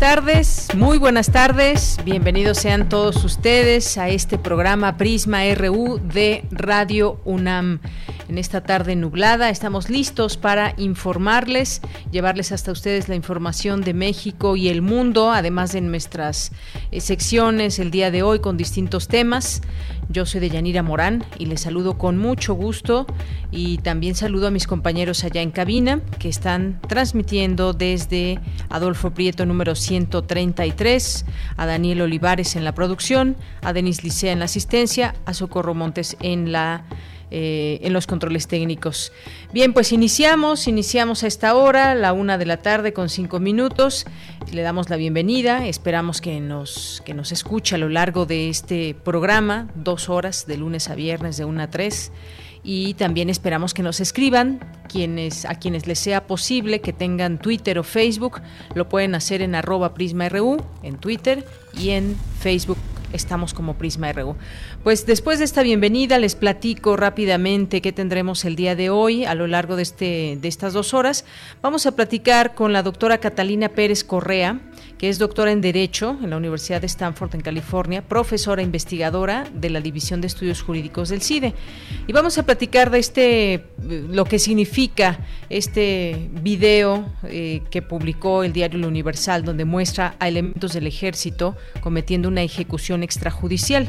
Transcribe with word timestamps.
Tardes, 0.00 0.68
muy 0.74 0.96
buenas 0.96 1.30
tardes. 1.30 1.98
Bienvenidos 2.06 2.56
sean 2.56 2.88
todos 2.88 3.22
ustedes 3.22 3.98
a 3.98 4.08
este 4.08 4.38
programa 4.38 4.96
Prisma 4.96 5.40
RU 5.54 6.00
de 6.02 6.42
Radio 6.50 7.20
UNAM. 7.26 7.80
En 8.26 8.38
esta 8.38 8.62
tarde 8.62 8.96
nublada 8.96 9.50
estamos 9.50 9.90
listos 9.90 10.38
para 10.38 10.72
informarles, 10.78 11.82
llevarles 12.10 12.50
hasta 12.50 12.72
ustedes 12.72 13.10
la 13.10 13.14
información 13.14 13.82
de 13.82 13.92
México 13.92 14.56
y 14.56 14.70
el 14.70 14.80
mundo, 14.80 15.32
además 15.32 15.72
de 15.72 15.82
nuestras 15.82 16.50
eh, 16.92 17.02
secciones 17.02 17.78
el 17.78 17.90
día 17.90 18.10
de 18.10 18.22
hoy 18.22 18.38
con 18.38 18.56
distintos 18.56 19.06
temas. 19.06 19.60
Yo 20.12 20.26
soy 20.26 20.40
de 20.40 20.50
Yanira 20.50 20.82
Morán 20.82 21.24
y 21.38 21.46
les 21.46 21.60
saludo 21.60 21.96
con 21.96 22.18
mucho 22.18 22.54
gusto 22.54 23.06
y 23.52 23.78
también 23.78 24.16
saludo 24.16 24.48
a 24.48 24.50
mis 24.50 24.66
compañeros 24.66 25.22
allá 25.22 25.40
en 25.40 25.52
cabina 25.52 26.00
que 26.18 26.28
están 26.28 26.80
transmitiendo 26.88 27.74
desde 27.74 28.40
Adolfo 28.70 29.12
Prieto 29.12 29.46
número 29.46 29.76
133, 29.76 31.26
a 31.56 31.64
Daniel 31.64 32.00
Olivares 32.00 32.56
en 32.56 32.64
la 32.64 32.74
producción, 32.74 33.36
a 33.62 33.72
Denis 33.72 34.02
Licea 34.02 34.32
en 34.32 34.40
la 34.40 34.46
asistencia, 34.46 35.14
a 35.26 35.32
Socorro 35.32 35.74
Montes 35.74 36.16
en 36.20 36.50
la 36.50 36.82
eh, 37.30 37.78
en 37.82 37.92
los 37.92 38.06
controles 38.06 38.48
técnicos. 38.48 39.12
Bien, 39.52 39.72
pues 39.72 39.92
iniciamos, 39.92 40.66
iniciamos 40.66 41.22
a 41.22 41.26
esta 41.26 41.54
hora, 41.54 41.94
la 41.94 42.12
una 42.12 42.38
de 42.38 42.46
la 42.46 42.58
tarde 42.58 42.92
con 42.92 43.08
cinco 43.08 43.38
minutos. 43.40 44.06
Le 44.52 44.62
damos 44.62 44.90
la 44.90 44.96
bienvenida, 44.96 45.66
esperamos 45.66 46.20
que 46.20 46.40
nos, 46.40 47.02
que 47.04 47.14
nos 47.14 47.32
escuche 47.32 47.76
a 47.76 47.78
lo 47.78 47.88
largo 47.88 48.26
de 48.26 48.48
este 48.48 48.94
programa, 48.94 49.68
dos 49.74 50.08
horas 50.08 50.46
de 50.46 50.56
lunes 50.56 50.88
a 50.88 50.94
viernes 50.94 51.36
de 51.36 51.44
una 51.44 51.64
a 51.64 51.70
tres 51.70 52.12
y 52.62 52.94
también 52.94 53.30
esperamos 53.30 53.74
que 53.74 53.82
nos 53.82 54.00
escriban 54.00 54.60
quienes 54.88 55.44
a 55.44 55.54
quienes 55.54 55.86
les 55.86 55.98
sea 55.98 56.26
posible 56.26 56.80
que 56.80 56.92
tengan 56.92 57.38
Twitter 57.38 57.78
o 57.78 57.82
Facebook 57.82 58.42
lo 58.74 58.88
pueden 58.88 59.14
hacer 59.14 59.40
en 59.40 59.54
arroba 59.54 59.94
prisma.ru 59.94 60.58
en 60.82 60.98
Twitter 60.98 61.46
y 61.72 61.90
en 61.90 62.16
Facebook 62.40 62.76
estamos 63.12 63.54
como 63.54 63.74
Prisma 63.74 64.12
RU. 64.12 64.36
Pues 64.82 65.06
después 65.06 65.38
de 65.38 65.44
esta 65.44 65.62
bienvenida 65.62 66.18
les 66.18 66.34
platico 66.34 66.96
rápidamente 66.96 67.80
qué 67.80 67.92
tendremos 67.92 68.44
el 68.44 68.56
día 68.56 68.76
de 68.76 68.90
hoy 68.90 69.24
a 69.24 69.34
lo 69.34 69.46
largo 69.46 69.76
de, 69.76 69.82
este, 69.82 70.38
de 70.40 70.48
estas 70.48 70.72
dos 70.72 70.94
horas. 70.94 71.24
Vamos 71.62 71.86
a 71.86 71.92
platicar 71.92 72.54
con 72.54 72.72
la 72.72 72.82
doctora 72.82 73.18
Catalina 73.18 73.68
Pérez 73.68 74.04
Correa, 74.04 74.60
que 75.00 75.08
es 75.08 75.18
doctora 75.18 75.50
en 75.50 75.62
Derecho 75.62 76.18
en 76.22 76.28
la 76.28 76.36
Universidad 76.36 76.82
de 76.82 76.86
Stanford 76.86 77.34
en 77.34 77.40
California, 77.40 78.02
profesora 78.02 78.60
investigadora 78.60 79.46
de 79.50 79.70
la 79.70 79.80
División 79.80 80.20
de 80.20 80.26
Estudios 80.26 80.60
Jurídicos 80.60 81.08
del 81.08 81.22
CIDE. 81.22 81.54
Y 82.06 82.12
vamos 82.12 82.36
a 82.36 82.42
platicar 82.42 82.90
de 82.90 82.98
este, 82.98 83.64
lo 83.82 84.26
que 84.26 84.38
significa 84.38 85.18
este 85.48 86.28
video 86.42 87.10
eh, 87.22 87.62
que 87.70 87.80
publicó 87.80 88.44
el 88.44 88.52
diario 88.52 88.78
El 88.78 88.84
Universal, 88.84 89.42
donde 89.42 89.64
muestra 89.64 90.16
a 90.18 90.28
elementos 90.28 90.74
del 90.74 90.86
ejército 90.86 91.56
cometiendo 91.80 92.28
una 92.28 92.42
ejecución 92.42 93.02
extrajudicial. 93.02 93.88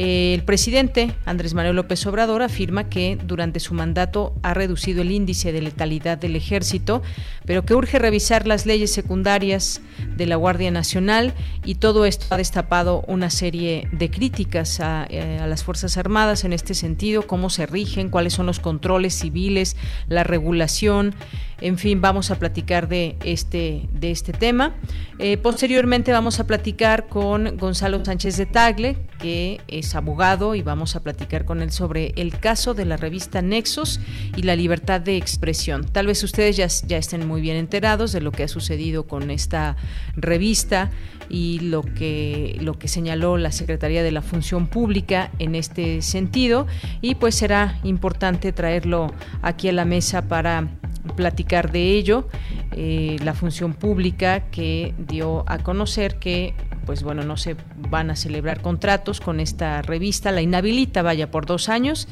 El 0.00 0.44
presidente 0.44 1.12
Andrés 1.24 1.54
Manuel 1.54 1.74
López 1.74 2.06
Obrador 2.06 2.42
afirma 2.42 2.88
que 2.88 3.18
durante 3.20 3.58
su 3.58 3.74
mandato 3.74 4.32
ha 4.44 4.54
reducido 4.54 5.02
el 5.02 5.10
índice 5.10 5.50
de 5.50 5.60
letalidad 5.60 6.18
del 6.18 6.36
ejército, 6.36 7.02
pero 7.44 7.64
que 7.64 7.74
urge 7.74 7.98
revisar 7.98 8.46
las 8.46 8.64
leyes 8.64 8.92
secundarias 8.92 9.80
de 10.16 10.26
la 10.26 10.36
Guardia 10.36 10.70
Nacional 10.70 11.34
y 11.64 11.74
todo 11.74 12.06
esto 12.06 12.26
ha 12.30 12.36
destapado 12.36 13.02
una 13.08 13.28
serie 13.28 13.88
de 13.90 14.08
críticas 14.08 14.78
a, 14.78 15.04
eh, 15.10 15.40
a 15.40 15.48
las 15.48 15.64
Fuerzas 15.64 15.96
Armadas 15.96 16.44
en 16.44 16.52
este 16.52 16.74
sentido, 16.74 17.26
cómo 17.26 17.50
se 17.50 17.66
rigen, 17.66 18.08
cuáles 18.08 18.34
son 18.34 18.46
los 18.46 18.60
controles 18.60 19.14
civiles, 19.14 19.76
la 20.08 20.22
regulación. 20.22 21.16
En 21.60 21.76
fin, 21.76 22.00
vamos 22.00 22.30
a 22.30 22.38
platicar 22.38 22.88
de 22.88 23.16
este, 23.24 23.88
de 23.92 24.12
este 24.12 24.32
tema. 24.32 24.76
Eh, 25.18 25.36
posteriormente 25.38 26.12
vamos 26.12 26.38
a 26.38 26.46
platicar 26.46 27.08
con 27.08 27.56
Gonzalo 27.56 28.04
Sánchez 28.04 28.36
de 28.36 28.46
Tagle, 28.46 28.96
que 29.18 29.60
es 29.66 29.96
abogado, 29.96 30.54
y 30.54 30.62
vamos 30.62 30.94
a 30.94 31.02
platicar 31.02 31.44
con 31.44 31.60
él 31.60 31.72
sobre 31.72 32.12
el 32.16 32.38
caso 32.38 32.74
de 32.74 32.84
la 32.84 32.96
revista 32.96 33.42
Nexos 33.42 34.00
y 34.36 34.42
la 34.42 34.54
libertad 34.54 35.00
de 35.00 35.16
expresión. 35.16 35.84
Tal 35.84 36.06
vez 36.06 36.22
ustedes 36.22 36.56
ya, 36.56 36.68
ya 36.86 36.96
estén 36.96 37.26
muy 37.26 37.40
bien 37.40 37.56
enterados 37.56 38.12
de 38.12 38.20
lo 38.20 38.30
que 38.30 38.44
ha 38.44 38.48
sucedido 38.48 39.08
con 39.08 39.30
esta 39.30 39.76
revista 40.14 40.92
y 41.28 41.60
lo 41.60 41.82
que, 41.82 42.56
lo 42.60 42.78
que 42.78 42.88
señaló 42.88 43.36
la 43.36 43.52
Secretaría 43.52 44.02
de 44.02 44.12
la 44.12 44.22
Función 44.22 44.66
Pública 44.66 45.30
en 45.38 45.54
este 45.54 46.02
sentido. 46.02 46.66
Y 47.00 47.16
pues 47.16 47.34
será 47.34 47.78
importante 47.84 48.52
traerlo 48.52 49.12
aquí 49.42 49.68
a 49.68 49.72
la 49.72 49.84
mesa 49.84 50.28
para 50.28 50.68
platicar 51.16 51.72
de 51.72 51.92
ello. 51.92 52.28
Eh, 52.72 53.16
la 53.24 53.34
función 53.34 53.74
pública 53.74 54.50
que 54.50 54.94
dio 54.98 55.44
a 55.46 55.58
conocer 55.58 56.18
que 56.18 56.54
pues 56.88 57.02
bueno, 57.02 57.22
no 57.22 57.36
se 57.36 57.54
van 57.90 58.10
a 58.10 58.16
celebrar 58.16 58.62
contratos 58.62 59.20
con 59.20 59.40
esta 59.40 59.82
revista, 59.82 60.32
la 60.32 60.40
inhabilita, 60.40 61.02
vaya, 61.02 61.30
por 61.30 61.44
dos 61.44 61.68
años, 61.68 62.08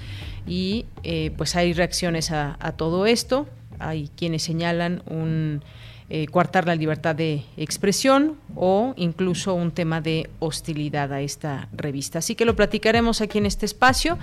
y 0.46 0.84
eh, 1.02 1.32
pues 1.38 1.56
hay 1.56 1.72
reacciones 1.72 2.30
a, 2.30 2.58
a 2.60 2.72
todo 2.72 3.06
esto, 3.06 3.48
hay 3.78 4.10
quienes 4.18 4.42
señalan 4.42 5.02
un 5.06 5.62
eh, 6.08 6.28
coartar 6.28 6.68
la 6.68 6.76
libertad 6.76 7.16
de 7.16 7.42
expresión 7.56 8.36
o 8.54 8.94
incluso 8.96 9.54
un 9.54 9.72
tema 9.72 10.00
de 10.00 10.30
hostilidad 10.38 11.12
a 11.12 11.20
esta 11.20 11.68
revista. 11.72 12.20
Así 12.20 12.36
que 12.36 12.44
lo 12.44 12.54
platicaremos 12.54 13.20
aquí 13.20 13.38
en 13.38 13.46
este 13.46 13.66
espacio 13.66 14.16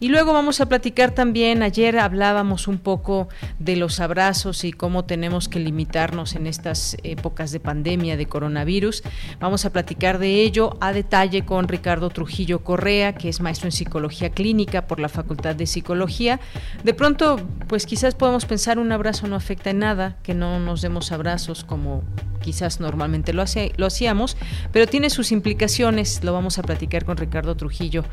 y 0.00 0.08
luego 0.08 0.32
vamos 0.32 0.60
a 0.60 0.66
platicar 0.66 1.12
también, 1.12 1.62
ayer 1.62 2.00
hablábamos 2.00 2.66
un 2.66 2.78
poco 2.78 3.28
de 3.60 3.76
los 3.76 4.00
abrazos 4.00 4.64
y 4.64 4.72
cómo 4.72 5.04
tenemos 5.04 5.48
que 5.48 5.60
limitarnos 5.60 6.34
en 6.34 6.48
estas 6.48 6.96
épocas 7.04 7.52
de 7.52 7.60
pandemia 7.60 8.16
de 8.16 8.26
coronavirus. 8.26 9.04
Vamos 9.38 9.64
a 9.64 9.70
platicar 9.70 10.18
de 10.18 10.42
ello 10.42 10.76
a 10.80 10.92
detalle 10.92 11.44
con 11.44 11.68
Ricardo 11.68 12.10
Trujillo 12.10 12.64
Correa, 12.64 13.14
que 13.14 13.28
es 13.28 13.40
maestro 13.40 13.68
en 13.68 13.72
psicología 13.72 14.30
clínica 14.30 14.88
por 14.88 14.98
la 14.98 15.08
Facultad 15.08 15.54
de 15.54 15.68
Psicología. 15.68 16.40
De 16.82 16.94
pronto, 16.94 17.40
pues 17.68 17.86
quizás 17.86 18.16
podemos 18.16 18.44
pensar 18.44 18.80
un 18.80 18.90
abrazo 18.90 19.28
no 19.28 19.36
afecta 19.36 19.70
en 19.70 19.78
nada, 19.78 20.16
que 20.24 20.34
no 20.34 20.58
nos 20.58 20.82
demos 20.82 21.12
abrazos 21.12 21.27
como 21.66 22.02
quizás 22.40 22.80
normalmente 22.80 23.32
lo, 23.34 23.42
hacíamos, 23.42 24.36
pero 24.72 24.86
tiene 24.86 25.10
sus 25.10 25.32
implicaciones, 25.32 26.24
lo 26.24 26.32
vamos 26.32 26.58
a 26.58 26.62
platicar 26.62 27.04
con 27.04 27.18
Ricardo 27.18 27.54
Trujillo 27.56 28.04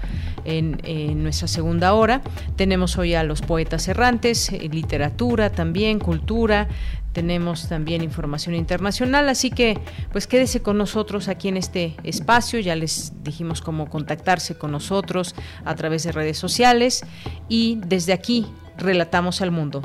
en, 0.44 1.24
nuestra 1.24 1.48
segunda 1.48 1.94
hora. 1.94 2.22
Tenemos 2.58 2.98
hoy 2.98 3.14
a 3.14 3.24
los 3.24 3.42
poetas 3.42 3.88
errantes, 3.88 4.52
eh, 4.52 4.70
literatura 4.72 5.50
también, 5.52 6.00
cultura, 6.00 6.68
tenemos 7.14 7.70
también 7.70 8.04
información 8.04 8.56
internacional, 8.56 9.30
así 9.30 9.50
que 9.50 9.80
pues 10.12 10.28
quédese 10.28 10.62
con 10.62 10.78
nosotros 10.78 11.30
aquí 11.30 11.48
en 11.48 11.56
este 11.56 11.96
espacio, 12.04 12.60
ya 12.60 12.76
les 12.76 13.14
dijimos 13.24 13.62
cómo 13.62 13.90
contactarse 13.90 14.58
con 14.58 14.72
nosotros 14.72 15.34
a 15.64 15.76
través 15.76 16.04
de 16.04 16.12
redes 16.12 16.38
sociales 16.38 17.06
y 17.48 17.80
desde 17.86 18.12
aquí 18.12 18.48
relatamos 18.78 19.42
al 19.42 19.52
mundo. 19.52 19.82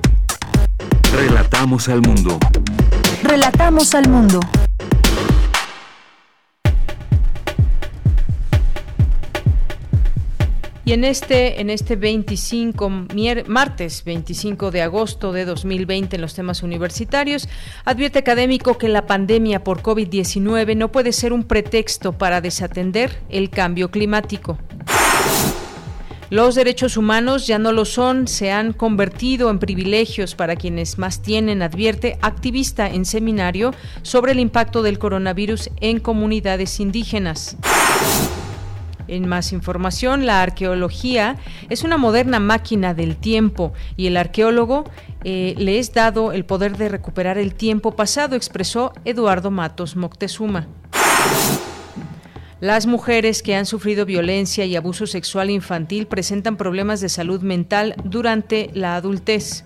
Relatamos 1.12 1.88
al 1.88 2.00
mundo. 2.02 2.38
Relatamos 3.22 3.94
al 3.94 4.08
mundo. 4.08 4.40
Y 10.84 10.92
en 10.92 11.04
este, 11.04 11.60
en 11.60 11.70
este 11.70 11.94
25, 11.94 12.90
martes 13.46 14.02
25 14.02 14.72
de 14.72 14.82
agosto 14.82 15.32
de 15.32 15.44
2020 15.44 16.16
en 16.16 16.22
los 16.22 16.34
temas 16.34 16.64
universitarios, 16.64 17.48
advierte 17.84 18.18
académico 18.18 18.76
que 18.76 18.88
la 18.88 19.06
pandemia 19.06 19.62
por 19.62 19.82
COVID-19 19.82 20.76
no 20.76 20.90
puede 20.90 21.12
ser 21.12 21.32
un 21.32 21.44
pretexto 21.44 22.12
para 22.12 22.40
desatender 22.40 23.20
el 23.28 23.50
cambio 23.50 23.92
climático. 23.92 24.58
Los 26.30 26.54
derechos 26.54 26.96
humanos 26.96 27.48
ya 27.48 27.58
no 27.58 27.72
lo 27.72 27.84
son, 27.84 28.28
se 28.28 28.52
han 28.52 28.72
convertido 28.72 29.50
en 29.50 29.58
privilegios 29.58 30.36
para 30.36 30.54
quienes 30.54 30.96
más 30.96 31.22
tienen, 31.22 31.60
advierte 31.60 32.18
activista 32.22 32.88
en 32.88 33.04
seminario 33.04 33.74
sobre 34.02 34.30
el 34.30 34.38
impacto 34.38 34.84
del 34.84 35.00
coronavirus 35.00 35.70
en 35.80 35.98
comunidades 35.98 36.78
indígenas. 36.78 37.56
En 39.08 39.26
más 39.26 39.52
información, 39.52 40.24
la 40.24 40.40
arqueología 40.40 41.36
es 41.68 41.82
una 41.82 41.96
moderna 41.96 42.38
máquina 42.38 42.94
del 42.94 43.16
tiempo 43.16 43.72
y 43.96 44.06
el 44.06 44.16
arqueólogo 44.16 44.84
eh, 45.24 45.56
le 45.58 45.80
es 45.80 45.92
dado 45.92 46.30
el 46.30 46.44
poder 46.44 46.76
de 46.76 46.88
recuperar 46.88 47.38
el 47.38 47.54
tiempo 47.54 47.96
pasado, 47.96 48.36
expresó 48.36 48.92
Eduardo 49.04 49.50
Matos 49.50 49.96
Moctezuma. 49.96 50.68
Las 52.60 52.86
mujeres 52.86 53.42
que 53.42 53.54
han 53.54 53.64
sufrido 53.64 54.04
violencia 54.04 54.66
y 54.66 54.76
abuso 54.76 55.06
sexual 55.06 55.48
infantil 55.48 56.06
presentan 56.06 56.58
problemas 56.58 57.00
de 57.00 57.08
salud 57.08 57.40
mental 57.40 57.94
durante 58.04 58.68
la 58.74 58.96
adultez. 58.96 59.64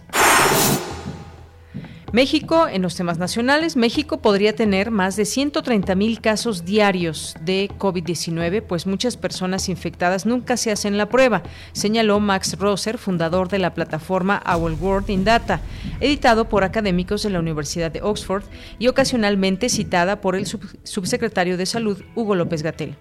México, 2.14 2.69
en 2.69 2.81
los 2.81 2.94
temas 2.94 3.19
nacionales, 3.19 3.75
México 3.75 4.19
podría 4.19 4.55
tener 4.55 4.93
más 4.93 5.16
de 5.16 5.25
130 5.25 5.96
mil 5.96 6.20
casos 6.20 6.64
diarios 6.64 7.34
de 7.40 7.69
COVID-19, 7.76 8.62
pues 8.62 8.87
muchas 8.87 9.16
personas 9.16 9.69
infectadas 9.69 10.25
nunca 10.25 10.56
se 10.56 10.70
hacen 10.70 10.96
la 10.96 11.08
prueba, 11.08 11.43
señaló 11.72 12.20
Max 12.20 12.56
Rosser, 12.56 12.99
fundador 12.99 13.49
de 13.49 13.58
la 13.58 13.75
plataforma 13.75 14.44
Our 14.46 14.76
World 14.81 15.11
in 15.11 15.25
Data, 15.25 15.61
editado 15.99 16.49
por 16.49 16.62
académicos 16.62 17.25
de 17.25 17.31
la 17.31 17.40
Universidad 17.40 17.90
de 17.90 18.02
Oxford 18.02 18.44
y 18.78 18.87
ocasionalmente 18.87 19.69
citada 19.69 20.20
por 20.20 20.37
el 20.37 20.46
subsecretario 20.46 21.56
de 21.56 21.67
Salud, 21.67 22.00
Hugo 22.14 22.37
López 22.37 22.62
Gatel. 22.62 22.96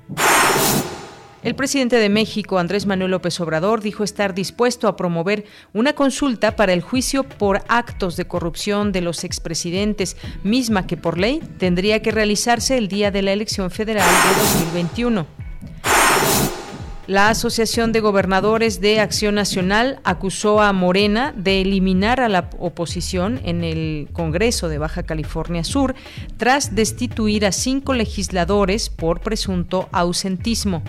El 1.43 1.55
presidente 1.55 1.97
de 1.97 2.07
México, 2.07 2.57
Andrés 2.57 2.85
Manuel 2.85 3.11
López 3.11 3.37
Obrador, 3.41 3.81
dijo 3.81 4.05
estar 4.05 4.33
dispuesto 4.33 4.87
a 4.87 4.95
promover 4.95 5.43
una 5.73 5.91
consulta 5.91 6.55
para 6.55 6.71
el 6.71 6.81
juicio 6.81 7.23
por 7.23 7.63
actos 7.67 8.15
de 8.15 8.25
corrupción 8.25 8.93
de 8.93 9.01
los 9.01 9.25
expresidentes, 9.25 10.15
misma 10.43 10.87
que 10.87 10.95
por 10.95 11.17
ley 11.17 11.41
tendría 11.57 12.01
que 12.01 12.11
realizarse 12.11 12.77
el 12.77 12.87
día 12.87 13.11
de 13.11 13.23
la 13.23 13.33
elección 13.33 13.71
federal 13.71 14.07
de 14.07 14.41
2021. 14.41 15.27
La 17.07 17.27
Asociación 17.27 17.91
de 17.91 17.99
Gobernadores 17.99 18.79
de 18.79 19.01
Acción 19.01 19.35
Nacional 19.35 19.99
acusó 20.05 20.61
a 20.61 20.71
Morena 20.71 21.33
de 21.35 21.59
eliminar 21.59 22.21
a 22.21 22.29
la 22.29 22.49
oposición 22.57 23.41
en 23.43 23.65
el 23.65 24.07
Congreso 24.13 24.69
de 24.69 24.77
Baja 24.77 25.03
California 25.03 25.65
Sur 25.65 25.95
tras 26.37 26.73
destituir 26.73 27.45
a 27.45 27.51
cinco 27.51 27.93
legisladores 27.93 28.89
por 28.89 29.19
presunto 29.19 29.89
ausentismo. 29.91 30.81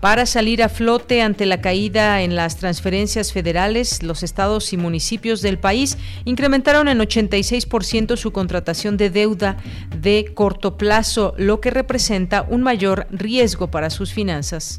Para 0.00 0.24
salir 0.26 0.62
a 0.62 0.68
flote 0.68 1.22
ante 1.22 1.46
la 1.46 1.60
caída 1.60 2.22
en 2.22 2.36
las 2.36 2.56
transferencias 2.58 3.32
federales, 3.32 4.02
los 4.04 4.22
estados 4.22 4.72
y 4.72 4.76
municipios 4.76 5.42
del 5.42 5.58
país 5.58 5.98
incrementaron 6.24 6.86
en 6.86 6.98
86% 6.98 8.16
su 8.16 8.30
contratación 8.30 8.96
de 8.96 9.10
deuda 9.10 9.56
de 9.98 10.30
corto 10.32 10.76
plazo, 10.76 11.34
lo 11.38 11.60
que 11.60 11.70
representa 11.70 12.46
un 12.48 12.62
mayor 12.62 13.08
riesgo 13.10 13.68
para 13.68 13.90
sus 13.90 14.12
finanzas. 14.12 14.78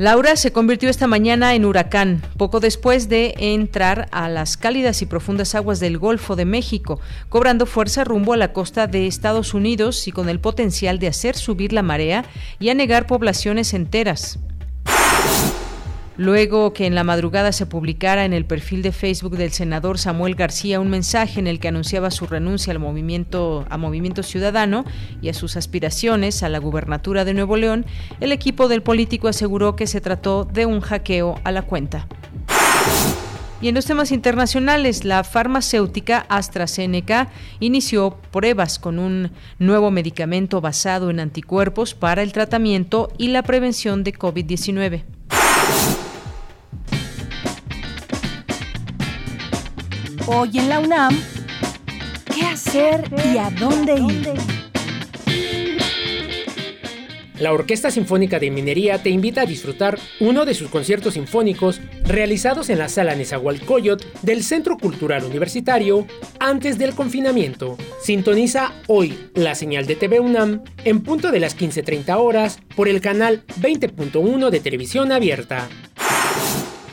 Laura 0.00 0.34
se 0.36 0.50
convirtió 0.50 0.88
esta 0.88 1.06
mañana 1.06 1.54
en 1.54 1.66
huracán, 1.66 2.22
poco 2.38 2.58
después 2.58 3.10
de 3.10 3.34
entrar 3.36 4.08
a 4.12 4.30
las 4.30 4.56
cálidas 4.56 5.02
y 5.02 5.04
profundas 5.04 5.54
aguas 5.54 5.78
del 5.78 5.98
Golfo 5.98 6.36
de 6.36 6.46
México, 6.46 7.00
cobrando 7.28 7.66
fuerza 7.66 8.02
rumbo 8.02 8.32
a 8.32 8.38
la 8.38 8.54
costa 8.54 8.86
de 8.86 9.06
Estados 9.06 9.52
Unidos 9.52 10.08
y 10.08 10.12
con 10.12 10.30
el 10.30 10.40
potencial 10.40 10.98
de 11.00 11.08
hacer 11.08 11.36
subir 11.36 11.74
la 11.74 11.82
marea 11.82 12.24
y 12.58 12.70
anegar 12.70 13.06
poblaciones 13.06 13.74
enteras. 13.74 14.38
Luego 16.16 16.72
que 16.72 16.86
en 16.86 16.94
la 16.94 17.04
madrugada 17.04 17.52
se 17.52 17.66
publicara 17.66 18.24
en 18.24 18.32
el 18.32 18.44
perfil 18.44 18.82
de 18.82 18.92
Facebook 18.92 19.36
del 19.36 19.52
senador 19.52 19.98
Samuel 19.98 20.34
García 20.34 20.80
un 20.80 20.90
mensaje 20.90 21.40
en 21.40 21.46
el 21.46 21.60
que 21.60 21.68
anunciaba 21.68 22.10
su 22.10 22.26
renuncia 22.26 22.72
al 22.72 22.78
movimiento, 22.78 23.64
a 23.70 23.78
Movimiento 23.78 24.22
Ciudadano 24.22 24.84
y 25.22 25.28
a 25.28 25.34
sus 25.34 25.56
aspiraciones 25.56 26.42
a 26.42 26.48
la 26.48 26.58
gubernatura 26.58 27.24
de 27.24 27.34
Nuevo 27.34 27.56
León, 27.56 27.86
el 28.20 28.32
equipo 28.32 28.68
del 28.68 28.82
político 28.82 29.28
aseguró 29.28 29.76
que 29.76 29.86
se 29.86 30.00
trató 30.00 30.44
de 30.44 30.66
un 30.66 30.80
hackeo 30.80 31.40
a 31.44 31.52
la 31.52 31.62
cuenta. 31.62 32.06
Y 33.62 33.68
en 33.68 33.74
los 33.74 33.84
temas 33.84 34.10
internacionales, 34.10 35.04
la 35.04 35.22
farmacéutica 35.22 36.24
AstraZeneca 36.30 37.28
inició 37.60 38.16
pruebas 38.30 38.78
con 38.78 38.98
un 38.98 39.30
nuevo 39.58 39.90
medicamento 39.90 40.62
basado 40.62 41.10
en 41.10 41.20
anticuerpos 41.20 41.94
para 41.94 42.22
el 42.22 42.32
tratamiento 42.32 43.12
y 43.18 43.28
la 43.28 43.42
prevención 43.42 44.02
de 44.02 44.14
COVID-19. 44.14 45.19
Hoy 50.32 50.58
en 50.58 50.68
la 50.68 50.78
UNAM, 50.78 51.20
¿qué 52.32 52.42
hacer 52.42 53.02
y 53.34 53.36
a 53.36 53.50
dónde 53.50 53.94
ir? 53.94 54.32
La 57.40 57.52
Orquesta 57.52 57.90
Sinfónica 57.90 58.38
de 58.38 58.52
Minería 58.52 59.02
te 59.02 59.10
invita 59.10 59.40
a 59.40 59.46
disfrutar 59.46 59.98
uno 60.20 60.44
de 60.44 60.54
sus 60.54 60.70
conciertos 60.70 61.14
sinfónicos 61.14 61.80
realizados 62.04 62.70
en 62.70 62.78
la 62.78 62.88
Sala 62.88 63.16
Nezahualcóyotl 63.16 64.06
del 64.22 64.44
Centro 64.44 64.78
Cultural 64.78 65.24
Universitario 65.24 66.06
antes 66.38 66.78
del 66.78 66.94
confinamiento. 66.94 67.76
Sintoniza 68.00 68.72
hoy 68.86 69.18
la 69.34 69.56
señal 69.56 69.86
de 69.86 69.96
TV 69.96 70.20
UNAM 70.20 70.62
en 70.84 71.02
punto 71.02 71.32
de 71.32 71.40
las 71.40 71.58
15.30 71.58 72.16
horas 72.18 72.60
por 72.76 72.88
el 72.88 73.00
canal 73.00 73.42
20.1 73.60 74.50
de 74.50 74.60
televisión 74.60 75.10
abierta. 75.10 75.68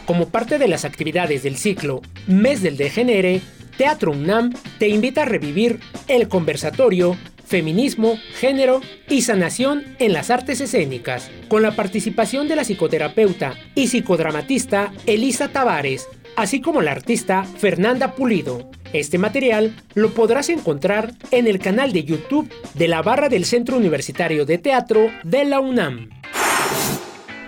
Como 0.07 0.30
parte 0.30 0.57
de 0.57 0.69
las 0.69 0.86
actividades 0.86 1.44
del 1.44 1.57
ciclo 1.57 2.01
Mes 2.27 2.62
del 2.62 2.77
Degenere, 2.77 3.42
Teatro 3.77 4.13
UNAM 4.13 4.54
te 4.80 4.88
invita 4.88 5.24
a 5.24 5.25
revivir 5.25 5.81
el 6.07 6.30
conversatorio 6.30 7.18
Feminismo, 7.45 8.18
Género 8.39 8.80
y 9.09 9.24
Sanación 9.24 9.83
en 10.00 10.13
las 10.13 10.30
Artes 10.30 10.62
Escénicas, 10.62 11.30
con 11.50 11.62
la 11.62 11.75
participación 11.75 12.48
de 12.48 12.56
la 12.56 12.63
psicoterapeuta 12.63 13.56
y 13.75 13.88
psicodramatista 13.88 14.94
Elisa 15.06 15.50
Tavares, 15.50 16.07
así 16.38 16.62
como 16.62 16.81
la 16.81 16.94
artista 16.94 17.44
Fernanda 17.44 18.15
Pulido. 18.15 18.71
Este 18.94 19.18
material 19.18 19.75
lo 19.94 20.12
podrás 20.13 20.48
encontrar 20.48 21.12
en 21.31 21.48
el 21.48 21.60
canal 21.60 21.92
de 21.92 22.06
YouTube 22.06 22.50
de 22.75 22.88
la 22.88 23.01
barra 23.01 23.27
del 23.27 23.44
Centro 23.44 23.75
Universitario 23.75 24.45
de 24.45 24.57
Teatro 24.57 25.12
de 25.25 25.44
la 25.44 25.60
UNAM. 25.60 26.10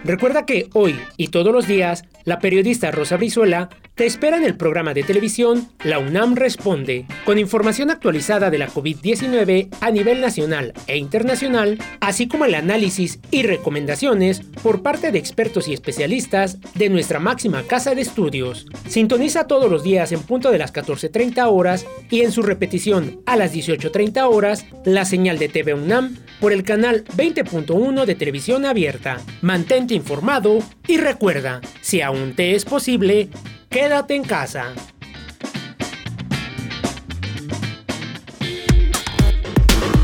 Recuerda 0.04 0.46
que 0.46 0.69
hoy 0.74 1.00
y 1.18 1.28
todos 1.28 1.54
los 1.54 1.68
días, 1.68 2.06
la 2.24 2.40
periodista 2.40 2.92
Rosa 2.92 3.18
Brizuela 3.18 3.69
te 4.00 4.06
espera 4.06 4.38
en 4.38 4.46
el 4.46 4.56
programa 4.56 4.94
de 4.94 5.04
televisión 5.04 5.68
La 5.84 6.00
UNAM 6.00 6.36
Responde, 6.36 7.06
con 7.25 7.38
información 7.38 7.92
actualizada 7.92 8.50
de 8.50 8.57
la 8.57 8.69
COVID-19 8.69 9.68
a 9.81 9.92
nivel 9.92 10.22
nacional 10.22 10.72
e 10.88 10.96
internacional, 10.96 11.78
así 12.00 12.30
como 12.30 12.46
el 12.46 12.56
análisis 12.56 13.19
y 13.30 13.44
recomendaciones 13.44 14.40
por 14.63 14.84
parte 14.84 15.12
de 15.12 15.19
expertos 15.19 15.68
y 15.68 15.74
especialistas 15.74 16.59
de 16.76 16.88
nuestra 16.88 17.19
máxima 17.19 17.64
casa 17.64 17.94
de 17.94 18.00
estudios. 18.00 18.68
Sintoniza 18.88 19.47
todos 19.47 19.69
los 19.69 19.83
días 19.83 20.14
en 20.14 20.21
punto 20.21 20.50
de 20.50 20.59
las 20.59 20.74
14.30 20.74 21.52
horas 21.52 21.85
y 22.09 22.21
en 22.21 22.31
su 22.31 22.42
repetición 22.42 23.19
a 23.26 23.35
las 23.35 23.54
18.30 23.54 24.33
horas 24.33 24.66
la 24.85 25.04
señal 25.04 25.40
de 25.40 25.50
TV 25.50 25.74
UNAM 25.74 26.16
por 26.40 26.54
el 26.54 26.64
canal 26.64 27.04
20.1 27.18 28.06
de 28.06 28.16
televisión 28.16 28.66
abierta. 28.66 29.19
Mantente 29.42 29.94
informado 29.94 30.59
y 30.88 30.95
recuerda, 30.95 31.59
si 31.81 32.00
aún 32.02 32.33
te 32.33 32.56
es 32.56 32.64
posible, 32.64 33.30
Quédate 33.69 34.16
en 34.16 34.23
casa. 34.23 34.73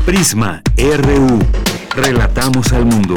Prisma 0.04 0.62
RU. 0.78 1.38
Relatamos 1.96 2.72
al 2.72 2.84
mundo 2.84 3.14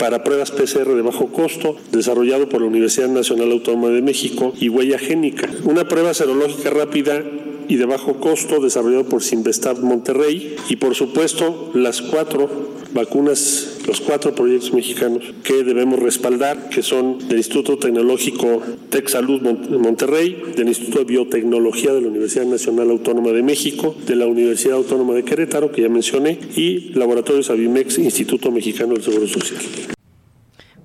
para 0.00 0.24
pruebas 0.24 0.50
PCR 0.50 0.94
de 0.94 1.02
bajo 1.02 1.26
costo, 1.26 1.76
desarrollado 1.92 2.48
por 2.48 2.62
la 2.62 2.68
Universidad 2.68 3.08
Nacional 3.08 3.52
Autónoma 3.52 3.90
de 3.90 4.00
México 4.00 4.54
y 4.58 4.70
huella 4.70 4.98
génica. 4.98 5.50
Una 5.64 5.86
prueba 5.86 6.14
serológica 6.14 6.70
rápida 6.70 7.22
y 7.68 7.76
de 7.76 7.84
bajo 7.84 8.14
costo 8.14 8.60
desarrollado 8.60 9.04
por 9.04 9.22
Sinvestab 9.22 9.78
Monterrey 9.80 10.56
y 10.70 10.76
por 10.76 10.94
supuesto 10.94 11.70
las 11.74 12.00
cuatro 12.00 12.70
vacunas, 12.92 13.78
los 13.86 14.00
cuatro 14.00 14.34
proyectos 14.34 14.72
mexicanos 14.72 15.22
que 15.44 15.62
debemos 15.62 16.00
respaldar, 16.00 16.68
que 16.68 16.82
son 16.82 17.18
del 17.28 17.36
Instituto 17.38 17.78
Tecnológico 17.78 18.62
TechSalud 18.90 19.40
Monterrey, 19.78 20.42
del 20.56 20.68
Instituto 20.68 21.00
de 21.00 21.04
Biotecnología 21.04 21.92
de 21.92 22.00
la 22.00 22.08
Universidad 22.08 22.46
Nacional 22.46 22.90
Autónoma 22.90 23.30
de 23.30 23.42
México, 23.42 23.94
de 24.06 24.16
la 24.16 24.26
Universidad 24.26 24.76
Autónoma 24.76 25.14
de 25.14 25.24
Querétaro, 25.24 25.70
que 25.70 25.82
ya 25.82 25.88
mencioné, 25.88 26.38
y 26.56 26.92
Laboratorios 26.94 27.50
Avimex, 27.50 27.98
Instituto 27.98 28.50
Mexicano 28.50 28.94
del 28.94 29.02
Seguro 29.02 29.28
Social. 29.28 29.60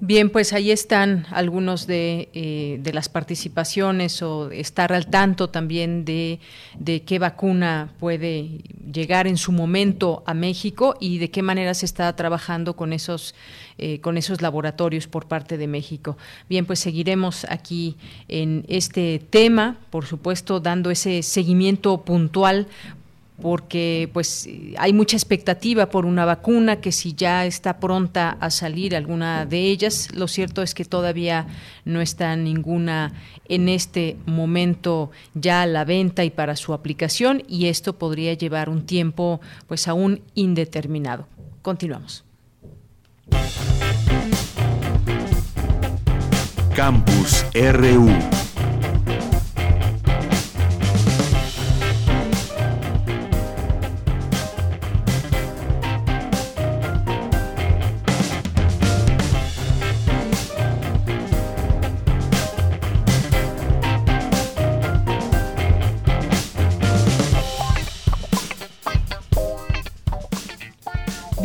Bien, 0.02 0.30
pues 0.30 0.52
ahí 0.52 0.72
están 0.72 1.26
algunos 1.32 1.88
de, 1.88 2.28
eh, 2.34 2.80
de, 2.82 2.94
las 2.94 3.08
participaciones 3.08 4.22
o 4.22 4.52
estar 4.52 4.92
al 4.92 5.08
tanto 5.08 5.50
también 5.50 6.04
de, 6.04 6.40
de, 6.78 7.04
qué 7.04 7.18
vacuna 7.18 7.94
puede 7.98 8.62
llegar 8.92 9.26
en 9.26 9.38
su 9.38 9.54
momento 9.54 10.22
a 10.26 10.34
México 10.34 10.96
y 11.00 11.18
de 11.20 11.32
qué 11.32 11.42
manera 11.42 11.74
se 11.74 11.86
está 11.86 12.14
trabajando 12.16 12.76
con 12.76 12.92
esos, 12.92 13.36
eh, 13.78 14.02
con 14.02 14.18
esos 14.18 14.42
laboratorios 14.42 15.08
por 15.08 15.28
parte 15.28 15.58
de 15.58 15.68
México. 15.68 16.18
Bien, 16.50 16.66
pues 16.66 16.80
seguiremos 16.80 17.46
aquí 17.50 17.96
en 18.28 18.66
este 18.68 19.22
tema, 19.30 19.78
por 19.92 20.06
supuesto, 20.06 20.60
dando 20.60 20.92
ese 20.92 21.24
seguimiento 21.24 22.02
puntual 22.04 22.68
porque 23.42 24.10
pues 24.14 24.48
hay 24.78 24.94
mucha 24.94 25.18
expectativa 25.18 25.90
por 25.90 26.06
una 26.06 26.26
vacuna 26.26 26.78
que 26.78 26.92
si 26.92 27.14
ya 27.14 27.46
está 27.46 27.80
pronta 27.80 28.38
a 28.40 28.50
salir 28.50 28.96
alguna 28.96 29.46
de 29.46 29.60
ellas, 29.66 30.10
lo 30.14 30.28
cierto 30.28 30.62
es 30.62 30.74
que 30.74 30.86
todavía 30.86 31.48
no 31.84 32.02
está 32.02 32.36
ninguna 32.36 33.14
en 33.48 33.70
este 33.70 34.18
momento 34.26 35.12
ya 35.34 35.64
a 35.64 35.66
la 35.66 35.86
venta 35.86 36.24
y 36.24 36.30
para 36.30 36.56
su 36.56 36.74
aplicación 36.74 37.44
y 37.48 37.68
esto 37.68 37.98
podría 37.98 38.34
llevar 38.34 38.70
un 38.70 38.86
tiempo 38.86 39.42
pues 39.68 39.88
aún 39.88 40.22
indeterminado. 40.34 41.28
Continuamos. 41.62 42.24
Campus 46.76 47.46
RU 47.54 48.10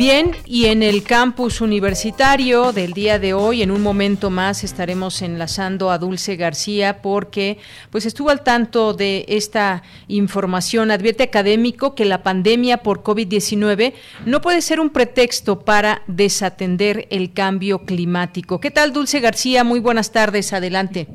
Bien, 0.01 0.31
y 0.47 0.65
en 0.65 0.81
el 0.81 1.03
campus 1.03 1.61
universitario 1.61 2.71
del 2.71 2.93
día 2.93 3.19
de 3.19 3.35
hoy, 3.35 3.61
en 3.61 3.69
un 3.69 3.83
momento 3.83 4.31
más, 4.31 4.63
estaremos 4.63 5.21
enlazando 5.21 5.91
a 5.91 5.99
Dulce 5.99 6.37
García 6.37 7.03
porque 7.03 7.59
pues 7.91 8.07
estuvo 8.07 8.31
al 8.31 8.43
tanto 8.43 8.95
de 8.95 9.25
esta 9.27 9.83
información. 10.07 10.89
Advierte 10.89 11.21
académico 11.21 11.93
que 11.93 12.05
la 12.05 12.23
pandemia 12.23 12.77
por 12.77 13.03
COVID-19 13.03 13.93
no 14.25 14.41
puede 14.41 14.63
ser 14.63 14.79
un 14.79 14.89
pretexto 14.89 15.59
para 15.59 16.01
desatender 16.07 17.05
el 17.11 17.31
cambio 17.31 17.85
climático. 17.85 18.59
¿Qué 18.59 18.71
tal, 18.71 18.93
Dulce 18.93 19.19
García? 19.19 19.63
Muy 19.63 19.81
buenas 19.81 20.11
tardes, 20.11 20.51
adelante. 20.51 21.05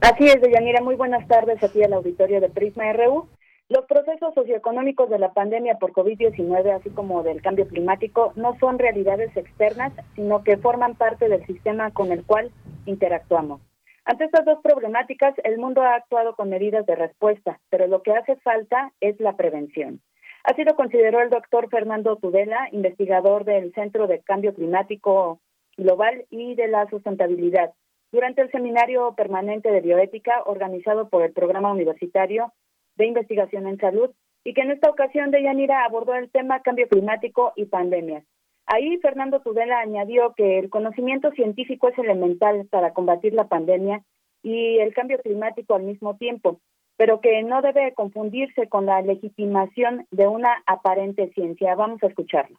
Así 0.00 0.24
es, 0.24 0.40
Deyanira, 0.40 0.80
muy 0.80 0.94
buenas 0.94 1.28
tardes 1.28 1.62
aquí 1.62 1.82
al 1.82 1.92
auditorio 1.92 2.40
de 2.40 2.48
Prisma 2.48 2.90
RU. 2.94 3.28
Los 3.68 3.84
procesos 3.86 4.32
socioeconómicos 4.32 5.10
de 5.10 5.18
la 5.18 5.32
pandemia 5.32 5.78
por 5.78 5.90
COVID-19, 5.90 6.70
así 6.70 6.90
como 6.90 7.24
del 7.24 7.42
cambio 7.42 7.66
climático, 7.66 8.32
no 8.36 8.56
son 8.60 8.78
realidades 8.78 9.36
externas, 9.36 9.92
sino 10.14 10.44
que 10.44 10.56
forman 10.56 10.94
parte 10.94 11.28
del 11.28 11.44
sistema 11.46 11.90
con 11.90 12.12
el 12.12 12.24
cual 12.24 12.52
interactuamos. 12.84 13.60
Ante 14.04 14.26
estas 14.26 14.44
dos 14.44 14.60
problemáticas, 14.62 15.34
el 15.42 15.58
mundo 15.58 15.82
ha 15.82 15.96
actuado 15.96 16.36
con 16.36 16.48
medidas 16.48 16.86
de 16.86 16.94
respuesta, 16.94 17.58
pero 17.68 17.88
lo 17.88 18.02
que 18.02 18.12
hace 18.12 18.36
falta 18.36 18.92
es 19.00 19.18
la 19.18 19.36
prevención. 19.36 20.00
Así 20.44 20.62
lo 20.62 20.76
consideró 20.76 21.20
el 21.20 21.30
doctor 21.30 21.68
Fernando 21.68 22.14
Tudela, 22.14 22.68
investigador 22.70 23.44
del 23.44 23.72
Centro 23.72 24.06
de 24.06 24.20
Cambio 24.20 24.54
Climático 24.54 25.40
Global 25.76 26.24
y 26.30 26.54
de 26.54 26.68
la 26.68 26.88
Sustentabilidad, 26.88 27.72
durante 28.12 28.42
el 28.42 28.50
seminario 28.52 29.14
permanente 29.16 29.72
de 29.72 29.80
bioética 29.80 30.44
organizado 30.44 31.08
por 31.08 31.24
el 31.24 31.32
Programa 31.32 31.72
Universitario 31.72 32.52
de 32.96 33.06
Investigación 33.06 33.66
en 33.66 33.78
Salud 33.78 34.10
y 34.44 34.54
que 34.54 34.60
en 34.60 34.70
esta 34.70 34.90
ocasión 34.90 35.30
de 35.30 35.42
Yanira 35.42 35.84
abordó 35.84 36.14
el 36.14 36.30
tema 36.30 36.62
cambio 36.62 36.88
climático 36.88 37.52
y 37.56 37.64
pandemias. 37.64 38.24
Ahí 38.66 38.98
Fernando 38.98 39.40
Tudela 39.40 39.80
añadió 39.80 40.34
que 40.36 40.58
el 40.58 40.70
conocimiento 40.70 41.30
científico 41.32 41.88
es 41.88 41.98
elemental 41.98 42.66
para 42.70 42.92
combatir 42.92 43.32
la 43.32 43.48
pandemia 43.48 44.04
y 44.42 44.78
el 44.78 44.92
cambio 44.94 45.18
climático 45.20 45.74
al 45.74 45.84
mismo 45.84 46.16
tiempo, 46.16 46.60
pero 46.96 47.20
que 47.20 47.42
no 47.42 47.62
debe 47.62 47.94
confundirse 47.94 48.68
con 48.68 48.86
la 48.86 49.02
legitimación 49.02 50.06
de 50.10 50.26
una 50.26 50.62
aparente 50.66 51.30
ciencia. 51.34 51.74
Vamos 51.74 52.02
a 52.02 52.06
escucharlo. 52.06 52.58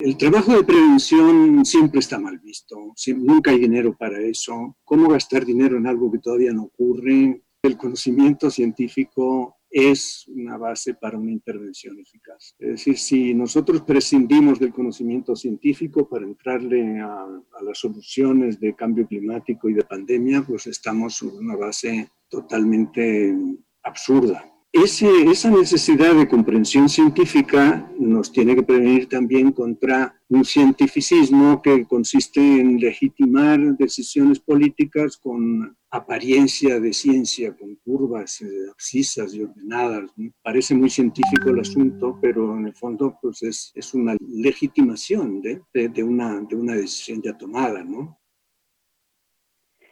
El 0.00 0.16
trabajo 0.16 0.56
de 0.56 0.64
prevención 0.64 1.64
siempre 1.64 2.00
está 2.00 2.18
mal 2.18 2.38
visto, 2.38 2.94
nunca 3.16 3.50
hay 3.50 3.58
dinero 3.58 3.94
para 3.98 4.18
eso. 4.18 4.76
¿Cómo 4.82 5.10
gastar 5.10 5.44
dinero 5.44 5.76
en 5.76 5.86
algo 5.86 6.10
que 6.10 6.18
todavía 6.18 6.52
no 6.52 6.64
ocurre? 6.64 7.42
El 7.62 7.76
conocimiento 7.76 8.50
científico 8.50 9.58
es 9.70 10.26
una 10.28 10.56
base 10.56 10.94
para 10.94 11.18
una 11.18 11.30
intervención 11.30 11.98
eficaz. 11.98 12.54
Es 12.58 12.68
decir, 12.68 12.98
si 12.98 13.34
nosotros 13.34 13.82
prescindimos 13.82 14.58
del 14.58 14.72
conocimiento 14.72 15.36
científico 15.36 16.08
para 16.08 16.24
entrarle 16.24 17.00
a, 17.00 17.26
las 17.62 17.78
soluciones 17.78 18.58
de 18.58 18.74
cambio 18.74 19.06
climático 19.06 19.68
y 19.68 19.74
de 19.74 19.84
pandemia, 19.84 20.42
pues 20.42 20.66
estamos 20.66 21.14
sobre 21.14 21.36
una 21.36 21.56
base 21.56 22.10
totalmente 22.30 23.36
absurda. 23.82 24.44
esa 24.72 25.50
necesidad 25.50 26.14
de 26.14 26.28
comprensión 26.28 26.88
científica 26.88 27.92
nos 27.98 28.32
tiene 28.32 28.54
que 28.54 28.62
prevenir 28.62 29.06
también 29.08 29.52
contra 29.52 30.18
un 30.28 30.44
cientificismo 30.44 31.60
que 31.60 31.84
consiste 31.84 32.40
en 32.40 32.78
legitimar 32.78 33.60
decisiones 33.76 34.38
políticas 34.40 35.18
con 35.18 35.76
apariencia 35.90 36.78
de 36.78 36.92
ciencia, 36.92 37.56
con 37.56 37.74
curvas 37.76 38.40
eh, 38.42 38.46
abscisas 38.70 39.34
y 39.34 39.42
ordenadas. 39.42 40.10
Parece 40.42 40.74
muy 40.74 40.88
científico 40.88 41.50
el 41.50 41.60
asunto, 41.60 42.18
pero 42.20 42.56
en 42.56 42.66
el 42.66 42.74
fondo 42.74 43.18
pues 43.20 43.42
es, 43.42 43.72
es 43.74 43.92
una 43.94 44.16
legitimación 44.20 45.42
de, 45.42 45.60
de, 45.72 46.02
una, 46.02 46.40
de 46.40 46.56
una 46.56 46.74
decisión 46.74 47.20
ya 47.22 47.36
tomada, 47.36 47.82
¿no? 47.82 48.18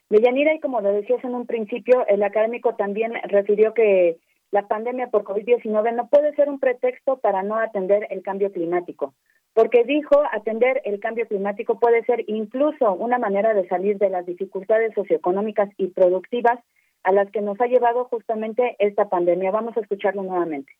Deyanira, 0.08 0.54
y 0.54 0.60
como 0.60 0.80
lo 0.80 0.90
decías 0.92 1.22
en 1.22 1.34
un 1.34 1.46
principio, 1.46 2.06
el 2.06 2.22
académico 2.22 2.76
también 2.76 3.12
refirió 3.24 3.74
que 3.74 4.18
la 4.50 4.66
pandemia 4.66 5.10
por 5.10 5.24
COVID-19 5.24 5.94
no 5.94 6.08
puede 6.08 6.34
ser 6.34 6.48
un 6.48 6.58
pretexto 6.58 7.18
para 7.18 7.42
no 7.42 7.56
atender 7.56 8.06
el 8.10 8.22
cambio 8.22 8.50
climático 8.50 9.14
porque 9.54 9.84
dijo 9.84 10.22
atender 10.32 10.80
el 10.84 11.00
cambio 11.00 11.26
climático 11.26 11.78
puede 11.78 12.04
ser 12.04 12.24
incluso 12.28 12.92
una 12.94 13.18
manera 13.18 13.54
de 13.54 13.66
salir 13.68 13.98
de 13.98 14.10
las 14.10 14.26
dificultades 14.26 14.94
socioeconómicas 14.94 15.70
y 15.76 15.88
productivas 15.88 16.60
a 17.02 17.12
las 17.12 17.30
que 17.30 17.40
nos 17.40 17.60
ha 17.60 17.66
llevado 17.66 18.04
justamente 18.04 18.76
esta 18.78 19.08
pandemia. 19.08 19.50
Vamos 19.50 19.76
a 19.76 19.80
escucharlo 19.80 20.22
nuevamente. 20.22 20.72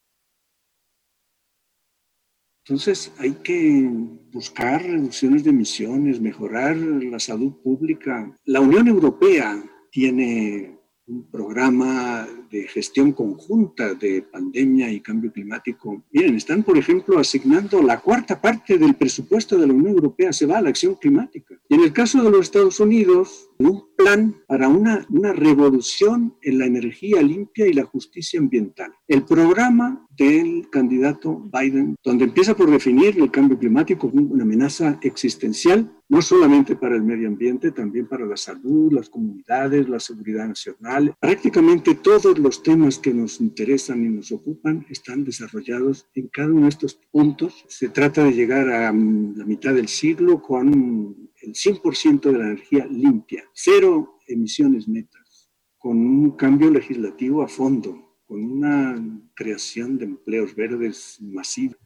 Entonces 2.64 3.14
hay 3.18 3.32
que 3.42 3.88
buscar 4.30 4.82
reducciones 4.82 5.42
de 5.42 5.50
emisiones, 5.50 6.20
mejorar 6.20 6.76
la 6.76 7.18
salud 7.18 7.54
pública. 7.62 8.30
La 8.44 8.60
Unión 8.60 8.88
Europea 8.88 9.56
tiene 9.90 10.78
un 11.06 11.30
programa 11.30 12.26
de 12.50 12.66
gestión 12.68 13.12
conjunta 13.12 13.94
de 13.94 14.22
pandemia 14.22 14.90
y 14.90 15.00
cambio 15.00 15.32
climático. 15.32 16.02
Miren, 16.12 16.36
están, 16.36 16.62
por 16.62 16.78
ejemplo, 16.78 17.18
asignando 17.18 17.82
la 17.82 18.00
cuarta 18.00 18.40
parte 18.40 18.78
del 18.78 18.94
presupuesto 18.94 19.56
de 19.56 19.66
la 19.66 19.72
Unión 19.72 19.94
Europea 19.94 20.32
se 20.32 20.46
va 20.46 20.58
a 20.58 20.62
la 20.62 20.70
acción 20.70 20.94
climática. 20.94 21.54
Y 21.68 21.74
en 21.74 21.82
el 21.82 21.92
caso 21.92 22.22
de 22.22 22.30
los 22.30 22.40
Estados 22.40 22.80
Unidos, 22.80 23.50
un 23.58 23.84
plan 23.96 24.34
para 24.46 24.68
una, 24.68 25.06
una 25.10 25.32
revolución 25.32 26.34
en 26.42 26.58
la 26.58 26.66
energía 26.66 27.20
limpia 27.22 27.66
y 27.66 27.72
la 27.72 27.84
justicia 27.84 28.38
ambiental. 28.38 28.92
El 29.08 29.24
programa 29.24 30.06
del 30.16 30.68
candidato 30.70 31.40
Biden, 31.52 31.96
donde 32.02 32.24
empieza 32.24 32.56
por 32.56 32.70
definir 32.70 33.18
el 33.18 33.30
cambio 33.30 33.58
climático 33.58 34.10
como 34.10 34.32
una 34.32 34.42
amenaza 34.42 34.98
existencial, 35.02 35.90
no 36.08 36.22
solamente 36.22 36.74
para 36.74 36.96
el 36.96 37.02
medio 37.02 37.28
ambiente, 37.28 37.70
también 37.70 38.06
para 38.06 38.24
la 38.24 38.36
salud, 38.36 38.92
las 38.92 39.08
comunidades, 39.10 39.88
la 39.88 40.00
seguridad 40.00 40.48
nacional. 40.48 41.14
Prácticamente 41.20 41.94
los 42.38 42.62
temas 42.62 42.98
que 42.98 43.12
nos 43.12 43.40
interesan 43.40 44.04
y 44.04 44.08
nos 44.08 44.32
ocupan 44.32 44.86
están 44.90 45.24
desarrollados 45.24 46.08
en 46.14 46.28
cada 46.28 46.48
uno 46.48 46.62
de 46.62 46.68
estos 46.68 46.94
puntos. 47.10 47.64
Se 47.68 47.88
trata 47.88 48.24
de 48.24 48.32
llegar 48.32 48.68
a 48.70 48.92
mm, 48.92 49.38
la 49.38 49.44
mitad 49.44 49.74
del 49.74 49.88
siglo 49.88 50.40
con 50.40 51.30
el 51.42 51.52
100% 51.52 52.20
de 52.20 52.38
la 52.38 52.44
energía 52.46 52.86
limpia, 52.86 53.44
cero 53.52 54.18
emisiones 54.26 54.88
netas, 54.88 55.50
con 55.78 55.96
un 55.98 56.32
cambio 56.32 56.70
legislativo 56.70 57.42
a 57.42 57.48
fondo, 57.48 58.16
con 58.26 58.42
una 58.42 58.96
creación 59.34 59.98
de 59.98 60.04
empleos 60.06 60.54
verdes 60.54 61.18
masiva. 61.20 61.76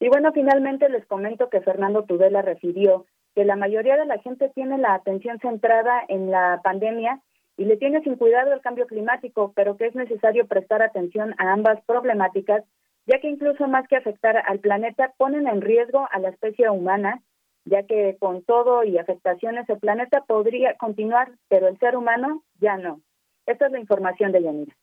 Y 0.00 0.08
bueno, 0.08 0.32
finalmente 0.32 0.88
les 0.88 1.06
comento 1.06 1.48
que 1.48 1.60
Fernando 1.60 2.04
Tudela 2.04 2.42
refirió 2.42 3.06
que 3.34 3.44
la 3.44 3.56
mayoría 3.56 3.96
de 3.96 4.06
la 4.06 4.18
gente 4.18 4.50
tiene 4.54 4.76
la 4.78 4.94
atención 4.94 5.38
centrada 5.38 6.02
en 6.08 6.30
la 6.30 6.60
pandemia 6.62 7.22
y 7.56 7.64
le 7.64 7.76
tiene 7.76 8.02
sin 8.02 8.16
cuidado 8.16 8.52
el 8.52 8.60
cambio 8.60 8.86
climático, 8.86 9.52
pero 9.54 9.76
que 9.76 9.86
es 9.86 9.94
necesario 9.94 10.46
prestar 10.46 10.82
atención 10.82 11.34
a 11.38 11.52
ambas 11.52 11.82
problemáticas, 11.84 12.64
ya 13.06 13.18
que 13.18 13.28
incluso 13.28 13.66
más 13.68 13.86
que 13.88 13.96
afectar 13.96 14.42
al 14.46 14.60
planeta, 14.60 15.12
ponen 15.16 15.46
en 15.46 15.60
riesgo 15.60 16.08
a 16.10 16.18
la 16.18 16.30
especie 16.30 16.70
humana, 16.70 17.22
ya 17.64 17.84
que 17.84 18.16
con 18.18 18.42
todo 18.44 18.84
y 18.84 18.98
afectaciones 18.98 19.68
el 19.68 19.78
planeta 19.78 20.24
podría 20.26 20.74
continuar, 20.76 21.32
pero 21.48 21.68
el 21.68 21.78
ser 21.78 21.96
humano 21.96 22.42
ya 22.60 22.76
no. 22.76 23.00
Esta 23.46 23.66
es 23.66 23.72
la 23.72 23.80
información 23.80 24.32
de 24.32 24.42
Yanira. 24.42 24.74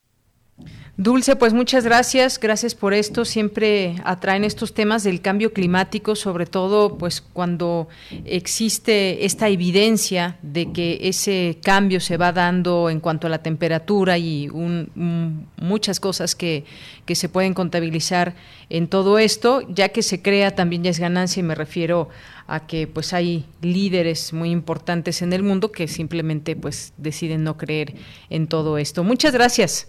Dulce, 1.00 1.38
pues 1.38 1.54
muchas 1.54 1.86
gracias, 1.86 2.38
gracias 2.42 2.76
por 2.76 2.94
esto. 2.94 3.24
Siempre 3.24 3.96
atraen 4.04 4.44
estos 4.44 4.74
temas 4.74 5.02
del 5.02 5.22
cambio 5.22 5.54
climático, 5.54 6.14
sobre 6.14 6.46
todo 6.46 6.98
pues 6.98 7.22
cuando 7.22 7.88
existe 8.26 9.24
esta 9.24 9.48
evidencia 9.48 10.38
de 10.42 10.74
que 10.74 11.00
ese 11.04 11.58
cambio 11.64 12.02
se 12.02 12.18
va 12.18 12.34
dando 12.34 12.90
en 12.90 13.00
cuanto 13.00 13.28
a 13.28 13.30
la 13.30 13.42
temperatura 13.42 14.18
y 14.18 14.50
muchas 15.56 16.02
cosas 16.02 16.36
que, 16.36 16.66
que 17.06 17.16
se 17.16 17.30
pueden 17.30 17.54
contabilizar 17.54 18.36
en 18.70 18.90
todo 18.90 19.20
esto, 19.20 19.62
ya 19.70 19.88
que 19.88 20.04
se 20.04 20.22
crea 20.22 20.54
también 20.54 20.84
ya 20.84 20.90
es 20.90 21.00
ganancia 21.00 21.40
y 21.40 21.44
me 21.44 21.56
refiero 21.56 22.10
a 22.46 22.68
que 22.68 22.88
pues 22.88 23.14
hay 23.14 23.46
líderes 23.62 24.34
muy 24.34 24.50
importantes 24.50 25.22
en 25.22 25.32
el 25.32 25.44
mundo 25.44 25.72
que 25.72 25.88
simplemente 25.88 26.58
pues 26.58 26.92
deciden 26.98 27.46
no 27.46 27.56
creer 27.56 27.96
en 28.30 28.48
todo 28.48 28.78
esto. 28.78 29.06
Muchas 29.06 29.32
gracias. 29.32 29.88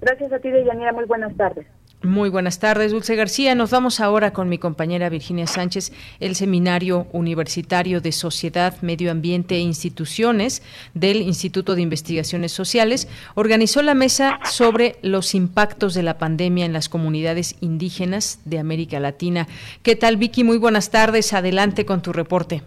Gracias 0.00 0.32
a 0.32 0.38
ti, 0.38 0.50
Deyanira. 0.50 0.92
Muy 0.92 1.04
buenas 1.04 1.36
tardes. 1.36 1.66
Muy 2.04 2.30
buenas 2.30 2.58
tardes, 2.58 2.90
Dulce 2.90 3.14
García. 3.14 3.54
Nos 3.54 3.70
vamos 3.70 4.00
ahora 4.00 4.32
con 4.32 4.48
mi 4.48 4.58
compañera 4.58 5.08
Virginia 5.08 5.46
Sánchez. 5.46 5.92
El 6.18 6.34
Seminario 6.34 7.06
Universitario 7.12 8.00
de 8.00 8.10
Sociedad, 8.10 8.74
Medio 8.82 9.12
Ambiente 9.12 9.54
e 9.54 9.60
Instituciones 9.60 10.64
del 10.94 11.22
Instituto 11.22 11.76
de 11.76 11.82
Investigaciones 11.82 12.50
Sociales 12.50 13.08
organizó 13.36 13.82
la 13.82 13.94
mesa 13.94 14.40
sobre 14.42 14.96
los 15.02 15.36
impactos 15.36 15.94
de 15.94 16.02
la 16.02 16.18
pandemia 16.18 16.66
en 16.66 16.72
las 16.72 16.88
comunidades 16.88 17.56
indígenas 17.60 18.40
de 18.44 18.58
América 18.58 18.98
Latina. 18.98 19.46
¿Qué 19.84 19.94
tal, 19.94 20.16
Vicky? 20.16 20.42
Muy 20.42 20.58
buenas 20.58 20.90
tardes. 20.90 21.32
Adelante 21.32 21.86
con 21.86 22.02
tu 22.02 22.12
reporte. 22.12 22.62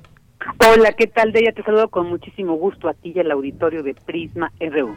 Hola, 0.66 0.94
¿qué 0.94 1.08
tal, 1.08 1.34
Deya? 1.34 1.52
Te 1.52 1.64
saludo 1.64 1.90
con 1.90 2.08
muchísimo 2.08 2.54
gusto 2.54 2.88
a 2.88 2.94
ti 2.94 3.12
y 3.14 3.20
al 3.20 3.32
auditorio 3.32 3.84
de 3.84 3.96
Prisma 3.96 4.54
RU. 4.62 4.96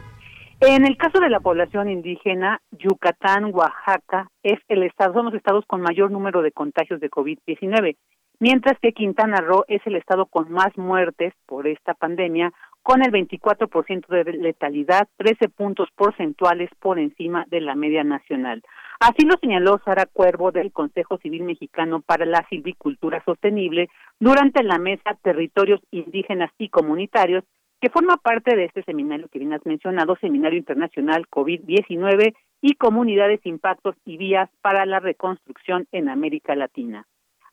En 0.61 0.85
el 0.85 0.97
caso 0.97 1.21
de 1.21 1.29
la 1.29 1.39
población 1.39 1.89
indígena, 1.89 2.61
Yucatán, 2.71 3.45
Oaxaca, 3.53 4.29
es 4.43 4.59
el 4.67 4.83
estado, 4.83 5.13
son 5.13 5.25
los 5.27 5.33
estados 5.33 5.65
con 5.65 5.79
mayor 5.79 6.11
número 6.11 6.41
de 6.41 6.51
contagios 6.51 6.99
de 6.99 7.09
COVID-19, 7.09 7.95
mientras 8.39 8.77
que 8.81 8.91
Quintana 8.91 9.37
Roo 9.37 9.63
es 9.69 9.81
el 9.85 9.95
estado 9.95 10.25
con 10.25 10.51
más 10.51 10.77
muertes 10.77 11.33
por 11.45 11.65
esta 11.65 11.93
pandemia, 11.93 12.51
con 12.83 13.01
el 13.01 13.11
24% 13.11 14.07
de 14.07 14.33
letalidad, 14.33 15.07
13 15.15 15.47
puntos 15.47 15.87
porcentuales 15.95 16.69
por 16.81 16.99
encima 16.99 17.45
de 17.49 17.61
la 17.61 17.75
media 17.75 18.03
nacional. 18.03 18.61
Así 18.99 19.25
lo 19.25 19.37
señaló 19.39 19.79
Sara 19.85 20.07
Cuervo 20.07 20.51
del 20.51 20.73
Consejo 20.73 21.19
Civil 21.19 21.43
Mexicano 21.43 22.01
para 22.01 22.25
la 22.25 22.45
Silvicultura 22.49 23.23
Sostenible 23.23 23.87
durante 24.19 24.61
la 24.63 24.77
mesa 24.77 25.17
Territorios 25.21 25.79
Indígenas 25.91 26.51
y 26.57 26.67
Comunitarios 26.67 27.45
que 27.79 27.89
forma 27.89 28.17
parte 28.17 28.55
de 28.55 28.65
este 28.65 28.83
seminario 28.83 29.27
que 29.29 29.39
bien 29.39 29.53
has 29.53 29.65
mencionado, 29.65 30.17
Seminario 30.17 30.59
Internacional 30.59 31.27
COVID-19 31.29 32.33
y 32.61 32.73
Comunidades, 32.75 33.39
Impactos 33.45 33.95
y 34.05 34.17
Vías 34.17 34.49
para 34.61 34.85
la 34.85 34.99
Reconstrucción 34.99 35.87
en 35.91 36.09
América 36.09 36.55
Latina. 36.55 37.05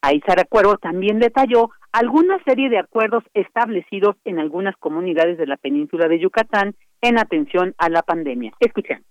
Ahí 0.02 0.21
Sara 0.26 0.45
Cuervo 0.45 0.76
también 0.76 1.18
detalló 1.18 1.71
alguna 1.92 2.38
serie 2.45 2.68
de 2.68 2.78
acuerdos 2.78 3.24
establecidos 3.35 4.16
en 4.24 4.38
algunas 4.38 4.77
comunidades 4.77 5.38
de 5.38 5.46
la 5.46 5.57
península 5.57 6.09
de 6.09 6.20
Yucatán 6.20 6.74
en 7.00 7.18
atención 7.18 7.74
a 7.79 7.88
la 7.88 8.03
pandemia. 8.03 8.53
Escuchen 8.61 9.05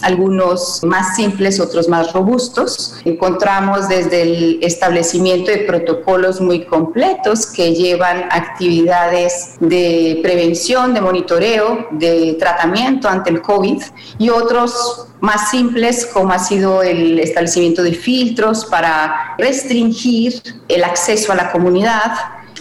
algunos 0.00 0.82
más 0.84 1.16
simples, 1.16 1.60
otros 1.60 1.88
más 1.88 2.12
robustos. 2.12 2.96
Encontramos 3.04 3.88
desde 3.88 4.22
el 4.22 4.58
establecimiento 4.62 5.50
de 5.50 5.58
protocolos 5.58 6.40
muy 6.40 6.64
completos 6.64 7.46
que 7.46 7.74
llevan 7.74 8.24
actividades 8.30 9.56
de 9.60 10.18
prevención, 10.22 10.94
de 10.94 11.00
monitoreo, 11.02 11.88
de 11.90 12.36
tratamiento 12.38 13.08
ante 13.08 13.30
el 13.30 13.42
COVID 13.42 13.82
y 14.18 14.30
otros 14.30 15.08
más 15.20 15.50
simples 15.50 16.06
como 16.06 16.32
ha 16.32 16.38
sido 16.38 16.82
el 16.82 17.18
establecimiento 17.20 17.82
de 17.82 17.92
filtros 17.92 18.64
para 18.64 19.36
restringir 19.38 20.42
el 20.68 20.84
acceso 20.84 21.32
a 21.32 21.36
la 21.36 21.52
comunidad 21.52 22.12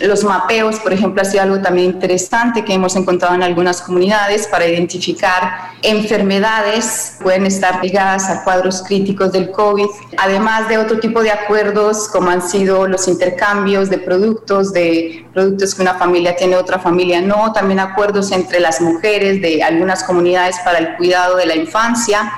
los 0.04 0.24
mapeos, 0.24 0.80
por 0.80 0.94
ejemplo, 0.94 1.22
ha 1.22 1.26
sido 1.26 1.44
algo 1.44 1.62
también 1.62 1.92
interesante 1.92 2.64
que 2.64 2.74
hemos 2.74 2.96
encontrado 2.96 3.36
en 3.36 3.44
algunas 3.44 3.82
comunidades 3.82 4.48
para 4.48 4.68
identificar 4.68 5.72
enfermedades 5.82 7.16
que 7.18 7.24
pueden 7.24 7.46
estar 7.46 7.84
ligadas 7.84 8.30
a 8.30 8.44
cuadros 8.44 8.84
críticos 8.84 9.32
del 9.32 9.52
COVID, 9.52 9.88
además 10.18 10.70
de 10.70 10.78
otro 10.78 11.00
tipo 11.00 11.22
de 11.22 11.32
acuerdos 11.32 12.08
como 12.10 12.30
han 12.30 12.42
sido 12.42 12.88
los 12.88 13.08
intercambios 13.08 13.90
de 13.90 13.98
productos, 13.98 14.74
de 14.74 15.26
productos 15.34 15.76
que 15.76 15.82
una 15.82 15.96
familia 15.96 16.36
tiene, 16.36 16.56
otra 16.56 16.80
familia 16.80 17.22
no, 17.22 17.52
también 17.54 17.80
acuerdos 17.80 18.32
entre 18.32 18.60
las 18.60 18.82
mujeres 18.82 19.42
de 19.42 19.64
algunas 19.64 20.04
comunidades 20.04 20.58
para 20.64 20.80
el 20.80 20.96
cuidado 20.98 21.38
de 21.38 21.46
la 21.46 21.56
infancia, 21.56 22.32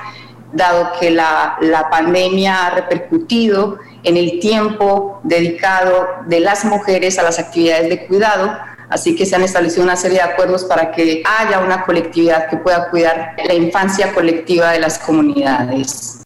dado 0.52 0.92
que 1.00 1.10
la, 1.10 1.56
la 1.60 1.90
pandemia 1.90 2.66
ha 2.66 2.70
repercutido 2.70 3.78
en 4.04 4.16
el 4.16 4.38
tiempo 4.38 5.20
dedicado 5.24 6.06
de 6.26 6.40
las 6.40 6.64
mujeres 6.64 7.18
a 7.18 7.22
las 7.22 7.38
actividades 7.38 7.88
de 7.88 8.06
cuidado. 8.06 8.56
Así 8.90 9.16
que 9.16 9.26
se 9.26 9.34
han 9.34 9.42
establecido 9.42 9.82
una 9.82 9.96
serie 9.96 10.18
de 10.18 10.24
acuerdos 10.24 10.64
para 10.64 10.92
que 10.92 11.22
haya 11.24 11.60
una 11.60 11.84
colectividad 11.84 12.48
que 12.48 12.58
pueda 12.58 12.90
cuidar 12.90 13.34
la 13.44 13.54
infancia 13.54 14.12
colectiva 14.12 14.70
de 14.72 14.80
las 14.80 14.98
comunidades. 14.98 16.22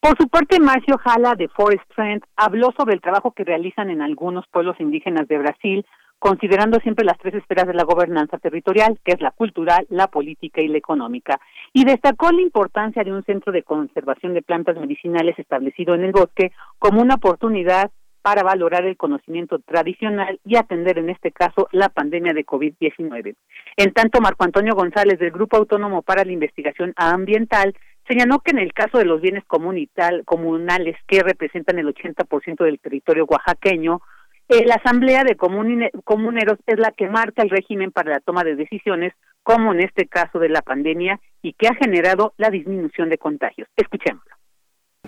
Por 0.00 0.16
su 0.16 0.28
parte, 0.28 0.58
Marcio 0.58 0.98
Jala 0.98 1.34
de 1.34 1.48
Forest 1.48 1.82
Trend 1.94 2.22
habló 2.36 2.72
sobre 2.76 2.94
el 2.94 3.00
trabajo 3.00 3.32
que 3.32 3.44
realizan 3.44 3.90
en 3.90 4.00
algunos 4.00 4.46
pueblos 4.52 4.76
indígenas 4.78 5.26
de 5.28 5.38
Brasil 5.38 5.86
considerando 6.18 6.78
siempre 6.80 7.04
las 7.04 7.18
tres 7.18 7.34
esferas 7.34 7.66
de 7.66 7.74
la 7.74 7.84
gobernanza 7.84 8.38
territorial, 8.38 8.98
que 9.04 9.12
es 9.12 9.20
la 9.20 9.30
cultural, 9.30 9.86
la 9.90 10.08
política 10.08 10.60
y 10.60 10.68
la 10.68 10.78
económica, 10.78 11.40
y 11.72 11.84
destacó 11.84 12.32
la 12.32 12.42
importancia 12.42 13.04
de 13.04 13.12
un 13.12 13.24
centro 13.24 13.52
de 13.52 13.62
conservación 13.62 14.34
de 14.34 14.42
plantas 14.42 14.76
medicinales 14.76 15.38
establecido 15.38 15.94
en 15.94 16.04
el 16.04 16.12
bosque 16.12 16.52
como 16.78 17.02
una 17.02 17.16
oportunidad 17.16 17.90
para 18.26 18.42
valorar 18.42 18.84
el 18.84 18.96
conocimiento 18.96 19.60
tradicional 19.60 20.40
y 20.44 20.56
atender 20.56 20.98
en 20.98 21.10
este 21.10 21.30
caso 21.30 21.68
la 21.70 21.88
pandemia 21.90 22.32
de 22.32 22.44
COVID-19. 22.44 23.36
En 23.76 23.92
tanto, 23.92 24.20
Marco 24.20 24.42
Antonio 24.42 24.74
González 24.74 25.20
del 25.20 25.30
Grupo 25.30 25.56
Autónomo 25.56 26.02
para 26.02 26.24
la 26.24 26.32
Investigación 26.32 26.92
Ambiental 26.96 27.72
señaló 28.08 28.40
que 28.40 28.50
en 28.50 28.58
el 28.58 28.72
caso 28.72 28.98
de 28.98 29.04
los 29.04 29.20
bienes 29.20 29.44
comunales 29.44 30.96
que 31.06 31.22
representan 31.22 31.78
el 31.78 31.86
80% 31.86 32.64
del 32.64 32.80
territorio 32.80 33.26
oaxaqueño, 33.26 34.00
la 34.48 34.76
Asamblea 34.76 35.24
de 35.24 35.36
Comuneros 35.36 36.58
es 36.66 36.78
la 36.78 36.92
que 36.92 37.08
marca 37.08 37.42
el 37.42 37.50
régimen 37.50 37.90
para 37.90 38.12
la 38.12 38.20
toma 38.20 38.44
de 38.44 38.56
decisiones, 38.56 39.12
como 39.42 39.72
en 39.72 39.80
este 39.80 40.06
caso 40.06 40.38
de 40.38 40.48
la 40.48 40.62
pandemia, 40.62 41.20
y 41.42 41.52
que 41.52 41.68
ha 41.68 41.74
generado 41.74 42.32
la 42.36 42.50
disminución 42.50 43.08
de 43.08 43.18
contagios. 43.18 43.68
Escuchémoslo. 43.76 44.36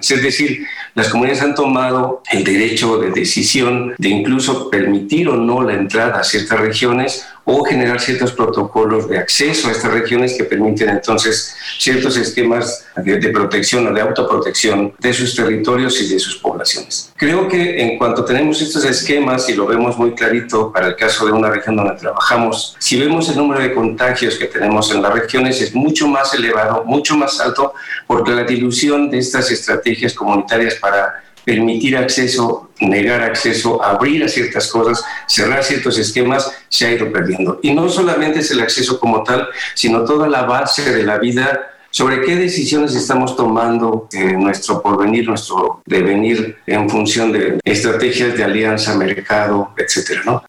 Es 0.01 0.23
decir, 0.23 0.67
las 0.95 1.09
comunidades 1.09 1.43
han 1.43 1.55
tomado 1.55 2.23
el 2.31 2.45
derecho 2.45 2.99
de 2.99 3.11
decisión 3.11 3.95
de 3.99 4.09
incluso 4.09 4.71
permitir 4.71 5.29
o 5.29 5.37
no 5.37 5.63
la 5.63 5.75
entrada 5.75 6.21
a 6.21 6.25
ciertas 6.25 6.61
regiones 6.61 7.29
o 7.51 7.65
generar 7.65 7.99
ciertos 7.99 8.33
protocolos 8.33 9.09
de 9.09 9.17
acceso 9.17 9.69
a 9.69 9.73
estas 9.73 9.91
regiones 9.91 10.35
que 10.37 10.45
permiten 10.45 10.91
entonces 10.91 11.57
ciertos 11.79 12.19
esquemas 12.19 12.85
de, 12.95 13.17
protección 13.31 13.87
o 13.87 13.93
de 13.95 14.03
autoprotección 14.03 14.93
de 14.99 15.15
sus 15.15 15.35
territorios 15.35 15.99
y 16.03 16.09
de 16.13 16.19
sus 16.19 16.37
poblaciones. 16.37 17.11
Creo 17.17 17.49
que 17.49 17.81
en 17.81 17.97
cuanto 17.97 18.23
tenemos 18.23 18.61
estos 18.61 18.85
esquemas 18.85 19.49
y 19.49 19.55
lo 19.55 19.65
vemos 19.65 19.97
muy 19.97 20.15
clarito 20.15 20.71
para 20.71 20.89
el 20.89 20.97
caso 20.97 21.25
de 21.25 21.33
una 21.33 21.49
región 21.49 21.77
donde 21.77 21.95
trabajamos, 21.95 22.77
si 22.79 23.01
vemos 23.01 23.31
el 23.31 23.39
número 23.39 23.63
de 23.63 23.73
contagios 23.73 24.35
que 24.35 24.45
tenemos 24.45 24.93
en 24.93 25.01
las 25.01 25.15
regiones 25.15 25.63
es 25.63 25.75
mucho 25.75 26.07
más 26.07 26.35
elevado, 26.35 26.85
mucho 26.85 27.17
más 27.17 27.41
alto, 27.41 27.73
porque 28.07 28.31
la 28.31 28.45
dilución 28.45 29.11
de 29.11 29.21
estas 29.21 29.51
estrategias 29.51 30.13
comunitarias 30.13 30.75
para 30.75 31.23
permitir 31.49 31.97
acceso, 31.97 32.69
negar 32.79 33.23
acceso, 33.23 33.83
abrir 33.83 34.23
a 34.23 34.29
ciertas 34.29 34.71
cosas, 34.71 35.03
cerrar 35.27 35.65
ciertos 35.65 35.99
esquemas, 35.99 36.53
se 36.69 36.87
ha 36.87 36.93
ido 36.93 37.11
perdiendo. 37.11 37.59
Y 37.63 37.73
no 37.73 37.89
solamente 37.89 38.41
es 38.41 38.51
el 38.51 38.61
acceso 38.61 39.01
como 39.01 39.23
tal, 39.23 39.49
sino 39.75 40.05
toda 40.05 40.29
la 40.29 40.43
base 40.43 40.95
de 40.95 41.05
la 41.05 41.17
vida 41.17 41.71
sobre 41.91 42.21
qué 42.21 42.37
decisiones 42.37 42.95
estamos 42.95 43.35
tomando 43.35 44.09
en 44.13 44.41
nuestro 44.41 44.83
porvenir, 44.83 45.27
nuestro 45.27 45.81
devenir 45.87 46.59
en 46.67 46.91
función 46.91 47.33
de 47.33 47.59
estrategias 47.65 48.37
de 48.37 48.45
alianza, 48.45 48.95
mercado, 48.99 49.73
etcétera, 49.79 50.21
¿no? 50.27 50.45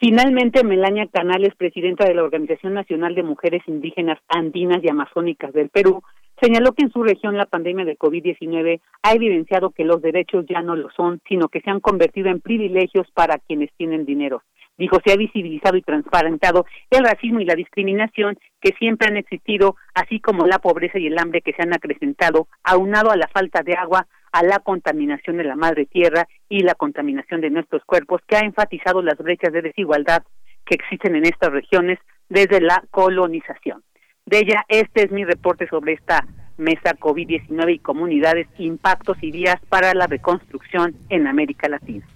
Finalmente, 0.00 0.64
Melania 0.64 1.06
Canales, 1.12 1.54
presidenta 1.58 2.06
de 2.06 2.14
la 2.14 2.22
Organización 2.22 2.72
Nacional 2.72 3.14
de 3.14 3.22
Mujeres 3.22 3.62
Indígenas 3.66 4.18
Andinas 4.28 4.82
y 4.82 4.88
Amazónicas 4.88 5.52
del 5.52 5.68
Perú, 5.68 6.02
señaló 6.40 6.72
que 6.72 6.84
en 6.84 6.92
su 6.92 7.02
región 7.02 7.36
la 7.36 7.46
pandemia 7.46 7.84
de 7.84 7.98
COVID-19 7.98 8.80
ha 9.02 9.12
evidenciado 9.12 9.70
que 9.70 9.84
los 9.84 10.02
derechos 10.02 10.44
ya 10.48 10.62
no 10.62 10.76
lo 10.76 10.90
son, 10.90 11.20
sino 11.28 11.48
que 11.48 11.60
se 11.60 11.70
han 11.70 11.80
convertido 11.80 12.28
en 12.28 12.40
privilegios 12.40 13.06
para 13.12 13.38
quienes 13.38 13.70
tienen 13.76 14.04
dinero. 14.04 14.42
Dijo, 14.76 14.98
se 15.04 15.12
ha 15.12 15.16
visibilizado 15.16 15.76
y 15.76 15.82
transparentado 15.82 16.66
el 16.90 17.04
racismo 17.04 17.40
y 17.40 17.44
la 17.44 17.54
discriminación 17.54 18.36
que 18.60 18.74
siempre 18.76 19.06
han 19.08 19.16
existido, 19.16 19.76
así 19.94 20.18
como 20.18 20.46
la 20.46 20.58
pobreza 20.58 20.98
y 20.98 21.06
el 21.06 21.18
hambre 21.18 21.42
que 21.42 21.52
se 21.52 21.62
han 21.62 21.72
acrecentado, 21.72 22.48
aunado 22.64 23.10
a 23.10 23.16
la 23.16 23.28
falta 23.28 23.62
de 23.62 23.74
agua, 23.74 24.08
a 24.32 24.42
la 24.42 24.58
contaminación 24.58 25.36
de 25.36 25.44
la 25.44 25.54
madre 25.54 25.86
tierra 25.86 26.26
y 26.48 26.60
la 26.60 26.74
contaminación 26.74 27.40
de 27.40 27.50
nuestros 27.50 27.84
cuerpos, 27.84 28.20
que 28.26 28.36
ha 28.36 28.40
enfatizado 28.40 29.00
las 29.00 29.16
brechas 29.18 29.52
de 29.52 29.62
desigualdad 29.62 30.24
que 30.66 30.74
existen 30.74 31.14
en 31.14 31.26
estas 31.26 31.52
regiones 31.52 32.00
desde 32.28 32.60
la 32.60 32.82
colonización. 32.90 33.84
De 34.26 34.38
ella, 34.38 34.64
este 34.68 35.04
es 35.04 35.10
mi 35.10 35.22
reporte 35.22 35.68
sobre 35.68 35.92
esta 35.92 36.26
mesa 36.56 36.96
COVID-19 36.98 37.74
y 37.74 37.78
comunidades, 37.78 38.46
impactos 38.56 39.18
y 39.20 39.30
vías 39.30 39.60
para 39.68 39.92
la 39.92 40.06
reconstrucción 40.06 40.94
en 41.10 41.26
América 41.26 41.68
Latina. 41.68 42.06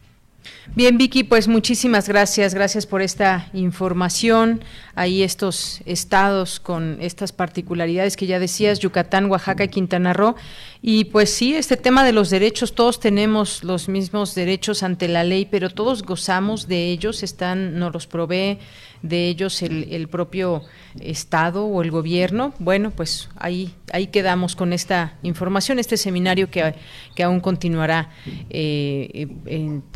Bien, 0.75 0.97
Vicky, 0.97 1.25
pues 1.25 1.49
muchísimas 1.49 2.09
gracias. 2.09 2.55
Gracias 2.55 2.87
por 2.87 3.03
esta 3.03 3.51
información. 3.53 4.63
Ahí 4.95 5.23
estos 5.23 5.83
estados 5.85 6.61
con 6.61 6.97
estas 7.01 7.33
particularidades 7.33 8.17
que 8.17 8.27
ya 8.27 8.39
decías, 8.39 8.79
Yucatán, 8.79 9.31
Oaxaca 9.31 9.65
y 9.65 9.69
Quintana 9.69 10.15
Roo. 10.15 10.37
Y 10.81 11.07
pues 11.07 11.35
sí, 11.35 11.55
este 11.55 11.77
tema 11.77 12.05
de 12.05 12.13
los 12.13 12.31
derechos, 12.31 12.75
todos 12.75 13.01
tenemos 13.01 13.65
los 13.65 13.89
mismos 13.89 14.35
derechos 14.35 14.83
ante 14.83 15.09
la 15.09 15.25
ley, 15.25 15.47
pero 15.51 15.69
todos 15.69 16.03
gozamos 16.03 16.69
de 16.69 16.91
ellos, 16.91 17.23
están, 17.23 17.79
nos 17.79 17.93
los 17.93 18.07
provee 18.07 18.59
de 19.03 19.29
ellos 19.29 19.63
el, 19.63 20.09
propio 20.09 20.63
Estado 21.01 21.65
o 21.65 21.83
el 21.83 21.91
gobierno. 21.91 22.55
Bueno, 22.59 22.91
pues 22.91 23.29
ahí, 23.37 23.75
ahí 23.93 24.09
quedamos 24.09 24.57
con 24.57 24.73
esta 24.73 25.15
información, 25.23 25.79
este 25.79 25.97
seminario 25.97 26.51
que, 26.51 26.75
que 27.15 27.23
aún 27.23 27.41
continuará 27.41 28.11
eh, 28.51 29.29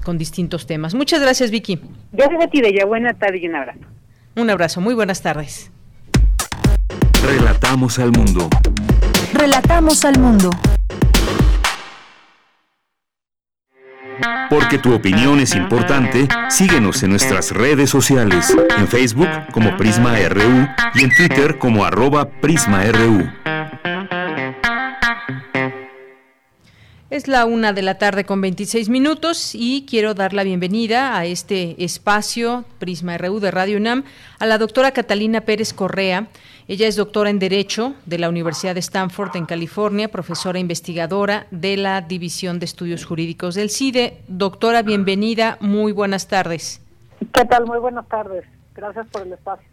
con 0.04 0.18
distintos 0.18 0.66
temas. 0.66 0.94
Muchas 0.94 1.20
gracias, 1.20 1.50
Vicky. 1.50 1.80
Gracias 2.12 2.44
a 2.44 2.48
ti, 2.48 2.60
Deya. 2.60 2.84
Buena 2.84 3.14
tarde 3.14 3.38
y 3.38 3.48
un 3.48 3.56
abrazo. 3.56 3.80
Un 4.36 4.50
abrazo, 4.50 4.80
muy 4.80 4.94
buenas 4.94 5.22
tardes. 5.22 5.70
Relatamos 7.22 7.98
al 7.98 8.12
mundo. 8.12 8.48
Relatamos 9.34 10.04
al 10.04 10.18
mundo. 10.18 10.50
Porque 14.50 14.78
tu 14.78 14.92
opinión 14.92 15.40
es 15.40 15.54
importante, 15.54 16.28
síguenos 16.50 17.02
en 17.02 17.10
nuestras 17.10 17.50
redes 17.52 17.90
sociales, 17.90 18.54
en 18.78 18.86
Facebook 18.86 19.28
como 19.52 19.76
Prisma 19.76 20.16
RU 20.28 20.68
y 20.94 21.04
en 21.04 21.10
Twitter 21.16 21.58
como 21.58 21.84
arroba 21.84 22.28
PrismaRU. 22.28 23.30
Es 27.12 27.28
la 27.28 27.44
una 27.44 27.74
de 27.74 27.82
la 27.82 27.98
tarde 27.98 28.24
con 28.24 28.40
26 28.40 28.88
minutos 28.88 29.54
y 29.54 29.84
quiero 29.86 30.14
dar 30.14 30.32
la 30.32 30.44
bienvenida 30.44 31.18
a 31.18 31.26
este 31.26 31.76
espacio 31.84 32.64
Prisma 32.78 33.18
RU 33.18 33.38
de 33.38 33.50
Radio 33.50 33.76
UNAM 33.76 34.04
a 34.38 34.46
la 34.46 34.56
doctora 34.56 34.92
Catalina 34.92 35.42
Pérez 35.42 35.74
Correa. 35.74 36.28
Ella 36.68 36.86
es 36.86 36.96
doctora 36.96 37.30
en 37.30 37.38
Derecho 37.38 37.94
de 38.06 38.18
la 38.18 38.28
Universidad 38.28 38.74
de 38.74 38.80
Stanford 38.80 39.36
en 39.36 39.46
California, 39.46 40.08
profesora 40.08 40.58
investigadora 40.58 41.46
de 41.50 41.76
la 41.76 42.00
División 42.00 42.58
de 42.58 42.66
Estudios 42.66 43.04
Jurídicos 43.04 43.54
del 43.54 43.70
CIDE. 43.70 44.18
Doctora, 44.28 44.82
bienvenida, 44.82 45.58
muy 45.60 45.92
buenas 45.92 46.28
tardes. 46.28 46.80
¿Qué 47.32 47.44
tal? 47.44 47.66
Muy 47.66 47.78
buenas 47.78 48.06
tardes. 48.08 48.44
Gracias 48.74 49.06
por 49.08 49.22
el 49.22 49.32
espacio. 49.32 49.66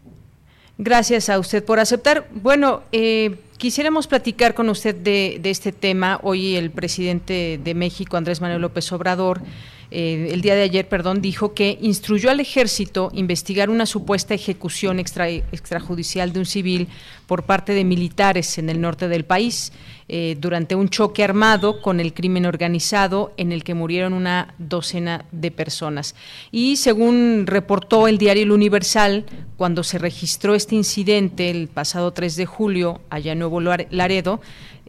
Gracias 0.78 1.28
a 1.28 1.38
usted 1.38 1.64
por 1.64 1.78
aceptar. 1.78 2.26
Bueno, 2.32 2.82
eh, 2.90 3.38
Quisiéramos 3.60 4.06
platicar 4.06 4.54
con 4.54 4.70
usted 4.70 4.94
de, 4.94 5.38
este 5.44 5.70
tema. 5.70 6.18
Hoy 6.22 6.56
el 6.56 6.70
presidente 6.70 7.60
de 7.62 7.74
México, 7.74 8.16
Andrés 8.16 8.40
Manuel 8.40 8.62
López 8.62 8.90
Obrador, 8.90 9.42
eh, 9.90 10.28
el 10.32 10.40
día 10.40 10.54
de 10.54 10.62
ayer, 10.62 10.88
perdón, 10.88 11.20
dijo 11.20 11.52
que 11.52 11.78
instruyó 11.80 12.30
al 12.30 12.40
ejército 12.40 13.10
investigar 13.12 13.70
una 13.70 13.86
supuesta 13.86 14.34
ejecución 14.34 15.00
extrajudicial 15.00 16.32
de 16.32 16.38
un 16.38 16.46
civil 16.46 16.88
por 17.26 17.42
parte 17.42 17.72
de 17.72 17.84
militares 17.84 18.58
en 18.58 18.70
el 18.70 18.80
norte 18.80 19.08
del 19.08 19.24
país 19.24 19.72
eh, 20.08 20.36
durante 20.40 20.74
un 20.74 20.88
choque 20.88 21.22
armado 21.22 21.80
con 21.80 22.00
el 22.00 22.12
crimen 22.12 22.46
organizado 22.46 23.32
en 23.36 23.52
el 23.52 23.62
que 23.62 23.74
murieron 23.74 24.12
una 24.12 24.54
docena 24.58 25.24
de 25.30 25.52
personas. 25.52 26.14
Y 26.50 26.76
según 26.76 27.44
reportó 27.46 28.08
el 28.08 28.18
diario 28.18 28.42
El 28.42 28.52
Universal, 28.52 29.26
cuando 29.56 29.84
se 29.84 29.98
registró 29.98 30.54
este 30.54 30.74
incidente 30.74 31.50
el 31.50 31.68
pasado 31.68 32.12
3 32.12 32.34
de 32.34 32.46
julio 32.46 33.00
allá 33.10 33.32
en 33.32 33.38
Nuevo 33.38 33.60
Laredo, 33.60 34.40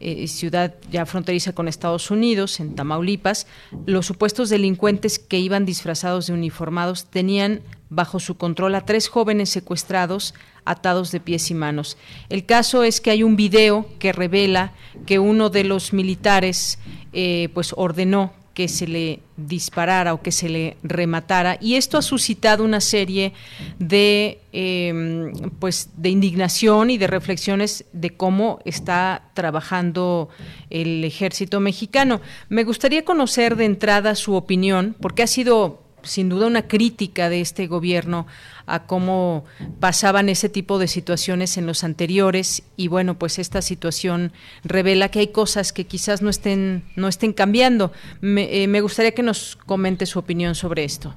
eh, 0.02 0.26
ciudad 0.26 0.74
ya 0.90 1.06
fronteriza 1.06 1.52
con 1.52 1.68
Estados 1.68 2.10
Unidos, 2.10 2.60
en 2.60 2.74
Tamaulipas, 2.74 3.46
los 3.86 4.06
supuestos 4.06 4.50
delincuentes 4.50 5.18
que 5.18 5.38
iban 5.38 5.64
disfrazados 5.64 6.26
de 6.26 6.32
uniformados 6.32 7.06
tenían 7.06 7.62
bajo 7.88 8.20
su 8.20 8.36
control 8.36 8.74
a 8.74 8.84
tres 8.84 9.08
jóvenes 9.08 9.50
secuestrados 9.50 10.34
atados 10.64 11.12
de 11.12 11.20
pies 11.20 11.50
y 11.50 11.54
manos. 11.54 11.96
El 12.28 12.46
caso 12.46 12.84
es 12.84 13.00
que 13.00 13.10
hay 13.10 13.22
un 13.22 13.36
video 13.36 13.86
que 13.98 14.12
revela 14.12 14.72
que 15.06 15.18
uno 15.18 15.50
de 15.50 15.64
los 15.64 15.92
militares 15.92 16.78
eh, 17.12 17.48
pues 17.54 17.74
ordenó 17.76 18.32
que 18.54 18.68
se 18.68 18.86
le 18.86 19.20
disparara 19.36 20.14
o 20.14 20.22
que 20.22 20.32
se 20.32 20.48
le 20.48 20.76
rematara. 20.82 21.58
Y 21.60 21.76
esto 21.76 21.98
ha 21.98 22.02
suscitado 22.02 22.64
una 22.64 22.80
serie 22.80 23.32
de 23.78 24.40
em, 24.52 25.32
pues 25.58 25.90
de 25.96 26.10
indignación 26.10 26.90
y 26.90 26.98
de 26.98 27.06
reflexiones 27.06 27.84
de 27.92 28.10
cómo 28.10 28.60
está 28.64 29.30
trabajando 29.34 30.28
el 30.70 31.04
ejército 31.04 31.60
mexicano. 31.60 32.20
Me 32.48 32.64
gustaría 32.64 33.04
conocer 33.04 33.56
de 33.56 33.64
entrada 33.64 34.14
su 34.14 34.34
opinión 34.34 34.96
porque 35.00 35.22
ha 35.22 35.26
sido 35.26 35.81
sin 36.02 36.28
duda 36.28 36.46
una 36.46 36.68
crítica 36.68 37.28
de 37.28 37.40
este 37.40 37.66
gobierno 37.66 38.26
a 38.66 38.86
cómo 38.86 39.44
pasaban 39.80 40.28
ese 40.28 40.48
tipo 40.48 40.78
de 40.78 40.88
situaciones 40.88 41.56
en 41.58 41.66
los 41.66 41.84
anteriores. 41.84 42.62
Y 42.76 42.88
bueno 42.88 43.14
pues 43.14 43.38
esta 43.38 43.62
situación 43.62 44.32
revela 44.64 45.08
que 45.08 45.20
hay 45.20 45.28
cosas 45.28 45.72
que 45.72 45.86
quizás 45.86 46.22
no 46.22 46.30
estén 46.30 46.84
no 46.96 47.08
estén 47.08 47.32
cambiando. 47.32 47.92
Me, 48.20 48.64
eh, 48.64 48.80
gustaría 48.80 49.12
que 49.12 49.22
nos 49.22 49.56
comente 49.56 50.06
su 50.06 50.18
opinión 50.18 50.54
sobre 50.54 50.84
esto. 50.84 51.14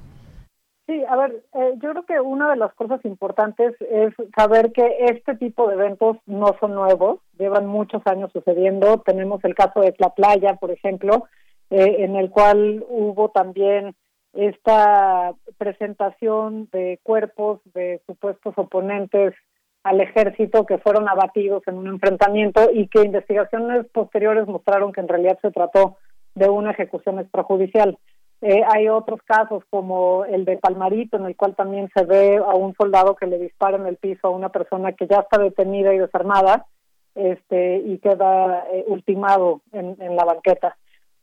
Sí 0.88 1.04
a 1.10 1.16
ver 1.16 1.44
eh, 1.54 1.74
yo 1.82 1.92
creo 1.92 2.06
que 2.06 2.20
una 2.20 2.52
de 2.52 2.58
las 2.58 2.74
cosas 2.74 3.04
importantes 3.06 3.76
es 3.90 4.14
saber 4.36 4.72
que 4.72 5.06
este 5.10 5.36
tipo 5.36 5.68
de 5.68 5.76
eventos 5.76 6.18
no 6.26 6.56
son 6.60 6.76
nuevos 6.76 7.20
llevan 7.38 7.66
muchos 7.66 8.02
años 8.06 8.32
sucediendo. 8.32 9.02
Tenemos 9.06 9.44
el 9.44 9.56
caso 9.56 9.82
de 9.82 9.96
la 9.98 10.10
playa 10.10 10.56
por 10.56 10.72
ejemplo 10.72 11.26
eh, 11.72 12.04
en 12.04 12.16
el 12.16 12.30
cual 12.30 12.86
hubo 12.88 13.30
también 13.30 13.96
esta 14.36 15.34
presentación 15.58 16.68
de 16.72 17.00
cuerpos 17.04 17.62
de 17.74 18.02
supuestos 18.06 18.54
oponentes 18.58 19.34
al 19.84 20.02
ejército 20.02 20.66
que 20.66 20.78
fueron 20.80 21.08
abatidos 21.08 21.64
en 21.68 21.78
un 21.78 21.88
enfrentamiento 21.88 22.70
y 22.74 22.88
que 22.88 23.04
investigaciones 23.04 23.86
posteriores 23.94 24.48
mostraron 24.48 24.92
que 24.92 25.02
en 25.02 25.08
realidad 25.08 25.38
se 25.42 25.52
trató 25.52 25.98
de 26.34 26.50
una 26.50 26.72
ejecución 26.72 27.20
extrajudicial. 27.20 27.98
Eh, 28.42 28.64
hay 28.68 28.90
otros 28.90 29.22
casos 29.24 29.64
como 29.70 30.26
el 30.26 30.44
de 30.44 30.58
Palmarito, 30.58 31.18
en 31.18 31.26
el 31.26 31.36
cual 31.36 31.56
también 31.56 31.90
se 31.96 32.04
ve 32.04 32.38
a 32.38 32.56
un 32.56 32.74
soldado 32.76 33.16
que 33.16 33.28
le 33.28 33.38
dispara 33.38 33.78
en 33.78 33.86
el 33.86 33.96
piso 33.98 34.28
a 34.28 34.32
una 34.32 34.50
persona 34.50 34.92
que 34.94 35.08
ya 35.08 35.20
está 35.20 35.38
detenida 35.38 35.94
y 35.94 36.00
desarmada 36.00 36.66
este, 37.14 37.78
y 37.78 37.98
queda 38.00 38.66
eh, 38.74 38.84
ultimado 38.88 39.62
en 39.72 40.16
la 40.16 40.26
banqueta. 40.26 40.76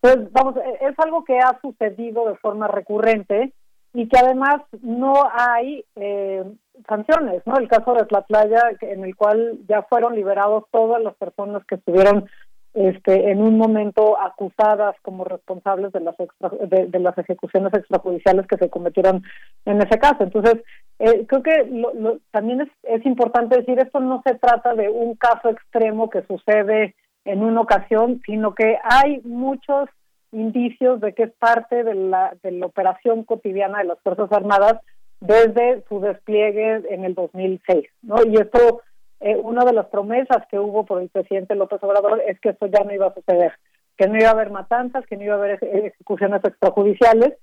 Pues 0.02 0.32
vamos, 0.32 0.56
e, 0.56 0.84
es 0.84 0.98
algo 0.98 1.24
que 1.24 1.38
ha 1.38 1.60
sucedido 1.62 2.28
de 2.28 2.34
forma 2.38 2.66
recurrente 2.66 3.52
y 3.94 4.08
que 4.08 4.18
además 4.18 4.62
no 4.80 5.14
hay 5.32 5.84
eh, 5.94 6.42
sanciones, 6.88 7.42
¿no? 7.46 7.56
El 7.56 7.68
caso 7.68 7.94
de 7.94 8.04
Tlatlaya, 8.06 8.72
en 8.80 9.04
el 9.04 9.14
cual 9.14 9.60
ya 9.68 9.82
fueron 9.82 10.16
liberados 10.16 10.64
todas 10.72 11.00
las 11.00 11.14
personas 11.14 11.64
que 11.66 11.76
estuvieron 11.76 12.28
este, 12.74 13.30
en 13.30 13.40
un 13.42 13.56
momento 13.56 14.20
acusadas 14.20 14.96
como 15.02 15.22
responsables 15.22 15.92
de 15.92 16.00
las 16.00 16.16
de, 16.16 16.98
las 16.98 17.16
ejecuciones 17.18 17.72
extrajudiciales 17.72 18.46
que 18.48 18.56
se 18.56 18.70
cometieron 18.70 19.22
en 19.66 19.82
ese 19.82 20.00
caso. 20.00 20.24
Entonces, 20.24 20.64
eh, 20.98 21.26
creo 21.28 21.44
que 21.44 21.84
también 22.32 22.62
es, 22.62 22.70
es 22.82 23.06
importante 23.06 23.58
decir, 23.58 23.78
esto 23.78 24.00
no 24.00 24.20
se 24.26 24.34
trata 24.34 24.74
de 24.74 24.88
un 24.88 25.14
caso 25.14 25.48
extremo 25.50 26.10
que 26.10 26.22
sucede 26.22 26.96
en 27.24 27.42
una 27.42 27.60
ocasión, 27.60 28.20
sino 28.26 28.54
que 28.54 28.78
hay 28.82 29.20
muchos 29.24 29.88
indicios 30.32 31.00
de 31.00 31.12
que 31.12 31.24
es 31.24 31.32
parte 31.38 31.84
de 31.84 31.94
la, 31.94 32.34
de 32.42 32.52
la 32.52 32.66
operación 32.66 33.24
cotidiana 33.24 33.78
de 33.78 33.84
las 33.84 34.00
Fuerzas 34.00 34.30
Armadas 34.32 34.78
desde 35.20 35.84
su 35.88 36.00
despliegue 36.00 36.82
en 36.90 37.04
el 37.04 37.14
2006, 37.14 37.84
¿no? 38.02 38.16
Y 38.26 38.36
esto, 38.36 38.82
eh, 39.20 39.36
una 39.36 39.64
de 39.64 39.72
las 39.72 39.86
promesas 39.86 40.44
que 40.50 40.58
hubo 40.58 40.84
por 40.84 41.00
el 41.00 41.10
presidente 41.10 41.54
López 41.54 41.82
Obrador 41.82 42.20
es 42.26 42.40
que 42.40 42.50
esto 42.50 42.66
ya 42.66 42.82
no 42.82 42.92
iba 42.92 43.06
a 43.06 43.14
suceder, 43.14 43.52
que 43.96 44.08
no 44.08 44.16
iba 44.18 44.28
a 44.28 44.32
haber 44.32 44.50
matanzas, 44.50 45.06
que 45.06 45.16
no 45.16 45.24
iba 45.24 45.34
a 45.34 45.38
haber 45.38 45.58
ejecuciones 45.62 46.44
extrajudiciales, 46.44 47.34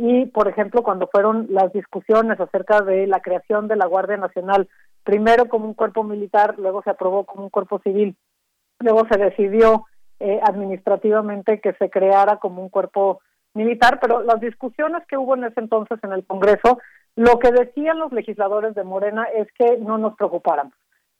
y, 0.00 0.26
por 0.26 0.46
ejemplo, 0.46 0.84
cuando 0.84 1.08
fueron 1.08 1.48
las 1.50 1.72
discusiones 1.72 2.38
acerca 2.38 2.82
de 2.82 3.08
la 3.08 3.20
creación 3.20 3.66
de 3.66 3.74
la 3.74 3.86
Guardia 3.86 4.16
Nacional, 4.16 4.68
primero 5.02 5.48
como 5.48 5.66
un 5.66 5.74
cuerpo 5.74 6.04
militar, 6.04 6.54
luego 6.56 6.82
se 6.82 6.90
aprobó 6.90 7.24
como 7.24 7.42
un 7.42 7.50
cuerpo 7.50 7.80
civil, 7.80 8.14
luego 8.80 9.06
se 9.10 9.18
decidió 9.18 9.86
eh, 10.20 10.40
administrativamente 10.42 11.60
que 11.60 11.74
se 11.74 11.90
creara 11.90 12.36
como 12.38 12.62
un 12.62 12.68
cuerpo 12.68 13.20
militar, 13.54 13.98
pero 14.00 14.22
las 14.22 14.40
discusiones 14.40 15.02
que 15.06 15.16
hubo 15.16 15.34
en 15.36 15.44
ese 15.44 15.60
entonces 15.60 15.98
en 16.02 16.12
el 16.12 16.24
Congreso, 16.24 16.78
lo 17.16 17.38
que 17.38 17.50
decían 17.50 17.98
los 17.98 18.12
legisladores 18.12 18.74
de 18.74 18.84
Morena 18.84 19.24
es 19.34 19.48
que 19.52 19.78
no 19.78 19.98
nos 19.98 20.16
preocupáramos, 20.16 20.74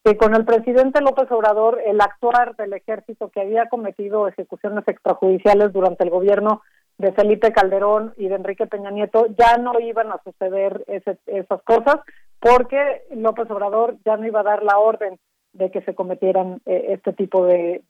que 0.04 0.16
con 0.16 0.34
el 0.34 0.44
presidente 0.44 1.00
López 1.00 1.30
Obrador 1.30 1.80
el 1.84 2.00
actuar 2.00 2.56
del 2.56 2.72
ejército 2.72 3.30
que 3.30 3.40
había 3.40 3.68
cometido 3.68 4.28
ejecuciones 4.28 4.84
extrajudiciales 4.86 5.72
durante 5.72 6.04
el 6.04 6.10
gobierno 6.10 6.62
de 6.98 7.12
Felipe 7.12 7.52
Calderón 7.52 8.14
y 8.16 8.28
de 8.28 8.34
Enrique 8.34 8.66
Peña 8.66 8.90
Nieto 8.90 9.26
ya 9.38 9.56
no 9.56 9.78
iban 9.78 10.10
a 10.10 10.20
suceder 10.24 10.84
esas 10.88 11.62
cosas 11.62 12.00
porque 12.40 13.02
López 13.14 13.50
Obrador 13.50 13.96
ya 14.04 14.16
no 14.16 14.26
iba 14.26 14.40
a 14.40 14.44
dar 14.44 14.62
la 14.64 14.78
orden 14.78 15.18
de 15.58 15.70
que 15.70 15.82
se 15.82 15.94
cometieran 15.94 16.60
eh, 16.66 16.86
este 16.90 17.12
tipo 17.12 17.44
de, 17.44 17.82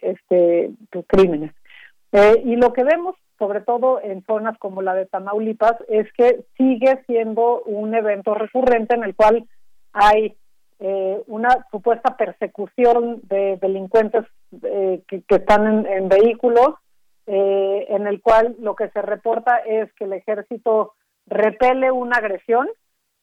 este 0.00 0.70
pues, 0.90 1.04
crímenes. 1.08 1.52
Eh, 2.12 2.42
y 2.44 2.56
lo 2.56 2.72
que 2.72 2.84
vemos, 2.84 3.16
sobre 3.38 3.60
todo 3.60 4.00
en 4.02 4.24
zonas 4.24 4.58
como 4.58 4.82
la 4.82 4.94
de 4.94 5.06
Tamaulipas, 5.06 5.76
es 5.88 6.12
que 6.12 6.44
sigue 6.56 7.02
siendo 7.06 7.62
un 7.62 7.94
evento 7.94 8.34
recurrente 8.34 8.94
en 8.94 9.04
el 9.04 9.14
cual 9.14 9.46
hay 9.92 10.36
eh, 10.78 11.22
una 11.26 11.66
supuesta 11.70 12.16
persecución 12.16 13.20
de 13.24 13.58
delincuentes 13.60 14.24
que, 14.60 15.22
están 15.28 15.86
en 15.86 16.08
vehículos 16.08 16.74
eh, 17.32 17.86
en 17.90 18.08
el 18.08 18.20
cual 18.20 18.56
lo 18.58 18.74
que 18.74 18.88
se 18.88 19.00
reporta 19.02 19.58
es 19.58 19.92
que 19.92 20.04
el 20.04 20.14
ejército 20.14 20.94
repele 21.26 21.92
una 21.92 22.16
agresión 22.16 22.68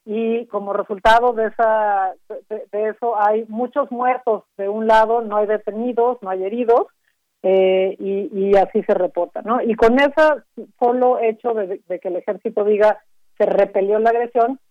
y 0.10 0.46
como 0.46 0.72
resultado 0.72 1.34
de 1.34 1.48
esa 1.48 2.14
de, 2.50 2.90
eso 2.90 3.20
hay 3.20 3.44
muchos 3.50 3.92
muertos 3.92 4.46
de 4.58 4.70
un 4.70 4.88
lado 4.88 5.22
no 5.22 5.36
hay 5.36 5.48
detenidos 5.48 6.18
no 6.22 6.30
hay 6.30 6.46
heridos 6.46 6.88
eh, 7.44 7.96
y, 8.00 8.56
así 8.56 8.82
se 8.84 8.94
reporta 8.94 9.42
no 9.42 9.62
y 9.62 9.76
con 9.76 10.00
ese 10.00 10.22
solo 10.80 11.20
hecho 11.20 11.54
de, 11.54 11.82
de 11.90 12.00
que 12.00 12.08
el 12.08 12.16
ejército 12.16 12.64
diga 12.64 13.04
se 13.38 13.46
repelió 13.46 14.00
la 14.00 14.12
agresión 14.12 14.62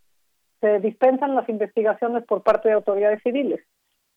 se 0.63 0.81
dispensan 0.81 1.35
las 1.35 1.47
investigaciones 1.51 2.25
por 2.25 2.43
parte 2.43 2.71
de 2.71 2.75
autoridades 2.75 3.23
civiles 3.23 3.61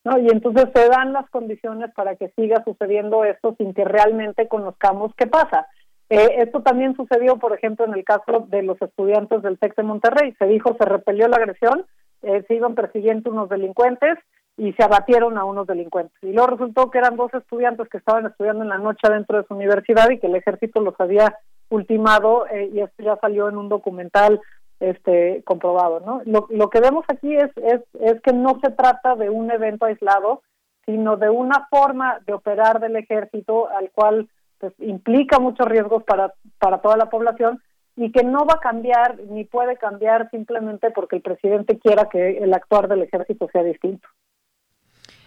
¿no? 0.05 0.17
Y 0.17 0.29
entonces 0.29 0.69
se 0.73 0.87
dan 0.87 1.11
las 1.11 1.29
condiciones 1.29 1.91
para 1.93 2.15
que 2.15 2.29
siga 2.29 2.63
sucediendo 2.63 3.25
esto 3.25 3.55
sin 3.57 3.73
que 3.73 3.83
realmente 3.83 4.47
conozcamos 4.47 5.13
qué 5.17 5.27
pasa. 5.27 5.67
Eh, 6.09 6.41
esto 6.41 6.61
también 6.61 6.95
sucedió, 6.95 7.37
por 7.37 7.53
ejemplo, 7.53 7.85
en 7.85 7.93
el 7.93 8.03
caso 8.03 8.45
de 8.47 8.63
los 8.63 8.81
estudiantes 8.81 9.43
del 9.43 9.59
TEC 9.59 9.75
de 9.75 9.83
Monterrey. 9.83 10.35
Se 10.39 10.45
dijo, 10.45 10.75
se 10.79 10.85
repelió 10.85 11.27
la 11.27 11.37
agresión, 11.37 11.85
eh, 12.23 12.43
se 12.47 12.55
iban 12.55 12.73
persiguiendo 12.73 13.29
unos 13.29 13.49
delincuentes 13.49 14.17
y 14.57 14.73
se 14.73 14.83
abatieron 14.83 15.37
a 15.37 15.45
unos 15.45 15.67
delincuentes. 15.67 16.17
Y 16.21 16.33
luego 16.33 16.51
resultó 16.51 16.89
que 16.89 16.97
eran 16.97 17.15
dos 17.15 17.33
estudiantes 17.33 17.87
que 17.89 17.97
estaban 17.97 18.25
estudiando 18.25 18.63
en 18.63 18.69
la 18.69 18.77
noche 18.77 19.07
dentro 19.09 19.37
de 19.37 19.47
su 19.47 19.53
universidad 19.53 20.09
y 20.09 20.19
que 20.19 20.27
el 20.27 20.35
ejército 20.35 20.81
los 20.81 20.99
había 20.99 21.37
ultimado 21.69 22.47
eh, 22.47 22.69
y 22.73 22.81
esto 22.81 23.03
ya 23.03 23.15
salió 23.17 23.47
en 23.47 23.57
un 23.57 23.69
documental 23.69 24.41
este 24.79 25.43
comprobado 25.43 25.99
no 25.99 26.21
lo, 26.25 26.47
lo 26.49 26.69
que 26.69 26.79
vemos 26.79 27.05
aquí 27.09 27.35
es, 27.35 27.51
es 27.57 27.81
es 28.01 28.19
que 28.21 28.33
no 28.33 28.59
se 28.63 28.71
trata 28.71 29.15
de 29.15 29.29
un 29.29 29.51
evento 29.51 29.85
aislado 29.85 30.41
sino 30.85 31.17
de 31.17 31.29
una 31.29 31.67
forma 31.69 32.19
de 32.25 32.33
operar 32.33 32.79
del 32.79 32.95
ejército 32.95 33.69
al 33.69 33.91
cual 33.91 34.29
pues 34.59 34.73
implica 34.79 35.39
muchos 35.39 35.67
riesgos 35.67 36.03
para 36.03 36.33
para 36.59 36.79
toda 36.79 36.97
la 36.97 37.09
población 37.09 37.61
y 37.95 38.11
que 38.11 38.23
no 38.23 38.45
va 38.45 38.55
a 38.55 38.59
cambiar 38.59 39.19
ni 39.29 39.43
puede 39.43 39.75
cambiar 39.77 40.29
simplemente 40.31 40.91
porque 40.91 41.17
el 41.17 41.21
presidente 41.21 41.77
quiera 41.79 42.07
que 42.09 42.37
el 42.37 42.53
actuar 42.53 42.87
del 42.87 43.01
ejército 43.01 43.49
sea 43.51 43.63
distinto. 43.63 44.07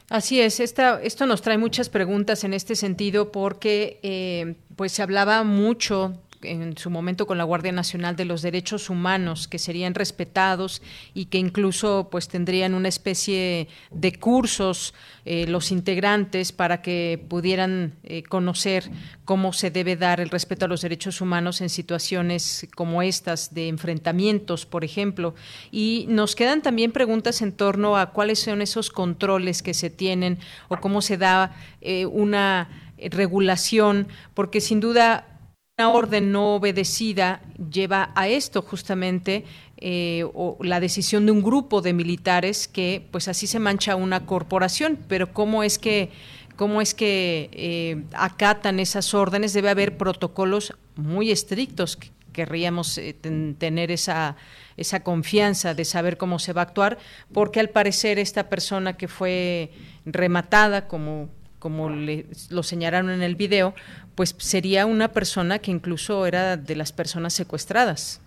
Así 0.08 0.40
es, 0.40 0.60
esta, 0.60 1.00
esto 1.02 1.26
nos 1.26 1.42
trae 1.42 1.58
muchas 1.58 1.88
preguntas 1.88 2.44
en 2.44 2.54
este 2.54 2.74
sentido 2.74 3.32
porque 3.32 3.98
eh, 4.02 4.56
pues 4.76 4.92
se 4.92 5.02
hablaba 5.02 5.42
mucho 5.42 6.14
en 6.42 6.76
su 6.76 6.90
momento 6.90 7.26
con 7.26 7.38
la 7.38 7.44
Guardia 7.44 7.72
Nacional 7.72 8.16
de 8.16 8.24
los 8.24 8.42
Derechos 8.42 8.90
Humanos, 8.90 9.48
que 9.48 9.58
serían 9.58 9.94
respetados 9.94 10.82
y 11.14 11.26
que 11.26 11.38
incluso 11.38 12.08
pues 12.10 12.28
tendrían 12.28 12.74
una 12.74 12.88
especie 12.88 13.68
de 13.90 14.12
cursos 14.18 14.94
eh, 15.24 15.46
los 15.46 15.70
integrantes 15.70 16.52
para 16.52 16.82
que 16.82 17.24
pudieran 17.28 17.94
eh, 18.02 18.22
conocer 18.24 18.90
cómo 19.24 19.52
se 19.52 19.70
debe 19.70 19.96
dar 19.96 20.20
el 20.20 20.30
respeto 20.30 20.64
a 20.64 20.68
los 20.68 20.82
derechos 20.82 21.20
humanos 21.20 21.60
en 21.60 21.68
situaciones 21.68 22.66
como 22.74 23.02
estas 23.02 23.54
de 23.54 23.68
enfrentamientos, 23.68 24.66
por 24.66 24.84
ejemplo. 24.84 25.34
Y 25.70 26.06
nos 26.08 26.34
quedan 26.34 26.60
también 26.60 26.92
preguntas 26.92 27.40
en 27.40 27.52
torno 27.52 27.96
a 27.96 28.10
cuáles 28.10 28.40
son 28.40 28.62
esos 28.62 28.90
controles 28.90 29.62
que 29.62 29.74
se 29.74 29.90
tienen 29.90 30.38
o 30.68 30.76
cómo 30.78 31.02
se 31.02 31.16
da 31.16 31.54
eh, 31.80 32.06
una 32.06 32.68
regulación, 33.10 34.08
porque 34.34 34.60
sin 34.60 34.80
duda 34.80 35.31
una 35.78 35.90
orden 35.90 36.32
no 36.32 36.56
obedecida 36.56 37.40
lleva 37.70 38.12
a 38.14 38.28
esto 38.28 38.60
justamente 38.60 39.44
eh, 39.78 40.22
o 40.34 40.58
la 40.60 40.80
decisión 40.80 41.24
de 41.24 41.32
un 41.32 41.42
grupo 41.42 41.80
de 41.80 41.94
militares 41.94 42.68
que 42.68 43.08
pues 43.10 43.26
así 43.26 43.46
se 43.46 43.58
mancha 43.58 43.96
una 43.96 44.26
corporación. 44.26 44.98
Pero 45.08 45.32
cómo 45.32 45.62
es 45.62 45.78
que 45.78 46.10
cómo 46.56 46.82
es 46.82 46.92
que 46.92 47.48
eh, 47.52 48.04
acatan 48.12 48.80
esas 48.80 49.14
órdenes 49.14 49.54
debe 49.54 49.70
haber 49.70 49.96
protocolos 49.96 50.74
muy 50.94 51.30
estrictos 51.30 51.98
querríamos 52.32 52.98
eh, 52.98 53.14
tener 53.58 53.90
esa 53.90 54.36
esa 54.76 55.02
confianza 55.02 55.74
de 55.74 55.86
saber 55.86 56.18
cómo 56.18 56.38
se 56.38 56.52
va 56.52 56.62
a 56.62 56.64
actuar 56.64 56.98
porque 57.32 57.60
al 57.60 57.70
parecer 57.70 58.18
esta 58.18 58.50
persona 58.50 58.98
que 58.98 59.08
fue 59.08 59.70
rematada 60.04 60.86
como 60.86 61.30
como 61.62 61.90
le, 61.90 62.26
lo 62.50 62.64
señalaron 62.64 63.10
en 63.10 63.22
el 63.22 63.36
video, 63.36 63.72
pues 64.16 64.34
sería 64.38 64.84
una 64.84 65.12
persona 65.12 65.60
que 65.60 65.70
incluso 65.70 66.26
era 66.26 66.56
de 66.56 66.74
las 66.74 66.90
personas 66.90 67.34
secuestradas. 67.34 68.20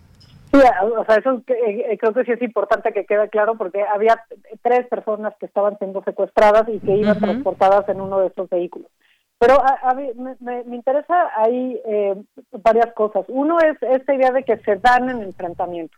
Sí, 0.53 0.57
o 0.57 1.05
sea, 1.05 1.17
eso 1.17 1.43
eh, 1.47 1.85
eh, 1.91 1.97
creo 1.97 2.13
que 2.13 2.23
sí 2.23 2.31
es 2.31 2.41
importante 2.41 2.93
que 2.93 3.05
quede 3.05 3.27
claro 3.27 3.55
porque 3.57 3.83
había 3.83 4.23
tres 4.61 4.87
personas 4.87 5.33
que 5.37 5.47
estaban 5.47 5.77
siendo 5.79 6.01
secuestradas 6.03 6.69
y 6.69 6.79
que 6.79 6.95
iban 6.95 7.19
transportadas 7.19 7.89
en 7.89 7.99
uno 7.99 8.21
de 8.21 8.27
esos 8.27 8.49
vehículos. 8.49 8.89
Pero 9.37 9.55
a, 9.61 9.93
me, 9.93 10.75
interesa 10.77 11.29
ahí 11.35 11.77
eh, 11.85 12.15
varias 12.63 12.93
cosas. 12.93 13.25
Uno 13.27 13.57
es 13.59 13.75
esta 13.81 14.13
idea 14.13 14.31
de 14.31 14.43
que 14.43 14.55
se 14.59 14.77
dan 14.77 15.09
en 15.09 15.23
enfrentamiento. 15.23 15.97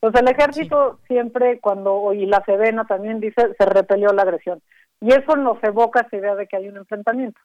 Entonces 0.00 0.22
el 0.22 0.28
ejército 0.34 0.98
siempre 1.06 1.60
cuando, 1.60 2.14
y 2.14 2.24
la 2.24 2.42
Sedena 2.46 2.86
también 2.86 3.20
dice, 3.20 3.52
se 3.58 3.66
repelió 3.66 4.14
la 4.14 4.22
agresión. 4.22 4.62
Y 5.00 5.12
eso 5.12 5.36
nos 5.36 5.62
evoca 5.62 6.00
esa 6.00 6.16
idea 6.16 6.34
de 6.34 6.46
que 6.46 6.56
hay 6.56 6.68
un 6.68 6.76
enfrentamiento. 6.76 7.40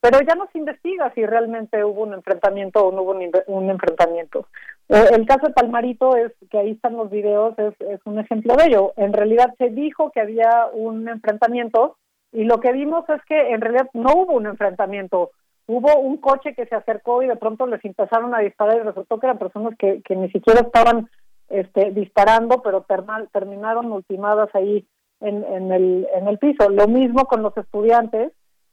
Pero 0.00 0.20
ya 0.20 0.34
no 0.34 0.48
se 0.52 0.58
investiga 0.58 1.12
si 1.14 1.24
realmente 1.24 1.84
hubo 1.84 2.02
un 2.02 2.12
enfrentamiento 2.12 2.84
o 2.84 2.92
no 2.92 3.02
hubo 3.02 3.12
un, 3.46 3.70
enfrentamiento. 3.70 4.48
Eh, 4.88 5.04
el 5.12 5.26
caso 5.26 5.46
de 5.46 5.52
Palmarito 5.52 6.16
es 6.16 6.32
que 6.50 6.58
ahí 6.58 6.72
están 6.72 6.96
los 6.96 7.08
videos, 7.08 7.54
es, 7.58 8.00
un 8.04 8.18
ejemplo 8.18 8.56
de 8.56 8.66
ello. 8.66 8.92
En 8.96 9.12
realidad 9.12 9.54
se 9.58 9.70
dijo 9.70 10.10
que 10.10 10.20
había 10.20 10.66
un 10.72 11.08
enfrentamiento 11.08 11.96
y 12.32 12.44
lo 12.44 12.58
que 12.58 12.72
vimos 12.72 13.08
es 13.10 13.22
que 13.26 13.50
en 13.52 13.60
realidad 13.60 13.88
no 13.92 14.10
hubo 14.14 14.32
un 14.32 14.46
enfrentamiento. 14.46 15.30
Hubo 15.68 15.96
un 16.00 16.16
coche 16.16 16.54
que 16.54 16.66
se 16.66 16.74
acercó 16.74 17.22
y 17.22 17.28
de 17.28 17.36
pronto 17.36 17.68
les 17.68 17.84
empezaron 17.84 18.34
a 18.34 18.40
disparar 18.40 18.78
y 18.78 18.80
resultó 18.80 19.20
que 19.20 19.26
eran 19.26 19.38
personas 19.38 19.74
que, 19.78 20.02
que 20.02 20.16
ni 20.16 20.28
siquiera 20.32 20.62
estaban 20.62 21.08
este, 21.48 21.92
disparando, 21.92 22.60
pero 22.60 22.84
terminaron 23.32 23.92
ultimadas 23.92 24.48
ahí 24.54 24.84
en, 25.22 25.44
en, 25.44 25.72
el, 25.72 26.08
en 26.14 26.28
el 26.28 26.38
piso. 26.38 26.68
Lo 26.68 26.88
mismo 26.88 27.24
con 27.26 27.42
los 27.42 27.56
estudiantes, 27.56 28.32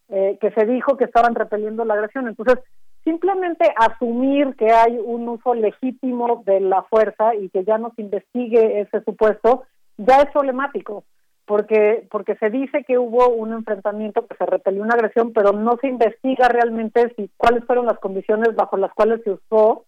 eh, 0.10 0.38
que 0.42 0.52
se 0.52 0.66
dijo 0.66 0.98
que 0.98 1.06
estaban 1.06 1.36
repeliendo 1.36 1.86
la 1.86 1.94
agresión. 1.94 2.28
Entonces, 2.28 2.60
simplemente 3.04 3.72
asumir 3.78 4.56
que 4.56 4.72
hay 4.72 4.98
un 4.98 5.28
uso 5.30 5.54
legítimo 5.54 6.44
de 6.46 6.60
la 6.60 6.84
fuerza 6.84 7.36
y 7.36 7.50
que 7.50 7.64
ya 7.64 7.78
no 7.78 7.92
se 7.96 8.02
investigue 8.02 8.82
ese 8.82 9.04
supuesto, 9.04 9.64
ya 9.98 10.22
es 10.22 10.32
problemático, 10.32 11.04
porque, 11.46 12.08
porque 12.10 12.36
se 12.36 12.50
dice 12.50 12.84
que 12.86 12.98
hubo 12.98 13.30
un 13.30 13.54
enfrentamiento, 13.54 14.26
que 14.28 14.36
se 14.36 14.46
repelió 14.46 14.84
una 14.84 14.96
agresión, 14.96 15.34
pero 15.34 15.52
no 15.52 15.78
se 15.82 15.88
investiga 15.88 16.48
realmente 16.48 17.14
si 17.16 17.30
cuáles 17.38 17.64
fueron 17.66 17.86
las 17.86 18.00
condiciones 18.00 18.56
bajo 18.56 18.78
las 18.78 18.94
cuales 18.94 19.22
se 19.24 19.32
usó 19.32 19.86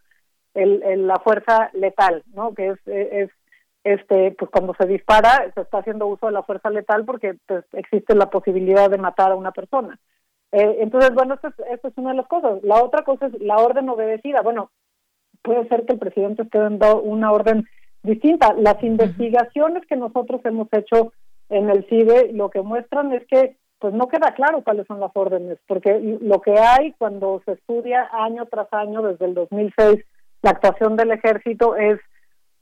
el, 0.53 1.07
la 1.07 1.15
fuerza 1.19 1.69
letal, 1.73 2.23
¿no? 2.33 2.53
Que 2.53 2.69
es, 2.69 2.79
es 2.85 3.29
este 3.83 4.35
pues 4.37 4.51
cuando 4.51 4.73
se 4.75 4.85
dispara 4.85 5.51
se 5.53 5.61
está 5.61 5.79
haciendo 5.79 6.07
uso 6.07 6.27
de 6.27 6.33
la 6.33 6.43
fuerza 6.43 6.69
letal 6.69 7.05
porque 7.05 7.35
pues, 7.47 7.65
existe 7.73 8.15
la 8.15 8.29
posibilidad 8.29 8.89
de 8.89 8.97
matar 8.97 9.31
a 9.31 9.35
una 9.35 9.51
persona. 9.51 9.99
Eh, 10.51 10.77
entonces 10.79 11.13
bueno 11.13 11.35
esto 11.35 11.47
es, 11.47 11.55
esto 11.71 11.87
es 11.87 11.97
una 11.97 12.11
de 12.11 12.17
las 12.17 12.27
cosas. 12.27 12.61
La 12.63 12.83
otra 12.83 13.03
cosa 13.03 13.27
es 13.27 13.39
la 13.41 13.57
orden 13.57 13.89
obedecida. 13.89 14.41
Bueno 14.41 14.71
puede 15.41 15.67
ser 15.67 15.85
que 15.85 15.93
el 15.93 15.99
presidente 15.99 16.43
esté 16.43 16.59
dando 16.59 17.01
una 17.01 17.31
orden 17.31 17.67
distinta. 18.03 18.53
Las 18.53 18.81
investigaciones 18.83 19.85
que 19.87 19.95
nosotros 19.95 20.41
hemos 20.43 20.67
hecho 20.73 21.13
en 21.49 21.69
el 21.69 21.85
CIBE 21.87 22.33
lo 22.33 22.49
que 22.49 22.61
muestran 22.61 23.11
es 23.13 23.25
que 23.27 23.57
pues 23.79 23.95
no 23.95 24.07
queda 24.07 24.35
claro 24.35 24.63
cuáles 24.63 24.85
son 24.85 24.99
las 24.99 25.11
órdenes 25.15 25.57
porque 25.67 25.99
lo 26.21 26.39
que 26.39 26.57
hay 26.59 26.93
cuando 26.99 27.41
se 27.45 27.53
estudia 27.53 28.07
año 28.13 28.45
tras 28.45 28.71
año 28.71 29.01
desde 29.01 29.25
el 29.25 29.33
2006 29.33 30.05
la 30.43 30.51
actuación 30.51 30.95
del 30.95 31.11
ejército 31.11 31.75
es 31.75 31.99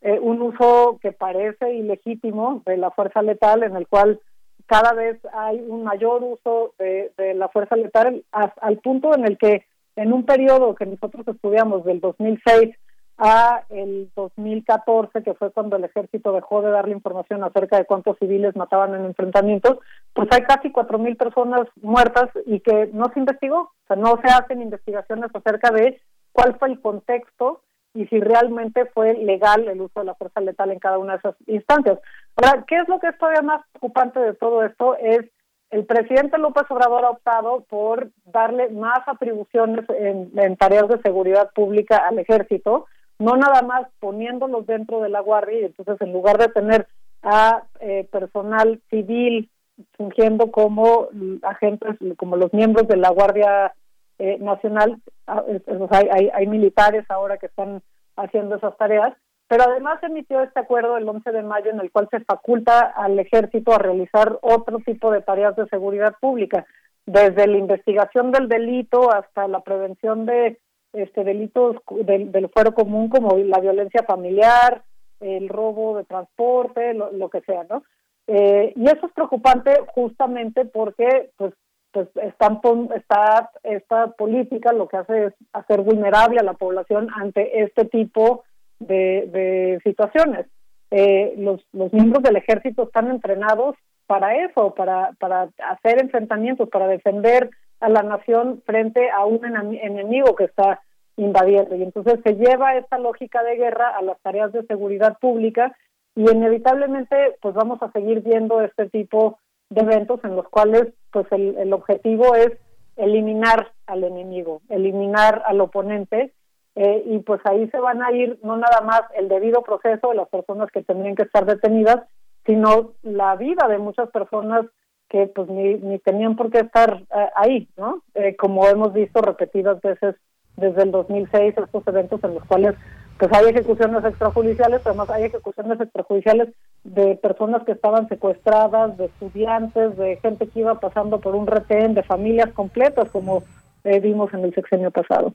eh, 0.01 0.19
un 0.19 0.41
uso 0.41 0.97
que 1.01 1.11
parece 1.11 1.73
ilegítimo 1.73 2.61
de 2.65 2.77
la 2.77 2.91
fuerza 2.91 3.21
letal, 3.21 3.63
en 3.63 3.75
el 3.75 3.87
cual 3.87 4.19
cada 4.65 4.93
vez 4.93 5.19
hay 5.33 5.59
un 5.59 5.83
mayor 5.83 6.23
uso 6.23 6.73
de, 6.77 7.11
la 7.35 7.49
fuerza 7.49 7.75
letal 7.75 8.23
al 8.31 8.77
punto 8.77 9.15
en 9.15 9.25
el 9.25 9.37
que 9.37 9.65
en 9.95 10.13
un 10.13 10.25
periodo 10.25 10.75
que 10.75 10.85
nosotros 10.85 11.27
estudiamos 11.27 11.83
del 11.83 11.99
2006 11.99 12.75
a 13.17 13.63
el 13.69 14.09
2014, 14.15 15.23
que 15.23 15.33
fue 15.33 15.51
cuando 15.51 15.75
el 15.75 15.83
ejército 15.83 16.31
dejó 16.31 16.61
de 16.61 16.71
darle 16.71 16.93
información 16.93 17.43
acerca 17.43 17.77
de 17.77 17.85
cuántos 17.85 18.17
civiles 18.17 18.55
mataban 18.55 18.95
en 18.95 19.05
enfrentamientos, 19.05 19.79
pues 20.13 20.29
hay 20.31 20.43
casi 20.43 20.69
4.000 20.69 21.17
personas 21.17 21.67
muertas 21.81 22.29
y 22.45 22.61
que 22.61 22.89
no 22.93 23.11
se 23.13 23.19
investigó, 23.19 23.57
o 23.57 23.87
sea, 23.87 23.97
no 23.97 24.17
se 24.23 24.31
hacen 24.31 24.61
investigaciones 24.61 25.29
acerca 25.33 25.71
de 25.71 25.99
cuál 26.31 26.57
fue 26.57 26.69
el 26.69 26.79
contexto 26.79 27.61
y 27.99 28.07
si 28.07 28.21
realmente 28.21 28.85
fue 28.85 29.13
legal 29.13 29.67
el 29.67 29.81
uso 29.81 29.99
de 29.99 30.05
la 30.05 30.15
fuerza 30.15 30.39
letal 30.39 30.71
en 30.71 30.79
cada 30.79 30.97
una 30.97 31.13
de 31.13 31.19
esas 31.19 31.35
instancias. 31.47 31.99
Ahora, 32.37 32.63
¿qué 32.65 32.77
es 32.77 32.87
lo 32.87 32.97
que 32.97 33.07
es 33.07 33.17
todavía 33.17 33.41
más 33.41 33.61
preocupante 33.73 34.21
de 34.21 34.33
todo 34.35 34.63
esto? 34.63 34.95
Es 34.95 35.25
el 35.69 35.85
presidente 35.85 36.37
López 36.37 36.63
Obrador 36.69 37.03
ha 37.03 37.09
optado 37.09 37.65
por 37.69 38.09
darle 38.23 38.69
más 38.69 38.99
atribuciones 39.05 39.83
en, 39.89 40.55
tareas 40.55 40.87
de 40.87 41.01
seguridad 41.01 41.51
pública 41.53 41.97
al 41.97 42.17
ejército, 42.19 42.85
no 43.19 43.35
nada 43.35 43.63
más 43.63 43.85
poniéndolos 43.99 44.65
dentro 44.65 45.01
de 45.01 45.09
la 45.09 45.19
guardia 45.19 45.59
y 45.59 45.65
entonces 45.65 45.97
en 45.99 46.13
lugar 46.13 46.37
de 46.37 46.47
tener 46.47 46.87
a 47.21 47.63
eh, 47.81 48.07
personal 48.09 48.79
civil 48.89 49.49
fungiendo 49.97 50.51
como 50.51 51.09
agentes, 51.43 51.97
como 52.15 52.37
los 52.37 52.53
miembros 52.53 52.87
de 52.87 52.95
la 52.95 53.09
Guardia 53.09 53.73
eh, 54.19 54.37
Nacional, 54.39 55.01
hay, 55.25 56.29
hay, 56.33 56.47
militares 56.47 57.05
ahora 57.09 57.37
que 57.37 57.45
están 57.47 57.81
haciendo 58.15 58.55
esas 58.55 58.77
tareas, 58.77 59.13
pero 59.47 59.63
además 59.63 60.03
emitió 60.03 60.41
este 60.41 60.59
acuerdo 60.59 60.97
el 60.97 61.07
11 61.07 61.31
de 61.31 61.41
mayo 61.41 61.71
en 61.71 61.79
el 61.79 61.89
cual 61.91 62.07
se 62.11 62.19
faculta 62.19 62.81
al 62.81 63.17
ejército 63.17 63.73
a 63.73 63.79
realizar 63.79 64.37
otro 64.41 64.79
tipo 64.79 65.11
de 65.11 65.21
tareas 65.21 65.55
de 65.55 65.67
seguridad 65.67 66.15
pública, 66.19 66.65
desde 67.05 67.47
la 67.47 67.57
investigación 67.57 68.31
del 68.31 68.47
delito 68.47 69.11
hasta 69.11 69.47
la 69.47 69.61
prevención 69.61 70.25
de 70.25 70.59
este 70.93 71.23
delitos 71.23 71.77
del, 71.89 72.31
del 72.31 72.49
fuero 72.49 72.73
común 72.73 73.09
como 73.09 73.37
la 73.37 73.59
violencia 73.59 74.03
familiar, 74.03 74.83
el 75.19 75.49
robo 75.49 75.97
de 75.97 76.05
transporte, 76.05 76.93
lo, 76.93 77.29
que 77.29 77.41
sea, 77.41 77.65
¿no? 77.69 77.83
Eh, 78.27 78.73
y 78.75 78.85
eso 78.85 79.07
es 79.07 79.13
preocupante 79.13 79.71
justamente 79.87 80.65
porque 80.65 81.31
pues 81.37 81.53
pues 81.91 82.07
están, 82.15 82.59
está 82.95 83.51
esta 83.63 84.11
política 84.11 84.71
lo 84.73 84.87
que 84.87 84.97
hace 84.97 85.25
es 85.27 85.33
hacer 85.53 85.81
vulnerable 85.81 86.39
a 86.39 86.43
la 86.43 86.53
población 86.53 87.07
ante 87.15 87.63
este 87.63 87.85
tipo 87.85 88.43
de, 88.79 89.79
situaciones. 89.83 90.45
Eh, 90.91 91.33
los, 91.37 91.61
los 91.71 91.93
miembros 91.93 92.23
del 92.23 92.37
ejército 92.37 92.83
están 92.83 93.09
entrenados 93.09 93.75
para 94.07 94.43
eso, 94.43 94.73
para, 94.73 95.11
para 95.19 95.49
hacer 95.69 96.01
enfrentamientos, 96.01 96.69
para 96.69 96.87
defender 96.87 97.51
a 97.79 97.89
la 97.89 98.03
nación 98.03 98.61
frente 98.65 99.09
a 99.11 99.25
un 99.25 99.45
enemigo 99.45 100.35
que 100.35 100.45
está 100.45 100.81
invadiendo. 101.15 101.75
Y 101.75 101.83
entonces 101.83 102.19
se 102.23 102.35
lleva 102.35 102.75
esta 102.75 102.97
lógica 102.97 103.43
de 103.43 103.55
guerra 103.55 103.95
a 103.95 104.01
las 104.01 104.19
tareas 104.21 104.51
de 104.51 104.65
seguridad 104.65 105.17
pública 105.19 105.75
y 106.15 106.29
inevitablemente 106.29 107.37
pues 107.41 107.53
vamos 107.53 107.81
a 107.81 107.91
seguir 107.91 108.21
viendo 108.21 108.61
este 108.61 108.89
tipo 108.89 109.37
de 109.69 109.81
eventos 109.81 110.19
en 110.23 110.35
los 110.35 110.47
cuales 110.49 110.87
pues 111.11 111.25
el, 111.31 111.57
el 111.57 111.73
objetivo 111.73 112.35
es 112.35 112.51
eliminar 112.95 113.71
al 113.87 114.03
enemigo, 114.03 114.61
eliminar 114.69 115.41
al 115.45 115.61
oponente 115.61 116.33
eh, 116.75 117.03
y 117.05 117.19
pues 117.19 117.41
ahí 117.45 117.67
se 117.69 117.79
van 117.79 118.01
a 118.01 118.11
ir 118.11 118.39
no 118.43 118.57
nada 118.57 118.81
más 118.81 119.01
el 119.17 119.27
debido 119.27 119.63
proceso 119.63 120.09
de 120.09 120.15
las 120.15 120.29
personas 120.29 120.69
que 120.71 120.83
tendrían 120.83 121.15
que 121.15 121.23
estar 121.23 121.45
detenidas, 121.45 121.97
sino 122.45 122.93
la 123.03 123.35
vida 123.35 123.67
de 123.67 123.77
muchas 123.77 124.09
personas 124.11 124.65
que 125.09 125.27
pues 125.27 125.49
ni, 125.49 125.75
ni 125.75 125.99
tenían 125.99 126.35
por 126.35 126.51
qué 126.51 126.59
estar 126.59 127.01
eh, 127.15 127.29
ahí, 127.35 127.67
¿no? 127.77 128.03
Eh, 128.13 128.35
como 128.35 128.67
hemos 128.67 128.93
visto 128.93 129.21
repetidas 129.21 129.81
veces 129.81 130.15
desde 130.55 130.83
el 130.83 130.91
2006 130.91 131.55
estos 131.57 131.87
eventos 131.87 132.23
en 132.23 132.35
los 132.35 132.45
cuales 132.45 132.75
pues 133.19 133.33
hay 133.33 133.49
ejecuciones 133.49 134.03
extrajudiciales, 134.05 134.79
pero 134.81 134.91
además 134.91 135.09
hay 135.09 135.25
ejecuciones 135.25 135.79
extrajudiciales 135.81 136.49
de 136.85 137.17
personas 137.17 137.63
que 137.65 137.73
estaban 137.73 138.07
secuestradas, 138.07 138.97
de 138.97 139.05
estudiantes, 139.05 139.97
de 139.97 140.15
gente 140.21 140.47
que 140.47 140.61
iba 140.61 140.79
pasando 140.79 141.19
por 141.19 141.35
un 141.35 141.45
retén, 141.45 141.93
de 141.93 142.03
familias 142.03 142.49
completas, 142.53 143.09
como 143.09 143.43
vimos 143.83 144.33
en 144.33 144.45
el 144.45 144.53
sexenio 144.53 144.89
pasado. 144.91 145.33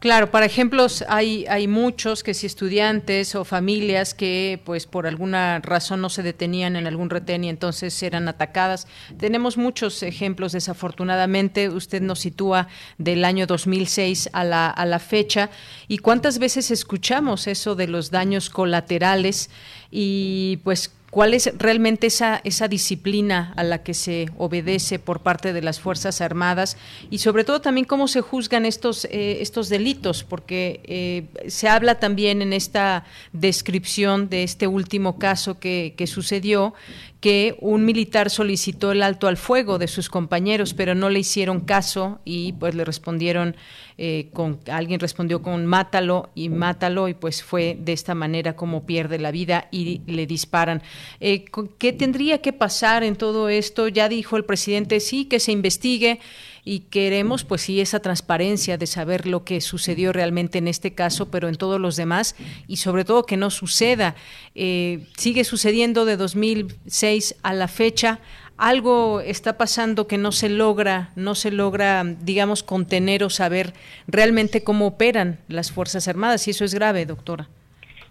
Claro, 0.00 0.30
para 0.30 0.44
ejemplos 0.44 1.02
hay, 1.08 1.46
hay 1.48 1.66
muchos 1.66 2.22
que 2.22 2.34
si 2.34 2.46
estudiantes 2.46 3.34
o 3.34 3.44
familias 3.46 4.12
que 4.12 4.60
pues 4.62 4.86
por 4.86 5.06
alguna 5.06 5.60
razón 5.60 6.02
no 6.02 6.10
se 6.10 6.22
detenían 6.22 6.76
en 6.76 6.86
algún 6.86 7.08
retén 7.08 7.42
y 7.42 7.48
entonces 7.48 8.02
eran 8.02 8.28
atacadas. 8.28 8.86
Tenemos 9.16 9.56
muchos 9.56 10.02
ejemplos 10.02 10.52
desafortunadamente. 10.52 11.70
Usted 11.70 12.02
nos 12.02 12.20
sitúa 12.20 12.68
del 12.98 13.24
año 13.24 13.46
2006 13.46 14.28
a 14.34 14.44
la, 14.44 14.68
a 14.68 14.84
la 14.84 14.98
fecha. 14.98 15.48
¿Y 15.88 15.98
cuántas 15.98 16.38
veces 16.38 16.70
escuchamos 16.70 17.46
eso 17.46 17.74
de 17.74 17.88
los 17.88 18.10
daños 18.10 18.50
colaterales? 18.50 19.48
Y 19.90 20.58
pues 20.64 20.92
cuál 21.14 21.32
es 21.32 21.56
realmente 21.56 22.08
esa, 22.08 22.40
esa 22.42 22.66
disciplina 22.66 23.52
a 23.54 23.62
la 23.62 23.84
que 23.84 23.94
se 23.94 24.30
obedece 24.36 24.98
por 24.98 25.20
parte 25.20 25.52
de 25.52 25.62
las 25.62 25.78
Fuerzas 25.78 26.20
Armadas 26.20 26.76
y 27.08 27.18
sobre 27.18 27.44
todo 27.44 27.60
también 27.60 27.84
cómo 27.84 28.08
se 28.08 28.20
juzgan 28.20 28.66
estos, 28.66 29.04
eh, 29.04 29.38
estos 29.40 29.68
delitos, 29.68 30.24
porque 30.24 30.80
eh, 30.82 31.48
se 31.48 31.68
habla 31.68 32.00
también 32.00 32.42
en 32.42 32.52
esta 32.52 33.04
descripción 33.32 34.28
de 34.28 34.42
este 34.42 34.66
último 34.66 35.16
caso 35.20 35.60
que, 35.60 35.94
que 35.96 36.08
sucedió, 36.08 36.74
que 37.24 37.56
un 37.60 37.86
militar 37.86 38.28
solicitó 38.28 38.92
el 38.92 39.02
alto 39.02 39.28
al 39.28 39.38
fuego 39.38 39.78
de 39.78 39.88
sus 39.88 40.10
compañeros, 40.10 40.74
pero 40.74 40.94
no 40.94 41.08
le 41.08 41.20
hicieron 41.20 41.60
caso 41.60 42.20
y 42.26 42.52
pues 42.52 42.74
le 42.74 42.84
respondieron 42.84 43.56
eh, 43.96 44.28
con 44.34 44.60
alguien 44.70 45.00
respondió 45.00 45.40
con 45.40 45.64
mátalo 45.64 46.28
y 46.34 46.50
mátalo 46.50 47.08
y 47.08 47.14
pues 47.14 47.42
fue 47.42 47.78
de 47.80 47.94
esta 47.94 48.14
manera 48.14 48.56
como 48.56 48.84
pierde 48.84 49.18
la 49.18 49.30
vida 49.30 49.68
y 49.70 50.02
le 50.06 50.26
disparan. 50.26 50.82
Eh, 51.18 51.46
¿Qué 51.78 51.94
tendría 51.94 52.42
que 52.42 52.52
pasar 52.52 53.02
en 53.04 53.16
todo 53.16 53.48
esto? 53.48 53.88
Ya 53.88 54.10
dijo 54.10 54.36
el 54.36 54.44
presidente 54.44 55.00
sí 55.00 55.24
que 55.24 55.40
se 55.40 55.52
investigue 55.52 56.20
y 56.64 56.80
queremos 56.90 57.44
pues 57.44 57.62
sí 57.62 57.80
esa 57.80 58.00
transparencia 58.00 58.78
de 58.78 58.86
saber 58.86 59.26
lo 59.26 59.44
que 59.44 59.60
sucedió 59.60 60.12
realmente 60.12 60.58
en 60.58 60.68
este 60.68 60.94
caso, 60.94 61.30
pero 61.30 61.48
en 61.48 61.56
todos 61.56 61.80
los 61.80 61.96
demás 61.96 62.36
y 62.66 62.76
sobre 62.76 63.04
todo 63.04 63.26
que 63.26 63.36
no 63.36 63.50
suceda. 63.50 64.14
Eh, 64.54 65.06
sigue 65.16 65.44
sucediendo 65.44 66.04
de 66.04 66.16
2006 66.16 67.38
a 67.42 67.52
la 67.52 67.68
fecha. 67.68 68.20
Algo 68.56 69.20
está 69.20 69.58
pasando 69.58 70.06
que 70.06 70.16
no 70.16 70.32
se 70.32 70.48
logra, 70.48 71.10
no 71.16 71.34
se 71.34 71.50
logra, 71.50 72.04
digamos, 72.04 72.62
contener 72.62 73.24
o 73.24 73.30
saber 73.30 73.72
realmente 74.06 74.62
cómo 74.62 74.86
operan 74.86 75.38
las 75.48 75.72
Fuerzas 75.72 76.08
Armadas 76.08 76.46
y 76.48 76.52
eso 76.52 76.64
es 76.64 76.72
grave, 76.72 77.04
doctora. 77.04 77.48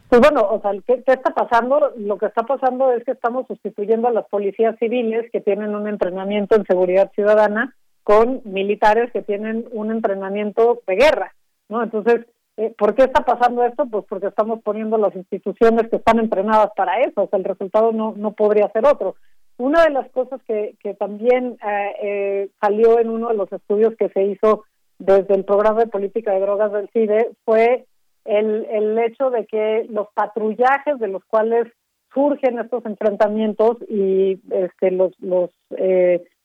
Pues 0.10 0.22
bueno, 0.22 0.42
o 0.48 0.62
sea, 0.62 0.72
¿qué, 0.86 1.02
¿qué, 1.04 1.14
está 1.14 1.34
pasando? 1.34 1.92
Lo 1.98 2.18
que 2.20 2.28
está 2.28 2.44
pasando 2.44 2.92
es 2.92 3.04
que 3.04 3.14
estamos 3.14 3.48
sustituyendo 3.48 4.10
a 4.10 4.12
las 4.12 4.28
policías 4.28 4.78
civiles 4.78 5.32
que 5.32 5.42
tienen 5.42 5.74
un 5.74 5.88
entrenamiento 5.88 6.56
en 6.56 6.66
seguridad 6.66 7.10
ciudadana 7.16 7.74
con 8.04 8.42
militares 8.44 9.12
que 9.12 9.22
tienen 9.22 9.66
un 9.72 9.92
entrenamiento 9.92 10.82
de 10.86 10.96
guerra, 10.96 11.34
¿no? 11.70 11.84
Entonces, 11.84 12.26
eh, 12.58 12.74
¿por 12.78 12.94
qué 12.94 13.04
está 13.04 13.22
pasando 13.26 13.64
esto? 13.64 13.86
Pues 13.90 14.06
porque 14.08 14.28
estamos 14.28 14.62
poniendo 14.62 14.98
las 14.98 15.16
instituciones 15.16 15.90
que 15.90 15.96
están 15.96 16.20
entrenadas 16.20 16.70
para 16.76 17.02
eso, 17.02 17.24
o 17.24 17.28
sea, 17.28 17.40
el 17.40 17.46
resultado 17.46 17.92
no, 17.92 18.14
no 18.16 18.34
podría 18.34 18.70
ser 18.70 18.86
otro. 18.86 19.16
Una 19.58 19.84
de 19.84 19.92
las 19.92 20.10
cosas 20.12 20.42
que, 20.46 20.76
que 20.82 20.94
también 20.94 21.58
eh, 21.66 21.94
eh, 22.02 22.50
salió 22.60 23.00
en 23.00 23.10
uno 23.10 23.30
de 23.30 23.36
los 23.36 23.52
estudios 23.52 23.96
que 23.98 24.10
se 24.10 24.24
hizo 24.24 24.66
desde 25.00 25.36
el 25.36 25.46
programa 25.46 25.82
de 25.82 25.88
política 25.88 26.32
de 26.34 26.42
drogas 26.42 26.72
del 26.72 26.90
CIDE 26.90 27.32
fue 27.46 27.86
el, 28.26 28.66
el 28.70 29.00
hecho 29.00 29.30
de 29.30 29.46
que 29.46 29.86
los 29.90 30.08
patrullajes 30.14 31.00
de 31.00 31.08
los 31.08 31.24
cuales 31.26 31.68
surgen 32.14 32.60
estos 32.60 32.86
enfrentamientos 32.86 33.78
y 33.90 34.40
este, 34.52 34.92
los, 34.92 35.12
los, 35.20 35.50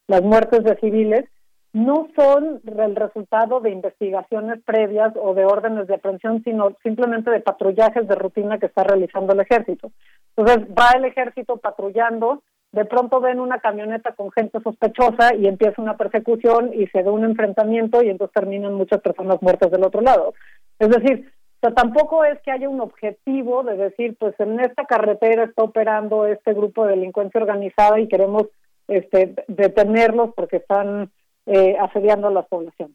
las 0.07 0.23
muertes 0.23 0.65
de 0.65 0.77
civiles 0.77 1.25
no 1.73 2.09
son 2.17 2.61
el 2.65 2.97
resultado 2.97 3.61
de 3.61 3.71
investigaciones 3.71 4.61
previas 4.65 5.13
o 5.21 5.35
de 5.35 5.45
órdenes 5.45 5.87
de 5.87 5.97
aprehensión, 5.97 6.43
sino 6.43 6.75
simplemente 6.83 7.31
de 7.31 7.41
patrullajes 7.41 8.09
de 8.09 8.15
rutina 8.15 8.59
que 8.59 8.67
está 8.67 8.85
realizando 8.85 9.35
el 9.35 9.41
ejército. 9.41 9.93
Entonces 10.37 10.67
va 10.77 10.93
el 10.97 11.05
ejército 11.05 11.59
patrullando, 11.59 12.43
de 12.73 12.85
pronto 12.85 13.21
ven 13.21 13.41
una 13.41 13.61
camioneta 13.61 14.13
con 14.13 14.31
gente 14.31 14.61
sospechosa 14.61 15.35
y 15.35 15.47
empieza 15.47 15.83
una 15.83 15.97
persecución 15.97 16.71
y 16.73 16.87
se 16.89 17.03
da 17.03 17.11
un 17.11 17.25
enfrentamiento 17.25 18.03
y 18.03 18.11
entonces 18.11 18.35
terminan 18.35 18.75
muchas 18.75 19.01
personas 19.01 19.41
muertas 19.43 19.71
del 19.71 19.85
otro 19.85 20.01
lado. 20.01 20.35
Es 20.79 20.89
decir, 20.89 21.31
o 21.61 21.73
tampoco 21.73 22.25
es 22.25 22.41
que 22.43 22.53
haya 22.53 22.69
un 22.69 22.81
objetivo 22.81 23.65
de 23.65 23.77
decir, 23.77 24.17
pues 24.19 24.39
en 24.39 24.61
esta 24.61 24.85
carretera 24.85 25.45
está 25.45 25.65
operando 25.65 26.27
este 26.27 26.55
grupo 26.55 26.85
de 26.85 26.93
delincuencia 26.93 27.41
organizada 27.41 27.99
y 27.99 28.07
queremos 28.07 28.45
este, 28.87 29.35
detenerlos 29.49 30.31
porque 30.37 30.59
están 30.59 31.11
eh, 31.49 31.77
asediando 31.79 32.29
a 32.29 32.33
la 32.33 32.43
población. 32.43 32.95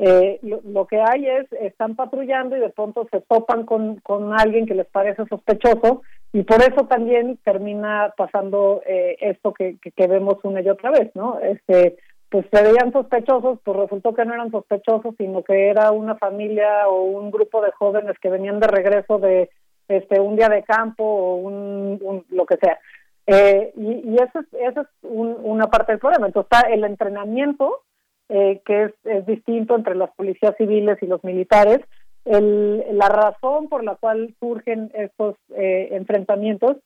Eh, 0.00 0.38
lo, 0.42 0.86
que 0.86 1.00
hay 1.00 1.26
es, 1.26 1.52
están 1.54 1.96
patrullando 1.96 2.56
y 2.56 2.60
de 2.60 2.68
pronto 2.68 3.08
se 3.10 3.20
topan 3.22 3.66
con, 3.66 3.96
con 3.96 4.32
alguien 4.32 4.64
que 4.64 4.76
les 4.76 4.86
parece 4.86 5.26
sospechoso 5.26 6.02
y 6.32 6.44
por 6.44 6.60
eso 6.60 6.86
también 6.86 7.36
termina 7.38 8.14
pasando 8.16 8.80
eh, 8.86 9.16
esto 9.20 9.52
que, 9.52 9.76
que, 9.80 10.06
vemos 10.06 10.36
una 10.44 10.60
y 10.60 10.68
otra 10.68 10.92
vez, 10.92 11.10
¿no? 11.16 11.40
Este, 11.40 11.96
pues 12.30 12.46
se 12.52 12.62
veían 12.62 12.92
sospechosos, 12.92 13.58
pues 13.64 13.76
resultó 13.76 14.14
que 14.14 14.24
no 14.24 14.34
eran 14.34 14.52
sospechosos, 14.52 15.16
sino 15.18 15.42
que 15.42 15.68
era 15.68 15.90
una 15.90 16.14
familia 16.14 16.86
o 16.86 17.02
un 17.02 17.32
grupo 17.32 17.60
de 17.60 17.72
jóvenes 17.72 18.16
que 18.20 18.30
venían 18.30 18.60
de 18.60 18.68
regreso 18.68 19.18
de 19.18 19.50
este 19.88 20.20
un 20.20 20.36
día 20.36 20.48
de 20.48 20.62
campo 20.62 21.02
o 21.02 21.36
un, 21.36 22.24
lo 22.30 22.46
que 22.46 22.56
sea. 22.58 22.78
Eh, 23.26 23.72
y, 23.76 24.10
y 24.10 24.16
eso 24.16 24.38
es, 24.38 24.46
eso 24.60 24.82
es 24.82 24.86
una 25.02 25.66
parte 25.66 25.90
del 25.90 25.98
problema. 25.98 26.28
Entonces 26.28 26.48
está 26.52 26.68
el 26.68 26.84
entrenamiento 26.84 27.82
eh, 28.28 28.60
que 28.64 28.84
es, 28.84 28.92
es, 29.04 29.26
distinto 29.26 29.74
entre 29.74 29.94
las 29.94 30.10
policías 30.10 30.54
civiles 30.56 30.98
y 31.00 31.06
los 31.06 31.22
militares. 31.24 31.80
El, 32.24 32.84
la 32.92 33.08
razón 33.08 33.68
por 33.68 33.84
la 33.84 33.96
cual 33.96 34.34
surgen 34.38 34.90
estos 34.94 35.36
eh, 35.56 35.88
enfrentamientos. 35.92 36.76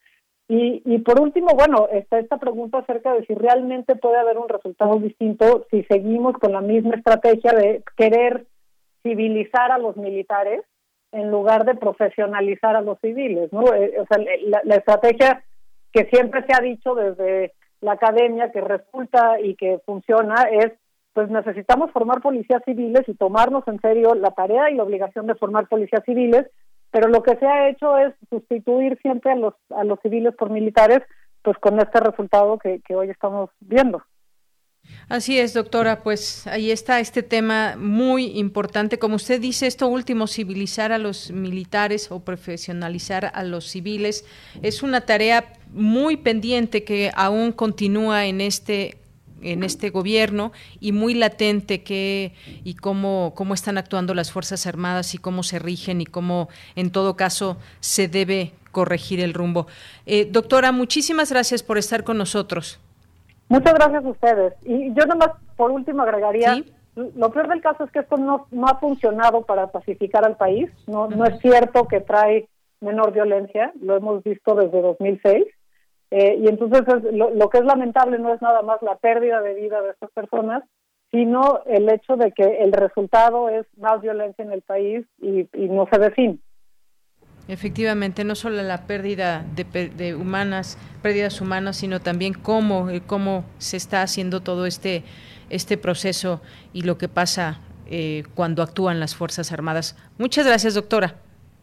Y, 0.49 0.82
y 0.84 0.99
por 0.99 1.20
último, 1.20 1.49
bueno, 1.57 1.88
está 1.90 2.18
esta 2.18 2.36
pregunta 2.36 2.78
acerca 2.78 3.14
de 3.14 3.24
si 3.26 3.34
realmente 3.34 3.97
puede 3.97 4.18
haber 4.18 4.38
un 4.38 4.49
resultado 4.49 4.99
distinto 4.99 5.66
si 5.70 5.82
seguimos 5.84 6.34
con 6.34 6.53
la 6.53 6.61
misma 6.61 6.95
estrategia 6.95 7.53
de 7.53 7.82
querer 7.97 8.47
civilizar 9.03 9.72
a 9.72 9.78
los 9.78 9.97
militares 9.97 10.62
en 11.12 11.30
lugar 11.30 11.64
de 11.64 11.74
profesionalizar 11.74 12.76
a 12.76 12.80
los 12.80 12.99
civiles, 13.01 13.53
¿no? 13.53 13.62
Eh, 13.74 13.95
o 13.99 14.07
sea, 14.07 14.18
la, 14.47 14.61
la 14.64 14.74
estrategia 14.76 15.43
que 15.93 16.05
siempre 16.07 16.45
se 16.47 16.55
ha 16.55 16.61
dicho 16.61 16.95
desde 16.95 17.53
la 17.80 17.93
academia 17.93 18.51
que 18.53 18.61
resulta 18.61 19.40
y 19.40 19.55
que 19.57 19.80
funciona 19.84 20.34
es 20.51 20.72
pues 21.12 21.30
necesitamos 21.30 21.90
formar 21.90 22.20
policías 22.20 22.62
civiles 22.64 23.02
y 23.06 23.14
tomarnos 23.14 23.66
en 23.68 23.80
serio 23.80 24.14
la 24.14 24.30
tarea 24.30 24.70
y 24.70 24.74
la 24.74 24.84
obligación 24.84 25.26
de 25.26 25.34
formar 25.34 25.68
policías 25.68 26.02
civiles, 26.04 26.46
pero 26.90 27.08
lo 27.08 27.22
que 27.22 27.36
se 27.36 27.46
ha 27.46 27.68
hecho 27.68 27.98
es 27.98 28.14
sustituir 28.30 28.98
siempre 29.02 29.32
a 29.32 29.36
los, 29.36 29.54
a 29.70 29.84
los 29.84 29.98
civiles 30.00 30.34
por 30.36 30.50
militares, 30.50 31.00
pues 31.42 31.56
con 31.58 31.78
este 31.80 32.00
resultado 32.00 32.58
que, 32.58 32.80
que 32.86 32.94
hoy 32.94 33.10
estamos 33.10 33.50
viendo. 33.60 34.02
Así 35.08 35.38
es, 35.38 35.54
doctora, 35.54 36.02
pues 36.02 36.46
ahí 36.46 36.70
está 36.70 36.98
este 36.98 37.22
tema 37.22 37.76
muy 37.76 38.38
importante. 38.38 38.98
Como 38.98 39.16
usted 39.16 39.40
dice, 39.40 39.66
esto 39.66 39.86
último, 39.86 40.26
civilizar 40.26 40.90
a 40.92 40.98
los 40.98 41.30
militares 41.30 42.10
o 42.10 42.24
profesionalizar 42.24 43.30
a 43.34 43.44
los 43.44 43.66
civiles, 43.66 44.24
es 44.62 44.82
una 44.82 45.02
tarea 45.02 45.52
muy 45.70 46.16
pendiente 46.16 46.84
que 46.84 47.10
aún 47.14 47.52
continúa 47.52 48.26
en 48.26 48.40
este 48.40 48.96
en 49.43 49.62
este 49.62 49.90
gobierno 49.90 50.53
y 50.80 50.93
muy 50.93 51.14
latente 51.14 51.82
que 51.82 52.32
y 52.64 52.74
cómo 52.74 53.32
cómo 53.34 53.55
están 53.55 53.78
actuando 53.78 54.14
las 54.14 54.32
fuerzas 54.32 54.66
armadas 54.66 55.14
y 55.14 55.18
cómo 55.18 55.43
se 55.43 55.59
rigen 55.59 56.01
y 56.01 56.07
cómo 56.07 56.49
en 56.76 56.90
todo 56.90 57.16
caso 57.16 57.57
se 57.80 58.09
debe 58.09 58.53
corregir 58.72 59.20
el 59.20 59.34
rumbo. 59.34 59.66
Eh, 60.07 60.28
doctora, 60.30 60.72
muchísimas 60.72 61.30
gracias 61.30 61.62
por 61.62 61.78
estar 61.78 62.03
con 62.03 62.18
nosotros. 62.18 62.80
Muchas 63.49 63.74
gracias 63.74 64.05
a 64.05 64.09
ustedes. 64.09 64.55
Y 64.64 64.95
yo 64.95 65.07
nomás 65.07 65.30
por 65.57 65.70
último 65.70 66.03
agregaría 66.03 66.64
Lo 66.95 67.30
peor 67.30 67.49
del 67.49 67.61
caso 67.61 67.84
es 67.84 67.90
que 67.90 68.01
esto 68.01 68.16
no, 68.16 68.47
no 68.51 68.66
ha 68.66 68.78
funcionado 68.80 69.43
para 69.43 69.68
pacificar 69.68 70.24
al 70.24 70.36
país. 70.36 70.70
No, 70.86 71.09
no 71.09 71.24
es 71.24 71.38
cierto 71.40 71.86
que 71.86 72.01
trae 72.01 72.49
menor 72.80 73.12
violencia. 73.12 73.72
Lo 73.80 73.97
hemos 73.97 74.24
visto 74.24 74.55
desde 74.55 74.80
2006. 74.80 75.45
Eh, 76.14 76.36
y 76.42 76.46
entonces 76.46 76.82
lo, 77.10 77.48
que 77.48 77.56
es 77.56 77.64
lamentable 77.64 78.18
no 78.18 78.34
es 78.34 78.42
nada 78.42 78.60
más 78.60 78.82
la 78.82 78.96
pérdida 78.96 79.40
de 79.40 79.54
vida 79.54 79.80
de 79.80 79.92
estas 79.92 80.10
personas, 80.10 80.62
sino 81.10 81.62
el 81.64 81.88
hecho 81.88 82.16
de 82.16 82.32
que 82.32 82.62
el 82.62 82.70
resultado 82.72 83.48
es 83.48 83.64
más 83.78 84.02
violencia 84.02 84.44
en 84.44 84.52
el 84.52 84.60
país 84.60 85.06
y, 85.22 85.48
no 85.54 85.88
se 85.90 85.98
ve 85.98 86.38
Efectivamente, 87.48 88.24
no 88.24 88.34
solo 88.34 88.62
la 88.62 88.86
pérdida 88.86 89.42
de, 89.56 90.14
humanas, 90.14 90.76
pérdidas 91.00 91.40
humanas, 91.40 91.78
sino 91.78 91.98
también 92.00 92.34
cómo, 92.34 92.90
eh, 92.90 93.00
cómo 93.06 93.44
se 93.56 93.78
está 93.78 94.02
haciendo 94.02 94.40
todo 94.40 94.66
este, 94.66 95.04
este 95.48 95.78
proceso 95.78 96.42
y 96.74 96.82
lo 96.82 96.98
que 96.98 97.08
pasa 97.08 97.60
eh, 97.86 98.24
cuando 98.34 98.62
actúan 98.62 99.00
las 99.00 99.16
Fuerzas 99.16 99.50
Armadas. 99.50 99.96
Muchas 100.18 100.46
gracias, 100.46 100.74
doctora. 100.74 101.14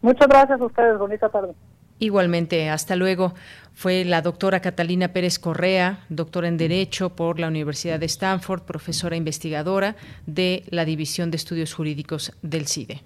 Muchas 0.02 0.28
gracias 0.28 0.60
a 0.60 0.66
ustedes. 0.66 0.98
Bonita 0.98 1.30
tarde. 1.30 1.54
Igualmente, 2.00 2.70
hasta 2.70 2.96
luego. 2.96 3.34
Fue 3.76 4.04
la 4.04 4.22
doctora 4.22 4.60
Catalina 4.62 5.10
Pérez 5.10 5.40
Correa, 5.40 6.06
doctora 6.10 6.48
en 6.48 6.58
Derecho 6.58 7.12
por 7.12 7.40
la 7.40 7.48
Universidad 7.48 8.00
de 8.00 8.08
Stanford, 8.08 8.64
profesora 8.64 9.16
investigadora 9.16 9.96
de 10.26 10.64
la 10.70 10.84
División 10.84 11.32
de 11.32 11.38
Estudios 11.38 11.74
Jurídicos 11.74 12.34
del 12.42 12.68
CIDE. 12.68 13.04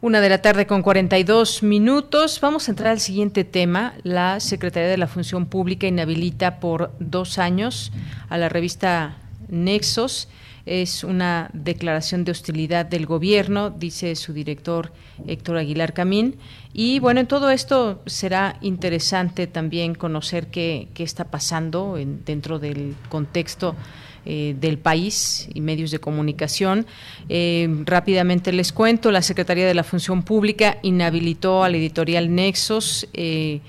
Una 0.00 0.20
de 0.20 0.28
la 0.28 0.42
tarde 0.42 0.66
con 0.66 0.82
42 0.82 1.62
minutos. 1.62 2.40
Vamos 2.40 2.66
a 2.66 2.72
entrar 2.72 2.90
al 2.90 2.98
siguiente 2.98 3.44
tema. 3.44 3.94
La 4.02 4.40
Secretaría 4.40 4.88
de 4.88 4.98
la 4.98 5.06
Función 5.06 5.46
Pública 5.46 5.86
inhabilita 5.86 6.58
por 6.58 6.90
dos 6.98 7.38
años 7.38 7.92
a 8.30 8.36
la 8.36 8.48
revista 8.48 9.18
Nexos 9.48 10.28
es 10.66 11.04
una 11.04 11.50
declaración 11.52 12.24
de 12.24 12.32
hostilidad 12.32 12.86
del 12.86 13.04
gobierno, 13.04 13.68
dice 13.68 14.16
su 14.16 14.32
director 14.32 14.92
Héctor 15.26 15.58
Aguilar 15.58 15.92
Camín. 15.92 16.36
Y 16.76 16.98
bueno, 16.98 17.20
en 17.20 17.28
todo 17.28 17.50
esto 17.50 18.02
será 18.04 18.58
interesante 18.60 19.46
también 19.46 19.94
conocer 19.94 20.48
qué, 20.48 20.88
está 20.98 21.24
pasando 21.24 21.96
dentro 22.26 22.58
del 22.58 22.96
contexto 23.08 23.76
eh, 24.26 24.56
del 24.60 24.78
país 24.78 25.48
y 25.54 25.60
medios 25.60 25.92
de 25.92 26.00
comunicación. 26.00 26.84
Eh, 27.28 27.68
rápidamente 27.84 28.52
les 28.52 28.72
cuento, 28.72 29.12
la 29.12 29.22
Secretaría 29.22 29.68
de 29.68 29.74
la 29.74 29.84
Función 29.84 30.24
Pública 30.24 30.78
inhabilitó 30.82 31.62
al 31.62 31.76
editorial 31.76 32.34
Nexos 32.34 33.06
eh, 33.12 33.60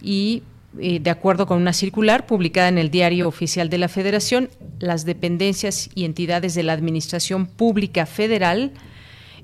y 0.00 0.44
de 0.74 1.10
acuerdo 1.10 1.46
con 1.46 1.58
una 1.58 1.74
circular 1.74 2.26
publicada 2.26 2.68
en 2.68 2.78
el 2.78 2.90
Diario 2.90 3.28
Oficial 3.28 3.68
de 3.68 3.76
la 3.76 3.88
Federación, 3.88 4.48
las 4.78 5.04
dependencias 5.04 5.90
y 5.94 6.04
entidades 6.04 6.54
de 6.54 6.62
la 6.62 6.72
Administración 6.72 7.44
Pública 7.44 8.06
Federal, 8.06 8.72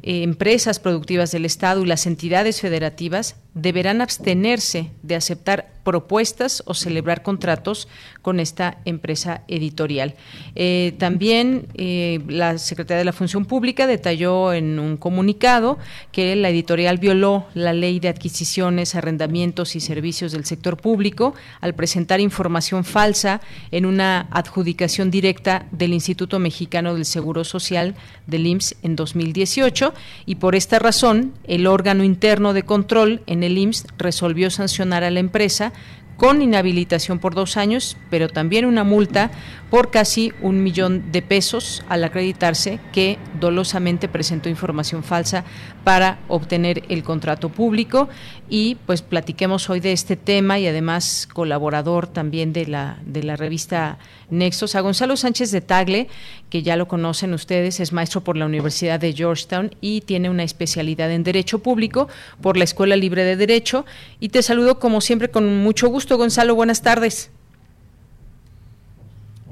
eh, 0.08 0.22
empresas 0.22 0.80
productivas 0.80 1.32
del 1.32 1.44
Estado 1.44 1.82
y 1.82 1.86
las 1.86 2.06
entidades 2.06 2.62
federativas 2.62 3.36
deberán 3.54 4.00
abstenerse 4.00 4.90
de 5.02 5.16
aceptar 5.16 5.78
propuestas 5.88 6.62
o 6.66 6.74
celebrar 6.74 7.22
contratos 7.22 7.88
con 8.20 8.40
esta 8.40 8.76
empresa 8.84 9.40
editorial. 9.48 10.16
Eh, 10.54 10.92
también 10.98 11.68
eh, 11.76 12.20
la 12.28 12.58
Secretaría 12.58 12.98
de 12.98 13.06
la 13.06 13.14
Función 13.14 13.46
Pública 13.46 13.86
detalló 13.86 14.52
en 14.52 14.78
un 14.78 14.98
comunicado 14.98 15.78
que 16.12 16.36
la 16.36 16.50
editorial 16.50 16.98
violó 16.98 17.46
la 17.54 17.72
ley 17.72 18.00
de 18.00 18.08
adquisiciones, 18.08 18.94
arrendamientos 18.94 19.76
y 19.76 19.80
servicios 19.80 20.32
del 20.32 20.44
sector 20.44 20.76
público 20.76 21.32
al 21.62 21.74
presentar 21.74 22.20
información 22.20 22.84
falsa 22.84 23.40
en 23.70 23.86
una 23.86 24.28
adjudicación 24.30 25.10
directa 25.10 25.68
del 25.70 25.94
Instituto 25.94 26.38
Mexicano 26.38 26.92
del 26.92 27.06
Seguro 27.06 27.44
Social 27.44 27.94
del 28.26 28.46
IMSS 28.46 28.76
en 28.82 28.94
2018 28.94 29.94
y 30.26 30.34
por 30.34 30.54
esta 30.54 30.78
razón 30.78 31.32
el 31.44 31.66
órgano 31.66 32.04
interno 32.04 32.52
de 32.52 32.64
control 32.64 33.22
en 33.26 33.42
el 33.42 33.47
IMSS 33.56 33.86
resolvió 33.96 34.50
sancionar 34.50 35.04
a 35.04 35.10
la 35.10 35.20
empresa 35.20 35.72
con 36.18 36.42
inhabilitación 36.42 37.20
por 37.20 37.36
dos 37.36 37.56
años, 37.56 37.96
pero 38.10 38.28
también 38.28 38.64
una 38.64 38.82
multa 38.82 39.30
por 39.70 39.92
casi 39.92 40.32
un 40.42 40.64
millón 40.64 41.12
de 41.12 41.22
pesos 41.22 41.84
al 41.88 42.02
acreditarse 42.02 42.80
que 42.92 43.18
dolosamente 43.38 44.08
presentó 44.08 44.48
información 44.48 45.04
falsa 45.04 45.44
para 45.88 46.18
obtener 46.28 46.82
el 46.90 47.02
contrato 47.02 47.48
público 47.48 48.10
y 48.50 48.74
pues 48.84 49.00
platiquemos 49.00 49.70
hoy 49.70 49.80
de 49.80 49.92
este 49.92 50.16
tema 50.16 50.58
y 50.58 50.66
además 50.66 51.26
colaborador 51.32 52.06
también 52.06 52.52
de 52.52 52.66
la 52.66 52.98
de 53.06 53.22
la 53.22 53.36
revista 53.36 53.96
Nexos 54.28 54.74
a 54.74 54.82
Gonzalo 54.82 55.16
Sánchez 55.16 55.50
de 55.50 55.62
Tagle, 55.62 56.08
que 56.50 56.62
ya 56.62 56.76
lo 56.76 56.88
conocen 56.88 57.32
ustedes, 57.32 57.80
es 57.80 57.94
maestro 57.94 58.22
por 58.22 58.36
la 58.36 58.44
Universidad 58.44 59.00
de 59.00 59.14
Georgetown 59.14 59.70
y 59.80 60.02
tiene 60.02 60.28
una 60.28 60.42
especialidad 60.42 61.10
en 61.10 61.24
Derecho 61.24 61.60
Público 61.60 62.08
por 62.42 62.58
la 62.58 62.64
Escuela 62.64 62.94
Libre 62.94 63.24
de 63.24 63.36
Derecho 63.36 63.86
y 64.20 64.28
te 64.28 64.42
saludo 64.42 64.78
como 64.78 65.00
siempre 65.00 65.30
con 65.30 65.62
mucho 65.62 65.88
gusto, 65.88 66.18
Gonzalo, 66.18 66.54
buenas 66.54 66.82
tardes. 66.82 67.30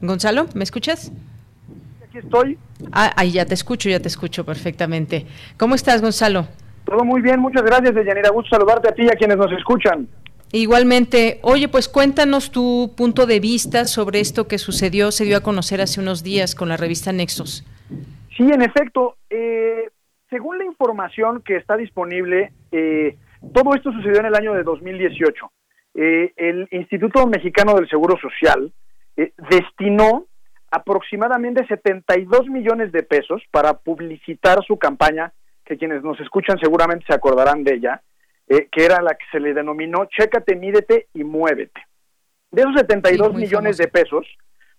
Gonzalo, 0.03 0.49
¿me 0.53 0.64
escuchas? 0.64 1.12
Aquí 2.16 2.26
estoy. 2.26 2.58
Ah, 2.92 3.12
ahí 3.16 3.32
ya 3.32 3.44
te 3.44 3.52
escucho, 3.52 3.90
ya 3.90 4.00
te 4.00 4.08
escucho 4.08 4.44
perfectamente. 4.44 5.26
¿Cómo 5.58 5.74
estás, 5.74 6.00
Gonzalo? 6.00 6.46
Todo 6.84 7.04
muy 7.04 7.20
bien, 7.20 7.40
muchas 7.40 7.62
gracias, 7.62 7.94
Deyanira. 7.94 8.30
Gusto 8.30 8.56
saludarte 8.56 8.88
a 8.88 8.92
ti 8.92 9.02
y 9.02 9.08
a 9.08 9.16
quienes 9.16 9.36
nos 9.36 9.52
escuchan. 9.52 10.08
Igualmente, 10.50 11.40
oye, 11.42 11.68
pues 11.68 11.88
cuéntanos 11.88 12.50
tu 12.50 12.94
punto 12.96 13.26
de 13.26 13.40
vista 13.40 13.84
sobre 13.84 14.20
esto 14.20 14.48
que 14.48 14.56
sucedió, 14.56 15.10
se 15.10 15.24
dio 15.24 15.36
a 15.36 15.40
conocer 15.40 15.82
hace 15.82 16.00
unos 16.00 16.22
días 16.22 16.54
con 16.54 16.70
la 16.70 16.78
revista 16.78 17.12
Nexos. 17.12 17.66
Sí, 18.34 18.44
en 18.50 18.62
efecto, 18.62 19.16
eh, 19.28 19.90
según 20.30 20.56
la 20.56 20.64
información 20.64 21.42
que 21.44 21.56
está 21.56 21.76
disponible, 21.76 22.52
eh, 22.72 23.16
todo 23.52 23.74
esto 23.74 23.92
sucedió 23.92 24.20
en 24.20 24.26
el 24.26 24.34
año 24.36 24.54
de 24.54 24.62
2018. 24.62 25.50
Eh, 25.94 26.32
el 26.36 26.66
Instituto 26.70 27.26
Mexicano 27.26 27.74
del 27.74 27.88
Seguro 27.90 28.16
Social 28.18 28.72
destinó 29.50 30.26
aproximadamente 30.76 31.66
72 31.66 32.48
millones 32.48 32.92
de 32.92 33.02
pesos 33.02 33.42
para 33.50 33.74
publicitar 33.74 34.62
su 34.64 34.78
campaña, 34.78 35.32
que 35.64 35.78
quienes 35.78 36.02
nos 36.02 36.20
escuchan 36.20 36.58
seguramente 36.58 37.06
se 37.08 37.14
acordarán 37.14 37.64
de 37.64 37.74
ella, 37.74 38.02
eh, 38.46 38.68
que 38.70 38.84
era 38.84 39.00
la 39.00 39.14
que 39.14 39.24
se 39.32 39.40
le 39.40 39.54
denominó 39.54 40.04
Chécate, 40.04 40.54
mídete 40.54 41.08
y 41.14 41.24
muévete. 41.24 41.80
De 42.50 42.62
esos 42.62 42.74
72 42.76 43.34
millones 43.34 43.78
de 43.78 43.88
pesos, 43.88 44.26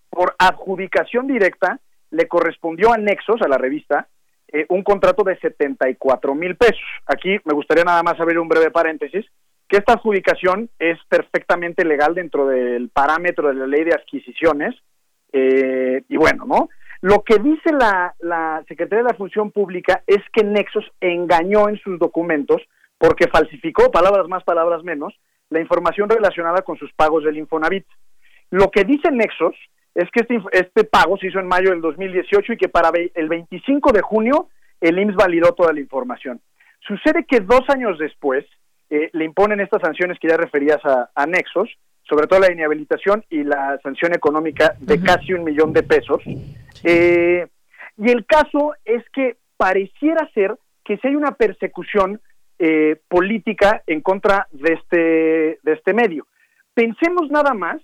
por 0.09 0.35
adjudicación 0.37 1.27
directa, 1.27 1.79
le 2.11 2.27
correspondió 2.27 2.93
a 2.93 2.97
Nexos, 2.97 3.41
a 3.41 3.47
la 3.47 3.57
revista, 3.57 4.07
eh, 4.49 4.65
un 4.69 4.83
contrato 4.83 5.23
de 5.23 5.37
74 5.39 6.35
mil 6.35 6.55
pesos. 6.55 6.87
Aquí 7.07 7.37
me 7.43 7.53
gustaría 7.53 7.83
nada 7.83 8.03
más 8.03 8.19
abrir 8.19 8.39
un 8.39 8.47
breve 8.47 8.71
paréntesis, 8.71 9.25
que 9.67 9.77
esta 9.77 9.93
adjudicación 9.93 10.69
es 10.79 10.97
perfectamente 11.09 11.83
legal 11.83 12.13
dentro 12.13 12.47
del 12.47 12.89
parámetro 12.89 13.49
de 13.49 13.55
la 13.55 13.67
ley 13.67 13.83
de 13.83 13.95
adquisiciones. 13.95 14.75
Eh, 15.31 16.03
y 16.07 16.17
bueno, 16.17 16.45
¿no? 16.45 16.69
Lo 17.01 17.23
que 17.23 17.37
dice 17.37 17.71
la, 17.71 18.15
la 18.19 18.63
Secretaría 18.67 19.03
de 19.03 19.11
la 19.11 19.17
Función 19.17 19.51
Pública 19.51 20.03
es 20.07 20.19
que 20.33 20.43
Nexos 20.43 20.85
engañó 20.99 21.69
en 21.69 21.77
sus 21.77 21.99
documentos 21.99 22.61
porque 22.97 23.27
falsificó, 23.27 23.91
palabras 23.91 24.27
más, 24.27 24.43
palabras 24.43 24.83
menos, 24.83 25.13
la 25.49 25.61
información 25.61 26.09
relacionada 26.09 26.63
con 26.63 26.77
sus 26.77 26.91
pagos 26.93 27.23
del 27.23 27.37
Infonavit. 27.37 27.85
Lo 28.49 28.71
que 28.71 28.83
dice 28.83 29.11
Nexos 29.11 29.55
es 29.93 30.09
que 30.11 30.21
este, 30.21 30.39
este 30.51 30.83
pago 30.83 31.17
se 31.17 31.27
hizo 31.27 31.39
en 31.39 31.47
mayo 31.47 31.71
del 31.71 31.81
2018 31.81 32.53
y 32.53 32.57
que 32.57 32.69
para 32.69 32.91
el 33.13 33.27
25 33.27 33.91
de 33.91 34.01
junio 34.01 34.49
el 34.79 34.99
IMSS 34.99 35.15
validó 35.15 35.53
toda 35.53 35.73
la 35.73 35.79
información. 35.79 36.39
Sucede 36.81 37.25
que 37.25 37.39
dos 37.39 37.61
años 37.69 37.97
después 37.97 38.45
eh, 38.89 39.09
le 39.13 39.25
imponen 39.25 39.59
estas 39.59 39.81
sanciones 39.81 40.19
que 40.19 40.29
ya 40.29 40.37
referías 40.37 40.79
a, 40.85 41.25
Nexos, 41.25 41.69
sobre 42.07 42.27
todo 42.27 42.39
la 42.39 42.51
inhabilitación 42.51 43.23
y 43.29 43.43
la 43.43 43.79
sanción 43.83 44.13
económica 44.13 44.75
de 44.79 45.01
casi 45.01 45.33
un 45.33 45.43
millón 45.43 45.73
de 45.73 45.83
pesos. 45.83 46.21
Eh, 46.83 47.47
y 47.97 48.09
el 48.09 48.25
caso 48.25 48.73
es 48.85 49.03
que 49.11 49.37
pareciera 49.57 50.29
ser 50.33 50.57
que 50.83 50.97
si 50.97 51.07
hay 51.07 51.15
una 51.15 51.31
persecución 51.31 52.21
eh, 52.59 52.99
política 53.07 53.83
en 53.85 54.01
contra 54.01 54.47
de 54.51 54.73
este, 54.73 54.97
de 55.61 55.73
este 55.73 55.93
medio. 55.93 56.25
Pensemos 56.73 57.29
nada 57.29 57.53
más 57.53 57.81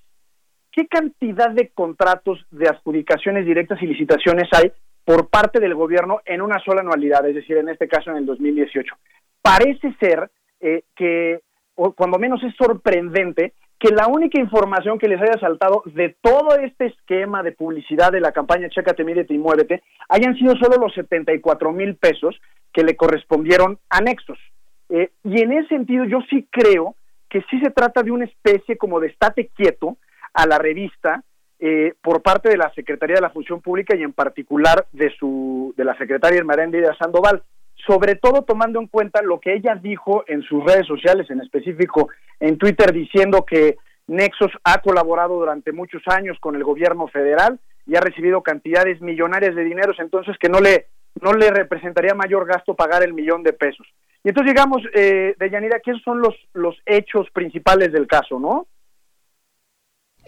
qué 0.71 0.87
cantidad 0.87 1.51
de 1.51 1.69
contratos 1.69 2.43
de 2.49 2.67
adjudicaciones 2.67 3.45
directas 3.45 3.81
y 3.83 3.85
licitaciones 3.85 4.49
hay 4.51 4.71
por 5.05 5.29
parte 5.29 5.59
del 5.59 5.75
gobierno 5.75 6.21
en 6.25 6.41
una 6.41 6.59
sola 6.59 6.81
anualidad, 6.81 7.27
es 7.27 7.35
decir, 7.35 7.57
en 7.57 7.69
este 7.69 7.87
caso 7.87 8.09
en 8.09 8.17
el 8.17 8.25
2018. 8.25 8.95
Parece 9.41 9.93
ser 9.99 10.31
eh, 10.59 10.83
que, 10.95 11.41
o 11.75 11.91
cuando 11.91 12.17
menos 12.17 12.41
es 12.43 12.55
sorprendente, 12.55 13.53
que 13.83 13.93
la 13.93 14.07
única 14.07 14.39
información 14.39 14.97
que 14.97 15.09
les 15.09 15.21
haya 15.21 15.37
saltado 15.41 15.83
de 15.85 16.15
todo 16.21 16.55
este 16.55 16.85
esquema 16.85 17.43
de 17.43 17.51
publicidad 17.51 18.13
de 18.13 18.21
la 18.21 18.31
campaña 18.31 18.69
Chécate, 18.69 19.03
mídete 19.03 19.33
y 19.33 19.37
muévete 19.37 19.83
hayan 20.07 20.37
sido 20.37 20.55
solo 20.55 20.77
los 20.77 20.93
74 20.93 21.69
mil 21.73 21.97
pesos 21.97 22.39
que 22.71 22.81
le 22.81 22.95
correspondieron 22.95 23.77
anexos. 23.89 24.39
Eh, 24.87 25.11
y 25.25 25.41
en 25.41 25.51
ese 25.51 25.67
sentido 25.67 26.05
yo 26.05 26.19
sí 26.29 26.47
creo 26.49 26.95
que 27.29 27.41
sí 27.49 27.59
se 27.59 27.71
trata 27.71 28.03
de 28.03 28.11
una 28.11 28.23
especie 28.23 28.77
como 28.77 29.01
de 29.01 29.07
estate 29.07 29.49
quieto 29.53 29.97
a 30.33 30.47
la 30.47 30.59
revista 30.59 31.21
eh, 31.59 31.93
por 32.01 32.21
parte 32.21 32.47
de 32.47 32.57
la 32.57 32.71
Secretaría 32.75 33.15
de 33.15 33.21
la 33.21 33.31
Función 33.31 33.59
Pública 33.59 33.97
y 33.97 34.03
en 34.03 34.13
particular 34.13 34.87
de 34.93 35.13
su 35.19 35.73
de 35.75 35.83
la 35.83 35.97
secretaria 35.97 36.39
Hermeréndida 36.39 36.95
Sandoval, 36.95 37.43
sobre 37.85 38.15
todo 38.15 38.43
tomando 38.43 38.79
en 38.79 38.87
cuenta 38.87 39.21
lo 39.21 39.39
que 39.39 39.53
ella 39.53 39.75
dijo 39.75 40.23
en 40.27 40.41
sus 40.43 40.63
redes 40.63 40.87
sociales, 40.87 41.29
en 41.29 41.41
específico 41.41 42.09
en 42.39 42.57
Twitter, 42.57 42.91
diciendo 42.91 43.45
que 43.45 43.77
Nexos 44.07 44.51
ha 44.63 44.81
colaborado 44.81 45.35
durante 45.39 45.71
muchos 45.71 46.01
años 46.07 46.37
con 46.39 46.55
el 46.55 46.63
gobierno 46.63 47.07
federal 47.07 47.59
y 47.85 47.95
ha 47.95 48.01
recibido 48.01 48.41
cantidades 48.41 49.01
millonarias 49.01 49.55
de 49.55 49.63
dineros, 49.63 49.97
entonces 49.99 50.37
que 50.39 50.49
no 50.49 50.59
le 50.59 50.87
no 51.21 51.33
le 51.33 51.51
representaría 51.51 52.15
mayor 52.15 52.47
gasto 52.47 52.73
pagar 52.73 53.03
el 53.03 53.13
millón 53.13 53.43
de 53.43 53.53
pesos. 53.53 53.87
Y 54.23 54.29
entonces 54.29 54.51
llegamos, 54.53 54.81
eh, 54.93 55.35
de 55.37 55.49
Yanira, 55.49 55.79
que 55.79 55.93
son 56.03 56.21
los, 56.21 56.35
los 56.53 56.75
hechos 56.85 57.29
principales 57.31 57.91
del 57.91 58.07
caso, 58.07 58.39
¿no? 58.39 58.67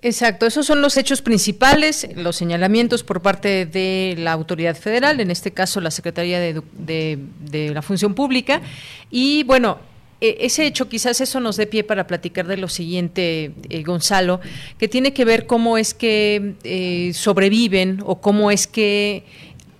Exacto, 0.02 0.46
esos 0.46 0.66
son 0.66 0.82
los 0.82 0.98
hechos 0.98 1.22
principales, 1.22 2.08
los 2.16 2.36
señalamientos 2.36 3.04
por 3.04 3.22
parte 3.22 3.66
de 3.66 4.16
la 4.18 4.34
autoridad 4.34 4.76
federal, 4.76 5.20
en 5.20 5.32
este 5.32 5.52
caso 5.52 5.82
la 5.82 5.90
Secretaría 5.90 6.40
de, 6.40 6.62
de, 6.78 7.70
la 7.74 7.82
Función 7.82 8.14
Pública. 8.14 8.62
Y 9.10 9.44
bueno, 9.44 9.80
e, 10.22 10.38
ese 10.42 10.68
hecho, 10.68 10.90
quizás 10.90 11.22
eso 11.22 11.40
nos 11.40 11.58
dé 11.58 11.66
pie 11.66 11.84
para 11.84 12.08
platicar 12.08 12.46
de 12.46 12.58
lo 12.58 12.68
siguiente, 12.68 13.54
eh, 13.70 13.84
Gonzalo, 13.84 14.42
que 14.78 14.88
tiene 14.88 15.14
que 15.14 15.26
ver 15.26 15.48
cómo 15.48 15.78
es 15.78 15.94
que 15.94 16.54
eh, 16.64 17.12
sobreviven 17.14 18.04
o 18.06 18.22
cómo 18.22 18.52
es 18.52 18.68
que 18.68 19.24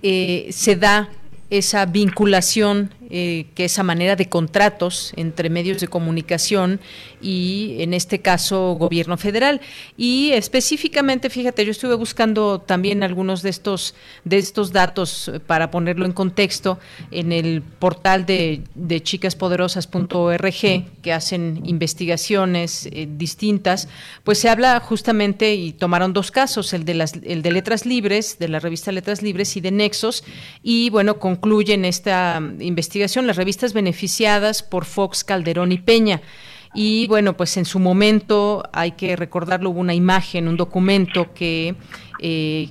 eh, 0.02 0.48
se 0.52 0.76
da 0.76 1.10
esa 1.50 1.86
vinculación 1.86 2.94
eh, 3.10 3.46
que 3.54 3.66
esa 3.66 3.84
manera 3.84 4.16
de 4.16 4.30
contratos 4.30 5.14
entre 5.16 5.50
medios 5.50 5.80
de 5.82 5.88
comunicación 5.88 6.80
y 7.22 7.78
en 7.80 7.94
este 7.94 8.20
caso 8.20 8.74
gobierno 8.74 9.18
federal. 9.18 9.62
Y 9.98 10.32
específicamente 10.32 11.30
fíjate 11.30 11.66
yo 11.66 11.72
estuve 11.72 11.96
buscando 11.96 12.62
también 12.62 13.04
algunos 13.04 13.42
de 13.42 13.50
estos 13.50 13.96
de 14.24 14.38
estos 14.38 14.72
datos 14.72 15.32
para 15.46 15.72
ponerlo 15.72 16.06
en 16.06 16.14
contexto 16.14 16.80
en 17.12 17.32
el 17.32 17.62
portal 17.62 18.26
de, 18.26 18.62
de 18.74 19.04
chicaspoderosas.org 19.04 20.56
que 21.02 21.14
hacen 21.14 21.62
investigaciones 21.66 22.88
eh, 22.88 23.08
distintas 23.10 23.88
pues 24.24 24.40
se 24.40 24.50
habla 24.50 24.80
justamente 24.80 25.54
y 25.56 25.74
tomaron 25.74 26.14
dos 26.14 26.32
casos 26.32 26.74
el 26.74 26.86
de 26.86 26.94
las 26.96 27.14
el 27.24 27.42
de 27.42 27.52
letras 27.52 27.86
libres 27.86 28.40
de 28.40 28.48
la 28.48 28.60
revista 28.60 28.92
letras 28.92 29.22
libres 29.22 29.56
y 29.58 29.62
de 29.62 29.72
nexos 29.72 30.24
y 30.64 30.90
bueno 30.90 31.20
concluyen 31.20 31.86
esta 31.86 32.42
investigación 32.60 32.95
las 33.28 33.36
revistas 33.36 33.74
beneficiadas 33.74 34.64
por 34.64 34.86
Fox, 34.86 35.24
Calderón 35.24 35.72
y 35.72 35.78
Peña. 35.78 36.22
Y 36.76 37.08
bueno, 37.08 37.38
pues 37.38 37.56
en 37.58 37.66
su 37.66 37.80
momento, 37.80 38.64
hay 38.74 38.92
que 38.92 39.16
recordarlo, 39.16 39.70
hubo 39.70 39.80
una 39.80 39.94
imagen, 39.94 40.48
un 40.48 40.58
documento 40.58 41.34
que 41.34 41.76
eh, 42.20 42.70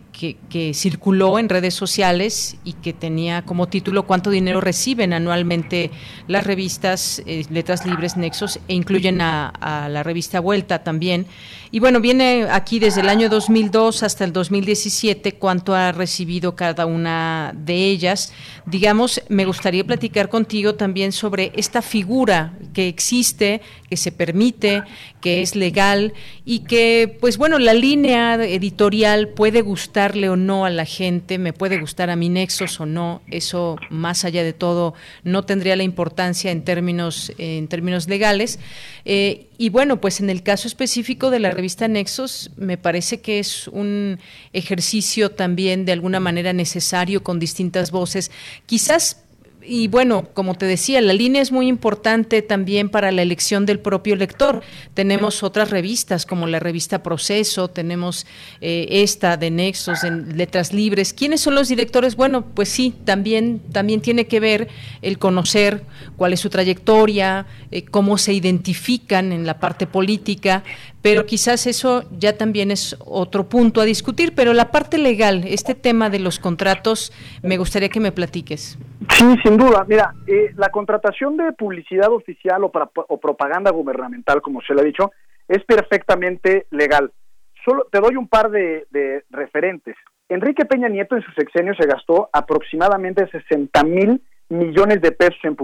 que, 0.49 0.73
circuló 0.73 1.39
en 1.39 1.49
redes 1.49 1.75
sociales 1.75 2.57
y 2.65 2.75
que 2.75 2.93
tenía 2.93 3.43
como 3.43 3.69
título 3.69 4.05
cuánto 4.05 4.31
dinero 4.31 4.61
reciben 4.61 5.13
anualmente 5.13 5.91
las 6.29 6.45
revistas 6.45 7.21
eh, 7.27 7.45
Letras 7.51 7.85
Libres 7.85 8.17
Nexos 8.17 8.61
e 8.69 8.75
incluyen 8.75 9.21
a, 9.21 9.53
la 9.91 10.03
revista 10.03 10.41
Vuelta 10.41 10.83
también. 10.83 11.27
Y 11.73 11.81
bueno, 11.81 12.01
viene 12.01 12.47
aquí 12.51 12.79
desde 12.79 13.01
el 13.01 13.09
año 13.09 13.29
2002 13.29 14.05
hasta 14.05 14.25
el 14.25 14.33
2017 14.33 15.33
cuánto 15.35 15.75
ha 15.75 15.91
recibido 15.91 16.55
cada 16.55 16.87
una 16.87 17.53
de 17.55 17.75
ellas. 17.75 18.33
Digamos, 18.67 19.21
me 19.29 19.45
gustaría 19.45 19.85
platicar 19.85 20.29
contigo 20.29 20.77
también 20.77 21.11
sobre 21.11 21.53
esta 21.57 21.83
figura 21.83 22.57
que 22.73 22.87
existe, 22.89 23.61
que 23.95 23.99
se 23.99 24.11
permite, 24.11 24.83
que 25.21 25.41
es 25.41 25.55
legal 25.55 26.15
y 26.45 26.65
que, 26.65 27.17
pues 27.21 27.39
bueno, 27.39 27.61
la 27.61 27.75
línea 27.75 28.35
editorial 28.35 29.29
puede 29.29 29.63
gustarle 29.63 30.29
o 30.29 30.35
no 30.35 30.65
a 30.65 30.71
la 30.71 30.85
gente, 30.85 31.39
me 31.39 31.53
puede 31.53 31.79
gustar 31.79 32.11
a 32.11 32.17
mi 32.17 32.29
Nexos 32.29 32.81
o 32.81 32.87
no, 32.87 33.23
eso 33.31 33.77
más 33.91 34.25
allá 34.25 34.43
de 34.43 34.53
todo 34.53 34.95
no 35.23 35.45
tendría 35.45 35.77
la 35.77 35.85
importancia 35.85 36.51
en 36.51 36.65
términos, 36.65 37.31
en 37.39 37.69
términos 37.69 38.09
legales. 38.09 38.59
Eh, 39.05 39.47
y 39.59 39.69
bueno, 39.69 40.01
pues 40.01 40.19
en 40.19 40.29
el 40.29 40.43
caso 40.43 40.67
específico 40.67 41.31
de 41.31 41.39
la 41.39 41.53
revista 41.53 41.87
Nexos, 41.87 42.51
me 42.57 42.77
parece 42.77 43.21
que 43.21 43.39
es 43.39 43.69
un 43.69 44.19
ejercicio 44.53 45.31
también 45.31 45.85
de 45.85 45.93
alguna 45.93 46.19
manera 46.19 46.53
necesario 46.53 47.23
con 47.23 47.39
distintas 47.39 47.93
voces. 47.93 48.33
Quizás 48.67 49.24
y 49.67 49.89
bueno, 49.89 50.29
como 50.35 50.55
te 50.55 50.67
decía, 50.67 51.01
la 51.01 51.13
línea 51.13 51.41
es 51.41 51.53
muy 51.53 51.69
importante 51.69 52.43
también 52.43 52.89
para 52.89 53.13
la 53.13 53.23
elección 53.23 53.67
del 53.67 53.79
propio 53.79 54.17
lector. 54.17 54.63
Tenemos 54.95 55.43
otras 55.43 55.71
revistas 55.71 56.27
como 56.27 56.47
la 56.47 56.61
revista 56.61 57.03
Proceso, 57.03 57.69
tenemos 57.69 58.27
eh, 58.61 58.87
esta 58.91 59.37
de 59.37 59.51
Nexos, 59.51 60.05
en 60.05 60.37
Letras 60.37 60.73
Libres. 60.73 61.13
¿Quiénes 61.13 61.41
son 61.41 61.55
los 61.55 61.69
directores? 61.69 62.17
Bueno, 62.17 62.45
pues 62.55 62.69
sí, 62.69 62.95
también, 63.05 63.61
también 63.73 64.01
tiene 64.01 64.27
que 64.27 64.41
ver 64.41 64.69
el 65.03 65.19
conocer 65.19 65.83
cuál 66.17 66.33
es 66.33 66.41
su 66.41 66.51
trayectoria, 66.51 67.47
eh, 67.71 67.85
cómo 67.85 68.19
se 68.19 68.33
identifican 68.33 69.33
en 69.33 69.47
la 69.47 69.59
parte 69.61 69.87
política, 69.87 70.63
pero 71.05 71.27
quizás 71.27 71.67
eso 71.67 72.05
ya 72.19 72.39
también 72.39 72.71
es 72.71 72.97
otro 73.05 73.47
punto 73.47 73.83
a 73.83 73.85
discutir, 73.85 74.35
pero 74.35 74.55
la 74.55 74.71
parte 74.71 74.97
legal, 74.97 75.45
este 75.47 75.75
tema 75.75 76.09
de 76.09 76.19
los 76.19 76.39
contratos, 76.39 77.13
me 77.43 77.59
gustaría 77.59 77.91
que 77.91 78.01
me 78.01 78.11
platiques. 78.11 78.79
Sí, 79.11 79.37
sin 79.43 79.59
duda. 79.59 79.85
Mira, 79.87 80.15
eh, 80.27 80.53
la 80.57 80.71
contratación 80.71 81.37
de 81.37 81.53
publicidad 81.53 82.11
oficial 82.11 82.65
o, 82.65 82.71
propaganda 83.21 83.71
gubernamental, 83.71 84.41
como 84.41 84.63
se 84.63 84.73
le 84.73 84.81
ha 84.81 84.85
dicho, 84.85 85.13
es 85.47 85.63
perfectamente 85.65 86.69
legal. 86.71 87.13
Solo 87.67 87.87
te 87.93 88.01
doy 88.01 88.17
un 88.17 88.27
par 88.27 88.51
de, 88.51 88.87
referentes. 89.29 89.97
Enrique 90.31 90.65
Peña 90.65 90.89
Nieto 90.89 91.17
en 91.17 91.23
su 91.23 91.33
sexenio 91.33 91.75
se 91.75 91.87
gastó 91.87 92.31
aproximadamente 92.33 93.29
60 93.29 93.85
mil 93.85 94.23
millones 94.49 95.03
de 95.03 95.13
pesos 95.13 95.37
en 95.45 95.55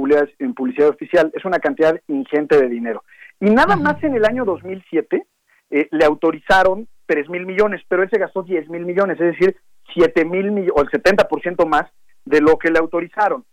publicidad 0.53 0.91
oficial. 0.91 1.32
Es 1.34 1.47
una 1.47 1.61
cantidad 1.61 1.99
ingente 2.09 2.61
de 2.61 2.68
dinero. 2.68 3.05
Y 3.41 3.51
nada 3.51 3.76
más 3.76 4.03
en 4.05 4.14
el 4.14 4.24
año 4.24 4.45
2007 4.45 5.26
eh, 5.70 5.88
le 5.91 6.05
autorizaron 6.05 6.88
3 7.07 7.28
mil 7.28 7.47
millones, 7.47 7.82
pero 7.88 8.03
él 8.03 8.11
se 8.11 8.18
gastó 8.18 8.43
10 8.43 8.68
mil 8.68 8.84
millones, 8.84 9.20
es 9.20 9.38
decir, 9.38 9.57
7 9.95 10.24
mil 10.24 10.53
millones, 10.53 10.72
o 10.76 10.82
el 10.82 10.88
70% 10.88 11.66
más 11.66 11.91
de 12.24 12.41
lo 12.41 12.59
que 12.59 12.70
le 12.70 12.78
autorizaron. 12.78 13.45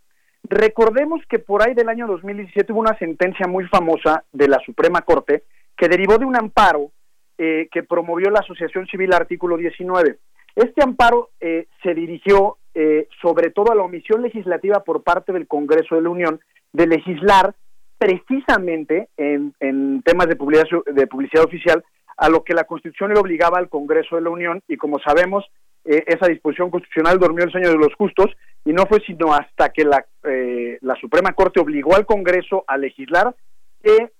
Recordemos 0.43 1.21
que 1.27 1.39
por 1.39 1.61
ahí 1.61 1.73
del 1.73 1.89
año 1.89 2.07
2017 2.07 2.71
hubo 2.71 2.79
una 2.79 2.97
sentencia 2.97 3.47
muy 3.47 3.65
famosa 3.65 4.23
de 4.31 4.47
la 4.47 4.59
Suprema 4.65 5.01
Corte 5.01 5.43
que 5.75 5.89
derivó 5.89 6.17
de 6.17 6.25
un 6.25 6.35
amparo 6.35 6.91
eh, 7.37 7.67
que 7.71 7.83
promovió 7.83 8.29
la 8.29 8.39
Asociación 8.39 8.87
Civil 8.87 9.13
Artículo 9.13 9.57
19. 9.57 10.19
Este 10.55 10.83
amparo 10.83 11.29
eh, 11.39 11.67
se 11.83 11.93
dirigió 11.93 12.57
eh, 12.73 13.07
sobre 13.21 13.51
todo 13.51 13.71
a 13.71 13.75
la 13.75 13.83
omisión 13.83 14.21
legislativa 14.21 14.83
por 14.83 15.03
parte 15.03 15.33
del 15.33 15.47
Congreso 15.47 15.95
de 15.95 16.01
la 16.01 16.09
Unión 16.09 16.39
de 16.73 16.87
legislar 16.87 17.55
precisamente 17.97 19.09
en, 19.17 19.53
temas 20.03 20.27
de 20.27 20.35
publicidad, 20.35 20.67
de 20.85 21.07
publicidad 21.07 21.45
oficial 21.45 21.83
a 22.17 22.29
lo 22.29 22.43
que 22.43 22.53
la 22.53 22.65
Constitución 22.65 23.13
le 23.13 23.19
obligaba 23.19 23.57
al 23.57 23.69
Congreso 23.69 24.15
de 24.15 24.21
la 24.21 24.29
Unión 24.29 24.61
y 24.67 24.77
como 24.77 24.99
sabemos 24.99 25.45
eh, 25.85 26.03
esa 26.07 26.27
disposición 26.27 26.69
constitucional 26.69 27.19
durmió 27.19 27.45
el 27.45 27.51
sueño 27.51 27.69
de 27.69 27.77
los 27.77 27.93
justos 27.95 28.27
y 28.65 28.73
no 28.73 28.85
fue 28.85 28.99
sino 29.01 29.33
hasta 29.33 29.69
que 29.69 29.85
la, 29.85 30.05
la 30.81 30.95
Suprema 30.95 31.33
Corte 31.33 31.61
obligó 31.61 31.95
al 31.95 32.05
Congreso 32.05 32.65
a 32.67 32.77
legislar 32.77 33.33
que 33.81 34.11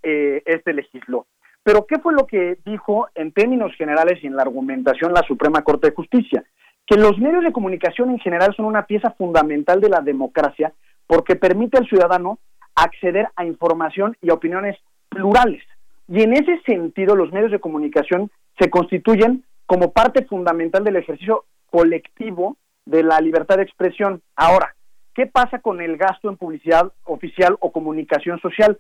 este 0.46 0.74
legisló. 0.74 1.26
Pero 1.68 1.86
¿qué 1.86 2.00
fue 2.00 2.14
lo 2.14 2.26
que 2.26 2.58
dijo 2.66 3.10
en 3.14 3.34
términos 3.34 3.74
generales 3.76 4.24
y 4.24 4.28
en 4.28 4.38
la 4.38 4.44
argumentación 4.44 5.12
la 5.12 5.28
Suprema 5.28 5.64
Corte 5.64 5.90
de 5.90 5.96
Justicia? 5.96 6.46
Que 6.86 6.96
los 6.96 7.18
medios 7.18 7.44
de 7.44 7.52
comunicación 7.52 8.10
en 8.10 8.20
general 8.20 8.56
son 8.56 8.68
una 8.68 8.86
pieza 8.86 9.12
fundamental 9.18 9.82
de 9.82 9.90
la 9.90 10.00
democracia 10.00 10.72
porque 11.06 11.36
permite 11.36 11.78
al 11.78 11.86
ciudadano 11.86 12.40
acceder 12.78 13.28
a 13.36 13.46
información 13.46 14.16
y 14.22 14.30
opiniones 14.30 14.78
plurales. 15.10 15.64
Y 16.08 16.22
en 16.22 16.34
ese 16.34 16.62
sentido 16.66 17.16
los 17.16 17.32
medios 17.32 17.52
de 17.52 17.60
comunicación 17.60 18.32
se 18.60 18.70
constituyen 18.70 19.44
como 19.66 19.92
parte 19.92 20.26
fundamental 20.26 20.84
del 20.84 20.96
ejercicio 20.96 21.46
colectivo 21.70 22.58
de 22.86 23.04
la 23.04 23.20
libertad 23.20 23.58
de 23.58 23.64
expresión. 23.64 24.22
Ahora, 24.36 24.74
¿qué 25.14 25.28
pasa 25.28 25.60
con 25.60 25.82
el 25.82 25.98
gasto 25.98 26.30
en 26.30 26.38
publicidad 26.38 26.92
oficial 27.04 27.58
o 27.60 27.72
comunicación 27.72 28.40
social? 28.40 28.80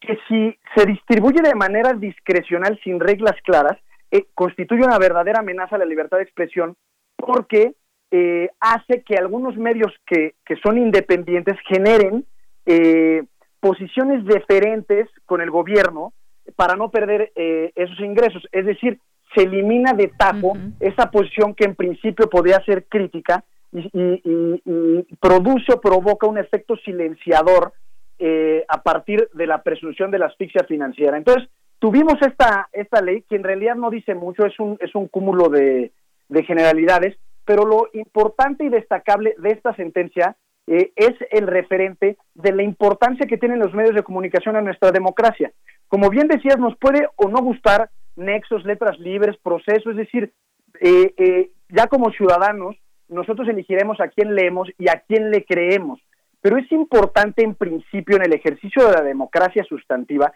que 0.00 0.18
si 0.26 0.58
se 0.74 0.86
distribuye 0.86 1.42
de 1.42 1.54
manera 1.54 1.92
discrecional 1.92 2.80
sin 2.82 2.98
reglas 2.98 3.36
claras, 3.44 3.78
eh, 4.10 4.24
constituye 4.34 4.82
una 4.82 4.98
verdadera 4.98 5.40
amenaza 5.40 5.76
a 5.76 5.78
la 5.78 5.84
libertad 5.84 6.16
de 6.16 6.24
expresión 6.24 6.74
porque 7.16 7.74
eh, 8.10 8.48
hace 8.58 9.02
que 9.02 9.16
algunos 9.16 9.56
medios 9.56 9.92
que, 10.06 10.34
que 10.44 10.56
son 10.56 10.78
independientes 10.78 11.56
generen 11.68 12.24
eh, 12.66 13.22
posiciones 13.60 14.24
diferentes 14.24 15.08
con 15.26 15.40
el 15.40 15.50
gobierno 15.50 16.12
para 16.56 16.74
no 16.74 16.90
perder 16.90 17.32
esos 17.34 18.00
ingresos. 18.00 18.46
Es 18.50 18.66
decir, 18.66 18.98
se 19.34 19.42
elimina 19.42 19.92
de 19.92 20.08
tajo 20.08 20.54
esa 20.80 21.10
posición 21.10 21.54
que 21.54 21.64
en 21.64 21.76
principio 21.76 22.28
podría 22.28 22.64
ser 22.64 22.86
crítica 22.86 23.44
y, 23.72 23.88
y 23.92 25.16
produce 25.20 25.72
o 25.74 25.80
provoca 25.80 26.26
un 26.26 26.38
efecto 26.38 26.76
silenciador 26.76 27.72
eh, 28.22 28.66
a 28.68 28.82
partir 28.82 29.30
de 29.32 29.46
la 29.46 29.62
presunción 29.62 30.10
de 30.10 30.18
la 30.18 30.26
asfixia 30.26 30.64
financiera. 30.64 31.16
Entonces, 31.16 31.48
tuvimos 31.78 32.20
esta, 32.20 32.68
esta 32.70 33.00
ley 33.00 33.22
que 33.22 33.36
en 33.36 33.42
realidad 33.42 33.76
no 33.76 33.88
dice 33.88 34.14
mucho, 34.14 34.44
es 34.44 34.60
un, 34.60 34.76
es 34.78 34.94
un 34.94 35.08
cúmulo 35.08 35.48
de, 35.48 35.90
generalidades, 36.46 37.16
pero 37.46 37.64
lo 37.64 37.88
importante 37.94 38.64
y 38.64 38.68
destacable 38.68 39.34
de 39.38 39.52
esta 39.52 39.74
sentencia 39.74 40.36
eh, 40.66 40.92
es 40.96 41.14
el 41.30 41.46
referente 41.46 42.16
de 42.34 42.52
la 42.52 42.62
importancia 42.62 43.26
que 43.26 43.38
tienen 43.38 43.58
los 43.58 43.74
medios 43.74 43.94
de 43.94 44.02
comunicación 44.02 44.56
en 44.56 44.64
nuestra 44.64 44.92
democracia. 44.92 45.52
Como 45.88 46.10
bien 46.10 46.28
decías, 46.28 46.58
nos 46.58 46.76
puede 46.76 47.08
o 47.16 47.28
no 47.28 47.40
gustar 47.42 47.90
nexos, 48.16 48.64
letras 48.64 48.98
libres, 48.98 49.36
procesos, 49.42 49.92
es 49.92 49.96
decir, 49.96 50.32
eh, 50.80 51.50
ya 51.68 51.86
como 51.86 52.10
ciudadanos, 52.12 52.76
nosotros 53.08 53.48
elegiremos 53.48 54.00
a 54.00 54.08
quién 54.08 54.34
leemos 54.34 54.68
y 54.78 54.88
a 54.88 55.02
quién 55.06 55.30
le 55.30 55.44
creemos 55.44 56.00
pero 56.40 56.56
es 56.56 56.70
importante 56.72 57.42
en 57.42 57.54
principio 57.54 58.16
en 58.16 58.24
el 58.24 58.32
ejercicio 58.32 58.86
de 58.86 58.92
la 58.92 59.02
democracia 59.02 59.64
sustantiva 59.64 60.32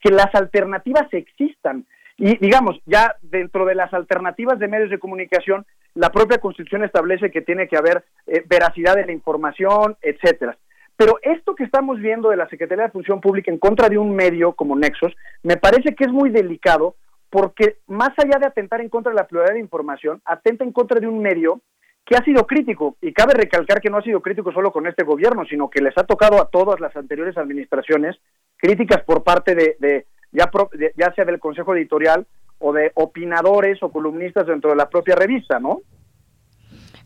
que 0.00 0.10
las 0.10 0.34
alternativas 0.34 1.06
existan. 1.12 1.86
Y 2.16 2.36
digamos, 2.38 2.80
ya 2.86 3.16
dentro 3.22 3.64
de 3.64 3.74
las 3.74 3.92
alternativas 3.92 4.58
de 4.58 4.68
medios 4.68 4.90
de 4.90 4.98
comunicación, 4.98 5.66
la 5.94 6.10
propia 6.10 6.38
Constitución 6.38 6.84
establece 6.84 7.30
que 7.30 7.42
tiene 7.42 7.68
que 7.68 7.76
haber 7.76 8.04
eh, 8.26 8.42
veracidad 8.46 8.94
de 8.94 9.06
la 9.06 9.12
información, 9.12 9.96
etcétera. 10.00 10.56
Pero 10.96 11.18
esto 11.22 11.54
que 11.54 11.64
estamos 11.64 11.98
viendo 11.98 12.30
de 12.30 12.36
la 12.36 12.48
Secretaría 12.48 12.84
de 12.84 12.90
Función 12.92 13.20
Pública 13.20 13.50
en 13.50 13.58
contra 13.58 13.88
de 13.88 13.98
un 13.98 14.14
medio 14.14 14.52
como 14.52 14.76
Nexos, 14.76 15.12
me 15.42 15.56
parece 15.56 15.94
que 15.94 16.04
es 16.04 16.12
muy 16.12 16.30
delicado 16.30 16.94
porque 17.30 17.78
más 17.88 18.10
allá 18.16 18.38
de 18.38 18.46
atentar 18.46 18.80
en 18.80 18.88
contra 18.88 19.10
de 19.10 19.16
la 19.16 19.26
pluralidad 19.26 19.54
de 19.54 19.60
información, 19.60 20.22
atenta 20.24 20.62
en 20.62 20.70
contra 20.70 21.00
de 21.00 21.08
un 21.08 21.20
medio 21.20 21.60
que 22.04 22.16
ha 22.16 22.24
sido 22.24 22.46
crítico, 22.46 22.96
y 23.00 23.12
cabe 23.12 23.32
recalcar 23.34 23.80
que 23.80 23.88
no 23.88 23.96
ha 23.96 24.02
sido 24.02 24.20
crítico 24.20 24.52
solo 24.52 24.70
con 24.70 24.86
este 24.86 25.04
gobierno, 25.04 25.44
sino 25.46 25.70
que 25.70 25.80
les 25.80 25.96
ha 25.96 26.04
tocado 26.04 26.40
a 26.40 26.48
todas 26.48 26.78
las 26.78 26.94
anteriores 26.94 27.36
administraciones 27.38 28.16
críticas 28.56 29.02
por 29.04 29.24
parte 29.24 29.54
de, 29.54 30.06
ya, 30.34 30.50
ya 30.96 31.14
sea 31.14 31.24
del 31.24 31.38
Consejo 31.38 31.74
Editorial 31.74 32.26
o 32.58 32.72
de 32.72 32.92
opinadores 32.94 33.82
o 33.82 33.90
columnistas 33.90 34.46
dentro 34.46 34.70
de 34.70 34.76
la 34.76 34.88
propia 34.88 35.14
revista, 35.14 35.58
¿no? 35.58 35.80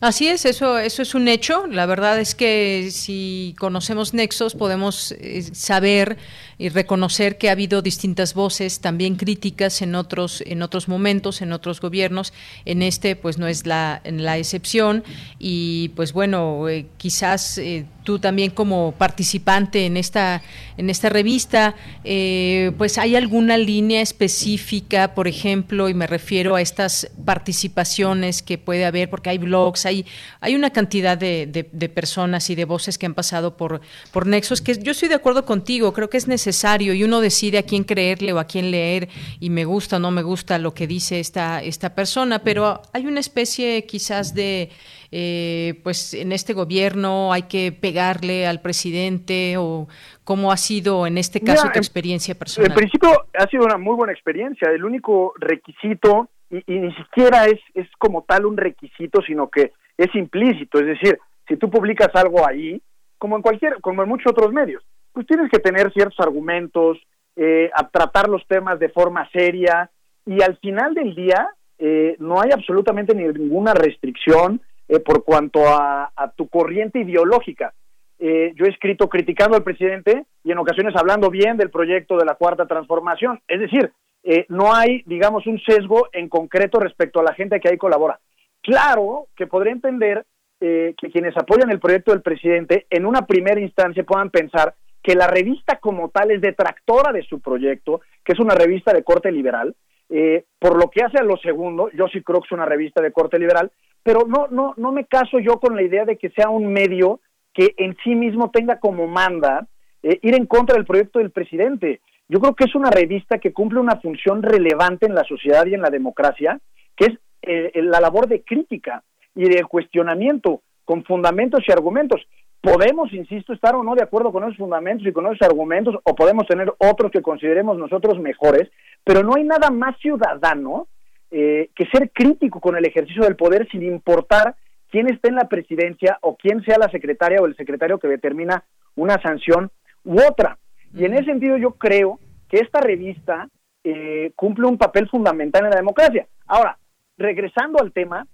Así 0.00 0.28
es, 0.28 0.44
eso, 0.44 0.78
eso 0.78 1.02
es 1.02 1.14
un 1.16 1.26
hecho. 1.26 1.66
La 1.66 1.84
verdad 1.84 2.20
es 2.20 2.36
que 2.36 2.90
si 2.92 3.56
conocemos 3.58 4.14
Nexos 4.14 4.54
podemos 4.54 5.10
eh, 5.12 5.42
saber 5.42 6.18
y 6.58 6.68
reconocer 6.70 7.38
que 7.38 7.48
ha 7.48 7.52
habido 7.52 7.82
distintas 7.82 8.34
voces, 8.34 8.80
también 8.80 9.14
críticas 9.14 9.80
en 9.80 9.94
otros, 9.94 10.42
en 10.44 10.62
otros 10.62 10.88
momentos, 10.88 11.40
en 11.40 11.52
otros 11.52 11.80
gobiernos. 11.80 12.32
En 12.64 12.82
este, 12.82 13.14
pues 13.14 13.38
no 13.38 13.46
es 13.46 13.64
la, 13.64 14.02
la 14.04 14.38
excepción. 14.38 15.04
Y 15.38 15.90
pues 15.90 16.12
bueno, 16.12 16.68
eh, 16.68 16.86
quizás 16.96 17.58
eh, 17.58 17.86
tú 18.02 18.18
también 18.18 18.50
como 18.50 18.92
participante 18.92 19.86
en 19.86 19.96
esta, 19.96 20.42
en 20.76 20.90
esta 20.90 21.08
revista, 21.10 21.76
eh, 22.04 22.72
pues 22.76 22.98
hay 22.98 23.14
alguna 23.14 23.56
línea 23.56 24.00
específica, 24.00 25.14
por 25.14 25.28
ejemplo, 25.28 25.88
y 25.88 25.94
me 25.94 26.06
refiero 26.06 26.56
a 26.56 26.60
estas 26.60 27.10
participaciones 27.24 28.42
que 28.42 28.58
puede 28.58 28.84
haber, 28.84 29.10
porque 29.10 29.30
hay 29.30 29.38
blogs, 29.38 29.86
hay, 29.86 30.06
hay 30.40 30.54
una 30.54 30.70
cantidad 30.70 31.16
de, 31.16 31.46
personas 31.94 32.50
y 32.50 32.54
de 32.54 32.64
voces 32.64 32.98
que 32.98 33.06
han 33.06 33.14
pasado 33.14 33.56
por, 33.56 33.80
por 34.10 34.26
Nexos, 34.26 34.60
que 34.60 34.76
yo 34.82 34.92
estoy 34.92 35.08
de 35.08 35.14
acuerdo 35.14 35.44
contigo, 35.44 35.92
creo 35.92 36.10
que 36.10 36.16
es 36.16 36.26
necesario 36.26 36.47
y 36.94 37.02
uno 37.04 37.20
decide 37.20 37.58
a 37.58 37.62
quién 37.62 37.84
creerle 37.84 38.32
o 38.32 38.38
a 38.38 38.44
quién 38.44 38.70
leer 38.70 39.08
y 39.40 39.50
me 39.50 39.64
gusta 39.64 39.96
o 39.96 39.98
no 39.98 40.10
me 40.10 40.22
gusta 40.22 40.58
lo 40.58 40.74
que 40.74 40.86
dice 40.86 41.20
esta, 41.20 41.62
esta 41.62 41.94
persona, 41.94 42.40
pero 42.40 42.82
hay 42.92 43.06
una 43.06 43.20
especie 43.20 43.84
quizás 43.86 44.34
de 44.34 44.70
eh, 45.10 45.80
pues 45.82 46.12
en 46.12 46.32
este 46.32 46.52
gobierno 46.52 47.32
hay 47.32 47.42
que 47.42 47.72
pegarle 47.72 48.46
al 48.46 48.60
presidente 48.60 49.56
o 49.56 49.88
cómo 50.22 50.52
ha 50.52 50.58
sido 50.58 51.06
en 51.06 51.16
este 51.16 51.40
caso 51.40 51.70
tu 51.72 51.78
experiencia 51.78 52.34
personal? 52.34 52.70
En 52.70 52.76
principio 52.76 53.10
ha 53.32 53.46
sido 53.48 53.64
una 53.64 53.78
muy 53.78 53.96
buena 53.96 54.12
experiencia. 54.12 54.70
El 54.70 54.84
único 54.84 55.32
requisito, 55.38 56.28
y, 56.50 56.62
ni 56.66 56.92
siquiera 56.94 57.46
es, 57.46 57.60
es 57.74 57.88
como 57.98 58.22
tal 58.22 58.44
un 58.44 58.58
requisito, 58.58 59.22
sino 59.22 59.48
que 59.48 59.72
es 59.96 60.14
implícito. 60.14 60.78
Es 60.80 60.86
decir, 60.86 61.18
si 61.46 61.56
tú 61.56 61.70
publicas 61.70 62.10
algo 62.14 62.46
ahí, 62.46 62.80
como 63.16 63.36
en 63.36 63.42
cualquier, 63.42 63.80
como 63.80 64.02
en 64.02 64.08
muchos 64.08 64.32
otros 64.32 64.52
medios, 64.52 64.84
pues 65.18 65.26
tienes 65.26 65.50
que 65.50 65.58
tener 65.58 65.92
ciertos 65.92 66.20
argumentos, 66.20 66.96
eh, 67.34 67.72
a 67.74 67.88
tratar 67.88 68.28
los 68.28 68.46
temas 68.46 68.78
de 68.78 68.88
forma 68.88 69.28
seria 69.32 69.90
y 70.24 70.40
al 70.42 70.56
final 70.58 70.94
del 70.94 71.12
día 71.16 71.48
eh, 71.76 72.14
no 72.20 72.40
hay 72.40 72.50
absolutamente 72.52 73.16
ninguna 73.16 73.74
restricción 73.74 74.60
eh, 74.88 75.00
por 75.00 75.24
cuanto 75.24 75.66
a, 75.66 76.12
tu 76.36 76.48
corriente 76.48 77.00
ideológica. 77.00 77.74
Eh, 78.20 78.52
yo 78.54 78.64
he 78.64 78.68
escrito 78.68 79.08
criticando 79.08 79.56
al 79.56 79.64
presidente 79.64 80.26
y 80.44 80.52
en 80.52 80.58
ocasiones 80.58 80.94
hablando 80.94 81.30
bien 81.30 81.56
del 81.56 81.70
proyecto 81.70 82.16
de 82.16 82.24
la 82.24 82.36
cuarta 82.36 82.64
transformación. 82.66 83.40
Es 83.48 83.58
decir, 83.58 83.92
eh, 84.22 84.46
no 84.48 84.72
hay, 84.72 85.02
digamos, 85.04 85.48
un 85.48 85.60
sesgo 85.60 86.08
en 86.12 86.28
concreto 86.28 86.78
respecto 86.78 87.18
a 87.18 87.24
la 87.24 87.34
gente 87.34 87.58
que 87.58 87.70
ahí 87.70 87.76
colabora. 87.76 88.20
Claro 88.62 89.26
que 89.34 89.48
podría 89.48 89.72
entender 89.72 90.24
que 90.60 91.10
quienes 91.12 91.36
apoyan 91.36 91.70
el 91.70 91.78
proyecto 91.80 92.10
del 92.12 92.22
presidente 92.22 92.86
en 92.90 93.06
una 93.06 93.26
primera 93.26 93.60
instancia 93.60 94.02
puedan 94.02 94.30
pensar 94.30 94.74
que 95.02 95.14
la 95.14 95.26
revista 95.26 95.76
como 95.76 96.10
tal 96.10 96.30
es 96.30 96.40
detractora 96.40 97.12
de 97.12 97.22
su 97.22 97.40
proyecto, 97.40 98.00
que 98.24 98.32
es 98.32 98.40
una 98.40 98.54
revista 98.54 98.92
de 98.92 99.04
corte 99.04 99.30
liberal, 99.32 99.74
eh, 100.10 100.44
por 100.58 100.76
lo 100.76 100.90
que 100.90 101.02
hace 101.02 101.18
a 101.18 101.22
lo 101.22 101.36
segundo, 101.36 101.90
yo 101.90 102.08
sí 102.08 102.22
creo 102.22 102.40
que 102.40 102.46
es 102.46 102.52
una 102.52 102.66
revista 102.66 103.02
de 103.02 103.12
corte 103.12 103.38
liberal, 103.38 103.70
pero 104.02 104.20
no, 104.26 104.46
no, 104.48 104.74
no 104.76 104.92
me 104.92 105.04
caso 105.04 105.38
yo 105.38 105.60
con 105.60 105.76
la 105.76 105.82
idea 105.82 106.04
de 106.04 106.16
que 106.16 106.30
sea 106.30 106.48
un 106.48 106.72
medio 106.72 107.20
que 107.52 107.74
en 107.76 107.96
sí 108.04 108.14
mismo 108.14 108.50
tenga 108.50 108.78
como 108.78 109.06
manda 109.06 109.66
eh, 110.02 110.18
ir 110.22 110.34
en 110.34 110.46
contra 110.46 110.76
del 110.76 110.86
proyecto 110.86 111.18
del 111.18 111.30
presidente. 111.30 112.00
Yo 112.28 112.40
creo 112.40 112.54
que 112.54 112.64
es 112.64 112.74
una 112.74 112.90
revista 112.90 113.38
que 113.38 113.52
cumple 113.52 113.80
una 113.80 114.00
función 114.00 114.42
relevante 114.42 115.06
en 115.06 115.14
la 115.14 115.24
sociedad 115.24 115.66
y 115.66 115.74
en 115.74 115.82
la 115.82 115.90
democracia, 115.90 116.58
que 116.96 117.06
es 117.06 117.18
eh, 117.42 117.72
la 117.82 118.00
labor 118.00 118.28
de 118.28 118.42
crítica 118.42 119.02
y 119.34 119.48
de 119.48 119.64
cuestionamiento 119.64 120.62
con 120.84 121.04
fundamentos 121.04 121.60
y 121.66 121.72
argumentos. 121.72 122.26
Podemos, 122.60 123.12
insisto, 123.12 123.52
estar 123.52 123.76
o 123.76 123.84
no 123.84 123.94
de 123.94 124.02
acuerdo 124.02 124.32
con 124.32 124.42
esos 124.44 124.56
fundamentos 124.56 125.06
y 125.06 125.12
con 125.12 125.26
esos 125.26 125.42
argumentos, 125.42 125.96
o 126.02 126.14
podemos 126.14 126.46
tener 126.46 126.72
otros 126.78 127.12
que 127.12 127.22
consideremos 127.22 127.78
nosotros 127.78 128.18
mejores, 128.18 128.68
pero 129.04 129.22
no 129.22 129.36
hay 129.36 129.44
nada 129.44 129.70
más 129.70 129.96
ciudadano 129.98 130.88
eh, 131.30 131.70
que 131.74 131.86
ser 131.86 132.10
crítico 132.10 132.60
con 132.60 132.76
el 132.76 132.84
ejercicio 132.84 133.22
del 133.22 133.36
poder 133.36 133.68
sin 133.70 133.82
importar 133.82 134.56
quién 134.90 135.08
esté 135.08 135.28
en 135.28 135.36
la 135.36 135.48
presidencia 135.48 136.18
o 136.22 136.36
quién 136.36 136.62
sea 136.64 136.78
la 136.78 136.90
secretaria 136.90 137.40
o 137.40 137.46
el 137.46 137.56
secretario 137.56 137.98
que 137.98 138.08
determina 138.08 138.64
una 138.96 139.20
sanción 139.22 139.70
u 140.04 140.20
otra. 140.20 140.58
Y 140.94 141.04
en 141.04 141.14
ese 141.14 141.26
sentido 141.26 141.56
yo 141.58 141.72
creo 141.72 142.18
que 142.48 142.58
esta 142.58 142.80
revista 142.80 143.48
eh, 143.84 144.32
cumple 144.34 144.66
un 144.66 144.78
papel 144.78 145.08
fundamental 145.08 145.64
en 145.64 145.70
la 145.70 145.76
democracia. 145.76 146.26
Ahora, 146.46 146.78
regresando 147.16 147.78
al 147.80 147.92
tema, 147.92 148.26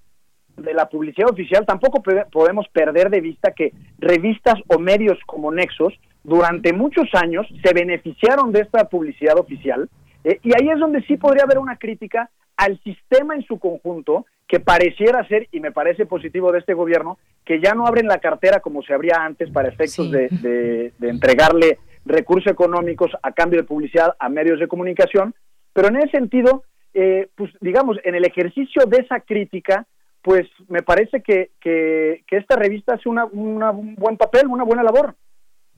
de 0.56 0.74
la 0.74 0.88
publicidad 0.88 1.30
oficial, 1.30 1.66
tampoco 1.66 2.02
podemos 2.30 2.66
perder 2.68 3.10
de 3.10 3.20
vista 3.20 3.52
que 3.52 3.72
revistas 3.98 4.54
o 4.68 4.78
medios 4.78 5.18
como 5.26 5.52
Nexos 5.52 5.94
durante 6.22 6.72
muchos 6.72 7.08
años 7.14 7.46
se 7.62 7.74
beneficiaron 7.74 8.52
de 8.52 8.60
esta 8.60 8.88
publicidad 8.88 9.38
oficial 9.38 9.88
eh, 10.24 10.40
y 10.42 10.52
ahí 10.54 10.70
es 10.70 10.80
donde 10.80 11.02
sí 11.02 11.16
podría 11.16 11.44
haber 11.44 11.58
una 11.58 11.76
crítica 11.76 12.30
al 12.56 12.80
sistema 12.82 13.34
en 13.34 13.42
su 13.42 13.58
conjunto 13.58 14.26
que 14.46 14.60
pareciera 14.60 15.26
ser, 15.26 15.48
y 15.52 15.60
me 15.60 15.72
parece 15.72 16.06
positivo 16.06 16.52
de 16.52 16.58
este 16.58 16.74
gobierno, 16.74 17.18
que 17.44 17.60
ya 17.60 17.74
no 17.74 17.86
abren 17.86 18.06
la 18.06 18.18
cartera 18.18 18.60
como 18.60 18.82
se 18.82 18.92
abría 18.92 19.16
antes 19.20 19.50
para 19.50 19.68
efectos 19.68 20.10
de, 20.10 20.92
entregarle 21.00 21.78
recursos 22.04 22.52
económicos 22.52 23.10
a 23.22 23.32
cambio 23.32 23.60
de 23.60 23.66
publicidad 23.66 24.14
a 24.18 24.28
medios 24.28 24.60
de 24.60 24.68
comunicación, 24.68 25.34
pero 25.72 25.88
en 25.88 25.96
ese 25.96 26.10
sentido, 26.10 26.64
eh, 26.92 27.28
pues 27.34 27.50
digamos, 27.60 27.98
en 28.04 28.14
el 28.14 28.24
ejercicio 28.24 28.84
de 28.86 28.98
esa 28.98 29.20
crítica, 29.20 29.86
pues 30.24 30.48
me 30.68 30.82
parece 30.82 31.22
que, 31.22 31.50
que, 31.60 32.24
esta 32.30 32.56
revista 32.56 32.94
hace 32.94 33.10
una, 33.10 33.26
un 33.26 33.94
buen 33.96 34.16
papel, 34.16 34.46
una 34.48 34.64
buena 34.64 34.82
labor. 34.82 35.14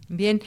Bien, 0.08 0.40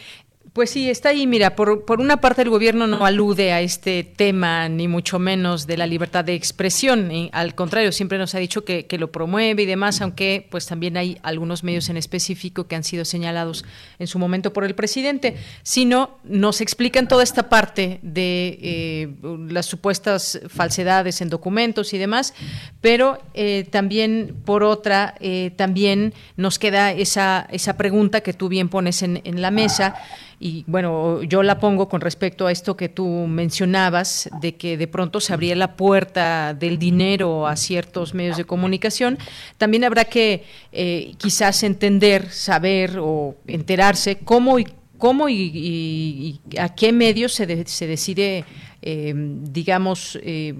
pues 0.54 0.70
sí, 0.70 0.89
está 0.89 1.10
ahí. 1.10 1.28
Mira, 1.28 1.56
por, 1.56 1.86
por, 1.86 2.00
una 2.00 2.22
parte 2.22 2.41
el 2.41 2.50
gobierno 2.50 2.88
no 2.88 3.06
alude 3.06 3.52
a 3.52 3.62
este 3.62 4.04
tema, 4.04 4.70
ni 4.70 4.88
mucho 4.88 5.20
menos 5.20 5.68
de 5.68 5.78
la 5.78 5.86
libertad 5.86 6.24
de 6.24 6.34
expresión. 6.34 7.12
al 7.32 7.56
contrario, 7.56 7.91
siempre 7.91 8.18
nos 8.18 8.36
ha 8.36 8.39
dicho 8.39 8.64
que, 8.64 8.86
que, 8.86 8.97
lo 8.97 9.12
promueve 9.12 9.64
y 9.64 9.66
demás, 9.66 10.02
aunque 10.02 10.47
pues 10.50 10.66
también 10.66 10.97
hay 10.97 11.18
algunos 11.24 11.64
medios 11.64 11.89
en 11.89 11.97
específico 11.97 12.68
que 12.68 12.76
han 12.76 12.84
sido 12.84 13.06
señalados 13.06 13.66
en 14.00 14.08
su 14.08 14.18
momento 14.18 14.54
por 14.54 14.64
el 14.64 14.76
presidente. 14.76 15.36
Sino 15.64 16.18
nos 16.24 16.62
explican 16.62 17.08
toda 17.08 17.24
esta 17.24 17.50
parte 17.50 18.00
de 18.02 18.60
eh, 18.62 19.16
las 19.50 19.66
supuestas 19.66 20.39
falsedades 20.47 21.22
en 21.22 21.30
documentos 21.30 21.93
y 21.93 21.97
demás, 21.97 22.34
pero 22.82 23.20
eh, 23.34 23.68
también 23.70 24.36
por 24.45 24.64
otra, 24.64 25.16
eh, 25.20 25.52
también 25.56 26.14
nos 26.38 26.60
queda 26.60 26.91
esa, 26.91 27.47
esa 27.52 27.78
pregunta 27.78 28.22
que 28.22 28.34
tú 28.34 28.50
bien 28.50 28.70
pones 28.70 29.02
en, 29.04 29.22
en 29.24 29.41
la 29.41 29.52
mesa 29.52 29.95
y 30.40 30.64
bueno, 30.68 31.22
yo 31.24 31.44
la 31.44 31.60
pongo 31.60 31.90
con 31.90 32.00
respecto 32.00 32.48
a 32.48 32.52
esto 32.52 32.78
que 32.78 32.88
tú 32.88 33.06
mencionabas, 33.28 34.30
de 34.40 34.56
que 34.56 34.78
de 34.78 34.88
pronto 34.88 35.20
se 35.20 35.34
abría 35.34 35.56
la 35.56 35.76
puerta 35.76 36.54
del 36.54 36.80
dinero 36.80 37.46
a 37.46 37.58
ciertos 37.58 38.14
medios 38.14 38.38
de 38.38 38.46
comunicación. 38.46 39.18
También 39.58 39.84
habrá 39.84 40.06
que 40.06 40.46
eh, 40.72 41.14
quizás 41.18 41.64
entender, 41.64 42.32
saber 42.32 43.00
o 43.00 43.36
enterarse 43.48 44.20
cómo 44.20 44.60
y 44.60 44.68
cómo 44.98 45.28
y, 45.30 46.40
a 46.58 46.74
qué 46.74 46.94
medios 46.94 47.34
se, 47.34 47.66
se 47.66 47.88
decide 47.88 48.46
eh, 48.82 49.14
digamos, 49.16 50.18
eh, 50.24 50.54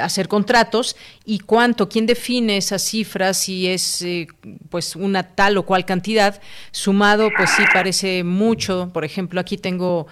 hacer 0.00 0.28
contratos 0.28 0.96
y 1.24 1.40
cuánto, 1.40 1.88
quién 1.88 2.06
define 2.06 2.56
esas 2.56 2.82
cifras, 2.82 3.40
si 3.40 3.68
es 3.68 4.02
eh, 4.02 4.28
pues 4.70 4.96
una 4.96 5.34
tal 5.34 5.56
o 5.56 5.64
cual 5.64 5.84
cantidad, 5.84 6.40
sumado, 6.70 7.30
pues 7.36 7.50
sí 7.50 7.62
parece 7.72 8.24
mucho. 8.24 8.90
Por 8.92 9.04
ejemplo, 9.04 9.40
aquí 9.40 9.56
tengo, 9.56 10.06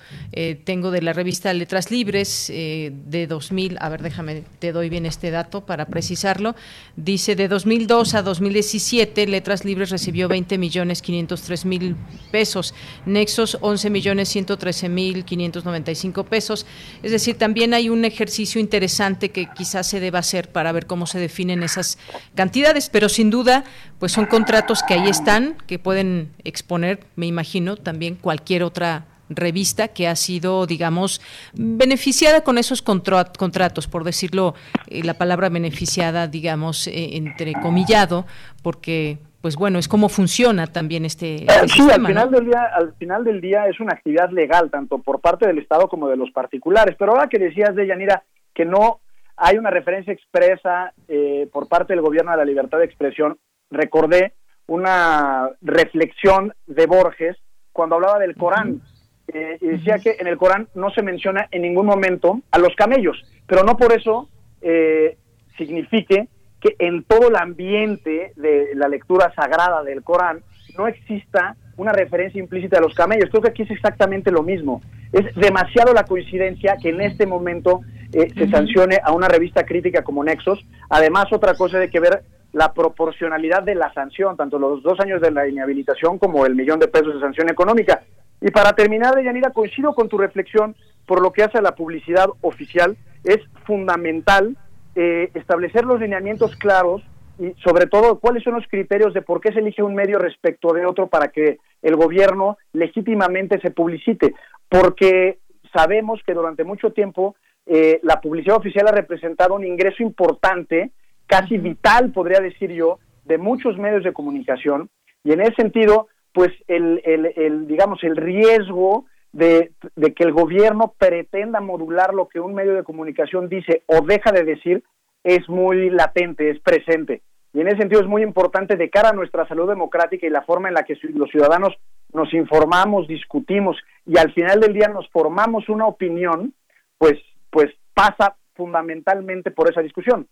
tengo 0.64 0.90
de 0.90 1.02
la 1.02 1.12
revista 1.12 1.52
Letras 1.52 1.90
Libres 1.90 2.46
de 2.48 3.26
2000, 3.28 3.78
a 3.80 3.88
ver, 3.88 4.02
déjame, 4.02 4.44
te 4.58 4.72
doy 4.72 4.88
bien 4.88 5.06
este 5.06 5.30
dato 5.30 5.64
para 5.66 5.86
precisarlo. 5.86 6.54
Dice 6.96 7.36
de 7.36 7.48
2002 7.48 8.14
a 8.14 8.22
2017, 8.22 9.26
Letras 9.26 9.64
Libres 9.64 9.90
recibió 9.90 10.28
20 10.28 10.58
millones 10.58 11.02
503 11.02 11.64
mil 11.64 11.96
pesos, 12.30 12.74
Nexos 13.04 13.58
11 13.60 13.90
millones 13.90 14.28
113 14.28 14.88
mil 14.88 15.24
595 15.24 16.24
pesos, 16.24 16.66
es 17.02 17.10
decir, 17.10 17.36
también 17.36 17.74
hay 17.74 17.88
un 17.88 18.04
ejercicio 18.04 18.60
interesante 18.60 19.30
que 19.30 19.48
quizás 19.56 19.86
se 19.86 20.00
deba 20.00 20.18
hacer 20.18 20.50
para 20.50 20.72
ver 20.72 20.86
cómo 20.86 21.06
se 21.06 21.18
definen 21.18 21.62
esas 21.62 21.98
cantidades, 22.34 22.90
pero 22.90 23.08
sin 23.08 23.30
duda, 23.30 23.64
pues 23.98 24.12
son 24.12 24.26
contratos 24.26 24.82
que 24.82 24.94
ahí 24.94 25.08
están, 25.08 25.56
que 25.66 25.78
pueden 25.78 26.30
exponer, 26.44 27.00
me 27.16 27.26
imagino, 27.26 27.76
también 27.76 28.16
cualquier 28.16 28.62
otra 28.62 29.06
revista 29.28 29.88
que 29.88 30.06
ha 30.06 30.16
sido, 30.16 30.66
digamos, 30.66 31.20
beneficiada 31.54 32.42
con 32.42 32.58
esos 32.58 32.82
contratos, 32.82 33.88
por 33.88 34.04
decirlo, 34.04 34.54
eh, 34.88 35.02
la 35.02 35.14
palabra 35.14 35.48
beneficiada, 35.48 36.28
digamos, 36.28 36.86
eh, 36.86 37.16
entrecomillado, 37.16 38.26
porque 38.62 39.18
pues 39.40 39.54
bueno, 39.54 39.78
es 39.78 39.86
cómo 39.86 40.08
funciona 40.08 40.66
también 40.66 41.04
este, 41.04 41.44
este 41.44 41.68
sí, 41.68 41.82
al 41.88 42.04
final 42.04 42.32
del 42.32 42.46
día, 42.46 42.64
al 42.74 42.94
final 42.94 43.22
del 43.22 43.40
día 43.40 43.68
es 43.68 43.78
una 43.78 43.92
actividad 43.92 44.28
legal 44.30 44.72
tanto 44.72 44.98
por 44.98 45.20
parte 45.20 45.46
del 45.46 45.58
Estado 45.58 45.88
como 45.88 46.08
de 46.08 46.16
los 46.16 46.32
particulares. 46.32 46.96
Pero 46.98 47.12
ahora 47.12 47.28
que 47.28 47.38
decías 47.38 47.76
de 47.76 47.86
Yanira 47.86 48.24
que 48.52 48.64
no 48.64 48.98
hay 49.36 49.58
una 49.58 49.70
referencia 49.70 50.12
expresa 50.12 50.92
eh, 51.08 51.48
por 51.52 51.68
parte 51.68 51.92
del 51.92 52.02
gobierno 52.02 52.32
a 52.32 52.36
la 52.36 52.44
libertad 52.44 52.78
de 52.78 52.86
expresión, 52.86 53.38
recordé 53.70 54.34
una 54.66 55.50
reflexión 55.60 56.54
de 56.66 56.86
Borges 56.86 57.36
cuando 57.72 57.96
hablaba 57.96 58.18
del 58.18 58.36
Corán. 58.36 58.80
Eh, 59.28 59.58
y 59.60 59.66
decía 59.66 59.98
que 59.98 60.16
en 60.20 60.28
el 60.28 60.38
Corán 60.38 60.68
no 60.74 60.90
se 60.90 61.02
menciona 61.02 61.48
en 61.50 61.62
ningún 61.62 61.86
momento 61.86 62.40
a 62.50 62.58
los 62.58 62.74
camellos, 62.76 63.20
pero 63.46 63.64
no 63.64 63.76
por 63.76 63.92
eso 63.92 64.28
eh, 64.62 65.18
signifique 65.58 66.28
que 66.60 66.76
en 66.78 67.02
todo 67.04 67.28
el 67.28 67.36
ambiente 67.36 68.32
de 68.36 68.70
la 68.74 68.88
lectura 68.88 69.32
sagrada 69.34 69.82
del 69.82 70.02
Corán 70.02 70.42
no 70.78 70.86
exista 70.86 71.56
una 71.76 71.92
referencia 71.92 72.40
implícita 72.40 72.78
a 72.78 72.80
los 72.80 72.94
camellos. 72.94 73.28
Creo 73.30 73.42
que 73.42 73.50
aquí 73.50 73.62
es 73.62 73.70
exactamente 73.70 74.30
lo 74.30 74.42
mismo. 74.42 74.82
Es 75.12 75.34
demasiado 75.34 75.92
la 75.92 76.04
coincidencia 76.04 76.76
que 76.80 76.90
en 76.90 77.00
este 77.00 77.26
momento 77.26 77.80
eh, 78.12 78.32
se 78.34 78.48
sancione 78.48 78.98
a 79.02 79.12
una 79.12 79.28
revista 79.28 79.64
crítica 79.64 80.02
como 80.02 80.24
Nexos. 80.24 80.64
Además, 80.88 81.26
otra 81.32 81.54
cosa 81.54 81.78
hay 81.78 81.90
que 81.90 82.00
ver 82.00 82.22
la 82.52 82.72
proporcionalidad 82.72 83.62
de 83.62 83.74
la 83.74 83.92
sanción, 83.92 84.36
tanto 84.36 84.58
los 84.58 84.82
dos 84.82 84.98
años 85.00 85.20
de 85.20 85.30
la 85.30 85.46
inhabilitación 85.46 86.18
como 86.18 86.46
el 86.46 86.54
millón 86.54 86.78
de 86.78 86.88
pesos 86.88 87.14
de 87.14 87.20
sanción 87.20 87.50
económica. 87.50 88.02
Y 88.40 88.50
para 88.50 88.72
terminar, 88.72 89.22
Yanira, 89.22 89.50
coincido 89.50 89.94
con 89.94 90.08
tu 90.08 90.16
reflexión 90.16 90.74
por 91.06 91.22
lo 91.22 91.32
que 91.32 91.42
hace 91.42 91.58
a 91.58 91.62
la 91.62 91.74
publicidad 91.74 92.28
oficial. 92.40 92.96
Es 93.24 93.38
fundamental 93.64 94.56
eh, 94.94 95.30
establecer 95.34 95.84
los 95.84 96.00
lineamientos 96.00 96.56
claros 96.56 97.02
y 97.38 97.52
sobre 97.64 97.86
todo 97.86 98.18
cuáles 98.18 98.42
son 98.42 98.54
los 98.54 98.66
criterios 98.68 99.14
de 99.14 99.22
por 99.22 99.40
qué 99.40 99.52
se 99.52 99.60
elige 99.60 99.82
un 99.82 99.94
medio 99.94 100.18
respecto 100.18 100.72
de 100.72 100.86
otro 100.86 101.08
para 101.08 101.28
que 101.28 101.58
el 101.82 101.96
gobierno 101.96 102.56
legítimamente 102.72 103.60
se 103.60 103.70
publicite, 103.70 104.34
porque 104.68 105.38
sabemos 105.72 106.20
que 106.26 106.34
durante 106.34 106.64
mucho 106.64 106.92
tiempo 106.92 107.36
eh, 107.66 108.00
la 108.02 108.20
publicidad 108.20 108.56
oficial 108.56 108.88
ha 108.88 108.92
representado 108.92 109.54
un 109.54 109.64
ingreso 109.64 110.02
importante, 110.02 110.92
casi 111.26 111.58
vital, 111.58 112.12
podría 112.12 112.40
decir 112.40 112.72
yo, 112.72 112.98
de 113.24 113.38
muchos 113.38 113.76
medios 113.76 114.04
de 114.04 114.12
comunicación. 114.12 114.88
Y 115.24 115.32
en 115.32 115.40
ese 115.40 115.54
sentido, 115.56 116.06
pues 116.32 116.52
el, 116.68 117.02
el, 117.04 117.32
el 117.36 117.66
digamos 117.66 118.02
el 118.04 118.16
riesgo 118.16 119.06
de, 119.36 119.72
que 120.14 120.24
el 120.24 120.32
gobierno 120.32 120.94
pretenda 120.98 121.60
modular 121.60 122.14
lo 122.14 122.28
que 122.28 122.40
un 122.40 122.54
medio 122.54 122.74
de 122.74 122.84
comunicación 122.84 123.48
dice 123.48 123.82
o 123.86 124.00
deja 124.00 124.32
de 124.32 124.44
decir 124.44 124.82
es 125.26 125.48
muy 125.48 125.90
latente, 125.90 126.50
es 126.50 126.60
presente. 126.60 127.22
Y 127.52 127.60
en 127.60 127.66
ese 127.66 127.78
sentido 127.78 128.00
es 128.00 128.06
muy 128.06 128.22
importante 128.22 128.76
de 128.76 128.88
cara 128.88 129.08
a 129.08 129.12
nuestra 129.12 129.46
salud 129.48 129.68
democrática 129.68 130.24
y 130.24 130.30
la 130.30 130.42
forma 130.42 130.68
en 130.68 130.74
la 130.74 130.84
que 130.84 130.96
los 131.14 131.30
ciudadanos 131.30 131.74
nos 132.12 132.32
informamos, 132.32 133.08
discutimos 133.08 133.76
y 134.06 134.18
al 134.18 134.32
final 134.32 134.60
del 134.60 134.72
día 134.72 134.86
nos 134.86 135.08
formamos 135.10 135.68
una 135.68 135.86
opinión, 135.86 136.54
pues, 136.96 137.14
pues 137.50 137.72
pasa 137.92 138.36
fundamentalmente 138.54 139.50
por 139.50 139.68
esa 139.68 139.82
discusión. 139.82 140.28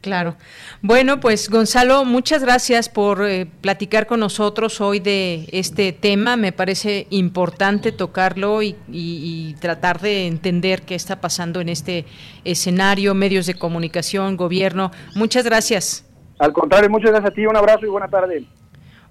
Claro. 0.00 0.36
Bueno, 0.80 1.20
pues 1.20 1.50
Gonzalo, 1.50 2.06
muchas 2.06 2.42
gracias 2.42 2.88
por 2.88 3.22
eh, 3.22 3.46
platicar 3.60 4.06
con 4.06 4.20
nosotros 4.20 4.80
hoy 4.80 4.98
de 4.98 5.46
este 5.52 5.92
tema. 5.92 6.36
Me 6.36 6.52
parece 6.52 7.06
importante 7.10 7.92
tocarlo 7.92 8.62
y, 8.62 8.76
y, 8.88 9.54
tratar 9.60 10.00
de 10.00 10.26
entender 10.26 10.82
qué 10.82 10.94
está 10.94 11.20
pasando 11.20 11.60
en 11.60 11.68
este 11.68 12.06
escenario, 12.44 13.14
medios 13.14 13.44
de 13.44 13.54
comunicación, 13.54 14.38
gobierno. 14.38 14.90
Muchas 15.14 15.44
gracias. 15.44 16.06
Al 16.38 16.54
contrario, 16.54 16.88
muchas 16.88 17.10
gracias 17.10 17.32
a 17.32 17.34
ti. 17.34 17.44
Un 17.44 17.56
abrazo 17.56 17.84
y 17.84 17.90
buena 17.90 18.08
tarde. 18.08 18.46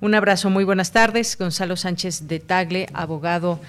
Un 0.02 0.16
abrazo, 0.16 0.50
muy 0.50 0.64
buenas 0.64 0.92
tardes. 0.92 1.38
Gonzalo 1.38 1.76
Sánchez 1.76 2.28
de 2.28 2.40
Tagle, 2.40 2.88
abogado 2.94 3.60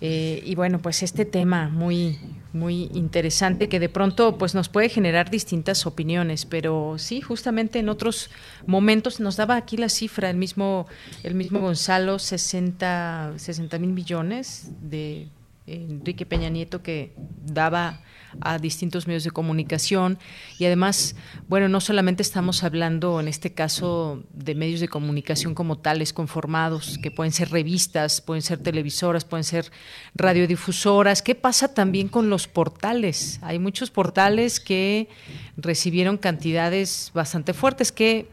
eh, 0.00 0.42
y 0.44 0.54
bueno, 0.54 0.78
pues 0.78 1.02
este 1.02 1.24
tema 1.24 1.68
muy, 1.68 2.18
muy 2.58 2.90
interesante 2.94 3.68
que 3.68 3.78
de 3.78 3.88
pronto 3.88 4.38
pues 4.38 4.54
nos 4.54 4.68
puede 4.68 4.88
generar 4.88 5.30
distintas 5.30 5.86
opiniones, 5.86 6.44
pero 6.46 6.96
sí, 6.98 7.20
justamente 7.20 7.78
en 7.78 7.88
otros 7.88 8.30
momentos 8.66 9.20
nos 9.20 9.36
daba 9.36 9.56
aquí 9.56 9.76
la 9.76 9.88
cifra, 9.88 10.30
el 10.30 10.36
mismo, 10.36 10.86
el 11.22 11.34
mismo 11.34 11.60
Gonzalo, 11.60 12.18
60 12.18 13.34
mil 13.78 13.92
millones 13.92 14.70
de 14.80 15.28
Enrique 15.66 16.26
Peña 16.26 16.48
Nieto 16.48 16.82
que 16.82 17.12
daba 17.44 18.00
a 18.40 18.58
distintos 18.58 19.06
medios 19.06 19.24
de 19.24 19.30
comunicación 19.30 20.18
y 20.58 20.66
además, 20.66 21.16
bueno, 21.48 21.68
no 21.68 21.80
solamente 21.80 22.22
estamos 22.22 22.64
hablando 22.64 23.20
en 23.20 23.28
este 23.28 23.52
caso 23.52 24.22
de 24.32 24.54
medios 24.54 24.80
de 24.80 24.88
comunicación 24.88 25.54
como 25.54 25.78
tales 25.78 26.12
conformados, 26.12 26.98
que 27.02 27.10
pueden 27.10 27.32
ser 27.32 27.50
revistas, 27.50 28.20
pueden 28.20 28.42
ser 28.42 28.58
televisoras, 28.58 29.24
pueden 29.24 29.44
ser 29.44 29.70
radiodifusoras, 30.14 31.22
¿qué 31.22 31.34
pasa 31.34 31.74
también 31.74 32.08
con 32.08 32.30
los 32.30 32.48
portales? 32.48 33.38
Hay 33.42 33.58
muchos 33.58 33.90
portales 33.90 34.60
que 34.60 35.08
recibieron 35.56 36.18
cantidades 36.18 37.10
bastante 37.14 37.54
fuertes 37.54 37.92
que 37.92 38.28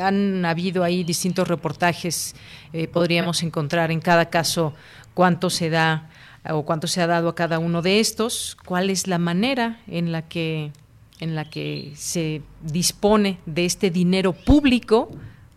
han 0.00 0.44
habido 0.44 0.84
ahí 0.84 1.02
distintos 1.02 1.48
reportajes, 1.48 2.34
eh, 2.72 2.88
podríamos 2.88 3.42
encontrar 3.42 3.90
en 3.90 4.00
cada 4.00 4.28
caso 4.28 4.74
cuánto 5.14 5.50
se 5.50 5.70
da 5.70 6.10
o 6.48 6.64
cuánto 6.64 6.86
se 6.86 7.00
ha 7.00 7.06
dado 7.06 7.28
a 7.28 7.34
cada 7.34 7.58
uno 7.58 7.82
de 7.82 8.00
estos, 8.00 8.56
cuál 8.64 8.90
es 8.90 9.06
la 9.06 9.18
manera 9.18 9.80
en 9.86 10.12
la 10.12 10.22
que 10.28 10.72
en 11.20 11.36
la 11.36 11.48
que 11.48 11.92
se 11.94 12.42
dispone 12.62 13.38
de 13.46 13.64
este 13.64 13.90
dinero 13.90 14.32
público 14.32 15.08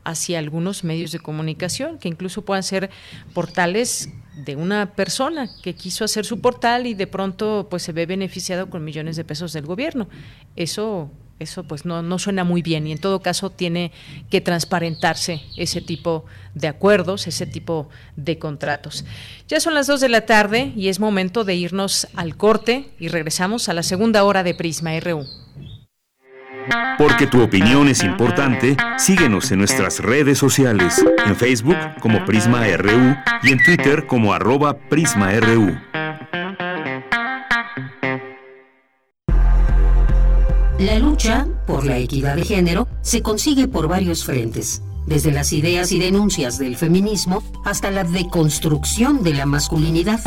hacia 0.04 0.38
algunos 0.38 0.84
medios 0.84 1.12
de 1.12 1.18
comunicación, 1.18 1.98
que 1.98 2.08
incluso 2.08 2.44
puedan 2.44 2.62
ser 2.62 2.92
portales 3.34 4.12
de 4.36 4.56
una 4.56 4.94
persona 4.94 5.50
que 5.64 5.74
quiso 5.74 6.06
hacer 6.06 6.24
su 6.24 6.40
portal 6.40 6.86
y 6.86 6.94
de 6.94 7.08
pronto 7.08 7.68
pues 7.70 7.82
se 7.82 7.94
ve 7.94 8.06
beneficiado 8.06 8.70
con 8.70 8.84
millones 8.84 9.16
de 9.16 9.24
pesos 9.24 9.54
del 9.54 9.66
gobierno. 9.66 10.08
Eso 10.56 11.10
eso 11.40 11.64
pues 11.64 11.86
no, 11.86 12.02
no 12.02 12.18
suena 12.20 12.44
muy 12.44 12.62
bien 12.62 12.88
y 12.88 12.92
en 12.92 12.98
todo 12.98 13.22
caso 13.22 13.50
tiene 13.50 13.92
que 14.30 14.42
transparentarse 14.42 15.42
ese 15.58 15.82
tipo 15.82 16.26
de 16.54 16.68
acuerdos, 16.68 17.28
ese 17.28 17.46
tipo 17.46 17.90
de 18.16 18.40
contratos. 18.40 19.06
Ya 19.48 19.60
son 19.60 19.74
las 19.74 19.88
dos 19.88 20.00
de 20.00 20.10
la 20.10 20.26
tarde 20.26 20.72
y 20.76 20.88
es 20.88 21.00
momento 21.00 21.44
de 21.44 21.56
irnos 21.56 22.08
al 22.16 22.38
corte 22.38 22.90
y 23.00 23.10
regresamos 23.10 23.70
a 23.70 23.74
la 23.74 23.84
segunda 23.84 24.24
hora 24.24 24.44
de 24.44 24.54
Prisma 24.54 24.98
RU. 25.00 25.26
Porque 26.98 27.28
tu 27.28 27.44
opinión 27.44 27.88
es 27.90 28.04
importante, 28.04 28.76
síguenos 28.98 29.52
en 29.52 29.60
nuestras 29.60 30.00
redes 30.00 30.38
sociales, 30.38 31.04
en 31.26 31.36
Facebook 31.36 31.78
como 32.00 32.26
Prisma 32.26 32.66
RU 32.78 33.16
y 33.44 33.52
en 33.52 33.64
Twitter 33.64 34.08
como 34.08 34.34
arroba 34.34 34.78
PrismaRU. 34.90 35.78
La 40.80 41.00
lucha 41.00 41.48
por 41.66 41.86
la 41.86 41.98
equidad 42.00 42.36
de 42.36 42.44
género 42.44 42.90
se 43.02 43.22
consigue 43.22 43.66
por 43.70 43.88
varios 43.88 44.26
frentes, 44.26 44.82
desde 45.06 45.32
las 45.32 45.54
ideas 45.54 45.94
y 45.94 46.00
denuncias 46.00 46.58
del 46.58 46.76
feminismo 46.76 47.42
hasta 47.64 47.92
la 47.92 48.04
deconstrucción 48.04 49.24
de 49.24 49.34
la 49.36 49.46
masculinidad. 49.46 50.20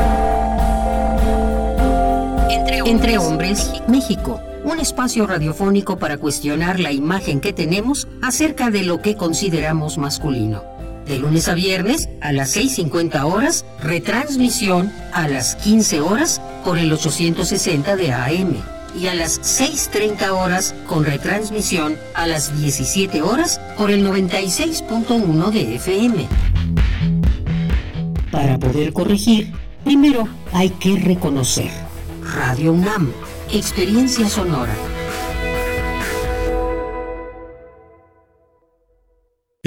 Entre 2.86 3.18
hombres, 3.18 3.72
México, 3.88 4.40
un 4.64 4.80
espacio 4.80 5.26
radiofónico 5.26 5.98
para 5.98 6.16
cuestionar 6.16 6.80
la 6.80 6.92
imagen 6.92 7.42
que 7.42 7.52
tenemos 7.52 8.08
acerca 8.22 8.70
de 8.70 8.84
lo 8.84 9.02
que 9.02 9.16
consideramos 9.16 9.98
masculino. 9.98 10.62
De 11.06 11.18
lunes 11.18 11.48
a 11.48 11.54
viernes 11.54 12.08
a 12.22 12.32
las 12.32 12.56
6.50 12.56 13.22
horas, 13.24 13.66
retransmisión 13.82 14.90
a 15.12 15.28
las 15.28 15.56
15 15.56 16.00
horas 16.00 16.40
por 16.64 16.78
el 16.78 16.90
860 16.90 17.96
de 17.96 18.12
AM 18.12 18.77
y 19.00 19.06
a 19.06 19.14
las 19.14 19.40
6.30 19.40 20.30
horas 20.30 20.74
con 20.86 21.04
retransmisión 21.04 21.96
a 22.14 22.26
las 22.26 22.60
17 22.60 23.22
horas 23.22 23.60
por 23.76 23.90
el 23.90 24.04
96.1 24.04 25.50
de 25.50 25.76
FM. 25.76 26.26
Para 28.30 28.58
poder 28.58 28.92
corregir, 28.92 29.52
primero 29.84 30.28
hay 30.52 30.70
que 30.70 30.98
reconocer. 30.98 31.70
Radio 32.34 32.72
UNAM, 32.72 33.12
experiencia 33.52 34.28
sonora. 34.28 34.74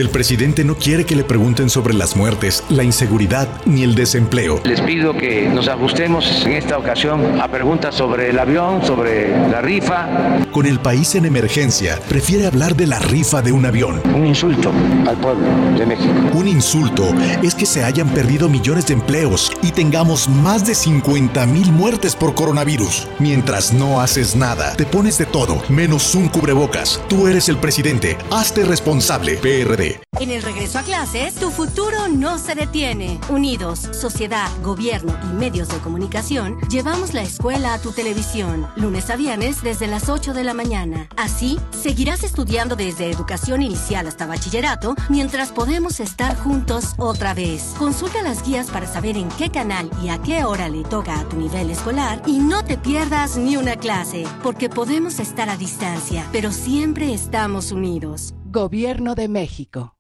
El 0.02 0.10
presidente 0.10 0.64
no 0.64 0.74
quiere 0.78 1.06
que 1.06 1.16
le 1.16 1.24
pregunten 1.24 1.70
sobre 1.70 1.94
las 1.94 2.16
muertes, 2.16 2.64
la 2.70 2.84
inseguridad 2.84 3.48
ni 3.68 3.84
el 3.84 3.94
desempleo. 3.94 4.60
Les 4.66 4.82
pido 4.82 5.16
que 5.16 5.48
nos 5.48 5.68
ajustemos 5.68 6.44
en 6.44 6.54
esta 6.54 6.80
ocasión 6.80 7.40
a 7.40 7.48
preguntas 7.48 7.94
sobre 7.94 8.32
el 8.32 8.40
avión, 8.40 8.84
sobre 8.84 9.30
la 9.52 9.62
rifa. 9.62 10.08
Con 10.52 10.66
el 10.66 10.80
país 10.80 11.14
en 11.14 11.26
emergencia, 11.26 12.00
prefiere 12.10 12.48
hablar 12.48 12.76
de 12.76 12.88
la 12.88 12.98
rifa 12.98 13.44
de 13.44 13.52
un 13.52 13.64
avión. 13.64 14.02
Un 14.16 14.26
insulto 14.26 14.74
al 15.08 15.18
pueblo 15.18 15.46
de 15.78 15.86
México. 15.86 16.12
Un 16.34 16.48
insulto 16.48 17.08
es 17.44 17.54
que 17.54 17.68
se 17.68 17.84
hayan 17.84 18.10
perdido 18.10 18.50
millones 18.50 18.88
de 18.88 18.96
empleos 18.96 19.52
y 19.62 19.72
tengamos 19.72 20.28
más 20.28 20.66
de 20.66 20.74
50 20.74 21.46
mil 21.46 21.72
muertes 21.72 22.16
por 22.16 22.34
coronavirus. 22.34 23.08
Mientras 23.20 23.72
no 23.72 24.02
haces 24.02 24.36
nada, 24.36 24.76
te 24.76 24.88
pones 24.88 25.20
de 25.20 25.28
todo, 25.28 25.62
menos 25.70 26.16
un 26.16 26.28
cubrebocas. 26.28 27.00
Tú 27.08 27.28
eres 27.28 27.50
el 27.50 27.58
presidente, 27.58 28.18
hazte 28.32 28.66
responsable. 28.66 29.36
PRD. 29.36 29.91
En 30.20 30.30
el 30.30 30.44
regreso 30.44 30.78
a 30.78 30.84
clases, 30.84 31.34
tu 31.36 31.50
futuro 31.50 32.08
no 32.08 32.38
se 32.38 32.54
detiene. 32.54 33.20
Unidos, 33.30 33.80
sociedad, 33.92 34.48
gobierno 34.62 35.18
y 35.24 35.34
medios 35.34 35.70
de 35.70 35.80
comunicación, 35.80 36.60
llevamos 36.70 37.14
la 37.14 37.24
escuela 37.24 37.74
a 37.74 37.80
tu 37.80 37.92
televisión, 37.92 38.68
lunes 38.76 39.10
a 39.10 39.16
viernes 39.16 39.64
desde 39.64 39.88
las 39.88 40.10
8 40.10 40.34
de 40.34 40.44
la 40.44 40.54
mañana. 40.54 41.08
Así, 41.18 41.60
seguirás 41.72 42.24
estudiando 42.24 42.76
desde 42.76 43.10
educación 43.10 43.64
inicial 43.64 44.06
hasta 44.06 44.28
bachillerato, 44.28 44.96
mientras 45.10 45.52
podemos 45.52 46.00
estar 46.00 46.38
juntos 46.38 46.94
otra 46.98 47.34
vez. 47.34 47.74
Consulta 47.80 48.22
las 48.22 48.46
guías 48.46 48.70
para 48.70 48.86
saber 48.86 49.18
en 49.18 49.30
qué 49.30 49.50
canal 49.50 49.90
y 50.04 50.10
a 50.10 50.22
qué 50.22 50.44
hora 50.44 50.70
le 50.70 50.84
toca 50.84 51.20
a 51.20 51.28
tu 51.28 51.38
nivel 51.38 51.70
escolar 51.70 52.22
y 52.28 52.40
no 52.40 52.64
te 52.64 52.78
pierdas 52.78 53.38
ni 53.38 53.58
una 53.58 53.76
clase, 53.76 54.26
porque 54.44 54.70
podemos 54.70 55.20
estar 55.20 55.50
a 55.50 55.58
distancia, 55.58 56.28
pero 56.32 56.52
siempre 56.52 57.14
estamos 57.14 57.72
unidos. 57.72 58.34
Gobierno 58.54 59.16
de 59.16 59.30
México. 59.30 59.96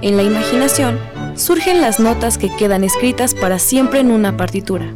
En 0.00 0.16
la 0.16 0.22
imaginación 0.22 0.98
surgen 1.34 1.82
las 1.82 2.00
notas 2.00 2.38
que 2.38 2.48
quedan 2.56 2.82
escritas 2.82 3.34
para 3.34 3.58
siempre 3.58 4.00
en 4.00 4.10
una 4.10 4.38
partitura. 4.38 4.86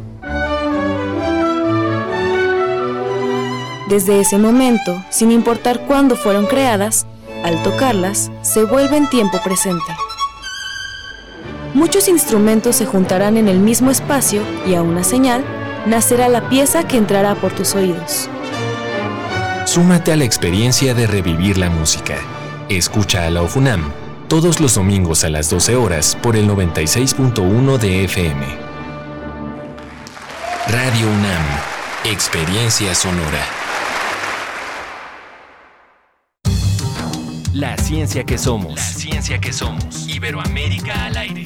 Desde 3.89 4.19
ese 4.21 4.39
momento, 4.39 5.05
sin 5.11 5.31
importar 5.31 5.85
cuándo 5.85 6.15
fueron 6.15 6.47
creadas, 6.47 7.05
al 7.43 7.61
tocarlas, 7.61 8.31
se 8.41 8.63
vuelven 8.63 9.07
tiempo 9.07 9.37
presente. 9.43 9.93
Muchos 11.75 12.07
instrumentos 12.07 12.77
se 12.77 12.87
juntarán 12.87 13.37
en 13.37 13.47
el 13.47 13.59
mismo 13.59 13.91
espacio 13.91 14.41
y 14.65 14.73
a 14.73 14.81
una 14.81 15.03
señal 15.03 15.45
nacerá 15.85 16.27
la 16.27 16.49
pieza 16.49 16.87
que 16.87 16.97
entrará 16.97 17.35
por 17.35 17.51
tus 17.51 17.75
oídos. 17.75 18.31
Súmate 19.73 20.11
a 20.11 20.17
la 20.17 20.25
experiencia 20.25 20.93
de 20.93 21.07
revivir 21.07 21.57
la 21.57 21.69
música. 21.69 22.17
Escucha 22.67 23.25
a 23.25 23.29
la 23.29 23.41
OFUNAM 23.41 23.93
todos 24.27 24.59
los 24.59 24.75
domingos 24.75 25.23
a 25.23 25.29
las 25.29 25.49
12 25.49 25.77
horas 25.77 26.17
por 26.21 26.35
el 26.35 26.45
96.1 26.45 27.77
de 27.77 28.03
FM. 28.03 28.45
Radio 30.67 31.07
UNAM, 31.07 31.45
experiencia 32.03 32.93
sonora. 32.93 33.45
La 37.53 37.77
ciencia 37.77 38.25
que 38.25 38.37
somos. 38.37 38.75
La 38.75 38.81
ciencia 38.81 39.39
que 39.39 39.53
somos. 39.53 40.05
Iberoamérica 40.05 41.05
al 41.05 41.15
aire. 41.15 41.45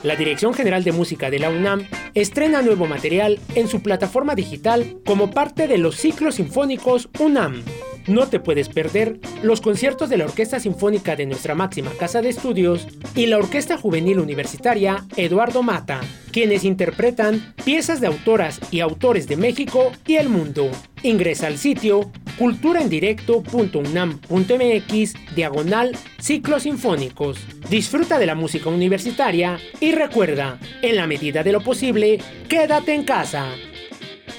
La 0.05 0.15
Dirección 0.15 0.53
General 0.53 0.83
de 0.83 0.91
Música 0.91 1.31
de 1.31 1.39
la 1.39 1.49
UNAM 1.49 1.87
estrena 2.15 2.61
nuevo 2.61 2.87
material 2.87 3.39
en 3.55 3.67
su 3.67 3.81
plataforma 3.81 4.35
digital 4.35 4.97
como 5.05 5.31
parte 5.31 5.67
de 5.67 5.77
los 5.77 5.97
ciclos 5.97 6.35
sinfónicos 6.35 7.09
UNAM. 7.19 7.63
No 8.07 8.27
te 8.27 8.39
puedes 8.39 8.69
perder 8.69 9.19
los 9.41 9.61
conciertos 9.61 10.09
de 10.09 10.17
la 10.17 10.25
Orquesta 10.25 10.59
Sinfónica 10.59 11.15
de 11.15 11.25
nuestra 11.25 11.55
máxima 11.55 11.89
casa 11.91 12.21
de 12.21 12.29
estudios 12.29 12.87
y 13.15 13.25
la 13.25 13.37
Orquesta 13.37 13.77
Juvenil 13.77 14.19
Universitaria 14.19 15.05
Eduardo 15.15 15.63
Mata, 15.63 16.01
quienes 16.31 16.63
interpretan 16.63 17.55
piezas 17.63 18.01
de 18.01 18.07
autoras 18.07 18.59
y 18.69 18.81
autores 18.81 19.27
de 19.27 19.37
México 19.37 19.91
y 20.05 20.17
el 20.17 20.29
mundo. 20.29 20.69
Ingresa 21.01 21.47
al 21.47 21.57
sitio 21.57 22.11
culturaendirecto.unam.mx 22.37 25.35
diagonal 25.35 25.97
ciclos 26.19 26.63
sinfónicos. 26.63 27.39
Disfruta 27.69 28.19
de 28.19 28.25
la 28.25 28.35
música 28.35 28.69
universitaria 28.69 29.57
y 29.79 29.93
recuerda, 29.93 30.59
en 30.81 30.95
la 30.95 31.07
medida 31.07 31.43
de 31.43 31.51
lo 31.51 31.61
posible, 31.61 32.04
quédate 32.47 32.93
en 32.93 33.03
casa. 33.03 33.45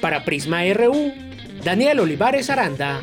Para 0.01 0.25
Prisma 0.25 0.63
RU, 0.73 1.13
Daniel 1.65 2.01
Olivares 2.01 2.51
Aranda. 2.51 3.01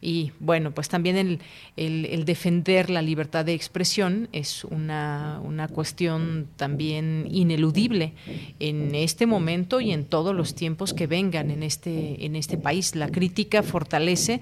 y 0.00 0.32
bueno, 0.40 0.70
pues 0.72 0.88
también 0.88 1.16
el, 1.16 1.40
el, 1.76 2.24
defender 2.24 2.88
la 2.88 3.02
libertad 3.02 3.44
de 3.44 3.52
expresión 3.52 4.28
es 4.32 4.64
una, 4.64 5.40
una, 5.44 5.68
cuestión 5.68 6.48
también 6.56 7.28
ineludible 7.30 8.14
en 8.58 8.94
este 8.94 9.26
momento 9.26 9.80
y 9.80 9.92
en 9.92 10.06
todos 10.06 10.34
los 10.34 10.54
tiempos 10.54 10.94
que 10.94 11.06
vengan 11.06 11.50
en 11.50 11.62
este, 11.62 12.24
en 12.24 12.36
este 12.36 12.56
país. 12.56 12.96
La 12.96 13.08
crítica 13.08 13.62
fortalece, 13.62 14.40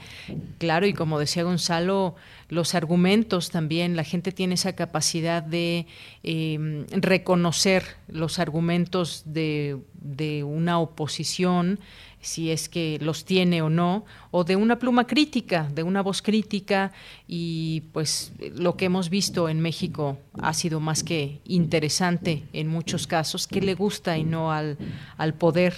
claro, 0.59 0.87
y 0.87 0.93
como 0.93 1.19
decía 1.19 1.43
Gonzalo, 1.43 2.15
los 2.49 2.75
argumentos 2.75 3.51
también, 3.51 3.97
la 3.97 4.05
gente 4.05 4.31
tiene 4.33 4.55
esa 4.55 4.75
capacidad 4.75 5.43
de 5.43 5.87
em, 6.23 6.87
reconocer 6.91 7.83
los 8.07 8.39
argumentos 8.39 9.23
de, 9.27 9.79
de 10.01 10.45
una 10.45 10.79
oposición, 10.79 11.81
si 12.21 12.51
es 12.51 12.69
que 12.69 12.99
los 13.01 13.25
tiene 13.25 13.63
o 13.63 13.71
no, 13.71 14.05
o 14.31 14.45
de 14.45 14.57
una 14.57 14.79
pluma 14.79 15.07
crítica, 15.07 15.69
de 15.75 15.83
una 15.83 16.03
voz 16.03 16.23
crítica, 16.23 16.93
y 17.27 17.83
pues 17.93 18.33
lo 18.55 18.77
que 18.77 18.87
hemos 18.87 19.11
visto 19.11 19.49
en 19.49 19.61
México 19.61 20.19
ha 20.41 20.53
sido 20.55 20.81
más 20.81 21.03
que 21.03 21.41
interesante 21.45 22.43
en 22.53 22.69
muchos 22.69 23.07
casos, 23.07 23.47
que 23.47 23.61
le 23.61 23.75
gusta 23.75 24.19
y 24.19 24.25
no 24.25 24.53
al, 24.53 24.77
al 25.17 25.35
poder 25.35 25.75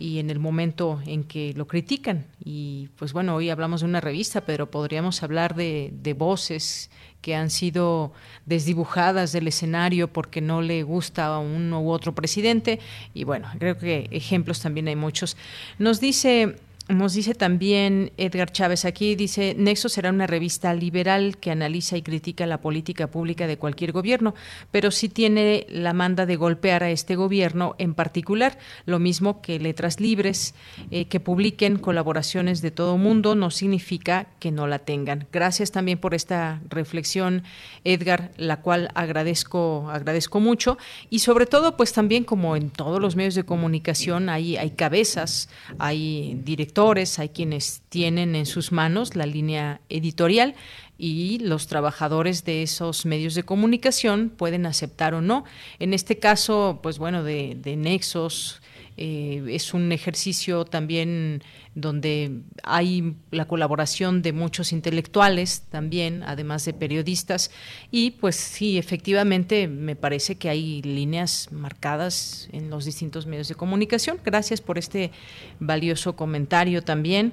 y 0.00 0.18
en 0.18 0.30
el 0.30 0.38
momento 0.38 0.98
en 1.06 1.24
que 1.24 1.52
lo 1.54 1.66
critican. 1.66 2.26
Y 2.42 2.88
pues 2.96 3.12
bueno, 3.12 3.34
hoy 3.34 3.50
hablamos 3.50 3.82
de 3.82 3.86
una 3.86 4.00
revista, 4.00 4.40
pero 4.40 4.70
podríamos 4.70 5.22
hablar 5.22 5.54
de, 5.54 5.92
de 5.92 6.14
voces 6.14 6.90
que 7.20 7.34
han 7.34 7.50
sido 7.50 8.12
desdibujadas 8.46 9.32
del 9.32 9.48
escenario 9.48 10.08
porque 10.08 10.40
no 10.40 10.62
le 10.62 10.82
gusta 10.82 11.26
a 11.26 11.38
uno 11.38 11.80
u 11.80 11.90
otro 11.90 12.14
presidente. 12.14 12.80
Y 13.14 13.24
bueno, 13.24 13.48
creo 13.58 13.76
que 13.78 14.08
ejemplos 14.10 14.60
también 14.60 14.88
hay 14.88 14.96
muchos. 14.96 15.36
Nos 15.78 16.00
dice 16.00 16.56
Nos 16.90 17.14
dice 17.14 17.36
también 17.36 18.10
Edgar 18.16 18.50
Chávez 18.50 18.84
aquí, 18.84 19.14
dice, 19.14 19.54
Nexo 19.56 19.88
será 19.88 20.10
una 20.10 20.26
revista 20.26 20.74
liberal 20.74 21.38
que 21.38 21.52
analiza 21.52 21.96
y 21.96 22.02
critica 22.02 22.46
la 22.46 22.60
política 22.60 23.06
pública 23.06 23.46
de 23.46 23.58
cualquier 23.58 23.92
gobierno, 23.92 24.34
pero 24.72 24.90
sí 24.90 25.08
tiene 25.08 25.66
la 25.68 25.92
manda 25.92 26.26
de 26.26 26.34
golpear 26.34 26.82
a 26.82 26.90
este 26.90 27.14
gobierno 27.14 27.76
en 27.78 27.94
particular, 27.94 28.58
lo 28.86 28.98
mismo 28.98 29.40
que 29.40 29.60
Letras 29.60 30.00
Libres, 30.00 30.56
eh, 30.90 31.04
que 31.04 31.20
publiquen 31.20 31.78
colaboraciones 31.78 32.60
de 32.60 32.72
todo 32.72 32.98
mundo, 32.98 33.36
no 33.36 33.52
significa 33.52 34.26
que 34.40 34.50
no 34.50 34.66
la 34.66 34.80
tengan. 34.80 35.28
Gracias 35.30 35.70
también 35.70 35.98
por 35.98 36.12
esta 36.12 36.60
reflexión, 36.68 37.44
Edgar, 37.84 38.32
la 38.36 38.62
cual 38.62 38.90
agradezco, 38.96 39.88
agradezco 39.92 40.40
mucho, 40.40 40.76
y 41.08 41.20
sobre 41.20 41.46
todo, 41.46 41.76
pues 41.76 41.92
también 41.92 42.24
como 42.24 42.56
en 42.56 42.70
todos 42.70 43.00
los 43.00 43.14
medios 43.14 43.36
de 43.36 43.44
comunicación 43.44 44.28
hay, 44.28 44.56
hay 44.56 44.70
cabezas, 44.70 45.48
hay 45.78 46.34
directores, 46.42 46.79
hay 47.18 47.28
quienes 47.28 47.82
tienen 47.90 48.34
en 48.34 48.46
sus 48.46 48.72
manos 48.72 49.14
la 49.14 49.26
línea 49.26 49.82
editorial 49.90 50.54
y 50.96 51.38
los 51.40 51.66
trabajadores 51.66 52.44
de 52.44 52.62
esos 52.62 53.04
medios 53.04 53.34
de 53.34 53.42
comunicación 53.42 54.30
pueden 54.30 54.64
aceptar 54.64 55.12
o 55.12 55.20
no. 55.20 55.44
En 55.78 55.92
este 55.92 56.18
caso, 56.18 56.80
pues 56.82 56.98
bueno, 56.98 57.22
de, 57.22 57.54
nexos, 57.76 58.59
eh, 59.02 59.42
es 59.48 59.72
un 59.72 59.92
ejercicio 59.92 60.66
también 60.66 61.42
donde 61.74 62.42
hay 62.62 63.16
la 63.30 63.46
colaboración 63.46 64.20
de 64.20 64.34
muchos 64.34 64.72
intelectuales 64.72 65.62
también, 65.70 66.22
además 66.22 66.66
de 66.66 66.74
periodistas, 66.74 67.50
y 67.90 68.10
pues 68.10 68.36
sí, 68.36 68.76
efectivamente 68.76 69.68
me 69.68 69.96
parece 69.96 70.34
que 70.34 70.50
hay 70.50 70.82
líneas 70.82 71.48
marcadas 71.50 72.50
en 72.52 72.68
los 72.68 72.84
distintos 72.84 73.26
medios 73.26 73.48
de 73.48 73.54
comunicación. 73.54 74.18
Gracias 74.22 74.60
por 74.60 74.76
este 74.76 75.12
valioso 75.60 76.14
comentario 76.14 76.82
también. 76.82 77.32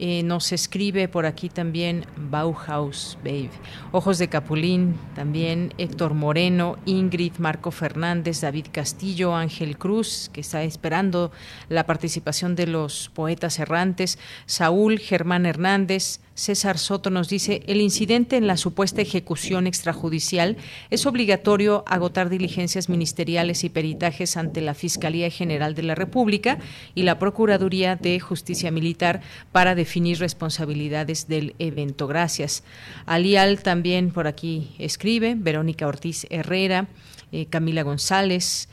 Eh, 0.00 0.22
nos 0.22 0.52
escribe 0.52 1.08
por 1.08 1.26
aquí 1.26 1.48
también 1.48 2.06
Bauhaus 2.16 3.18
Babe. 3.24 3.50
Ojos 3.90 4.18
de 4.18 4.28
Capulín, 4.28 4.94
también 5.16 5.74
Héctor 5.76 6.14
Moreno, 6.14 6.78
Ingrid, 6.84 7.32
Marco 7.38 7.72
Fernández, 7.72 8.40
David 8.40 8.66
Castillo, 8.70 9.34
Ángel 9.34 9.76
Cruz, 9.76 10.30
que 10.32 10.40
está 10.40 10.62
esperando 10.62 11.32
la 11.68 11.84
participación 11.84 12.54
de 12.54 12.68
los 12.68 13.10
poetas 13.12 13.58
errantes, 13.58 14.20
Saúl, 14.46 15.00
Germán 15.00 15.46
Hernández, 15.46 16.20
César 16.38 16.78
Soto 16.78 17.10
nos 17.10 17.28
dice, 17.28 17.64
el 17.66 17.80
incidente 17.80 18.36
en 18.36 18.46
la 18.46 18.56
supuesta 18.56 19.02
ejecución 19.02 19.66
extrajudicial 19.66 20.56
es 20.88 21.04
obligatorio 21.04 21.82
agotar 21.88 22.28
diligencias 22.28 22.88
ministeriales 22.88 23.64
y 23.64 23.70
peritajes 23.70 24.36
ante 24.36 24.60
la 24.60 24.74
Fiscalía 24.74 25.30
General 25.30 25.74
de 25.74 25.82
la 25.82 25.96
República 25.96 26.58
y 26.94 27.02
la 27.02 27.18
Procuraduría 27.18 27.96
de 27.96 28.20
Justicia 28.20 28.70
Militar 28.70 29.20
para 29.50 29.74
definir 29.74 30.20
responsabilidades 30.20 31.26
del 31.26 31.56
evento. 31.58 32.06
Gracias. 32.06 32.62
Alial 33.04 33.60
también 33.64 34.12
por 34.12 34.28
aquí 34.28 34.76
escribe, 34.78 35.34
Verónica 35.36 35.88
Ortiz 35.88 36.24
Herrera, 36.30 36.86
eh, 37.32 37.46
Camila 37.46 37.82
González, 37.82 38.68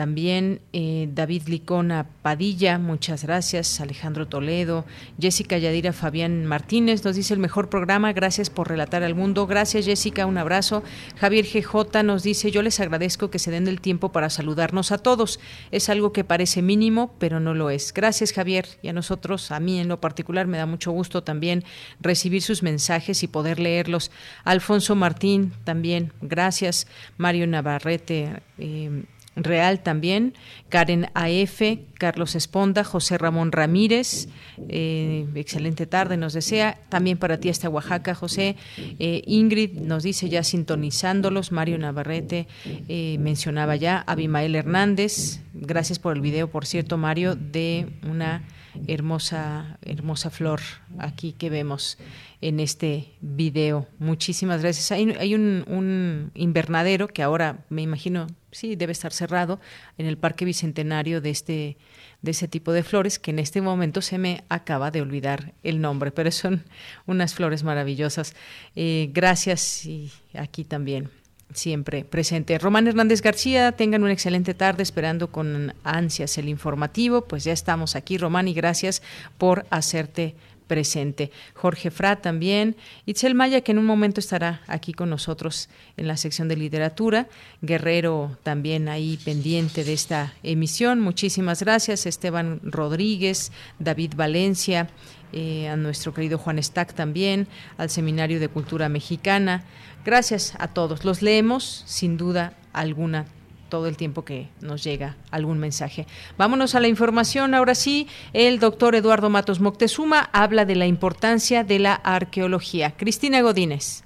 también 0.00 0.62
eh, 0.72 1.10
David 1.12 1.42
Licona 1.48 2.06
Padilla, 2.22 2.78
muchas 2.78 3.22
gracias. 3.22 3.82
Alejandro 3.82 4.26
Toledo, 4.26 4.86
Jessica 5.20 5.58
Yadira 5.58 5.92
Fabián 5.92 6.46
Martínez 6.46 7.04
nos 7.04 7.16
dice 7.16 7.34
el 7.34 7.38
mejor 7.38 7.68
programa, 7.68 8.14
gracias 8.14 8.48
por 8.48 8.70
relatar 8.70 9.02
al 9.02 9.14
mundo. 9.14 9.46
Gracias 9.46 9.84
Jessica, 9.84 10.24
un 10.24 10.38
abrazo. 10.38 10.82
Javier 11.18 11.44
GJ 11.44 12.02
nos 12.02 12.22
dice, 12.22 12.50
yo 12.50 12.62
les 12.62 12.80
agradezco 12.80 13.28
que 13.28 13.38
se 13.38 13.50
den 13.50 13.68
el 13.68 13.82
tiempo 13.82 14.10
para 14.10 14.30
saludarnos 14.30 14.90
a 14.90 14.96
todos. 14.96 15.38
Es 15.70 15.90
algo 15.90 16.14
que 16.14 16.24
parece 16.24 16.62
mínimo, 16.62 17.12
pero 17.18 17.38
no 17.38 17.52
lo 17.52 17.68
es. 17.68 17.92
Gracias 17.92 18.32
Javier 18.32 18.68
y 18.80 18.88
a 18.88 18.94
nosotros, 18.94 19.50
a 19.50 19.60
mí 19.60 19.80
en 19.80 19.88
lo 19.88 20.00
particular, 20.00 20.46
me 20.46 20.56
da 20.56 20.64
mucho 20.64 20.92
gusto 20.92 21.24
también 21.24 21.62
recibir 22.00 22.40
sus 22.40 22.62
mensajes 22.62 23.22
y 23.22 23.28
poder 23.28 23.60
leerlos. 23.60 24.10
Alfonso 24.44 24.94
Martín 24.94 25.52
también, 25.64 26.14
gracias. 26.22 26.86
Mario 27.18 27.46
Navarrete. 27.46 28.40
Eh, 28.56 29.04
Real 29.44 29.80
también, 29.80 30.34
Karen 30.68 31.06
AF, 31.14 31.62
Carlos 31.98 32.34
Esponda, 32.34 32.84
José 32.84 33.18
Ramón 33.18 33.52
Ramírez, 33.52 34.28
eh, 34.68 35.26
excelente 35.34 35.86
tarde 35.86 36.16
nos 36.16 36.32
desea, 36.32 36.78
también 36.88 37.18
para 37.18 37.38
ti 37.38 37.48
hasta 37.48 37.68
Oaxaca, 37.68 38.14
José, 38.14 38.56
eh, 38.98 39.22
Ingrid 39.26 39.72
nos 39.80 40.02
dice 40.02 40.28
ya 40.28 40.42
sintonizándolos, 40.42 41.52
Mario 41.52 41.78
Navarrete 41.78 42.46
eh, 42.88 43.16
mencionaba 43.20 43.76
ya, 43.76 44.04
Abimael 44.06 44.54
Hernández, 44.54 45.40
gracias 45.54 45.98
por 45.98 46.14
el 46.14 46.22
video, 46.22 46.48
por 46.48 46.66
cierto, 46.66 46.96
Mario, 46.96 47.34
de 47.34 47.88
una 48.08 48.42
hermosa, 48.86 49.78
hermosa 49.82 50.30
flor 50.30 50.60
aquí 50.98 51.32
que 51.32 51.50
vemos 51.50 51.98
en 52.40 52.60
este 52.60 53.12
video. 53.20 53.86
Muchísimas 53.98 54.62
gracias. 54.62 54.90
Hay, 54.92 55.34
un, 55.34 56.30
invernadero 56.34 57.08
que 57.08 57.22
ahora 57.22 57.64
me 57.68 57.82
imagino, 57.82 58.26
sí, 58.50 58.76
debe 58.76 58.92
estar 58.92 59.12
cerrado 59.12 59.60
en 59.98 60.06
el 60.06 60.16
Parque 60.16 60.44
Bicentenario 60.44 61.20
de 61.20 61.30
este 61.30 61.76
de 62.22 62.32
ese 62.32 62.48
tipo 62.48 62.72
de 62.72 62.82
flores 62.82 63.18
que 63.18 63.30
en 63.30 63.38
este 63.38 63.62
momento 63.62 64.02
se 64.02 64.18
me 64.18 64.44
acaba 64.50 64.90
de 64.90 65.00
olvidar 65.00 65.54
el 65.62 65.80
nombre, 65.80 66.10
pero 66.10 66.30
son 66.30 66.64
unas 67.06 67.34
flores 67.34 67.64
maravillosas. 67.64 68.34
Eh, 68.76 69.08
gracias 69.14 69.86
y 69.86 70.12
aquí 70.34 70.64
también 70.64 71.08
siempre 71.52 72.04
presente. 72.04 72.58
Román 72.58 72.86
Hernández 72.86 73.22
García, 73.22 73.72
tengan 73.72 74.02
una 74.02 74.12
excelente 74.12 74.54
tarde 74.54 74.82
esperando 74.82 75.30
con 75.30 75.74
ansias 75.84 76.38
el 76.38 76.48
informativo. 76.48 77.22
Pues 77.22 77.44
ya 77.44 77.52
estamos 77.52 77.96
aquí, 77.96 78.18
Román, 78.18 78.48
y 78.48 78.54
gracias 78.54 79.02
por 79.38 79.66
hacerte 79.70 80.34
presente. 80.70 81.32
Jorge 81.54 81.90
Fra 81.90 82.22
también, 82.22 82.76
Itzel 83.04 83.34
Maya, 83.34 83.60
que 83.60 83.72
en 83.72 83.78
un 83.78 83.86
momento 83.86 84.20
estará 84.20 84.62
aquí 84.68 84.92
con 84.92 85.10
nosotros 85.10 85.68
en 85.96 86.06
la 86.06 86.16
sección 86.16 86.46
de 86.46 86.54
literatura, 86.54 87.26
Guerrero 87.60 88.38
también 88.44 88.88
ahí 88.88 89.18
pendiente 89.24 89.82
de 89.82 89.92
esta 89.92 90.32
emisión. 90.44 91.00
Muchísimas 91.00 91.60
gracias, 91.60 92.06
Esteban 92.06 92.60
Rodríguez, 92.62 93.50
David 93.80 94.12
Valencia. 94.14 94.88
Eh, 95.32 95.68
a 95.68 95.76
nuestro 95.76 96.12
querido 96.12 96.38
Juan 96.38 96.62
Stack 96.62 96.94
también, 96.94 97.46
al 97.78 97.90
Seminario 97.90 98.40
de 98.40 98.48
Cultura 98.48 98.88
Mexicana. 98.88 99.62
Gracias 100.04 100.56
a 100.58 100.68
todos. 100.68 101.04
Los 101.04 101.22
leemos 101.22 101.84
sin 101.86 102.16
duda 102.16 102.54
alguna 102.72 103.26
todo 103.70 103.86
el 103.86 103.96
tiempo 103.96 104.24
que 104.24 104.48
nos 104.60 104.84
llega 104.84 105.16
algún 105.30 105.58
mensaje. 105.58 106.04
Vámonos 106.36 106.74
a 106.74 106.80
la 106.80 106.88
información. 106.88 107.54
Ahora 107.54 107.74
sí, 107.74 108.08
el 108.34 108.58
doctor 108.58 108.94
Eduardo 108.94 109.30
Matos 109.30 109.60
Moctezuma 109.60 110.28
habla 110.32 110.64
de 110.66 110.74
la 110.74 110.86
importancia 110.86 111.64
de 111.64 111.78
la 111.78 111.94
arqueología. 111.94 112.92
Cristina 112.96 113.40
Godínez. 113.40 114.04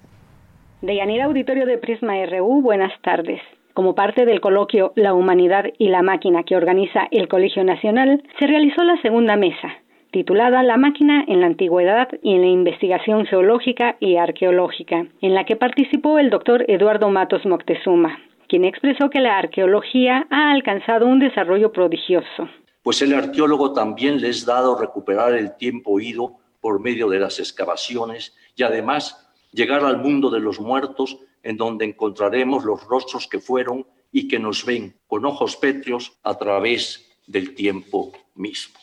Deyanira 0.82 1.24
Auditorio 1.24 1.64
de 1.64 1.78
Prisma 1.78 2.14
RU, 2.26 2.60
buenas 2.60 2.92
tardes. 3.00 3.40
Como 3.72 3.94
parte 3.94 4.24
del 4.24 4.40
coloquio 4.40 4.92
La 4.94 5.14
Humanidad 5.14 5.64
y 5.78 5.88
la 5.88 6.02
Máquina 6.02 6.44
que 6.44 6.56
organiza 6.56 7.08
el 7.10 7.26
Colegio 7.26 7.64
Nacional, 7.64 8.22
se 8.38 8.46
realizó 8.46 8.84
la 8.84 9.00
segunda 9.02 9.34
mesa, 9.34 9.72
titulada 10.14 10.62
La 10.62 10.76
máquina 10.76 11.24
en 11.26 11.40
la 11.40 11.46
antigüedad 11.46 12.06
y 12.22 12.34
en 12.34 12.42
la 12.42 12.46
investigación 12.46 13.26
geológica 13.26 13.96
y 13.98 14.16
arqueológica, 14.16 15.08
en 15.20 15.34
la 15.34 15.44
que 15.44 15.56
participó 15.56 16.20
el 16.20 16.30
doctor 16.30 16.64
Eduardo 16.68 17.10
Matos 17.10 17.44
Moctezuma, 17.44 18.20
quien 18.48 18.64
expresó 18.64 19.10
que 19.10 19.18
la 19.18 19.36
arqueología 19.36 20.28
ha 20.30 20.52
alcanzado 20.52 21.06
un 21.06 21.18
desarrollo 21.18 21.72
prodigioso. 21.72 22.48
Pues 22.84 23.02
el 23.02 23.12
arqueólogo 23.12 23.72
también 23.72 24.20
les 24.20 24.48
ha 24.48 24.52
dado 24.52 24.78
recuperar 24.78 25.34
el 25.34 25.56
tiempo 25.56 25.98
ido 25.98 26.36
por 26.60 26.78
medio 26.78 27.08
de 27.08 27.18
las 27.18 27.40
excavaciones 27.40 28.36
y 28.54 28.62
además 28.62 29.28
llegar 29.50 29.84
al 29.84 29.98
mundo 29.98 30.30
de 30.30 30.38
los 30.38 30.60
muertos 30.60 31.18
en 31.42 31.56
donde 31.56 31.86
encontraremos 31.86 32.64
los 32.64 32.86
rostros 32.86 33.26
que 33.26 33.40
fueron 33.40 33.84
y 34.12 34.28
que 34.28 34.38
nos 34.38 34.64
ven 34.64 34.94
con 35.08 35.26
ojos 35.26 35.56
pétreos 35.56 36.12
a 36.22 36.38
través 36.38 37.10
del 37.26 37.56
tiempo 37.56 38.12
mismo. 38.36 38.78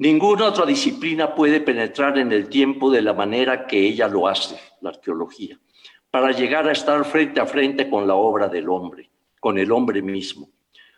Ninguna 0.00 0.46
otra 0.46 0.64
disciplina 0.64 1.34
puede 1.34 1.60
penetrar 1.60 2.16
en 2.16 2.32
el 2.32 2.48
tiempo 2.48 2.90
de 2.90 3.02
la 3.02 3.12
manera 3.12 3.66
que 3.66 3.78
ella 3.78 4.08
lo 4.08 4.28
hace, 4.28 4.58
la 4.80 4.88
arqueología 4.88 5.60
para 6.10 6.32
llegar 6.32 6.66
a 6.66 6.72
estar 6.72 7.04
frente 7.04 7.38
a 7.38 7.44
frente 7.44 7.88
con 7.90 8.06
la 8.06 8.14
obra 8.14 8.48
del 8.48 8.70
hombre, 8.70 9.10
con 9.38 9.58
el 9.58 9.70
hombre 9.70 10.00
mismo. 10.00 10.48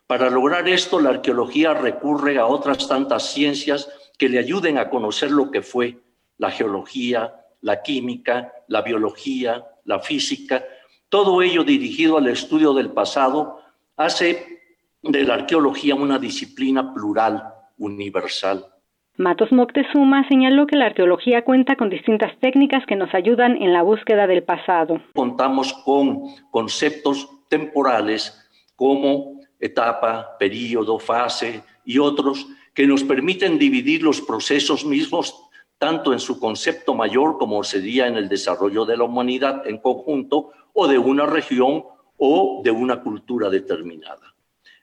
Para 0.07 0.31
lograr 0.31 0.69
esto, 0.69 1.01
la 1.01 1.11
arqueología 1.11 1.75
recurre 1.75 2.39
a 2.39 2.47
otras 2.47 2.87
tantas 2.87 3.33
ciencias 3.33 3.91
que 4.17 4.29
le 4.29 4.39
ayuden 4.39 4.79
a 4.79 4.89
conocer 4.89 5.33
lo 5.33 5.51
que 5.51 5.63
fue 5.63 5.99
la 6.39 6.53
geología, 6.53 7.45
la 7.61 7.83
química, 7.83 8.53
la 8.69 8.83
biología, 8.83 9.67
la 9.85 9.99
física, 9.99 10.65
todo 11.09 11.43
ello 11.43 11.65
dirigido 11.65 12.19
al 12.19 12.29
estudio 12.29 12.73
del 12.73 12.91
pasado, 12.91 13.61
hace 13.97 14.63
de 15.03 15.25
la 15.25 15.35
arqueología 15.35 15.97
una 15.97 16.21
disciplina 16.21 16.95
plural, 16.95 17.53
universal. 17.79 18.72
Matos 19.19 19.53
Moctezuma 19.53 20.27
señaló 20.29 20.67
que 20.67 20.77
la 20.77 20.87
arqueología 20.87 21.45
cuenta 21.45 21.77
con 21.77 21.91
distintas 21.91 22.33
técnicas 22.41 22.87
que 22.87 22.97
nos 22.97 23.15
ayudan 23.15 23.61
en 23.61 23.75
la 23.75 23.83
búsqueda 23.83 24.27
del 24.27 24.43
pasado. 24.43 25.03
Contamos 25.15 25.75
con 25.85 26.23
conceptos 26.51 27.29
temporales 27.49 28.49
como 28.75 29.41
etapa, 29.61 30.37
periodo, 30.39 30.99
fase 30.99 31.63
y 31.85 31.99
otros 31.99 32.47
que 32.73 32.87
nos 32.87 33.05
permiten 33.05 33.59
dividir 33.59 34.03
los 34.03 34.23
procesos 34.23 34.87
mismos 34.87 35.39
tanto 35.77 36.15
en 36.15 36.21
su 36.21 36.41
concepto 36.41 36.95
mayor 36.95 37.37
como 37.37 37.63
sería 37.65 38.07
en 38.07 38.17
el 38.17 38.31
desarrollo 38.31 38.87
de 38.87 38.97
la 38.97 39.05
humanidad 39.05 39.67
en 39.67 39.79
conjunto 39.79 40.53
o 40.73 40.89
de 40.89 40.97
una 40.97 41.27
región 41.27 41.85
o 42.17 42.63
de 42.65 42.71
una 42.71 43.03
cultura 43.03 43.51
determinada. 43.51 44.35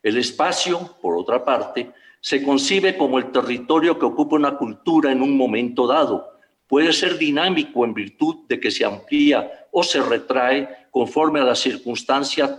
El 0.03 0.17
espacio, 0.17 0.97
por 1.01 1.17
otra 1.17 1.43
parte, 1.43 1.91
se 2.21 2.43
concibe 2.43 2.97
como 2.97 3.17
el 3.17 3.31
territorio 3.31 3.97
que 3.97 4.05
ocupa 4.05 4.35
una 4.35 4.57
cultura 4.57 5.11
en 5.11 5.21
un 5.21 5.37
momento 5.37 5.87
dado. 5.87 6.29
Puede 6.67 6.93
ser 6.93 7.17
dinámico 7.17 7.83
en 7.85 7.93
virtud 7.93 8.47
de 8.47 8.59
que 8.59 8.71
se 8.71 8.85
amplía 8.85 9.67
o 9.71 9.83
se 9.83 10.01
retrae 10.01 10.67
conforme 10.91 11.39
a 11.39 11.43
las 11.43 11.59
circunstancias, 11.59 12.55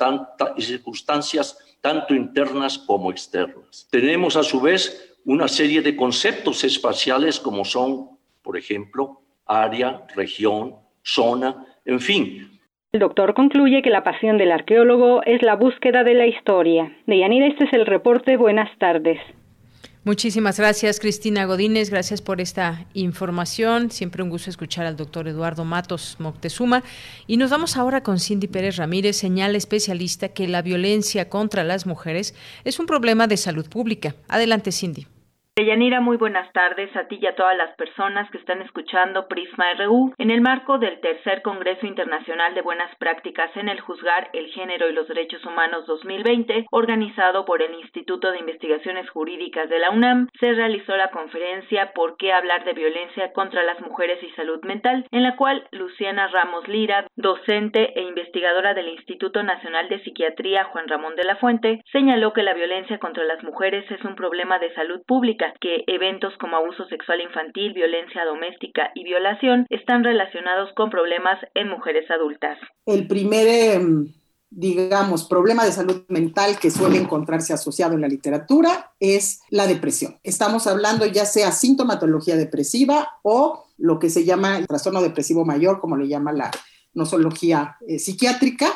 circunstancias 0.59 1.59
tanto 1.81 2.15
internas 2.15 2.79
como 2.79 3.11
externas. 3.11 3.87
Tenemos 3.91 4.37
a 4.37 4.43
su 4.43 4.61
vez 4.61 5.19
una 5.25 5.49
serie 5.49 5.83
de 5.83 5.97
conceptos 5.97 6.65
espaciales 6.65 7.39
como 7.39 7.65
son, 7.65 8.19
por 8.43 8.57
ejemplo, 8.57 9.23
área, 9.47 10.07
región, 10.15 10.77
zona, 11.03 11.67
en 11.85 12.01
fin, 12.01 12.61
el 12.93 12.99
doctor 12.99 13.35
concluye 13.35 13.83
que 13.83 13.91
la 13.91 14.03
pasión 14.03 14.37
del 14.37 14.51
arqueólogo 14.51 15.23
es 15.23 15.43
la 15.43 15.55
búsqueda 15.55 16.03
de 16.03 16.15
la 16.15 16.27
historia. 16.27 16.91
Deyanira, 17.07 17.47
este 17.47 17.63
es 17.63 17.73
el 17.73 17.87
reporte. 17.87 18.37
Buenas 18.37 18.69
tardes. 18.79 19.21
Muchísimas 20.03 20.59
gracias, 20.59 20.99
Cristina 20.99 21.45
Godínez. 21.45 21.91
Gracias 21.91 22.23
por 22.23 22.41
esta 22.41 22.87
información. 22.95 23.91
Siempre 23.91 24.23
un 24.23 24.31
gusto 24.31 24.49
escuchar 24.49 24.87
al 24.87 24.97
doctor 24.97 25.29
Eduardo 25.29 25.67
Matos 25.67 26.17
Moctezuma. 26.19 26.83
Y 27.27 27.37
nos 27.37 27.51
vamos 27.51 27.77
ahora 27.77 28.03
con 28.03 28.19
Cindy 28.19 28.49
Pérez 28.49 28.77
Ramírez, 28.77 29.17
señala 29.17 29.59
especialista 29.59 30.31
que 30.31 30.49
la 30.49 30.63
violencia 30.63 31.29
contra 31.29 31.65
las 31.65 31.85
mujeres 31.85 32.35
es 32.65 32.79
un 32.79 32.87
problema 32.87 33.27
de 33.27 33.37
salud 33.37 33.69
pública. 33.69 34.15
Adelante, 34.27 34.73
Cindy. 34.73 35.07
Yanira, 35.65 36.01
muy 36.01 36.17
buenas 36.17 36.51
tardes 36.53 36.95
a 36.97 37.09
ti 37.09 37.19
y 37.21 37.27
a 37.27 37.35
todas 37.35 37.57
las 37.57 37.75
personas 37.77 38.31
que 38.31 38.39
están 38.39 38.63
escuchando 38.63 39.27
Prisma 39.29 39.75
RU 39.75 40.15
en 40.19 40.31
el 40.31 40.41
marco 40.41 40.79
del 40.79 41.01
tercer 41.01 41.43
Congreso 41.43 41.87
Internacional 41.87 42.55
de 42.55 42.63
Buenas 42.63 42.95
Prácticas 42.97 43.51
en 43.57 43.69
el 43.69 43.81
Juzgar 43.81 44.31
el 44.33 44.47
Género 44.53 44.89
y 44.89 44.93
los 44.93 45.09
Derechos 45.09 45.45
Humanos 45.45 45.87
2020, 45.87 46.67
organizado 46.71 47.45
por 47.45 47.63
el 47.63 47.75
Instituto 47.75 48.31
de 48.31 48.39
Investigaciones 48.39 49.11
Jurídicas 49.11 49.69
de 49.69 49.79
la 49.79 49.91
UNAM, 49.91 50.29
se 50.39 50.53
realizó 50.53 50.97
la 50.97 51.11
conferencia 51.11 51.93
¿Por 51.95 52.17
qué 52.17 52.33
hablar 52.33 52.65
de 52.65 52.73
violencia 52.73 53.33
contra 53.33 53.63
las 53.63 53.81
mujeres 53.81 54.23
y 54.23 54.31
salud 54.31 54.63
mental?, 54.63 55.07
en 55.11 55.23
la 55.23 55.37
cual 55.37 55.67
Luciana 55.73 56.29
Ramos 56.29 56.69
Lira, 56.69 57.07
docente 57.17 57.99
e 57.99 58.03
investigadora 58.03 58.75
del 58.75 58.89
Instituto 58.89 59.43
Nacional 59.43 59.89
de 59.89 60.03
Psiquiatría 60.05 60.65
Juan 60.65 60.89
Ramón 60.89 61.17
de 61.17 61.25
la 61.25 61.37
Fuente, 61.37 61.83
señaló 61.93 62.33
que 62.33 62.43
la 62.43 62.55
violencia 62.55 62.99
contra 62.99 63.25
las 63.25 63.43
mujeres 63.43 63.91
es 63.91 64.05
un 64.05 64.15
problema 64.15 64.59
de 64.59 64.73
salud 64.75 65.03
pública 65.07 65.50
que 65.61 65.85
eventos 65.87 66.33
como 66.39 66.57
abuso 66.57 66.85
sexual 66.87 67.21
infantil, 67.21 67.73
violencia 67.73 68.25
doméstica 68.25 68.91
y 68.95 69.05
violación 69.05 69.67
están 69.71 70.05
relacionados 70.05 70.71
con 70.75 70.91
problemas 70.91 71.39
en 71.55 71.69
mujeres 71.69 72.11
adultas. 72.11 72.59
El 72.87 73.07
primer, 73.07 73.47
em, 73.47 74.13
digamos, 74.51 75.25
problema 75.25 75.65
de 75.65 75.73
salud 75.73 76.05
mental 76.09 76.59
que 76.61 76.71
suele 76.71 76.99
encontrarse 76.99 77.53
asociado 77.53 77.95
en 77.95 78.01
la 78.01 78.09
literatura 78.09 78.93
es 78.99 79.43
la 79.51 79.67
depresión. 79.67 80.19
Estamos 80.25 80.67
hablando 80.67 81.07
ya 81.07 81.25
sea 81.25 81.53
sintomatología 81.53 82.37
depresiva 82.37 83.09
o 83.23 83.67
lo 83.79 83.99
que 83.99 84.11
se 84.11 84.25
llama 84.25 84.59
el 84.59 84.67
trastorno 84.67 85.01
depresivo 85.03 85.45
mayor, 85.45 85.81
como 85.81 85.97
le 85.97 86.09
llama 86.09 86.33
la 86.33 86.51
nosología 86.95 87.77
eh, 87.87 87.99
psiquiátrica. 87.99 88.67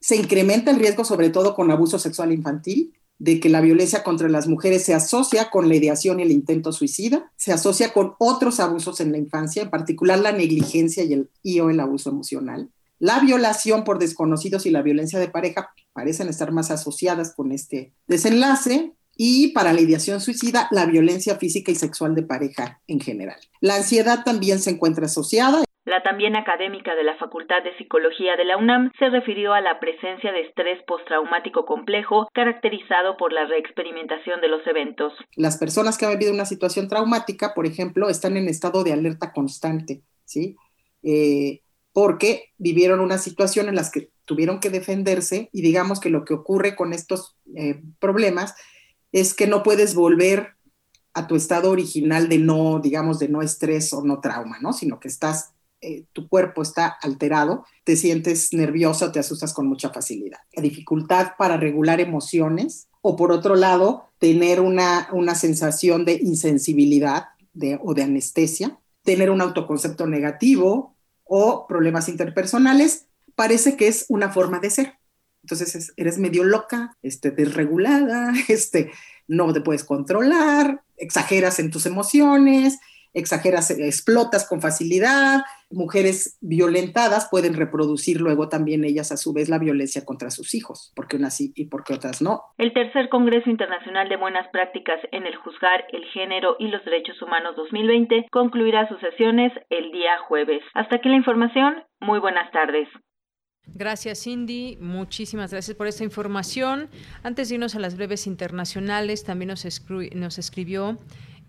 Se 0.00 0.16
incrementa 0.16 0.70
el 0.70 0.78
riesgo 0.78 1.04
sobre 1.04 1.30
todo 1.30 1.54
con 1.54 1.70
abuso 1.70 1.98
sexual 1.98 2.32
infantil, 2.32 2.94
de 3.18 3.40
que 3.40 3.48
la 3.48 3.60
violencia 3.60 4.02
contra 4.02 4.28
las 4.28 4.46
mujeres 4.46 4.84
se 4.84 4.94
asocia 4.94 5.50
con 5.50 5.68
la 5.68 5.74
ideación 5.74 6.20
y 6.20 6.22
el 6.22 6.30
intento 6.30 6.72
suicida, 6.72 7.32
se 7.36 7.52
asocia 7.52 7.92
con 7.92 8.14
otros 8.18 8.60
abusos 8.60 9.00
en 9.00 9.12
la 9.12 9.18
infancia, 9.18 9.62
en 9.62 9.70
particular 9.70 10.18
la 10.20 10.32
negligencia 10.32 11.02
y, 11.04 11.12
el, 11.12 11.30
y 11.42 11.60
o 11.60 11.70
el 11.70 11.80
abuso 11.80 12.10
emocional. 12.10 12.70
La 13.00 13.20
violación 13.20 13.84
por 13.84 13.98
desconocidos 13.98 14.66
y 14.66 14.70
la 14.70 14.82
violencia 14.82 15.18
de 15.18 15.28
pareja 15.28 15.70
parecen 15.92 16.28
estar 16.28 16.52
más 16.52 16.70
asociadas 16.70 17.32
con 17.34 17.52
este 17.52 17.92
desenlace 18.06 18.92
y 19.16 19.48
para 19.48 19.72
la 19.72 19.80
ideación 19.80 20.20
suicida, 20.20 20.68
la 20.70 20.86
violencia 20.86 21.36
física 21.36 21.72
y 21.72 21.74
sexual 21.74 22.14
de 22.14 22.22
pareja 22.22 22.80
en 22.86 23.00
general. 23.00 23.38
La 23.60 23.76
ansiedad 23.76 24.22
también 24.24 24.60
se 24.60 24.70
encuentra 24.70 25.06
asociada 25.06 25.64
la 25.88 26.02
también 26.02 26.36
académica 26.36 26.94
de 26.94 27.02
la 27.02 27.16
Facultad 27.16 27.62
de 27.64 27.76
Psicología 27.76 28.36
de 28.36 28.44
la 28.44 28.56
UNAM 28.56 28.92
se 28.98 29.08
refirió 29.08 29.54
a 29.54 29.60
la 29.60 29.80
presencia 29.80 30.32
de 30.32 30.42
estrés 30.42 30.82
postraumático 30.86 31.64
complejo 31.64 32.28
caracterizado 32.34 33.16
por 33.16 33.32
la 33.32 33.46
reexperimentación 33.46 34.40
de 34.40 34.48
los 34.48 34.66
eventos. 34.66 35.12
Las 35.34 35.56
personas 35.56 35.96
que 35.96 36.04
han 36.04 36.12
vivido 36.12 36.32
una 36.32 36.44
situación 36.44 36.88
traumática, 36.88 37.54
por 37.54 37.66
ejemplo, 37.66 38.08
están 38.08 38.36
en 38.36 38.48
estado 38.48 38.84
de 38.84 38.92
alerta 38.92 39.32
constante, 39.32 40.02
¿sí? 40.24 40.56
Eh, 41.02 41.62
porque 41.92 42.52
vivieron 42.58 43.00
una 43.00 43.18
situación 43.18 43.68
en 43.68 43.74
la 43.74 43.82
que 43.90 44.10
tuvieron 44.24 44.60
que 44.60 44.70
defenderse 44.70 45.48
y 45.52 45.62
digamos 45.62 46.00
que 46.00 46.10
lo 46.10 46.24
que 46.24 46.34
ocurre 46.34 46.76
con 46.76 46.92
estos 46.92 47.36
eh, 47.56 47.80
problemas 47.98 48.54
es 49.10 49.32
que 49.32 49.46
no 49.46 49.62
puedes 49.62 49.94
volver 49.94 50.54
a 51.14 51.26
tu 51.26 51.34
estado 51.34 51.70
original 51.70 52.28
de 52.28 52.38
no, 52.38 52.78
digamos, 52.78 53.18
de 53.18 53.28
no 53.28 53.40
estrés 53.40 53.92
o 53.94 54.04
no 54.04 54.20
trauma, 54.20 54.58
¿no? 54.60 54.72
Sino 54.72 55.00
que 55.00 55.08
estás 55.08 55.54
eh, 55.80 56.04
tu 56.12 56.28
cuerpo 56.28 56.62
está 56.62 56.88
alterado, 56.88 57.64
te 57.84 57.96
sientes 57.96 58.52
nerviosa, 58.52 59.12
te 59.12 59.20
asustas 59.20 59.52
con 59.52 59.66
mucha 59.66 59.90
facilidad. 59.90 60.38
La 60.52 60.62
dificultad 60.62 61.32
para 61.38 61.56
regular 61.56 62.00
emociones 62.00 62.88
o 63.00 63.16
por 63.16 63.32
otro 63.32 63.54
lado, 63.54 64.10
tener 64.18 64.60
una, 64.60 65.08
una 65.12 65.34
sensación 65.34 66.04
de 66.04 66.14
insensibilidad 66.14 67.26
o 67.80 67.94
de 67.94 68.02
anestesia, 68.02 68.78
tener 69.02 69.30
un 69.30 69.40
autoconcepto 69.40 70.06
negativo 70.06 70.96
o 71.24 71.66
problemas 71.66 72.08
interpersonales, 72.08 73.06
parece 73.34 73.76
que 73.76 73.88
es 73.88 74.06
una 74.08 74.30
forma 74.30 74.58
de 74.58 74.70
ser. 74.70 74.94
Entonces 75.42 75.92
eres 75.96 76.18
medio 76.18 76.44
loca, 76.44 76.96
este, 77.02 77.30
desregulada, 77.30 78.32
este, 78.48 78.90
no 79.26 79.52
te 79.52 79.60
puedes 79.60 79.84
controlar, 79.84 80.82
exageras 80.96 81.58
en 81.58 81.70
tus 81.70 81.86
emociones, 81.86 82.78
exageras, 83.14 83.70
explotas 83.70 84.46
con 84.46 84.60
facilidad. 84.60 85.42
Mujeres 85.70 86.38
violentadas 86.40 87.28
pueden 87.30 87.54
reproducir 87.54 88.20
luego 88.20 88.48
también 88.48 88.84
ellas 88.84 89.12
a 89.12 89.16
su 89.16 89.32
vez 89.32 89.48
la 89.48 89.58
violencia 89.58 90.04
contra 90.04 90.30
sus 90.30 90.54
hijos, 90.54 90.92
porque 90.96 91.16
unas 91.16 91.36
sí 91.36 91.52
y 91.54 91.66
porque 91.66 91.94
otras 91.94 92.22
no. 92.22 92.42
El 92.56 92.72
tercer 92.72 93.08
Congreso 93.08 93.50
Internacional 93.50 94.08
de 94.08 94.16
Buenas 94.16 94.48
Prácticas 94.50 95.00
en 95.12 95.26
el 95.26 95.36
Juzgar 95.36 95.84
el 95.92 96.04
Género 96.06 96.56
y 96.58 96.68
los 96.68 96.84
Derechos 96.84 97.20
Humanos 97.20 97.56
2020 97.56 98.28
concluirá 98.30 98.88
sus 98.88 99.00
sesiones 99.00 99.52
el 99.70 99.92
día 99.92 100.18
jueves. 100.26 100.62
Hasta 100.74 100.96
aquí 100.96 101.08
la 101.08 101.16
información. 101.16 101.82
Muy 102.00 102.18
buenas 102.18 102.50
tardes. 102.52 102.88
Gracias, 103.74 104.24
Cindy. 104.24 104.78
Muchísimas 104.80 105.52
gracias 105.52 105.76
por 105.76 105.86
esta 105.86 106.04
información. 106.04 106.88
Antes 107.22 107.48
de 107.48 107.56
irnos 107.56 107.74
a 107.74 107.78
las 107.78 107.96
breves 107.96 108.26
internacionales, 108.26 109.24
también 109.24 109.48
nos, 109.48 109.66
nos 110.14 110.38
escribió 110.38 110.98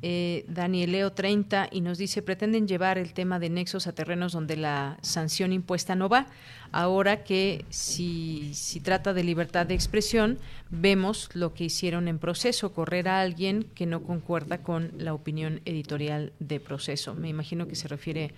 eh, 0.02 0.46
Danieleo 0.48 1.12
30 1.12 1.70
y 1.72 1.82
nos 1.82 1.98
dice, 1.98 2.22
pretenden 2.22 2.68
llevar 2.68 2.98
el 2.98 3.14
tema 3.14 3.40
de 3.40 3.50
nexos 3.50 3.88
a 3.88 3.94
terrenos 3.94 4.32
donde 4.32 4.56
la 4.56 4.98
sanción 5.02 5.52
impuesta 5.52 5.96
no 5.96 6.08
va. 6.08 6.28
Ahora 6.72 7.24
que 7.24 7.66
si, 7.70 8.54
si 8.54 8.80
trata 8.80 9.14
de 9.14 9.24
libertad 9.24 9.66
de 9.66 9.74
expresión, 9.74 10.38
vemos 10.70 11.30
lo 11.34 11.54
que 11.54 11.66
hicieron 11.66 12.08
en 12.08 12.20
proceso, 12.20 12.74
correr 12.74 13.10
a 13.10 13.22
alguien 13.22 13.64
que 13.76 13.86
no 13.86 14.04
concuerda 14.04 14.60
con 14.60 14.92
la 14.98 15.14
opinión 15.14 15.62
editorial 15.66 16.32
de 16.40 16.60
proceso. 16.60 17.16
Me 17.16 17.28
imagino 17.28 17.68
que 17.68 17.76
se 17.76 17.88
refiere 17.88 18.34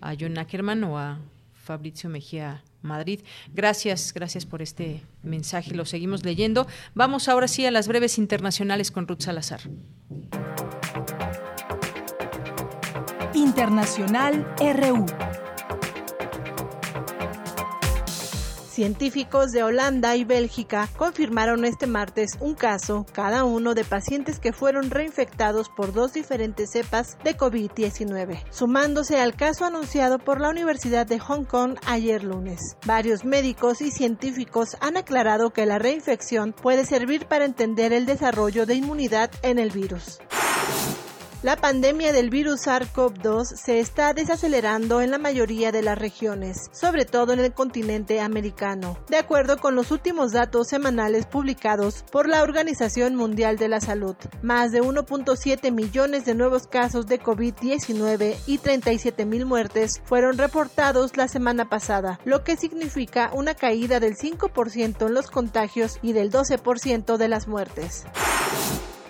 a 0.00 0.14
John 0.18 0.38
Ackerman 0.38 0.84
o 0.84 0.98
a 0.98 1.18
Fabrizio 1.62 2.08
Mejía 2.08 2.62
Madrid. 2.82 3.20
Gracias, 3.52 4.12
gracias 4.12 4.46
por 4.46 4.62
este 4.62 5.02
mensaje. 5.22 5.74
Lo 5.74 5.84
seguimos 5.84 6.24
leyendo. 6.24 6.66
Vamos 6.94 7.28
ahora 7.28 7.48
sí 7.48 7.64
a 7.66 7.70
las 7.70 7.88
breves 7.88 8.18
internacionales 8.18 8.90
con 8.90 9.06
Ruth 9.06 9.20
Salazar. 9.20 9.60
Internacional 13.42 14.46
RU. 14.56 15.04
Científicos 18.70 19.50
de 19.50 19.64
Holanda 19.64 20.14
y 20.14 20.24
Bélgica 20.24 20.88
confirmaron 20.96 21.64
este 21.64 21.88
martes 21.88 22.36
un 22.38 22.54
caso, 22.54 23.04
cada 23.12 23.42
uno 23.42 23.74
de 23.74 23.82
pacientes 23.84 24.38
que 24.38 24.52
fueron 24.52 24.90
reinfectados 24.90 25.68
por 25.68 25.92
dos 25.92 26.12
diferentes 26.12 26.70
cepas 26.70 27.18
de 27.24 27.36
COVID-19, 27.36 28.44
sumándose 28.50 29.20
al 29.20 29.34
caso 29.34 29.64
anunciado 29.64 30.20
por 30.20 30.40
la 30.40 30.48
Universidad 30.48 31.06
de 31.06 31.18
Hong 31.18 31.44
Kong 31.44 31.76
ayer 31.86 32.22
lunes. 32.22 32.76
Varios 32.86 33.24
médicos 33.24 33.82
y 33.82 33.90
científicos 33.90 34.76
han 34.80 34.96
aclarado 34.96 35.50
que 35.50 35.66
la 35.66 35.80
reinfección 35.80 36.52
puede 36.52 36.86
servir 36.86 37.26
para 37.26 37.44
entender 37.44 37.92
el 37.92 38.06
desarrollo 38.06 38.66
de 38.66 38.76
inmunidad 38.76 39.30
en 39.42 39.58
el 39.58 39.70
virus. 39.70 40.20
La 41.42 41.56
pandemia 41.56 42.12
del 42.12 42.30
virus 42.30 42.68
SARS-CoV-2 42.68 43.56
se 43.56 43.80
está 43.80 44.14
desacelerando 44.14 45.00
en 45.00 45.10
la 45.10 45.18
mayoría 45.18 45.72
de 45.72 45.82
las 45.82 45.98
regiones, 45.98 46.70
sobre 46.70 47.04
todo 47.04 47.32
en 47.32 47.40
el 47.40 47.52
continente 47.52 48.20
americano, 48.20 48.96
de 49.08 49.16
acuerdo 49.16 49.56
con 49.58 49.74
los 49.74 49.90
últimos 49.90 50.30
datos 50.30 50.68
semanales 50.68 51.26
publicados 51.26 52.04
por 52.12 52.28
la 52.28 52.44
Organización 52.44 53.16
Mundial 53.16 53.58
de 53.58 53.66
la 53.66 53.80
Salud. 53.80 54.14
Más 54.40 54.70
de 54.70 54.82
1.7 54.82 55.72
millones 55.72 56.24
de 56.24 56.36
nuevos 56.36 56.68
casos 56.68 57.08
de 57.08 57.20
COVID-19 57.20 58.36
y 58.46 58.58
37 58.58 59.26
mil 59.26 59.44
muertes 59.44 60.00
fueron 60.04 60.38
reportados 60.38 61.16
la 61.16 61.26
semana 61.26 61.68
pasada, 61.68 62.20
lo 62.24 62.44
que 62.44 62.56
significa 62.56 63.32
una 63.34 63.56
caída 63.56 63.98
del 63.98 64.16
5% 64.16 65.08
en 65.08 65.14
los 65.14 65.28
contagios 65.28 65.98
y 66.02 66.12
del 66.12 66.30
12% 66.30 67.16
de 67.16 67.28
las 67.28 67.48
muertes. 67.48 68.04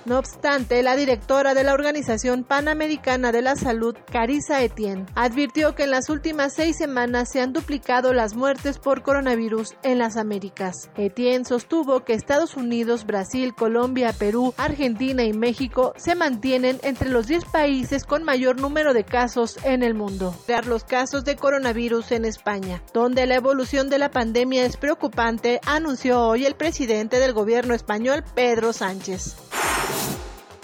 No 0.04 0.18
obstante, 0.18 0.82
la 0.82 0.96
directora 0.96 1.54
de 1.54 1.62
la 1.62 1.74
Organización 1.74 2.42
Panamericana 2.42 3.30
de 3.30 3.40
la 3.40 3.54
Salud, 3.54 3.96
Carissa 4.10 4.62
Etienne, 4.62 5.06
advirtió 5.14 5.76
que 5.76 5.84
en 5.84 5.92
las 5.92 6.08
últimas 6.08 6.54
seis 6.54 6.76
semanas 6.76 7.30
se 7.30 7.40
han 7.40 7.52
duplicado 7.52 8.12
las 8.12 8.34
muertes 8.34 8.78
por 8.78 9.02
coronavirus 9.02 9.74
en 9.84 9.98
las 9.98 10.16
Américas. 10.16 10.90
Etienne 10.96 11.44
sostuvo 11.44 12.00
que 12.00 12.14
Estados 12.14 12.56
Unidos, 12.56 13.06
Brasil, 13.06 13.54
Colombia, 13.54 14.12
Perú, 14.12 14.54
Argentina 14.56 15.22
y 15.22 15.32
México 15.32 15.92
se 15.96 16.16
mantienen 16.16 16.80
entre 16.82 17.08
los 17.08 17.28
10 17.28 17.44
países 17.44 18.04
con 18.04 18.24
mayor 18.24 18.60
número 18.60 18.94
de 18.94 19.04
casos 19.04 19.58
en 19.64 19.82
el 19.82 19.94
mundo. 19.94 20.34
Los 20.66 20.84
casos 20.84 21.24
de 21.24 21.36
coronavirus 21.36 22.12
en 22.12 22.24
España, 22.24 22.82
donde 22.92 23.26
la 23.26 23.34
evolución 23.34 23.90
de 23.90 23.98
la 23.98 24.10
pandemia 24.10 24.64
es 24.64 24.76
preocupante, 24.76 25.60
anunció 25.66 26.20
hoy 26.20 26.44
el 26.44 26.54
presidente 26.54 27.18
del 27.18 27.32
gobierno 27.32 27.74
español, 27.74 28.24
Pedro 28.34 28.72
Sánchez. 28.72 29.51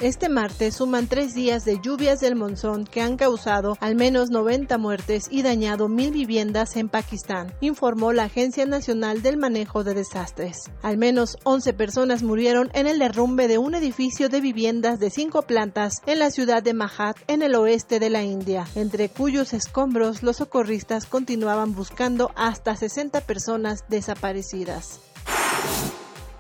Este 0.01 0.29
martes 0.29 0.77
suman 0.77 1.09
tres 1.09 1.35
días 1.35 1.65
de 1.65 1.81
lluvias 1.83 2.21
del 2.21 2.37
monzón 2.37 2.85
que 2.85 3.01
han 3.01 3.17
causado 3.17 3.77
al 3.81 3.97
menos 3.97 4.31
90 4.31 4.79
muertes 4.79 5.27
y 5.29 5.43
dañado 5.43 5.89
mil 5.89 6.13
viviendas 6.13 6.77
en 6.77 6.89
Pakistán, 6.89 7.53
informó 7.61 8.13
la 8.13 8.25
Agencia 8.25 8.65
Nacional 8.65 9.23
del 9.23 9.39
Manejo 9.39 9.83
de 9.83 9.95
Desastres. 9.95 10.71
Al 10.83 10.99
menos 10.99 11.37
11 11.43 11.73
personas 11.73 12.23
murieron 12.23 12.71
en 12.75 12.87
el 12.87 13.01
derrumbe 13.01 13.49
de 13.49 13.59
un 13.59 13.75
edificio 13.75 14.29
de 14.29 14.41
viviendas 14.41 15.01
de 15.01 15.11
cinco 15.11 15.43
plantas 15.43 15.95
en 16.07 16.21
la 16.21 16.31
ciudad 16.31 16.63
de 16.63 16.75
Mahat, 16.75 17.17
en 17.27 17.43
el 17.43 17.57
oeste 17.57 17.99
de 17.99 18.11
la 18.11 18.23
India, 18.23 18.69
entre 18.77 19.09
cuyos 19.09 19.53
escombros 19.53 20.23
los 20.23 20.37
socorristas 20.37 21.07
continuaban 21.07 21.75
buscando 21.75 22.31
hasta 22.37 22.77
60 22.77 23.23
personas 23.23 23.83
desaparecidas. 23.89 25.01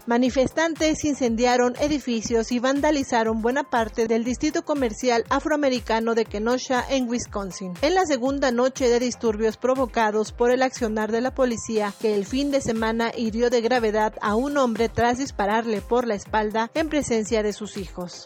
Manifestantes 0.08 1.04
incendiaron 1.04 1.74
edificios 1.78 2.50
y 2.50 2.60
vandalizaron 2.60 3.42
buena 3.42 3.64
parte 3.64 4.08
del 4.08 4.24
distrito 4.24 4.64
comercial 4.64 5.26
afroamericano 5.28 6.14
de 6.14 6.24
Kenosha 6.24 6.82
en 6.88 7.10
Wisconsin. 7.10 7.74
En 7.82 7.94
la 7.94 8.06
segunda 8.06 8.50
noche 8.50 8.88
de 8.88 9.00
disturbios 9.00 9.58
provocados 9.58 10.32
por 10.32 10.50
el 10.50 10.62
accionar 10.62 11.12
de 11.12 11.20
la 11.20 11.34
policía 11.34 11.92
que 12.00 12.14
el 12.14 12.24
fin 12.24 12.50
de 12.50 12.62
semana 12.62 13.12
hirió 13.14 13.50
de 13.50 13.60
gravedad 13.60 14.14
a 14.22 14.34
un 14.34 14.56
hombre 14.56 14.88
tras 14.88 15.18
dispararle 15.18 15.82
por 15.82 16.06
la 16.06 16.14
espalda 16.14 16.70
en 16.72 16.88
presencia 16.88 17.42
de 17.42 17.52
sus 17.52 17.76
hijos. 17.76 18.24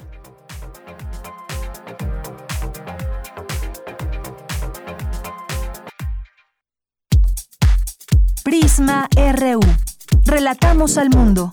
Prisma 8.45 9.09
RU. 9.17 9.61
Relatamos 10.25 10.97
al 10.97 11.11
mundo. 11.11 11.53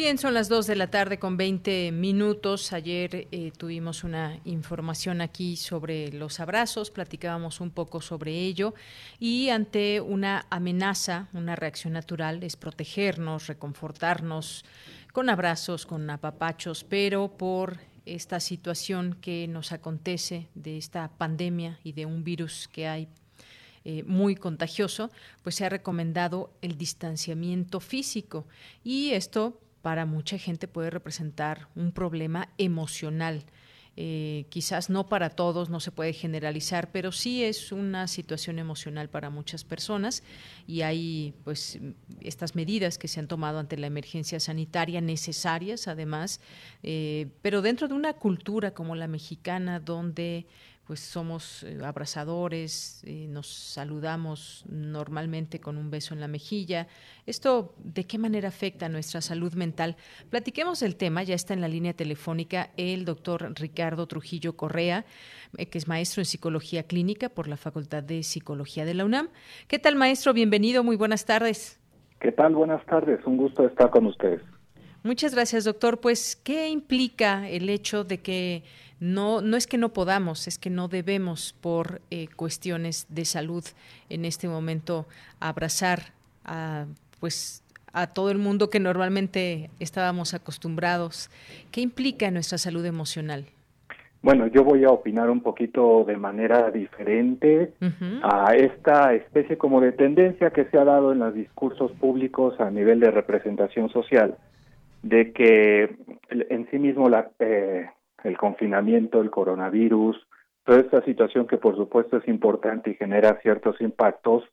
Bien, 0.00 0.16
son 0.16 0.32
las 0.32 0.48
2 0.48 0.66
de 0.66 0.76
la 0.76 0.90
tarde 0.90 1.18
con 1.18 1.36
20 1.36 1.92
minutos. 1.92 2.72
Ayer 2.72 3.28
eh, 3.30 3.52
tuvimos 3.54 4.02
una 4.02 4.40
información 4.46 5.20
aquí 5.20 5.56
sobre 5.56 6.10
los 6.10 6.40
abrazos, 6.40 6.90
platicábamos 6.90 7.60
un 7.60 7.70
poco 7.70 8.00
sobre 8.00 8.32
ello 8.32 8.72
y 9.18 9.50
ante 9.50 10.00
una 10.00 10.46
amenaza, 10.48 11.28
una 11.34 11.54
reacción 11.54 11.92
natural 11.92 12.42
es 12.42 12.56
protegernos, 12.56 13.46
reconfortarnos, 13.48 14.64
con 15.12 15.28
abrazos, 15.28 15.84
con 15.84 16.08
apapachos, 16.08 16.82
pero 16.82 17.36
por 17.36 17.76
esta 18.06 18.40
situación 18.40 19.18
que 19.20 19.48
nos 19.48 19.70
acontece 19.70 20.48
de 20.54 20.78
esta 20.78 21.10
pandemia 21.18 21.78
y 21.84 21.92
de 21.92 22.06
un 22.06 22.24
virus 22.24 22.70
que 22.72 22.88
hay 22.88 23.06
eh, 23.84 24.02
muy 24.04 24.34
contagioso, 24.34 25.10
pues 25.42 25.56
se 25.56 25.66
ha 25.66 25.68
recomendado 25.68 26.54
el 26.62 26.78
distanciamiento 26.78 27.80
físico 27.80 28.46
y 28.82 29.10
esto 29.10 29.60
para 29.82 30.06
mucha 30.06 30.38
gente 30.38 30.68
puede 30.68 30.90
representar 30.90 31.68
un 31.74 31.92
problema 31.92 32.48
emocional. 32.58 33.44
Eh, 33.96 34.46
quizás 34.50 34.88
no 34.88 35.08
para 35.08 35.30
todos, 35.30 35.68
no 35.68 35.80
se 35.80 35.90
puede 35.90 36.12
generalizar, 36.12 36.90
pero 36.92 37.10
sí 37.10 37.42
es 37.44 37.72
una 37.72 38.06
situación 38.06 38.58
emocional 38.58 39.10
para 39.10 39.30
muchas 39.30 39.64
personas 39.64 40.22
y 40.66 40.82
hay 40.82 41.34
pues 41.44 41.78
estas 42.20 42.54
medidas 42.54 42.98
que 42.98 43.08
se 43.08 43.18
han 43.20 43.26
tomado 43.26 43.58
ante 43.58 43.76
la 43.76 43.88
emergencia 43.88 44.38
sanitaria 44.38 45.00
necesarias 45.00 45.88
además, 45.88 46.40
eh, 46.82 47.28
pero 47.42 47.62
dentro 47.62 47.88
de 47.88 47.94
una 47.94 48.12
cultura 48.14 48.70
como 48.70 48.94
la 48.94 49.08
mexicana 49.08 49.80
donde 49.80 50.46
pues 50.90 50.98
somos 50.98 51.62
eh, 51.62 51.78
abrazadores, 51.84 53.04
eh, 53.06 53.28
nos 53.28 53.46
saludamos 53.46 54.64
normalmente 54.68 55.60
con 55.60 55.76
un 55.76 55.88
beso 55.88 56.14
en 56.14 56.20
la 56.20 56.26
mejilla. 56.26 56.88
¿Esto 57.26 57.76
de 57.78 58.08
qué 58.08 58.18
manera 58.18 58.48
afecta 58.48 58.86
a 58.86 58.88
nuestra 58.88 59.20
salud 59.20 59.54
mental? 59.54 59.94
Platiquemos 60.30 60.80
del 60.80 60.96
tema, 60.96 61.22
ya 61.22 61.36
está 61.36 61.54
en 61.54 61.60
la 61.60 61.68
línea 61.68 61.92
telefónica 61.92 62.70
el 62.76 63.04
doctor 63.04 63.52
Ricardo 63.54 64.08
Trujillo 64.08 64.56
Correa, 64.56 65.04
eh, 65.58 65.66
que 65.66 65.78
es 65.78 65.86
maestro 65.86 66.22
en 66.22 66.24
psicología 66.24 66.82
clínica 66.82 67.28
por 67.28 67.46
la 67.46 67.56
Facultad 67.56 68.02
de 68.02 68.24
Psicología 68.24 68.84
de 68.84 68.94
la 68.94 69.04
UNAM. 69.04 69.28
¿Qué 69.68 69.78
tal, 69.78 69.94
maestro? 69.94 70.32
Bienvenido, 70.32 70.82
muy 70.82 70.96
buenas 70.96 71.24
tardes. 71.24 71.78
¿Qué 72.18 72.32
tal? 72.32 72.56
Buenas 72.56 72.84
tardes, 72.86 73.24
un 73.26 73.36
gusto 73.36 73.64
estar 73.64 73.90
con 73.90 74.06
ustedes. 74.06 74.42
Muchas 75.04 75.34
gracias, 75.34 75.64
doctor. 75.64 76.00
Pues, 76.00 76.34
¿qué 76.34 76.68
implica 76.68 77.48
el 77.48 77.70
hecho 77.70 78.02
de 78.02 78.18
que 78.18 78.64
no, 79.00 79.40
no 79.40 79.56
es 79.56 79.66
que 79.66 79.78
no 79.78 79.88
podamos, 79.88 80.46
es 80.46 80.58
que 80.58 80.70
no 80.70 80.88
debemos 80.88 81.54
por 81.60 82.02
eh, 82.10 82.28
cuestiones 82.36 83.06
de 83.08 83.24
salud 83.24 83.64
en 84.10 84.24
este 84.26 84.46
momento 84.46 85.06
abrazar 85.40 86.12
a, 86.44 86.84
pues, 87.18 87.64
a 87.92 88.08
todo 88.08 88.30
el 88.30 88.38
mundo 88.38 88.68
que 88.70 88.78
normalmente 88.78 89.70
estábamos 89.80 90.34
acostumbrados. 90.34 91.30
¿Qué 91.72 91.80
implica 91.80 92.30
nuestra 92.30 92.58
salud 92.58 92.84
emocional? 92.84 93.46
Bueno, 94.22 94.46
yo 94.48 94.64
voy 94.64 94.84
a 94.84 94.90
opinar 94.90 95.30
un 95.30 95.40
poquito 95.40 96.04
de 96.04 96.18
manera 96.18 96.70
diferente 96.70 97.72
a 98.22 98.54
esta 98.54 99.14
especie 99.14 99.56
como 99.56 99.80
de 99.80 99.92
tendencia 99.92 100.50
que 100.50 100.66
se 100.66 100.76
ha 100.76 100.84
dado 100.84 101.12
en 101.12 101.20
los 101.20 101.32
discursos 101.32 101.90
públicos 101.92 102.60
a 102.60 102.70
nivel 102.70 103.00
de 103.00 103.10
representación 103.10 103.88
social, 103.88 104.36
de 105.02 105.32
que 105.32 105.96
en 106.28 106.68
sí 106.70 106.78
mismo 106.78 107.08
la, 107.08 107.30
eh, 107.38 107.88
el 108.24 108.36
confinamiento, 108.36 109.20
el 109.20 109.30
coronavirus, 109.30 110.16
toda 110.64 110.80
esta 110.80 111.02
situación 111.04 111.46
que 111.46 111.58
por 111.58 111.76
supuesto 111.76 112.16
es 112.16 112.28
importante 112.28 112.90
y 112.90 112.94
genera 112.94 113.40
ciertos 113.42 113.80
impactos, 113.80 114.44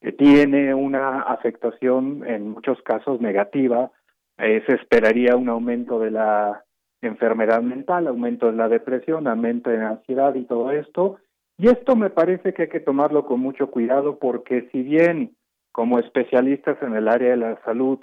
que 0.00 0.12
tiene 0.12 0.74
una 0.74 1.22
afectación 1.22 2.24
en 2.26 2.50
muchos 2.50 2.80
casos 2.82 3.20
negativa, 3.20 3.90
eh, 4.38 4.62
se 4.66 4.74
esperaría 4.74 5.36
un 5.36 5.48
aumento 5.48 5.98
de 5.98 6.12
la 6.12 6.64
enfermedad 7.02 7.62
mental, 7.62 8.06
aumento 8.06 8.46
de 8.46 8.52
la 8.52 8.68
depresión, 8.68 9.26
aumento 9.26 9.70
de 9.70 9.78
la 9.78 9.90
ansiedad 9.90 10.34
y 10.34 10.44
todo 10.44 10.70
esto. 10.70 11.18
Y 11.56 11.68
esto 11.68 11.96
me 11.96 12.10
parece 12.10 12.54
que 12.54 12.62
hay 12.62 12.68
que 12.68 12.80
tomarlo 12.80 13.26
con 13.26 13.40
mucho 13.40 13.70
cuidado 13.70 14.18
porque 14.18 14.68
si 14.70 14.82
bien 14.82 15.36
como 15.72 15.98
especialistas 15.98 16.80
en 16.82 16.94
el 16.94 17.08
área 17.08 17.30
de 17.30 17.36
la 17.36 17.60
salud 17.64 17.98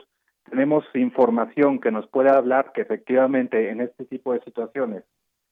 tenemos 0.50 0.86
información 0.94 1.80
que 1.80 1.92
nos 1.92 2.08
puede 2.08 2.30
hablar 2.30 2.72
que 2.74 2.82
efectivamente 2.82 3.70
en 3.70 3.82
este 3.82 4.06
tipo 4.06 4.34
de 4.34 4.42
situaciones 4.42 5.04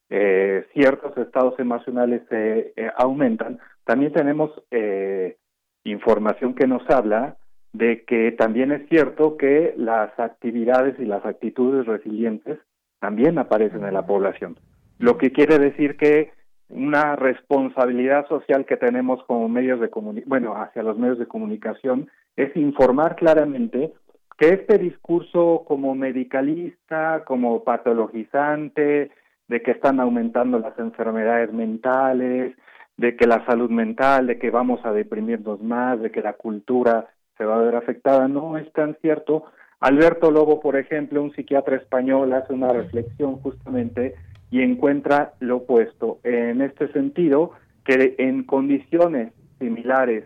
eh, 0.10 0.65
ciertos 0.74 1.18
estados 1.18 1.60
emocionales 1.60 2.22
se 2.30 2.74
eh, 2.76 2.91
aumentan, 2.98 3.60
también 3.86 4.14
tenemos 4.14 4.52
eh, 4.72 5.38
información 5.84 6.53
que 6.53 6.68
nos 6.68 6.88
habla 6.90 7.38
de 7.74 8.03
que 8.03 8.32
también 8.34 8.72
es 8.72 8.88
cierto 8.90 9.38
que 9.38 9.74
las 9.78 10.18
actividades 10.20 10.99
y 10.99 11.06
las 11.06 11.26
actitudes 11.26 11.88
resilientes 11.88 12.60
también 12.99 13.40
aparecen 13.40 13.84
en 13.84 13.94
la 13.94 14.06
población. 14.06 14.56
Lo 14.99 15.18
que 15.18 15.32
quiere 15.32 15.57
decir 15.57 15.98
que 15.98 16.32
una 16.70 17.15
responsabilidad 17.15 18.28
social 18.28 18.65
que 18.65 18.78
tenemos 18.78 19.24
como 19.26 19.49
medios 19.49 19.80
de 19.80 19.90
comunicación, 19.90 20.30
bueno, 20.30 20.56
hacia 20.56 20.84
los 20.84 20.98
medios 20.98 21.20
de 21.20 21.28
comunicación, 21.28 22.10
es 22.36 22.56
informar 22.56 23.15
claramente 23.15 23.94
que 24.38 24.49
este 24.49 24.77
discurso 24.77 25.64
como 25.68 25.95
medicalista, 25.95 27.23
como 27.26 27.64
patologizante, 27.64 29.11
de 29.47 29.61
que 29.61 29.72
están 29.72 29.99
aumentando 29.99 30.60
las 30.60 30.77
enfermedades 30.80 31.51
mentales, 31.53 32.55
de 32.97 33.15
que 33.15 33.27
la 33.27 33.45
salud 33.45 33.69
mental, 33.69 34.27
de 34.27 34.38
que 34.39 34.49
vamos 34.49 34.85
a 34.85 34.91
deprimirnos 34.91 35.61
más, 35.61 36.01
de 36.01 36.11
que 36.11 36.22
la 36.22 36.34
cultura 36.34 37.07
se 37.38 37.45
va 37.45 37.55
a 37.55 37.61
ver 37.61 37.76
afectada. 37.76 38.27
No 38.27 38.57
es 38.57 38.72
tan 38.73 38.95
cierto. 39.01 39.45
Alberto 39.80 40.31
Lobo, 40.31 40.60
por 40.60 40.77
ejemplo, 40.77 41.22
un 41.22 41.34
psiquiatra 41.34 41.76
español, 41.76 42.34
hace 42.34 42.53
una 42.53 42.72
reflexión 42.72 43.35
justamente 43.38 44.15
y 44.49 44.61
encuentra 44.61 45.34
lo 45.39 45.57
opuesto. 45.57 46.19
En 46.23 46.61
este 46.61 46.91
sentido, 46.93 47.51
que 47.84 48.15
en 48.18 48.43
condiciones 48.43 49.34
similares 49.60 50.26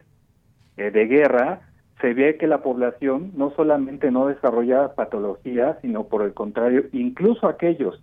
eh, 0.76 0.92
de 0.92 1.06
guerra, 1.08 1.62
se 2.02 2.14
ve 2.14 2.38
que 2.38 2.48
la 2.48 2.62
población 2.62 3.32
no 3.36 3.52
solamente 3.52 4.12
no 4.12 4.28
desarrolla 4.28 4.94
patologías, 4.94 5.78
sino 5.82 6.04
por 6.06 6.22
el 6.22 6.34
contrario, 6.34 6.86
incluso 6.92 7.48
aquellos 7.48 8.02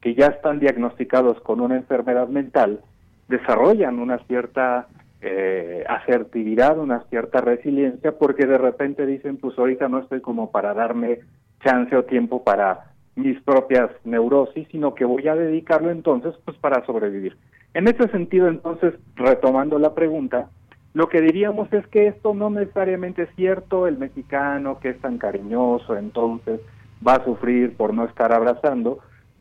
que 0.00 0.14
ya 0.14 0.26
están 0.26 0.60
diagnosticados 0.60 1.40
con 1.40 1.60
una 1.60 1.76
enfermedad 1.76 2.28
mental, 2.28 2.80
desarrollan 3.28 3.98
una 3.98 4.18
cierta 4.26 4.88
eh, 5.20 5.84
asertividad, 5.88 6.78
una 6.78 7.04
cierta 7.08 7.40
resiliencia, 7.40 8.12
porque 8.18 8.46
de 8.46 8.58
repente 8.58 9.06
dicen, 9.06 9.36
pues 9.36 9.58
ahorita 9.58 9.88
no 9.88 10.00
estoy 10.00 10.20
como 10.20 10.50
para 10.50 10.74
darme 10.74 11.20
chance 11.64 11.96
o 11.96 12.04
tiempo 12.04 12.42
para 12.42 12.92
mis 13.14 13.40
propias 13.42 13.90
neurosis, 14.04 14.66
sino 14.70 14.94
que 14.94 15.04
voy 15.04 15.28
a 15.28 15.36
dedicarlo 15.36 15.90
entonces 15.90 16.34
pues 16.44 16.56
para 16.58 16.84
sobrevivir. 16.86 17.36
En 17.74 17.88
ese 17.88 18.08
sentido, 18.08 18.48
entonces, 18.48 18.94
retomando 19.14 19.78
la 19.78 19.94
pregunta, 19.94 20.50
lo 20.94 21.08
que 21.08 21.20
diríamos 21.20 21.72
es 21.72 21.86
que 21.86 22.06
esto 22.08 22.34
no 22.34 22.50
necesariamente 22.50 23.22
es 23.22 23.34
cierto, 23.34 23.86
el 23.86 23.98
mexicano 23.98 24.78
que 24.78 24.90
es 24.90 25.00
tan 25.00 25.18
cariñoso, 25.18 25.96
entonces 25.96 26.60
va 27.06 27.14
a 27.14 27.24
sufrir 27.24 27.76
por 27.76 27.94
no 27.94 28.04
estar 28.04 28.32
abrazando, 28.32 28.98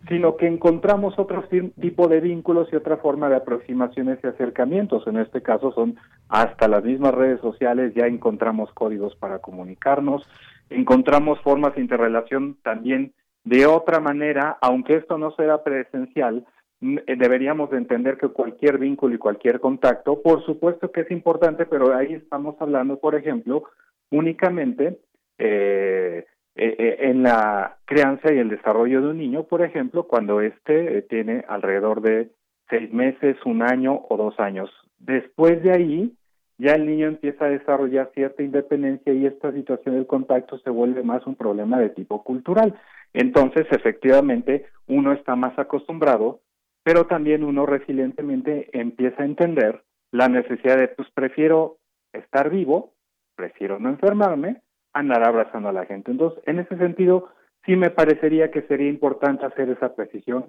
sino 0.08 0.36
que 0.38 0.48
encontramos 0.48 1.20
otro 1.20 1.44
tipo 1.80 2.08
de 2.08 2.22
vínculos 2.22 2.70
y 2.72 2.76
otra 2.76 2.98
forma 2.98 3.30
de 3.30 3.36
aproximaciones 3.36 4.20
y 4.24 4.28
acercamientos. 4.28 5.06
En 5.06 5.18
este 5.18 5.42
caso 5.42 5.72
son 5.74 5.98
hasta 6.30 6.68
las 6.68 6.84
mismas 6.84 7.14
redes 7.14 7.40
sociales, 7.42 7.94
ya 7.96 8.08
encontramos 8.08 8.72
códigos 8.74 9.16
para 9.16 9.40
comunicarnos, 9.40 10.28
encontramos 10.70 11.40
formas 11.42 11.76
de 11.76 11.82
interrelación 11.82 12.58
también 12.64 13.14
de 13.44 13.66
otra 13.66 14.00
manera, 14.00 14.58
aunque 14.62 14.96
esto 14.96 15.18
no 15.18 15.32
será 15.32 15.64
presencial, 15.64 16.46
deberíamos 16.82 17.70
de 17.70 17.78
entender 17.78 18.18
que 18.18 18.30
cualquier 18.30 18.78
vínculo 18.80 19.16
y 19.16 19.20
cualquier 19.20 19.60
contacto, 19.60 20.22
por 20.22 20.44
supuesto 20.46 20.92
que 20.92 21.02
es 21.02 21.12
importante, 21.12 21.66
pero 21.66 21.96
ahí 21.96 22.14
estamos 22.14 22.56
hablando, 22.60 23.00
por 23.00 23.16
ejemplo, 23.16 23.64
únicamente 24.10 25.00
eh, 25.38 26.26
eh, 26.56 26.76
eh, 26.78 26.98
en 27.10 27.24
la 27.24 27.78
crianza 27.86 28.34
y 28.34 28.38
el 28.38 28.50
desarrollo 28.50 29.02
de 29.02 29.08
un 29.08 29.18
niño, 29.18 29.44
por 29.44 29.62
ejemplo, 29.62 30.04
cuando 30.04 30.42
éste 30.42 30.98
eh, 30.98 31.02
tiene 31.04 31.46
alrededor 31.48 32.02
de 32.02 32.32
seis 32.70 32.92
meses, 32.92 33.38
un 33.46 33.62
año 33.62 34.02
o 34.10 34.18
dos 34.18 34.38
años. 34.38 34.70
Después 35.00 35.64
de 35.64 35.72
ahí, 35.72 36.14
ya 36.58 36.74
el 36.74 36.86
niño 36.86 37.08
empieza 37.08 37.46
a 37.46 37.50
desarrollar 37.50 38.12
cierta 38.14 38.44
independencia 38.44 39.14
y 39.14 39.26
esta 39.26 39.54
situación 39.54 39.96
del 39.96 40.08
contacto 40.08 40.60
se 40.60 40.70
vuelve 40.70 41.04
más 41.04 41.26
un 41.26 41.36
problema 41.36 41.80
de 41.80 41.90
tipo 41.90 42.22
cultural. 42.24 42.78
Entonces, 43.14 43.66
efectivamente, 43.72 44.66
uno 44.88 45.14
está 45.14 45.38
más 45.38 45.58
acostumbrado, 45.58 46.42
pero 46.84 47.06
también 47.06 47.44
uno 47.44 47.66
resilientemente 47.66 48.70
empieza 48.78 49.24
a 49.24 49.26
entender 49.26 49.84
la 50.12 50.28
necesidad 50.28 50.78
de, 50.78 50.90
pues 50.90 51.10
prefiero 51.14 51.78
estar 52.14 52.50
vivo, 52.50 52.94
prefiero 53.36 53.80
no 53.80 53.90
enfermarme, 53.90 54.62
andar 54.94 55.26
abrazando 55.28 55.70
a 55.70 55.74
la 55.74 55.86
gente. 55.86 56.12
Entonces, 56.12 56.44
en 56.46 56.60
ese 56.60 56.78
sentido, 56.78 57.30
sí 57.66 57.76
me 57.76 57.90
parecería 57.90 58.52
que 58.52 58.64
sería 58.64 58.90
importante 58.90 59.46
hacer 59.46 59.70
esa 59.70 59.96
precisión 59.96 60.48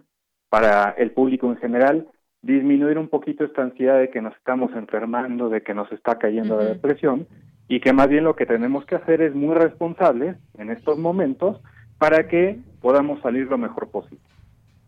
para 0.49 0.91
el 0.91 1.13
público 1.13 1.47
en 1.47 1.57
general, 1.59 2.09
disminuir 2.43 2.99
un 2.99 3.09
poquito 3.09 3.45
esta 3.45 3.63
ansiedad 3.63 3.99
de 3.99 4.11
que 4.11 4.21
nos 4.21 4.35
estamos 4.37 4.73
enfermando, 4.75 5.49
de 5.49 5.63
que 5.63 5.75
nos 5.75 5.91
está 5.93 6.19
cayendo 6.19 6.57
la 6.57 6.65
depresión, 6.65 7.27
y 7.69 7.81
que 7.81 7.93
más 7.93 8.09
bien 8.09 8.25
lo 8.25 8.37
que 8.37 8.47
tenemos 8.47 8.85
que 8.85 8.97
hacer 8.97 9.23
es 9.23 9.35
muy 9.35 9.55
responsables 9.55 10.37
en 10.59 10.71
estos 10.71 10.99
momentos 10.99 11.61
para 11.99 12.29
que 12.29 12.59
podamos 12.81 13.21
salir 13.23 13.47
lo 13.47 13.59
mejor 13.59 13.91
posible. 13.91 14.32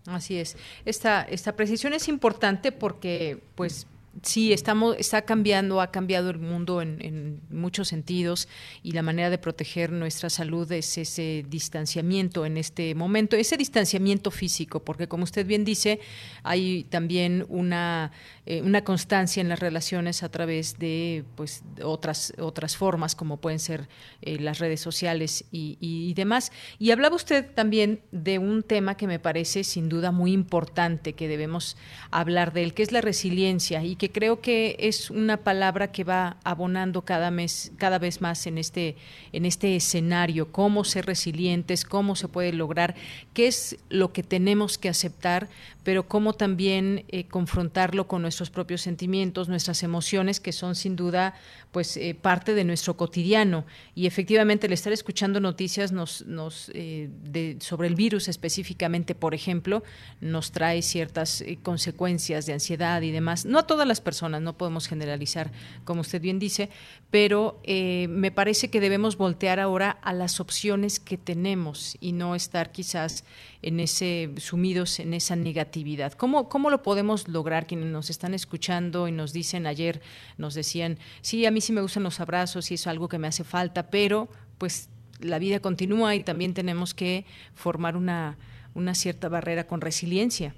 Así 0.06 0.38
es. 0.38 0.56
Esta, 0.84 1.22
esta 1.22 1.56
precisión 1.56 1.94
es 1.94 2.08
importante 2.08 2.72
porque, 2.72 3.42
pues, 3.54 3.86
sí, 4.22 4.52
estamos, 4.52 4.96
está 4.98 5.22
cambiando, 5.22 5.80
ha 5.80 5.90
cambiado 5.90 6.30
el 6.30 6.38
mundo 6.38 6.80
en, 6.82 7.40
muchos 7.50 7.88
sentidos 7.88 8.48
y 8.82 8.92
la 8.92 9.02
manera 9.02 9.30
de 9.30 9.38
proteger 9.38 9.90
nuestra 9.90 10.30
salud 10.30 10.70
es 10.72 10.98
ese 10.98 11.44
distanciamiento 11.48 12.46
en 12.46 12.56
este 12.56 12.94
momento, 12.94 13.36
ese 13.36 13.56
distanciamiento 13.56 14.30
físico, 14.30 14.84
porque 14.84 15.08
como 15.08 15.24
usted 15.24 15.46
bien 15.46 15.64
dice, 15.64 16.00
hay 16.42 16.84
también 16.84 17.44
una, 17.48 18.12
eh, 18.46 18.62
una 18.62 18.84
constancia 18.84 19.40
en 19.40 19.48
las 19.48 19.60
relaciones 19.60 20.22
a 20.22 20.28
través 20.30 20.78
de 20.78 21.24
pues 21.36 21.62
otras, 21.82 22.32
otras 22.38 22.76
formas, 22.76 23.14
como 23.14 23.38
pueden 23.38 23.58
ser 23.58 23.88
eh, 24.22 24.38
las 24.38 24.58
redes 24.58 24.80
sociales 24.80 25.44
y, 25.50 25.76
y, 25.80 26.10
y 26.10 26.14
demás. 26.14 26.52
Y 26.78 26.90
hablaba 26.90 27.16
usted 27.16 27.46
también 27.54 28.00
de 28.10 28.38
un 28.38 28.62
tema 28.62 28.96
que 28.96 29.06
me 29.06 29.18
parece 29.18 29.64
sin 29.64 29.88
duda 29.88 30.10
muy 30.10 30.32
importante, 30.32 31.14
que 31.14 31.28
debemos 31.28 31.76
hablar 32.10 32.52
de 32.52 32.64
él, 32.64 32.74
que 32.74 32.82
es 32.82 32.92
la 32.92 33.00
resiliencia 33.00 33.82
y 33.82 33.96
que 33.96 34.03
que 34.04 34.12
creo 34.12 34.42
que 34.42 34.76
es 34.80 35.08
una 35.08 35.38
palabra 35.38 35.90
que 35.90 36.04
va 36.04 36.36
abonando 36.44 37.06
cada 37.06 37.30
mes, 37.30 37.72
cada 37.78 37.98
vez 37.98 38.20
más 38.20 38.46
en 38.46 38.58
este, 38.58 38.96
en 39.32 39.46
este 39.46 39.76
escenario, 39.76 40.52
cómo 40.52 40.84
ser 40.84 41.06
resilientes, 41.06 41.86
cómo 41.86 42.14
se 42.14 42.28
puede 42.28 42.52
lograr, 42.52 42.94
qué 43.32 43.46
es 43.46 43.78
lo 43.88 44.12
que 44.12 44.22
tenemos 44.22 44.76
que 44.76 44.90
aceptar, 44.90 45.48
pero 45.84 46.06
cómo 46.06 46.34
también 46.34 47.04
eh, 47.08 47.24
confrontarlo 47.28 48.06
con 48.06 48.20
nuestros 48.20 48.50
propios 48.50 48.82
sentimientos, 48.82 49.48
nuestras 49.48 49.82
emociones, 49.82 50.40
que 50.40 50.52
son 50.52 50.74
sin 50.74 50.96
duda 50.96 51.34
pues 51.72 51.96
eh, 51.96 52.14
parte 52.14 52.54
de 52.54 52.64
nuestro 52.64 52.96
cotidiano. 52.96 53.64
Y 53.94 54.06
efectivamente 54.06 54.66
el 54.66 54.72
estar 54.72 54.92
escuchando 54.92 55.40
noticias 55.40 55.92
nos, 55.92 56.26
nos 56.26 56.70
eh, 56.74 57.08
de, 57.22 57.56
sobre 57.60 57.88
el 57.88 57.94
virus 57.94 58.28
específicamente, 58.28 59.14
por 59.14 59.34
ejemplo, 59.34 59.82
nos 60.20 60.52
trae 60.52 60.82
ciertas 60.82 61.44
consecuencias 61.62 62.46
de 62.46 62.54
ansiedad 62.54 63.02
y 63.02 63.10
demás. 63.10 63.44
No 63.44 63.58
a 63.58 63.66
todas 63.66 63.86
las 63.86 63.93
personas, 64.00 64.42
no 64.42 64.56
podemos 64.56 64.86
generalizar, 64.86 65.52
como 65.84 66.00
usted 66.02 66.20
bien 66.20 66.38
dice, 66.38 66.70
pero 67.10 67.60
eh, 67.64 68.06
me 68.08 68.30
parece 68.30 68.70
que 68.70 68.80
debemos 68.80 69.16
voltear 69.16 69.60
ahora 69.60 69.90
a 70.02 70.12
las 70.12 70.40
opciones 70.40 71.00
que 71.00 71.18
tenemos 71.18 71.96
y 72.00 72.12
no 72.12 72.34
estar 72.34 72.72
quizás 72.72 73.24
en 73.62 73.80
ese 73.80 74.30
sumidos 74.36 75.00
en 75.00 75.14
esa 75.14 75.36
negatividad. 75.36 76.12
¿Cómo, 76.12 76.48
cómo 76.48 76.70
lo 76.70 76.82
podemos 76.82 77.28
lograr? 77.28 77.66
Quienes 77.66 77.86
nos 77.86 78.10
están 78.10 78.34
escuchando 78.34 79.08
y 79.08 79.12
nos 79.12 79.32
dicen 79.32 79.66
ayer, 79.66 80.02
nos 80.36 80.54
decían, 80.54 80.98
sí, 81.22 81.46
a 81.46 81.50
mí 81.50 81.60
sí 81.60 81.72
me 81.72 81.80
gustan 81.80 82.02
los 82.02 82.20
abrazos 82.20 82.70
y 82.70 82.74
es 82.74 82.86
algo 82.86 83.08
que 83.08 83.18
me 83.18 83.28
hace 83.28 83.44
falta, 83.44 83.90
pero 83.90 84.28
pues 84.58 84.88
la 85.20 85.38
vida 85.38 85.60
continúa 85.60 86.14
y 86.14 86.22
también 86.22 86.54
tenemos 86.54 86.94
que 86.94 87.24
formar 87.54 87.96
una, 87.96 88.36
una 88.74 88.94
cierta 88.94 89.28
barrera 89.28 89.66
con 89.66 89.80
resiliencia. 89.80 90.54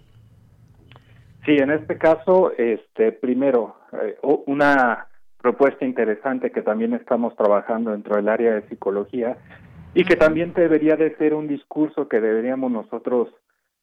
Sí, 1.47 1.56
en 1.59 1.70
este 1.70 1.97
caso, 1.97 2.51
este, 2.59 3.12
primero, 3.12 3.77
eh, 4.02 4.18
una 4.47 5.06
propuesta 5.40 5.85
interesante 5.85 6.51
que 6.51 6.62
también 6.62 6.93
estamos 6.93 7.36
trabajando 7.36 7.93
dentro 7.93 8.16
del 8.16 8.28
área 8.28 8.55
de 8.55 8.68
psicología 8.68 9.36
y 9.94 10.02
que 10.02 10.16
también 10.16 10.55
debería 10.55 10.97
de 10.97 11.14
ser 11.18 11.35
un 11.35 11.47
discurso 11.47 12.09
que 12.09 12.20
deberíamos 12.20 12.73
nosotros 12.73 13.28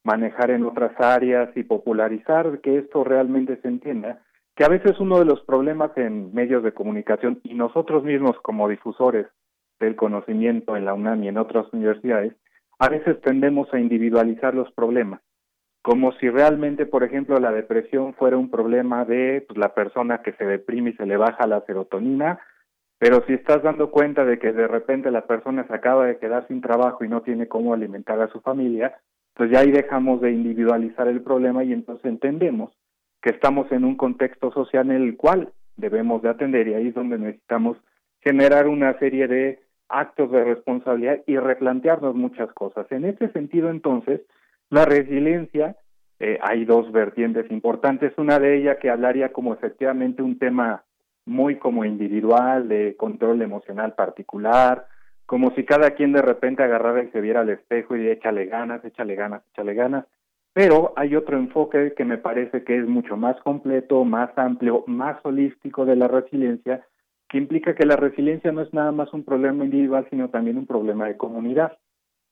manejar 0.04 0.52
en 0.52 0.66
otras 0.66 0.92
áreas 1.00 1.56
y 1.56 1.64
popularizar 1.64 2.60
que 2.60 2.80
esto 2.80 3.06
realmente 3.06 3.56
se 3.62 3.70
entienda, 3.70 4.20
que 4.58 4.66
a 4.66 4.70
veces 4.70 5.00
uno 5.00 5.20
de 5.20 5.26
los 5.26 5.40
problemas 5.46 5.92
en 5.96 6.34
medios 6.34 6.64
de 6.64 6.74
comunicación 6.74 7.40
y 7.44 7.54
nosotros 7.54 8.04
mismos 8.04 8.36
como 8.42 8.68
difusores 8.68 9.28
del 9.80 9.96
conocimiento 9.96 10.76
en 10.76 10.84
la 10.84 10.94
UNAM 10.94 11.24
y 11.24 11.30
en 11.30 11.38
otras 11.38 11.72
universidades, 11.72 12.34
a 12.78 12.90
veces 12.90 13.22
tendemos 13.22 13.74
a 13.74 13.80
individualizar 13.80 14.54
los 14.54 14.70
problemas 14.74 15.22
como 15.84 16.14
si 16.14 16.30
realmente, 16.30 16.86
por 16.86 17.04
ejemplo, 17.04 17.38
la 17.40 17.52
depresión 17.52 18.14
fuera 18.14 18.38
un 18.38 18.50
problema 18.50 19.04
de 19.04 19.44
pues, 19.46 19.60
la 19.60 19.74
persona 19.76 20.22
que 20.22 20.32
se 20.34 20.46
deprime 20.46 20.92
y 20.92 20.94
se 20.94 21.06
le 21.06 21.18
baja 21.18 21.46
la 21.46 21.60
serotonina, 21.66 22.40
pero 22.98 23.22
si 23.28 23.34
estás 23.34 23.62
dando 23.62 23.92
cuenta 23.92 24.24
de 24.24 24.40
que 24.40 24.54
de 24.54 24.66
repente 24.66 25.12
la 25.12 25.28
persona 25.28 25.68
se 25.68 25.74
acaba 25.74 26.06
de 26.06 26.18
quedar 26.20 26.48
sin 26.48 26.62
trabajo 26.62 27.04
y 27.04 27.10
no 27.10 27.22
tiene 27.22 27.50
cómo 27.50 27.74
alimentar 27.74 28.22
a 28.22 28.30
su 28.30 28.40
familia, 28.40 28.96
pues 29.34 29.52
ya 29.52 29.60
ahí 29.60 29.72
dejamos 29.72 30.22
de 30.22 30.32
individualizar 30.32 31.10
el 31.10 31.22
problema 31.22 31.66
y 31.66 31.74
entonces 31.74 32.06
entendemos 32.06 32.72
que 33.22 33.32
estamos 33.32 33.70
en 33.74 33.84
un 33.84 33.98
contexto 33.98 34.54
social 34.54 34.90
en 34.90 35.02
el 35.02 35.18
cual 35.18 35.52
debemos 35.76 36.22
de 36.22 36.30
atender 36.30 36.70
y 36.70 36.76
ahí 36.76 36.88
es 36.88 36.96
donde 36.96 37.18
necesitamos 37.18 37.76
generar 38.22 38.70
una 38.70 38.98
serie 39.00 39.28
de 39.28 39.60
actos 39.90 40.32
de 40.32 40.46
responsabilidad 40.46 41.20
y 41.28 41.36
replantearnos 41.36 42.16
muchas 42.16 42.54
cosas. 42.54 42.90
En 42.90 43.04
este 43.04 43.30
sentido, 43.34 43.70
entonces, 43.70 44.22
la 44.74 44.86
resiliencia, 44.86 45.76
eh, 46.20 46.40
hay 46.42 46.66
dos 46.66 46.92
vertientes 46.92 47.50
importantes, 47.52 48.14
una 48.18 48.40
de 48.40 48.58
ellas 48.58 48.78
que 48.82 48.90
hablaría 48.90 49.32
como 49.32 49.54
efectivamente 49.54 50.22
un 50.22 50.40
tema 50.40 50.84
muy 51.26 51.58
como 51.58 51.86
individual, 51.86 52.68
de 52.68 52.96
control 52.98 53.42
emocional 53.42 53.94
particular, 53.94 54.88
como 55.26 55.52
si 55.56 55.64
cada 55.64 55.92
quien 55.92 56.12
de 56.12 56.22
repente 56.22 56.64
agarrara 56.64 57.04
y 57.04 57.12
se 57.12 57.22
viera 57.22 57.42
al 57.42 57.50
espejo 57.50 57.96
y 57.96 58.08
échale 58.08 58.46
ganas, 58.46 58.84
échale 58.84 59.16
ganas, 59.16 59.44
échale 59.52 59.74
ganas. 59.74 60.06
Pero 60.54 60.94
hay 60.96 61.16
otro 61.16 61.38
enfoque 61.38 61.94
que 61.96 62.06
me 62.06 62.18
parece 62.18 62.64
que 62.64 62.78
es 62.78 62.88
mucho 62.88 63.18
más 63.18 63.40
completo, 63.42 64.04
más 64.06 64.30
amplio, 64.38 64.84
más 64.86 65.18
holístico 65.24 65.86
de 65.86 65.96
la 65.96 66.08
resiliencia, 66.08 66.86
que 67.30 67.38
implica 67.38 67.74
que 67.74 67.86
la 67.86 67.96
resiliencia 67.96 68.52
no 68.52 68.62
es 68.62 68.74
nada 68.74 68.92
más 68.92 69.12
un 69.14 69.24
problema 69.24 69.66
individual, 69.66 70.06
sino 70.10 70.30
también 70.30 70.58
un 70.58 70.68
problema 70.68 71.08
de 71.08 71.18
comunidad. 71.18 71.78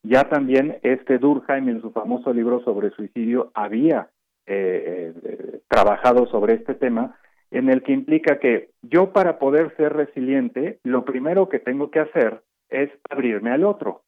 Ya 0.04 0.30
también 0.30 0.80
este 0.82 1.20
Durkheim 1.20 1.70
en 1.70 1.82
su 1.82 1.92
famoso 1.92 2.34
libro 2.34 2.64
sobre 2.64 2.90
suicidio 2.92 3.52
había 3.54 4.10
eh, 4.48 5.14
eh, 5.24 5.60
trabajado 5.68 6.26
sobre 6.28 6.56
este 6.56 6.74
tema, 6.74 7.18
en 7.52 7.70
el 7.70 7.84
que 7.84 7.92
implica 7.92 8.40
que 8.40 8.72
yo 8.82 9.12
para 9.14 9.38
poder 9.38 9.76
ser 9.76 9.94
resiliente, 9.94 10.80
lo 10.84 11.06
primero 11.06 11.50
que 11.50 11.60
tengo 11.60 11.92
que 11.92 12.00
hacer 12.00 12.42
es 12.70 12.90
abrirme 13.10 13.52
al 13.52 13.64
otro. 13.64 14.04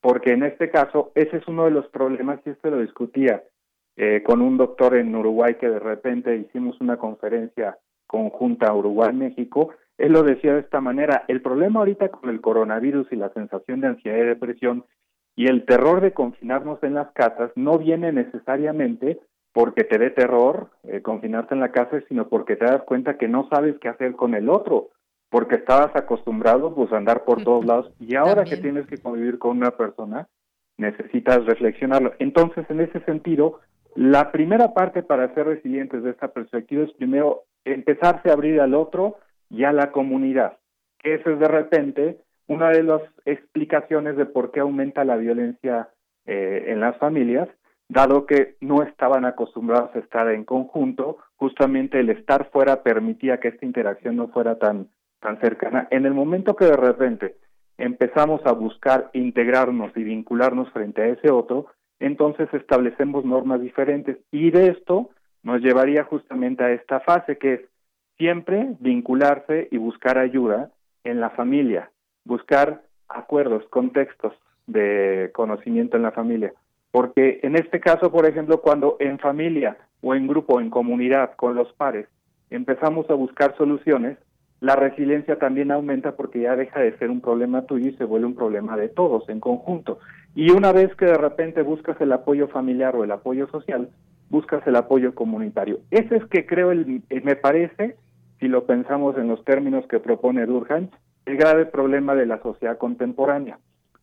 Porque 0.00 0.32
en 0.32 0.42
este 0.42 0.70
caso 0.70 1.12
ese 1.14 1.38
es 1.38 1.48
uno 1.48 1.64
de 1.64 1.70
los 1.70 1.88
problemas 1.88 2.40
y 2.44 2.50
este 2.50 2.70
lo 2.70 2.80
discutía 2.80 3.42
eh, 3.96 4.22
con 4.24 4.42
un 4.42 4.58
doctor 4.58 4.96
en 4.96 5.14
Uruguay 5.14 5.54
que 5.54 5.70
de 5.70 5.78
repente 5.78 6.36
hicimos 6.36 6.78
una 6.80 6.98
conferencia 6.98 7.78
conjunta 8.06 8.74
Uruguay-México, 8.74 9.72
él 9.96 10.12
lo 10.12 10.22
decía 10.22 10.54
de 10.54 10.60
esta 10.60 10.80
manera, 10.80 11.24
el 11.28 11.40
problema 11.40 11.80
ahorita 11.80 12.08
con 12.10 12.28
el 12.28 12.40
coronavirus 12.40 13.06
y 13.12 13.16
la 13.16 13.32
sensación 13.32 13.80
de 13.80 13.88
ansiedad 13.88 14.18
y 14.18 14.26
depresión 14.26 14.84
y 15.36 15.48
el 15.48 15.64
terror 15.64 16.00
de 16.00 16.12
confinarnos 16.12 16.82
en 16.82 16.94
las 16.94 17.10
casas 17.12 17.50
no 17.56 17.78
viene 17.78 18.12
necesariamente 18.12 19.20
porque 19.52 19.84
te 19.84 19.98
dé 19.98 20.10
terror 20.10 20.70
eh, 20.82 21.00
confinarte 21.00 21.54
en 21.54 21.60
la 21.60 21.70
casa, 21.70 22.00
sino 22.08 22.28
porque 22.28 22.56
te 22.56 22.64
das 22.64 22.82
cuenta 22.82 23.16
que 23.16 23.28
no 23.28 23.48
sabes 23.48 23.76
qué 23.80 23.88
hacer 23.88 24.16
con 24.16 24.34
el 24.34 24.48
otro, 24.48 24.88
porque 25.30 25.56
estabas 25.56 25.94
acostumbrado 25.94 26.74
pues 26.74 26.92
a 26.92 26.96
andar 26.96 27.24
por 27.24 27.42
todos 27.42 27.64
lados 27.64 27.92
y 28.00 28.16
ahora 28.16 28.44
que 28.44 28.56
tienes 28.56 28.86
que 28.86 28.98
convivir 28.98 29.38
con 29.38 29.56
una 29.56 29.70
persona 29.72 30.28
necesitas 30.76 31.44
reflexionarlo. 31.46 32.14
Entonces, 32.18 32.64
en 32.68 32.80
ese 32.80 33.00
sentido, 33.04 33.60
la 33.94 34.32
primera 34.32 34.74
parte 34.74 35.04
para 35.04 35.32
ser 35.34 35.46
resilientes 35.46 36.02
de 36.02 36.10
esta 36.10 36.28
perspectiva 36.28 36.82
es 36.82 36.92
primero 36.94 37.44
empezarse 37.64 38.28
a 38.28 38.32
abrir 38.32 38.60
al 38.60 38.74
otro 38.74 39.18
y 39.50 39.64
a 39.64 39.72
la 39.72 39.92
comunidad. 39.92 40.58
que 40.98 41.14
es 41.14 41.24
de 41.24 41.48
repente 41.48 42.23
una 42.46 42.70
de 42.70 42.82
las 42.82 43.02
explicaciones 43.24 44.16
de 44.16 44.26
por 44.26 44.50
qué 44.50 44.60
aumenta 44.60 45.04
la 45.04 45.16
violencia 45.16 45.88
eh, 46.26 46.64
en 46.68 46.80
las 46.80 46.96
familias, 46.98 47.48
dado 47.88 48.26
que 48.26 48.56
no 48.60 48.82
estaban 48.82 49.24
acostumbrados 49.24 49.94
a 49.94 49.98
estar 49.98 50.28
en 50.30 50.44
conjunto, 50.44 51.18
justamente 51.36 52.00
el 52.00 52.10
estar 52.10 52.50
fuera 52.50 52.82
permitía 52.82 53.40
que 53.40 53.48
esta 53.48 53.66
interacción 53.66 54.16
no 54.16 54.28
fuera 54.28 54.58
tan 54.58 54.88
tan 55.20 55.40
cercana, 55.40 55.88
en 55.90 56.04
el 56.04 56.12
momento 56.12 56.54
que 56.54 56.66
de 56.66 56.76
repente 56.76 57.36
empezamos 57.78 58.42
a 58.44 58.52
buscar 58.52 59.08
integrarnos 59.14 59.96
y 59.96 60.04
vincularnos 60.04 60.70
frente 60.70 61.00
a 61.00 61.06
ese 61.06 61.30
otro, 61.30 61.68
entonces 61.98 62.46
establecemos 62.52 63.24
normas 63.24 63.62
diferentes. 63.62 64.18
Y 64.30 64.50
de 64.50 64.68
esto 64.68 65.08
nos 65.42 65.62
llevaría 65.62 66.04
justamente 66.04 66.62
a 66.62 66.72
esta 66.72 67.00
fase 67.00 67.38
que 67.38 67.54
es 67.54 67.60
siempre 68.18 68.76
vincularse 68.80 69.68
y 69.70 69.78
buscar 69.78 70.18
ayuda 70.18 70.70
en 71.04 71.20
la 71.20 71.30
familia, 71.30 71.90
buscar 72.24 72.82
acuerdos, 73.08 73.64
contextos 73.70 74.32
de 74.66 75.30
conocimiento 75.34 75.96
en 75.96 76.02
la 76.02 76.12
familia. 76.12 76.52
Porque 76.90 77.40
en 77.42 77.56
este 77.56 77.80
caso, 77.80 78.10
por 78.12 78.26
ejemplo, 78.26 78.60
cuando 78.60 78.96
en 79.00 79.18
familia 79.18 79.76
o 80.00 80.14
en 80.14 80.26
grupo, 80.26 80.60
en 80.60 80.70
comunidad, 80.70 81.34
con 81.36 81.54
los 81.54 81.72
pares, 81.72 82.06
empezamos 82.50 83.08
a 83.10 83.14
buscar 83.14 83.56
soluciones, 83.56 84.18
la 84.60 84.76
resiliencia 84.76 85.38
también 85.38 85.70
aumenta 85.70 86.16
porque 86.16 86.40
ya 86.40 86.56
deja 86.56 86.80
de 86.80 86.96
ser 86.98 87.10
un 87.10 87.20
problema 87.20 87.62
tuyo 87.62 87.90
y 87.90 87.96
se 87.96 88.04
vuelve 88.04 88.26
un 88.26 88.34
problema 88.34 88.76
de 88.76 88.88
todos 88.88 89.28
en 89.28 89.40
conjunto. 89.40 89.98
Y 90.34 90.50
una 90.50 90.72
vez 90.72 90.94
que 90.94 91.04
de 91.04 91.18
repente 91.18 91.62
buscas 91.62 92.00
el 92.00 92.12
apoyo 92.12 92.48
familiar 92.48 92.96
o 92.96 93.04
el 93.04 93.10
apoyo 93.10 93.46
social, 93.48 93.90
buscas 94.30 94.66
el 94.66 94.76
apoyo 94.76 95.14
comunitario. 95.14 95.80
Ese 95.90 96.16
es 96.16 96.24
que 96.26 96.46
creo, 96.46 96.70
el, 96.72 97.02
me 97.22 97.36
parece, 97.36 97.96
si 98.40 98.48
lo 98.48 98.64
pensamos 98.64 99.18
en 99.18 99.28
los 99.28 99.44
términos 99.44 99.86
que 99.86 100.00
propone 100.00 100.46
Durkheim, 100.46 100.88
el 101.26 101.36
grave 101.36 101.66
problema 101.66 102.14
de 102.14 102.26
la 102.26 102.40
sociedad 102.42 102.78
contemporánea. 102.78 103.58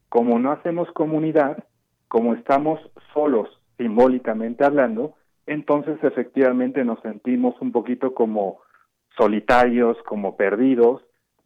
Como 0.09 0.39
no 0.39 0.51
hacemos 0.51 0.91
comunidad, 0.91 1.63
como 2.07 2.33
estamos 2.33 2.79
solos 3.13 3.49
simbólicamente 3.77 4.65
hablando, 4.65 5.15
entonces 5.45 5.97
efectivamente 6.03 6.83
nos 6.83 6.99
sentimos 7.01 7.59
un 7.61 7.71
poquito 7.71 8.13
como 8.13 8.59
solitarios, 9.17 9.97
como 10.03 10.35
perdidos, 10.35 11.01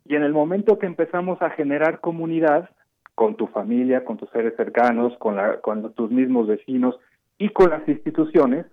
y 0.05 0.15
en 0.15 0.23
el 0.23 0.33
momento 0.33 0.77
que 0.77 0.85
empezamos 0.85 1.41
a 1.41 1.49
generar 1.51 1.99
comunidad 1.99 2.69
con 3.15 3.35
tu 3.35 3.47
familia, 3.47 4.05
con 4.05 4.17
tus 4.17 4.29
seres 4.29 4.53
cercanos, 4.55 5.17
con, 5.17 5.37
con 5.61 5.93
tus 5.93 6.11
mismos 6.11 6.47
vecinos 6.47 6.99
y 7.37 7.49
con 7.49 7.69
las 7.69 7.87
instituciones, 7.87 8.65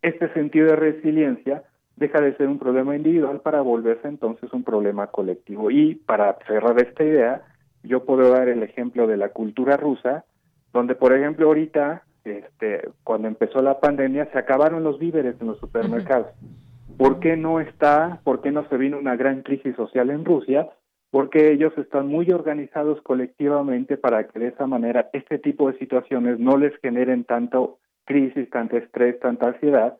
este 0.00 0.32
sentido 0.32 0.66
de 0.68 0.76
resiliencia 0.76 1.62
deja 1.96 2.20
de 2.20 2.36
ser 2.36 2.48
un 2.48 2.58
problema 2.58 2.96
individual 2.96 3.40
para 3.40 3.60
volverse 3.60 4.08
entonces 4.08 4.52
un 4.52 4.64
problema 4.64 5.08
colectivo. 5.08 5.70
Y 5.70 5.94
para 5.94 6.36
cerrar 6.46 6.80
esta 6.80 7.04
idea, 7.04 7.42
yo 7.82 8.04
puedo 8.04 8.30
dar 8.30 8.48
el 8.48 8.62
ejemplo 8.62 9.06
de 9.06 9.16
la 9.16 9.30
cultura 9.30 9.76
rusa, 9.76 10.24
donde 10.72 10.94
por 10.94 11.12
ejemplo 11.12 11.46
ahorita, 11.46 12.02
este, 12.24 12.88
cuando 13.04 13.28
empezó 13.28 13.60
la 13.60 13.80
pandemia, 13.80 14.30
se 14.32 14.38
acabaron 14.38 14.84
los 14.84 14.98
víveres 14.98 15.36
en 15.40 15.48
los 15.48 15.58
supermercados. 15.58 16.28
¿Por 16.96 17.20
qué 17.20 17.36
no 17.36 17.60
está, 17.60 18.20
por 18.24 18.42
qué 18.42 18.52
no 18.52 18.68
se 18.68 18.76
vino 18.76 18.98
una 18.98 19.16
gran 19.16 19.42
crisis 19.42 19.74
social 19.76 20.10
en 20.10 20.24
Rusia? 20.24 20.68
Porque 21.10 21.52
ellos 21.52 21.72
están 21.76 22.08
muy 22.08 22.30
organizados 22.30 23.00
colectivamente 23.02 23.96
para 23.96 24.26
que 24.28 24.38
de 24.38 24.48
esa 24.48 24.66
manera 24.66 25.10
este 25.12 25.38
tipo 25.38 25.70
de 25.70 25.78
situaciones 25.78 26.38
no 26.38 26.56
les 26.56 26.74
generen 26.80 27.24
tanto 27.24 27.78
crisis, 28.04 28.48
tanto 28.50 28.76
estrés, 28.76 29.18
tanta 29.20 29.48
ansiedad. 29.48 29.98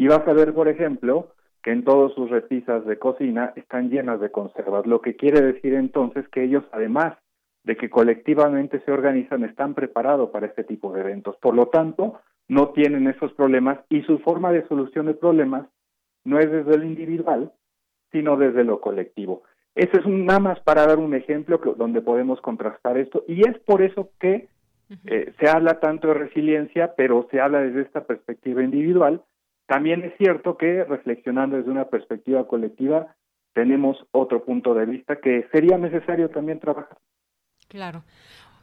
Y 0.00 0.08
vas 0.08 0.26
a 0.26 0.32
ver, 0.32 0.54
por 0.54 0.66
ejemplo, 0.66 1.34
que 1.62 1.72
en 1.72 1.84
todas 1.84 2.14
sus 2.14 2.30
repisas 2.30 2.86
de 2.86 2.98
cocina 2.98 3.52
están 3.54 3.90
llenas 3.90 4.18
de 4.18 4.30
conservas, 4.30 4.86
lo 4.86 5.02
que 5.02 5.14
quiere 5.14 5.42
decir 5.42 5.74
entonces 5.74 6.26
que 6.28 6.42
ellos, 6.42 6.64
además 6.72 7.18
de 7.64 7.76
que 7.76 7.90
colectivamente 7.90 8.80
se 8.86 8.92
organizan, 8.92 9.44
están 9.44 9.74
preparados 9.74 10.30
para 10.30 10.46
este 10.46 10.64
tipo 10.64 10.90
de 10.90 11.02
eventos. 11.02 11.36
Por 11.36 11.54
lo 11.54 11.66
tanto, 11.66 12.18
no 12.48 12.70
tienen 12.70 13.08
esos 13.08 13.34
problemas 13.34 13.78
y 13.90 14.00
su 14.04 14.20
forma 14.20 14.52
de 14.52 14.66
solución 14.68 15.04
de 15.04 15.12
problemas 15.12 15.66
no 16.24 16.38
es 16.38 16.50
desde 16.50 16.78
lo 16.78 16.84
individual, 16.86 17.52
sino 18.10 18.38
desde 18.38 18.64
lo 18.64 18.80
colectivo. 18.80 19.42
Ese 19.74 19.98
es 19.98 20.06
un, 20.06 20.24
nada 20.24 20.40
más 20.40 20.60
para 20.60 20.86
dar 20.86 20.98
un 20.98 21.12
ejemplo 21.12 21.60
donde 21.76 22.00
podemos 22.00 22.40
contrastar 22.40 22.96
esto 22.96 23.22
y 23.28 23.46
es 23.46 23.58
por 23.66 23.82
eso 23.82 24.12
que 24.18 24.48
eh, 25.04 25.34
se 25.38 25.50
habla 25.50 25.78
tanto 25.78 26.08
de 26.08 26.14
resiliencia, 26.14 26.94
pero 26.96 27.28
se 27.30 27.38
habla 27.38 27.60
desde 27.60 27.82
esta 27.82 28.06
perspectiva 28.06 28.62
individual. 28.62 29.22
También 29.70 30.02
es 30.02 30.12
cierto 30.18 30.56
que 30.56 30.82
reflexionando 30.82 31.56
desde 31.56 31.70
una 31.70 31.84
perspectiva 31.84 32.48
colectiva 32.48 33.14
tenemos 33.52 33.96
otro 34.10 34.44
punto 34.44 34.74
de 34.74 34.84
vista 34.84 35.20
que 35.20 35.46
sería 35.52 35.78
necesario 35.78 36.28
también 36.28 36.58
trabajar. 36.58 36.98
Claro. 37.68 38.02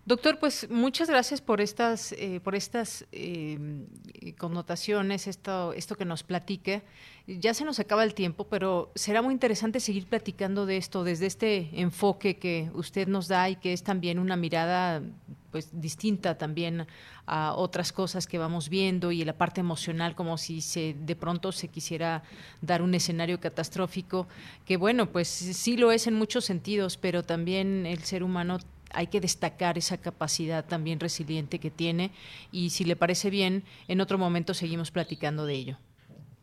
Doctor, 0.08 0.40
pues 0.40 0.70
muchas 0.70 1.10
gracias 1.10 1.42
por 1.42 1.60
estas, 1.60 2.14
eh, 2.14 2.40
por 2.42 2.56
estas 2.56 3.06
eh, 3.12 3.60
connotaciones, 4.38 5.28
esto, 5.28 5.74
esto 5.74 5.98
que 5.98 6.06
nos 6.06 6.24
platique. 6.24 6.84
Ya 7.28 7.54
se 7.54 7.66
nos 7.66 7.82
acaba 7.82 8.06
el 8.06 8.14
tiempo, 8.14 8.46
pero 8.46 8.90
será 8.96 9.22
muy 9.22 9.34
interesante 9.34 9.82
seguir 9.82 10.08
platicando 10.08 10.66
de 10.66 10.78
esto 10.78 11.04
desde 11.04 11.26
este 11.26 11.72
enfoque 11.74 12.38
que 12.38 12.72
usted 12.74 13.10
nos 13.10 13.28
da 13.28 13.50
y 13.50 13.58
que 13.58 13.74
es 13.74 13.84
también 13.84 14.18
una 14.18 14.38
mirada 14.38 15.04
pues 15.52 15.70
distinta 15.74 16.38
también 16.38 16.88
a 17.26 17.54
otras 17.54 17.92
cosas 17.92 18.28
que 18.28 18.38
vamos 18.38 18.70
viendo 18.70 19.12
y 19.12 19.26
la 19.26 19.38
parte 19.38 19.60
emocional 19.60 20.16
como 20.16 20.38
si 20.38 20.62
se 20.62 20.96
de 20.98 21.16
pronto 21.18 21.52
se 21.52 21.68
quisiera 21.68 22.24
dar 22.62 22.82
un 22.82 22.94
escenario 22.94 23.40
catastrófico 23.40 24.28
que 24.66 24.76
bueno 24.76 25.10
pues 25.10 25.28
sí 25.30 25.78
lo 25.78 25.92
es 25.94 26.06
en 26.06 26.16
muchos 26.16 26.44
sentidos 26.44 26.98
pero 26.98 27.24
también 27.24 27.86
el 27.86 28.04
ser 28.04 28.24
humano 28.24 28.60
hay 28.94 29.08
que 29.08 29.22
destacar 29.22 29.78
esa 29.78 29.98
capacidad 29.98 30.66
también 30.66 31.00
resiliente 31.00 31.60
que 31.60 31.72
tiene 31.72 32.12
y 32.52 32.72
si 32.72 32.84
le 32.84 32.96
parece 32.96 33.30
bien, 33.30 33.64
en 33.88 34.02
otro 34.02 34.18
momento 34.18 34.54
seguimos 34.54 34.92
platicando 34.92 35.46
de 35.46 35.54
ello. 35.54 35.78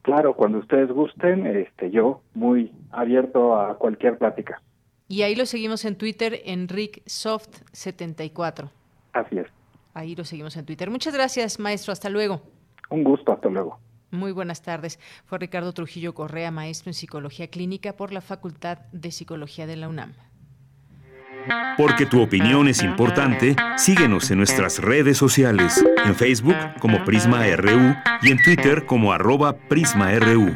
Claro, 0.03 0.35
cuando 0.35 0.59
ustedes 0.59 0.91
gusten, 0.91 1.47
este, 1.47 1.91
yo 1.91 2.21
muy 2.35 2.71
abierto 2.91 3.57
a 3.57 3.79
cualquier 3.79 4.19
plática. 4.19 4.61
Y 5.09 5.23
ahí 5.23 5.35
lo 5.35 5.47
seguimos 5.47 5.87
en 5.87 5.97
Twitter, 5.97 6.43
EnricSoft74. 6.45 8.69
Así 9.15 9.39
es. 9.39 9.47
Ahí 9.95 10.15
lo 10.15 10.25
seguimos 10.25 10.57
en 10.57 10.67
Twitter. 10.67 10.91
Muchas 10.91 11.15
gracias, 11.15 11.59
maestro. 11.59 11.93
Hasta 11.93 12.11
luego. 12.11 12.43
Un 12.91 13.05
gusto, 13.05 13.33
hasta 13.33 13.49
luego. 13.49 13.79
Muy 14.11 14.33
buenas 14.33 14.63
tardes. 14.63 15.01
Fue 15.25 15.39
Ricardo 15.39 15.73
Trujillo 15.73 16.15
Correa, 16.15 16.51
maestro 16.51 16.91
en 16.91 16.95
Psicología 16.95 17.49
Clínica 17.49 17.95
por 17.95 18.13
la 18.13 18.21
Facultad 18.21 18.79
de 18.93 19.11
Psicología 19.11 19.67
de 19.67 19.77
la 19.77 19.89
UNAM. 19.89 20.13
Porque 21.77 22.07
tu 22.07 22.23
opinión 22.23 22.69
es 22.69 22.83
importante, 22.83 23.57
síguenos 23.77 24.31
en 24.31 24.39
nuestras 24.39 24.79
redes 24.79 25.19
sociales, 25.19 25.85
en 26.05 26.15
Facebook 26.15 26.57
como 26.81 27.05
Prisma 27.05 27.45
RU 27.57 27.95
y 28.23 28.31
en 28.31 28.43
Twitter 28.43 28.87
como 28.87 29.13
arroba 29.13 29.57
PrismaRU. 29.57 30.55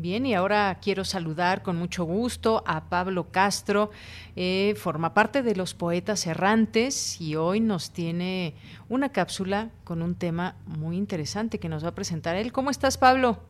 Bien, 0.00 0.24
y 0.24 0.32
ahora 0.32 0.78
quiero 0.80 1.04
saludar 1.04 1.62
con 1.62 1.76
mucho 1.76 2.04
gusto 2.04 2.62
a 2.66 2.88
Pablo 2.88 3.30
Castro. 3.30 3.90
Eh, 4.34 4.74
forma 4.78 5.12
parte 5.12 5.42
de 5.42 5.54
los 5.54 5.74
poetas 5.74 6.26
errantes 6.26 7.20
y 7.20 7.36
hoy 7.36 7.60
nos 7.60 7.90
tiene 7.90 8.54
una 8.88 9.10
cápsula 9.10 9.68
con 9.84 10.00
un 10.00 10.14
tema 10.14 10.56
muy 10.64 10.96
interesante 10.96 11.58
que 11.60 11.68
nos 11.68 11.84
va 11.84 11.90
a 11.90 11.94
presentar 11.94 12.34
él. 12.36 12.50
¿Cómo 12.50 12.70
estás, 12.70 12.96
Pablo? 12.96 13.49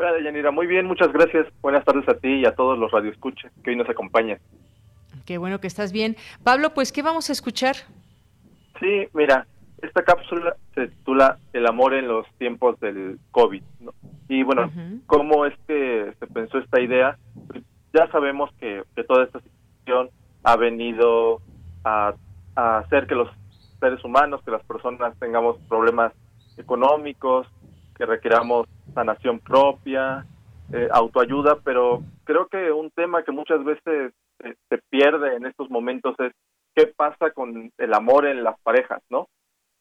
Hola, 0.00 0.14
Deyanira. 0.14 0.50
Muy 0.50 0.66
bien, 0.66 0.86
muchas 0.86 1.12
gracias. 1.12 1.46
Buenas 1.60 1.84
tardes 1.84 2.08
a 2.08 2.14
ti 2.14 2.36
y 2.36 2.46
a 2.46 2.54
todos 2.54 2.78
los 2.78 2.90
radioescuchas 2.90 3.52
que 3.62 3.68
hoy 3.68 3.76
nos 3.76 3.86
acompañan. 3.86 4.38
Qué 5.26 5.36
bueno 5.36 5.60
que 5.60 5.66
estás 5.66 5.92
bien. 5.92 6.16
Pablo, 6.42 6.72
pues, 6.72 6.90
¿qué 6.90 7.02
vamos 7.02 7.28
a 7.28 7.34
escuchar? 7.34 7.76
Sí, 8.80 9.08
mira, 9.12 9.46
esta 9.82 10.02
cápsula 10.02 10.56
se 10.74 10.88
titula 10.88 11.36
El 11.52 11.66
amor 11.66 11.92
en 11.92 12.08
los 12.08 12.26
tiempos 12.38 12.80
del 12.80 13.18
COVID. 13.30 13.62
Y 14.30 14.42
bueno, 14.42 14.72
¿cómo 15.04 15.44
es 15.44 15.52
que 15.68 16.14
se 16.18 16.26
pensó 16.28 16.56
esta 16.56 16.80
idea? 16.80 17.18
Pues, 17.48 17.62
ya 17.92 18.10
sabemos 18.10 18.50
que, 18.58 18.82
toda 19.06 19.24
esta 19.24 19.40
situación 19.40 20.08
ha 20.44 20.56
venido 20.56 21.42
a, 21.84 22.14
hacer 22.54 23.06
que 23.06 23.16
los 23.16 23.28
seres 23.80 24.02
humanos, 24.02 24.40
que 24.46 24.50
las 24.50 24.64
personas 24.64 25.14
tengamos 25.18 25.58
problemas 25.68 26.14
económicos, 26.56 27.46
que 28.00 28.06
requeramos 28.06 28.66
sanación 28.94 29.40
propia, 29.40 30.24
eh, 30.72 30.88
autoayuda, 30.90 31.58
pero 31.62 32.02
creo 32.24 32.46
que 32.46 32.72
un 32.72 32.90
tema 32.90 33.22
que 33.24 33.30
muchas 33.30 33.62
veces 33.62 34.14
se 34.70 34.78
pierde 34.88 35.36
en 35.36 35.44
estos 35.44 35.68
momentos 35.68 36.14
es 36.18 36.32
qué 36.74 36.86
pasa 36.86 37.30
con 37.32 37.70
el 37.76 37.92
amor 37.92 38.26
en 38.26 38.42
las 38.42 38.58
parejas, 38.60 39.02
¿no? 39.10 39.28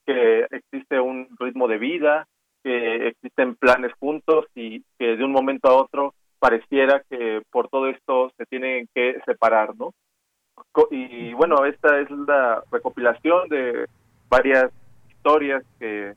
que 0.06 0.48
existe 0.50 1.00
un 1.00 1.30
ritmo 1.40 1.68
de 1.68 1.78
vida, 1.78 2.28
que 2.64 3.08
existen 3.08 3.56
planes 3.56 3.94
juntos 4.00 4.48
y 4.54 4.84
que 4.98 5.16
de 5.16 5.24
un 5.24 5.32
momento 5.32 5.70
a 5.70 5.76
otro 5.76 6.14
pareciera 6.40 7.04
que 7.10 7.42
por 7.52 7.70
todo 7.70 7.88
esto 7.88 8.32
se 8.36 8.46
tienen 8.48 8.90
que 8.94 9.22
separar, 9.26 9.76
¿no? 9.78 9.94
Y 10.90 11.32
bueno, 11.34 11.64
esta 11.66 12.00
es 12.00 12.10
la 12.12 12.64
recopilación 12.72 13.48
de 13.50 13.86
varias 14.30 14.72
historias 15.10 15.64
que, 15.80 16.16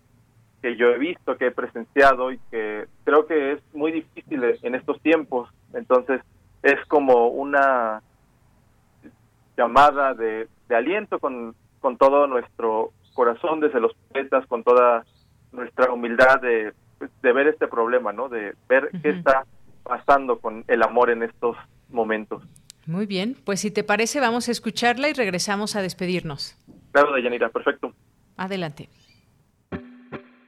que 0.62 0.76
yo 0.76 0.90
he 0.90 0.98
visto, 0.98 1.36
que 1.36 1.48
he 1.48 1.50
presenciado 1.50 2.30
y 2.30 2.38
que 2.50 2.86
creo 3.04 3.26
que 3.26 3.52
es 3.52 3.60
muy 3.74 3.90
difícil 3.90 4.42
en 4.62 4.74
estos 4.74 5.00
tiempos. 5.02 5.50
Entonces 5.74 6.20
es 6.62 6.78
como 6.86 7.28
una 7.28 8.00
llamada 9.56 10.14
de, 10.14 10.48
de 10.68 10.76
aliento 10.76 11.18
con, 11.18 11.54
con 11.80 11.98
todo 11.98 12.26
nuestro 12.28 12.92
corazón, 13.12 13.60
desde 13.60 13.80
los 13.80 13.92
poetas, 14.08 14.46
con 14.46 14.62
toda 14.62 15.04
nuestra 15.50 15.92
humildad 15.92 16.40
de, 16.40 16.72
de 17.22 17.32
ver 17.32 17.48
este 17.48 17.66
problema, 17.66 18.12
¿no? 18.12 18.28
De 18.28 18.54
ver 18.68 18.88
qué 19.02 19.10
está 19.10 19.44
pasando 19.82 20.38
con 20.38 20.64
el 20.68 20.82
amor 20.82 21.10
en 21.10 21.24
estos 21.24 21.56
momentos. 21.90 22.42
Muy 22.86 23.06
bien, 23.06 23.36
pues 23.44 23.60
si 23.60 23.70
te 23.70 23.84
parece 23.84 24.20
vamos 24.20 24.48
a 24.48 24.52
escucharla 24.52 25.08
y 25.08 25.12
regresamos 25.12 25.76
a 25.76 25.82
despedirnos. 25.82 26.56
Claro, 26.92 27.12
Deyanira, 27.12 27.48
perfecto. 27.48 27.92
Adelante. 28.36 28.88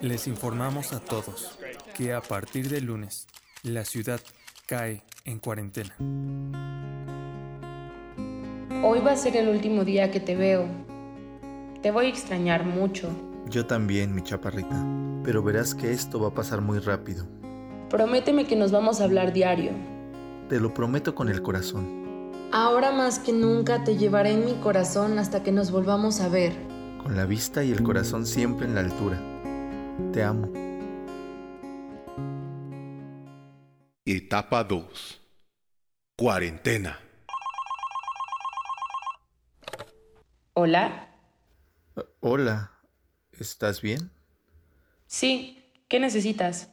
Les 0.00 0.26
informamos 0.26 0.92
a 0.92 1.00
todos 1.00 1.58
que 1.94 2.12
a 2.12 2.20
partir 2.20 2.68
de 2.68 2.80
lunes 2.80 3.26
la 3.62 3.84
ciudad 3.84 4.20
cae 4.66 5.02
en 5.24 5.38
cuarentena. 5.38 5.94
Hoy 8.82 9.00
va 9.00 9.12
a 9.12 9.16
ser 9.16 9.36
el 9.36 9.48
último 9.48 9.84
día 9.84 10.10
que 10.10 10.20
te 10.20 10.36
veo. 10.36 10.66
Te 11.80 11.90
voy 11.90 12.06
a 12.06 12.08
extrañar 12.08 12.64
mucho. 12.64 13.08
Yo 13.48 13.66
también, 13.66 14.14
mi 14.14 14.22
chaparrita. 14.22 14.84
Pero 15.24 15.42
verás 15.42 15.74
que 15.74 15.92
esto 15.92 16.20
va 16.20 16.28
a 16.28 16.34
pasar 16.34 16.60
muy 16.60 16.80
rápido. 16.80 17.26
Prométeme 17.88 18.46
que 18.46 18.56
nos 18.56 18.72
vamos 18.72 19.00
a 19.00 19.04
hablar 19.04 19.32
diario. 19.32 19.70
Te 20.48 20.60
lo 20.60 20.74
prometo 20.74 21.14
con 21.14 21.28
el 21.28 21.40
corazón. 21.40 22.03
Ahora 22.56 22.92
más 22.92 23.18
que 23.18 23.32
nunca 23.32 23.82
te 23.82 23.96
llevaré 23.96 24.30
en 24.30 24.44
mi 24.44 24.54
corazón 24.54 25.18
hasta 25.18 25.42
que 25.42 25.50
nos 25.50 25.72
volvamos 25.72 26.20
a 26.20 26.28
ver. 26.28 26.52
Con 27.02 27.16
la 27.16 27.26
vista 27.26 27.64
y 27.64 27.72
el 27.72 27.82
corazón 27.82 28.24
siempre 28.24 28.64
en 28.64 28.76
la 28.76 28.82
altura. 28.82 29.20
Te 30.12 30.22
amo. 30.22 30.52
Etapa 34.04 34.62
2. 34.62 35.20
Cuarentena. 36.16 37.00
Hola. 40.52 41.12
Hola. 42.20 42.70
¿Estás 43.32 43.82
bien? 43.82 44.12
Sí. 45.08 45.72
¿Qué 45.88 45.98
necesitas? 45.98 46.68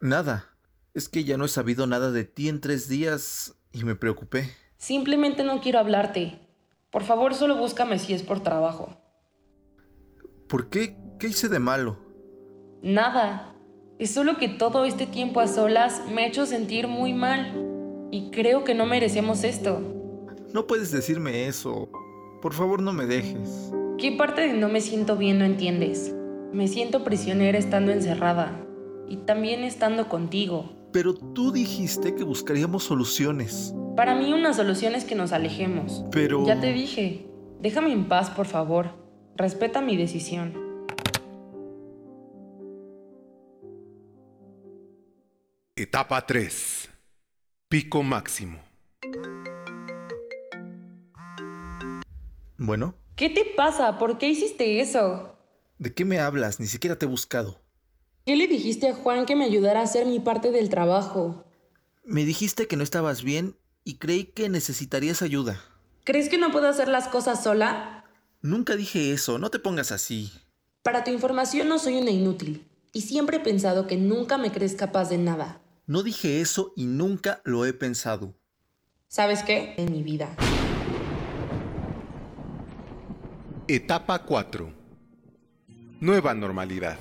Nada. 0.00 0.54
Es 0.94 1.08
que 1.08 1.24
ya 1.24 1.36
no 1.36 1.46
he 1.46 1.48
sabido 1.48 1.88
nada 1.88 2.12
de 2.12 2.22
ti 2.22 2.48
en 2.48 2.60
tres 2.60 2.88
días 2.88 3.56
y 3.72 3.82
me 3.82 3.96
preocupé. 3.96 4.59
Simplemente 4.80 5.44
no 5.44 5.60
quiero 5.60 5.78
hablarte. 5.78 6.38
Por 6.88 7.02
favor, 7.02 7.34
solo 7.34 7.54
búscame 7.54 7.98
si 7.98 8.14
es 8.14 8.22
por 8.22 8.40
trabajo. 8.40 8.96
¿Por 10.48 10.70
qué? 10.70 10.96
¿Qué 11.18 11.28
hice 11.28 11.50
de 11.50 11.58
malo? 11.58 11.98
Nada. 12.82 13.54
Es 13.98 14.10
solo 14.10 14.38
que 14.38 14.48
todo 14.48 14.86
este 14.86 15.06
tiempo 15.06 15.40
a 15.40 15.48
solas 15.48 16.00
me 16.10 16.22
ha 16.22 16.28
hecho 16.28 16.46
sentir 16.46 16.88
muy 16.88 17.12
mal. 17.12 18.08
Y 18.10 18.30
creo 18.30 18.64
que 18.64 18.74
no 18.74 18.86
merecemos 18.86 19.44
esto. 19.44 19.82
No 20.54 20.66
puedes 20.66 20.90
decirme 20.90 21.46
eso. 21.46 21.90
Por 22.40 22.54
favor, 22.54 22.80
no 22.80 22.94
me 22.94 23.04
dejes. 23.04 23.70
¿Qué 23.98 24.12
parte 24.12 24.40
de 24.40 24.54
no 24.54 24.70
me 24.70 24.80
siento 24.80 25.18
bien 25.18 25.40
no 25.40 25.44
entiendes? 25.44 26.14
Me 26.54 26.68
siento 26.68 27.04
prisionera 27.04 27.58
estando 27.58 27.92
encerrada. 27.92 28.58
Y 29.06 29.18
también 29.18 29.62
estando 29.62 30.08
contigo. 30.08 30.79
Pero 30.92 31.14
tú 31.14 31.52
dijiste 31.52 32.14
que 32.14 32.24
buscaríamos 32.24 32.84
soluciones. 32.84 33.74
Para 33.96 34.14
mí 34.14 34.32
una 34.32 34.52
solución 34.52 34.94
es 34.94 35.04
que 35.04 35.14
nos 35.14 35.32
alejemos. 35.32 36.04
Pero... 36.10 36.44
Ya 36.46 36.60
te 36.60 36.72
dije, 36.72 37.28
déjame 37.60 37.92
en 37.92 38.08
paz, 38.08 38.30
por 38.30 38.46
favor. 38.46 38.90
Respeta 39.36 39.80
mi 39.80 39.96
decisión. 39.96 40.70
Etapa 45.76 46.26
3. 46.26 46.90
Pico 47.68 48.02
máximo. 48.02 48.58
Bueno. 52.58 52.94
¿Qué 53.14 53.30
te 53.30 53.44
pasa? 53.56 53.96
¿Por 53.98 54.18
qué 54.18 54.28
hiciste 54.28 54.80
eso? 54.80 55.36
¿De 55.78 55.94
qué 55.94 56.04
me 56.04 56.18
hablas? 56.18 56.58
Ni 56.58 56.66
siquiera 56.66 56.96
te 56.96 57.06
he 57.06 57.08
buscado. 57.08 57.60
¿Qué 58.26 58.36
le 58.36 58.46
dijiste 58.46 58.88
a 58.88 58.94
Juan 58.94 59.24
que 59.24 59.34
me 59.34 59.46
ayudara 59.46 59.80
a 59.80 59.84
hacer 59.84 60.06
mi 60.06 60.20
parte 60.20 60.50
del 60.50 60.68
trabajo? 60.68 61.44
Me 62.04 62.24
dijiste 62.24 62.66
que 62.66 62.76
no 62.76 62.82
estabas 62.82 63.22
bien 63.22 63.56
y 63.82 63.96
creí 63.96 64.24
que 64.24 64.48
necesitarías 64.48 65.22
ayuda. 65.22 65.60
¿Crees 66.04 66.28
que 66.28 66.38
no 66.38 66.52
puedo 66.52 66.68
hacer 66.68 66.88
las 66.88 67.08
cosas 67.08 67.42
sola? 67.42 68.04
Nunca 68.42 68.76
dije 68.76 69.12
eso, 69.12 69.38
no 69.38 69.50
te 69.50 69.58
pongas 69.58 69.90
así. 69.90 70.30
Para 70.82 71.02
tu 71.02 71.10
información 71.10 71.68
no 71.68 71.78
soy 71.78 71.96
una 71.96 72.10
inútil, 72.10 72.66
y 72.92 73.02
siempre 73.02 73.38
he 73.38 73.40
pensado 73.40 73.86
que 73.86 73.96
nunca 73.96 74.38
me 74.38 74.52
crees 74.52 74.74
capaz 74.74 75.08
de 75.08 75.18
nada. 75.18 75.62
No 75.86 76.02
dije 76.02 76.40
eso 76.40 76.72
y 76.76 76.86
nunca 76.86 77.40
lo 77.44 77.64
he 77.64 77.72
pensado. 77.72 78.34
¿Sabes 79.08 79.42
qué? 79.42 79.74
En 79.76 79.92
mi 79.92 80.02
vida. 80.02 80.36
Etapa 83.66 84.24
4. 84.24 84.79
Nueva 86.00 86.32
normalidad. 86.32 86.98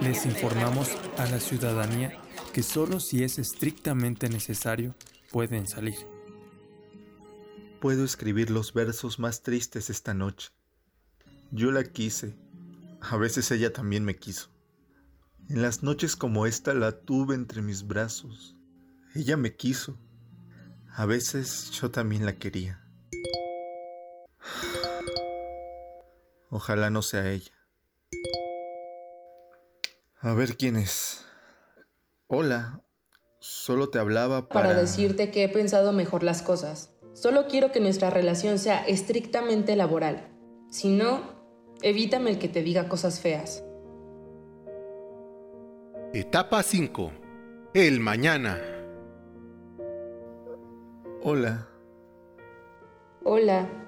Les 0.00 0.24
informamos 0.24 0.90
a 1.18 1.26
la 1.26 1.40
ciudadanía 1.40 2.16
que 2.52 2.62
solo 2.62 3.00
si 3.00 3.24
es 3.24 3.40
estrictamente 3.40 4.28
necesario 4.28 4.94
pueden 5.32 5.66
salir. 5.66 5.96
Puedo 7.80 8.04
escribir 8.04 8.50
los 8.50 8.72
versos 8.72 9.18
más 9.18 9.42
tristes 9.42 9.90
esta 9.90 10.14
noche. 10.14 10.50
Yo 11.50 11.72
la 11.72 11.82
quise. 11.82 12.36
A 13.00 13.16
veces 13.16 13.50
ella 13.50 13.72
también 13.72 14.04
me 14.04 14.14
quiso. 14.14 14.50
En 15.48 15.62
las 15.62 15.82
noches 15.82 16.14
como 16.14 16.46
esta 16.46 16.72
la 16.72 17.00
tuve 17.00 17.34
entre 17.34 17.62
mis 17.62 17.84
brazos. 17.84 18.56
Ella 19.12 19.36
me 19.36 19.56
quiso. 19.56 19.98
A 20.94 21.04
veces 21.04 21.72
yo 21.72 21.90
también 21.90 22.24
la 22.24 22.36
quería. 22.36 22.85
Ojalá 26.56 26.88
no 26.88 27.02
sea 27.02 27.30
ella. 27.30 27.52
A 30.20 30.32
ver 30.32 30.56
quién 30.56 30.76
es. 30.76 31.26
Hola, 32.28 32.80
solo 33.40 33.90
te 33.90 33.98
hablaba 33.98 34.48
para... 34.48 34.68
Para 34.68 34.80
decirte 34.80 35.30
que 35.30 35.44
he 35.44 35.50
pensado 35.50 35.92
mejor 35.92 36.22
las 36.22 36.40
cosas. 36.40 36.94
Solo 37.12 37.46
quiero 37.46 37.72
que 37.72 37.80
nuestra 37.80 38.08
relación 38.08 38.58
sea 38.58 38.86
estrictamente 38.86 39.76
laboral. 39.76 40.30
Si 40.70 40.88
no, 40.88 41.20
evítame 41.82 42.30
el 42.30 42.38
que 42.38 42.48
te 42.48 42.62
diga 42.62 42.88
cosas 42.88 43.20
feas. 43.20 43.62
Etapa 46.14 46.62
5. 46.62 47.12
El 47.74 48.00
mañana. 48.00 48.58
Hola. 51.22 51.68
Hola. 53.24 53.85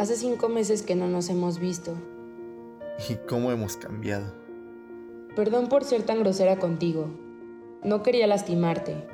Hace 0.00 0.16
cinco 0.16 0.48
meses 0.48 0.82
que 0.82 0.96
no 0.96 1.08
nos 1.08 1.28
hemos 1.28 1.58
visto. 1.58 1.92
¿Y 3.10 3.16
cómo 3.28 3.52
hemos 3.52 3.76
cambiado? 3.76 4.32
Perdón 5.36 5.68
por 5.68 5.84
ser 5.84 6.04
tan 6.04 6.20
grosera 6.20 6.58
contigo. 6.58 7.10
No 7.84 8.02
quería 8.02 8.26
lastimarte. 8.26 9.06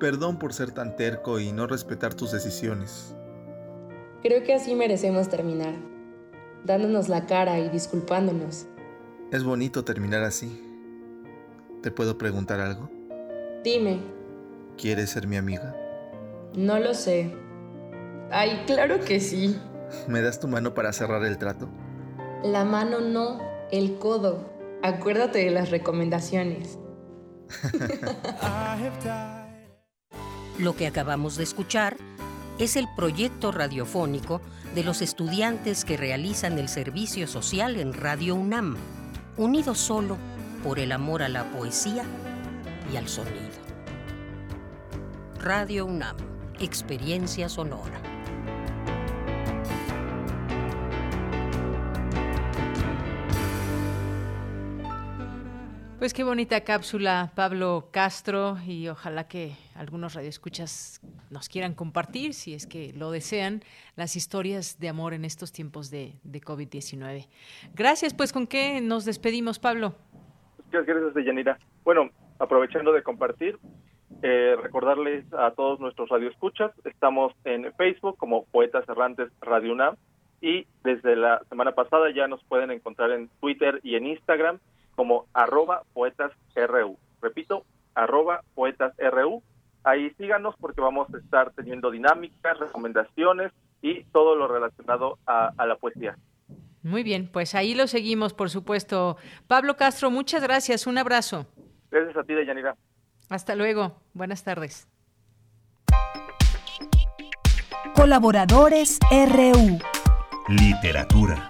Perdón 0.00 0.40
por 0.40 0.52
ser 0.52 0.72
tan 0.72 0.96
terco 0.96 1.38
y 1.38 1.52
no 1.52 1.68
respetar 1.68 2.12
tus 2.12 2.32
decisiones. 2.32 3.14
Creo 4.20 4.42
que 4.42 4.54
así 4.54 4.74
merecemos 4.74 5.28
terminar, 5.28 5.76
dándonos 6.64 7.08
la 7.08 7.26
cara 7.26 7.60
y 7.60 7.68
disculpándonos. 7.68 8.66
Es 9.30 9.44
bonito 9.44 9.84
terminar 9.84 10.24
así. 10.24 10.60
¿Te 11.84 11.92
puedo 11.92 12.18
preguntar 12.18 12.58
algo? 12.58 12.90
Dime. 13.62 14.00
¿Quieres 14.76 15.10
ser 15.10 15.28
mi 15.28 15.36
amiga? 15.36 15.72
No 16.52 16.80
lo 16.80 16.94
sé. 16.94 17.32
Ay, 18.32 18.64
claro 18.66 18.98
que 18.98 19.20
sí. 19.20 19.56
¿Me 20.08 20.22
das 20.22 20.40
tu 20.40 20.48
mano 20.48 20.74
para 20.74 20.92
cerrar 20.92 21.24
el 21.24 21.38
trato? 21.38 21.68
La 22.42 22.64
mano 22.64 23.00
no, 23.00 23.38
el 23.70 23.98
codo. 23.98 24.52
Acuérdate 24.82 25.44
de 25.44 25.50
las 25.50 25.70
recomendaciones. 25.70 26.78
Lo 30.58 30.76
que 30.76 30.86
acabamos 30.86 31.36
de 31.36 31.44
escuchar 31.44 31.96
es 32.58 32.76
el 32.76 32.86
proyecto 32.94 33.50
radiofónico 33.50 34.40
de 34.74 34.84
los 34.84 35.02
estudiantes 35.02 35.84
que 35.84 35.96
realizan 35.96 36.58
el 36.58 36.68
servicio 36.68 37.26
social 37.26 37.76
en 37.76 37.92
Radio 37.92 38.34
UNAM, 38.34 38.76
unidos 39.36 39.78
solo 39.78 40.16
por 40.62 40.78
el 40.78 40.92
amor 40.92 41.22
a 41.22 41.28
la 41.28 41.50
poesía 41.50 42.04
y 42.92 42.96
al 42.96 43.08
sonido. 43.08 43.54
Radio 45.40 45.86
UNAM, 45.86 46.16
experiencia 46.60 47.48
sonora. 47.48 48.13
Pues 56.04 56.12
qué 56.12 56.22
bonita 56.22 56.60
cápsula, 56.60 57.32
Pablo 57.34 57.88
Castro, 57.90 58.58
y 58.66 58.88
ojalá 58.88 59.26
que 59.26 59.52
algunos 59.74 60.12
radioescuchas 60.12 61.00
nos 61.30 61.48
quieran 61.48 61.72
compartir, 61.72 62.34
si 62.34 62.52
es 62.52 62.66
que 62.66 62.92
lo 62.92 63.10
desean, 63.10 63.62
las 63.96 64.14
historias 64.14 64.78
de 64.78 64.90
amor 64.90 65.14
en 65.14 65.24
estos 65.24 65.50
tiempos 65.50 65.90
de, 65.90 66.12
COVID-19. 66.22 67.26
Gracias, 67.74 68.12
pues 68.12 68.34
con 68.34 68.46
qué 68.46 68.82
nos 68.82 69.06
despedimos, 69.06 69.58
Pablo. 69.58 69.94
Muchas 70.66 70.84
gracias, 70.84 71.14
Deyanira. 71.14 71.56
Bueno, 71.84 72.10
aprovechando 72.38 72.92
de 72.92 73.02
compartir, 73.02 73.58
eh, 74.20 74.56
recordarles 74.62 75.24
a 75.32 75.52
todos 75.52 75.80
nuestros 75.80 76.10
radioescuchas, 76.10 76.70
estamos 76.84 77.32
en 77.46 77.72
Facebook 77.78 78.18
como 78.18 78.44
Poetas 78.44 78.86
Errantes 78.90 79.30
Radio 79.40 79.72
UNAM 79.72 79.96
y 80.42 80.66
desde 80.82 81.16
la 81.16 81.40
semana 81.48 81.72
pasada 81.72 82.12
ya 82.14 82.28
nos 82.28 82.44
pueden 82.44 82.70
encontrar 82.72 83.10
en 83.12 83.30
Twitter 83.40 83.80
y 83.82 83.94
en 83.94 84.06
Instagram 84.08 84.58
como 84.94 85.26
arroba 85.32 85.82
poetasru. 85.92 86.98
Repito, 87.20 87.64
arroba 87.94 88.42
poetasru. 88.54 89.42
Ahí 89.84 90.10
síganos 90.16 90.54
porque 90.60 90.80
vamos 90.80 91.12
a 91.12 91.18
estar 91.18 91.52
teniendo 91.52 91.90
dinámicas, 91.90 92.58
recomendaciones 92.58 93.52
y 93.82 94.04
todo 94.04 94.34
lo 94.34 94.48
relacionado 94.48 95.18
a, 95.26 95.52
a 95.56 95.66
la 95.66 95.76
poesía. 95.76 96.16
Muy 96.82 97.02
bien, 97.02 97.28
pues 97.30 97.54
ahí 97.54 97.74
lo 97.74 97.86
seguimos, 97.86 98.34
por 98.34 98.50
supuesto. 98.50 99.16
Pablo 99.46 99.76
Castro, 99.76 100.10
muchas 100.10 100.42
gracias. 100.42 100.86
Un 100.86 100.98
abrazo. 100.98 101.46
Gracias 101.90 102.16
a 102.16 102.24
ti, 102.24 102.34
Deyanira. 102.34 102.76
Hasta 103.28 103.54
luego. 103.54 104.00
Buenas 104.12 104.44
tardes. 104.44 104.88
Colaboradores 107.94 108.98
RU. 109.10 109.78
Literatura. 110.48 111.48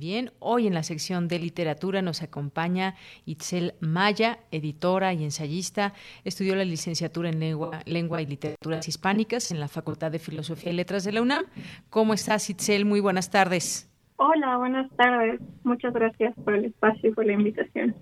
Bien, 0.00 0.30
hoy 0.38 0.66
en 0.66 0.72
la 0.72 0.82
sección 0.82 1.28
de 1.28 1.38
literatura 1.38 2.00
nos 2.00 2.22
acompaña 2.22 2.94
Itzel 3.26 3.74
Maya, 3.80 4.38
editora 4.50 5.12
y 5.12 5.24
ensayista. 5.24 5.92
Estudió 6.24 6.56
la 6.56 6.64
licenciatura 6.64 7.28
en 7.28 7.38
lengua, 7.38 7.80
lengua 7.84 8.22
y 8.22 8.26
literaturas 8.26 8.88
hispánicas 8.88 9.50
en 9.50 9.60
la 9.60 9.68
Facultad 9.68 10.10
de 10.10 10.18
Filosofía 10.18 10.72
y 10.72 10.76
Letras 10.76 11.04
de 11.04 11.12
la 11.12 11.20
UNAM. 11.20 11.44
¿Cómo 11.90 12.14
estás, 12.14 12.48
Itzel? 12.48 12.86
Muy 12.86 13.00
buenas 13.00 13.30
tardes. 13.30 13.92
Hola, 14.16 14.56
buenas 14.56 14.90
tardes. 14.96 15.38
Muchas 15.64 15.92
gracias 15.92 16.34
por 16.46 16.54
el 16.54 16.64
espacio 16.64 17.10
y 17.10 17.12
por 17.12 17.26
la 17.26 17.34
invitación. 17.34 17.94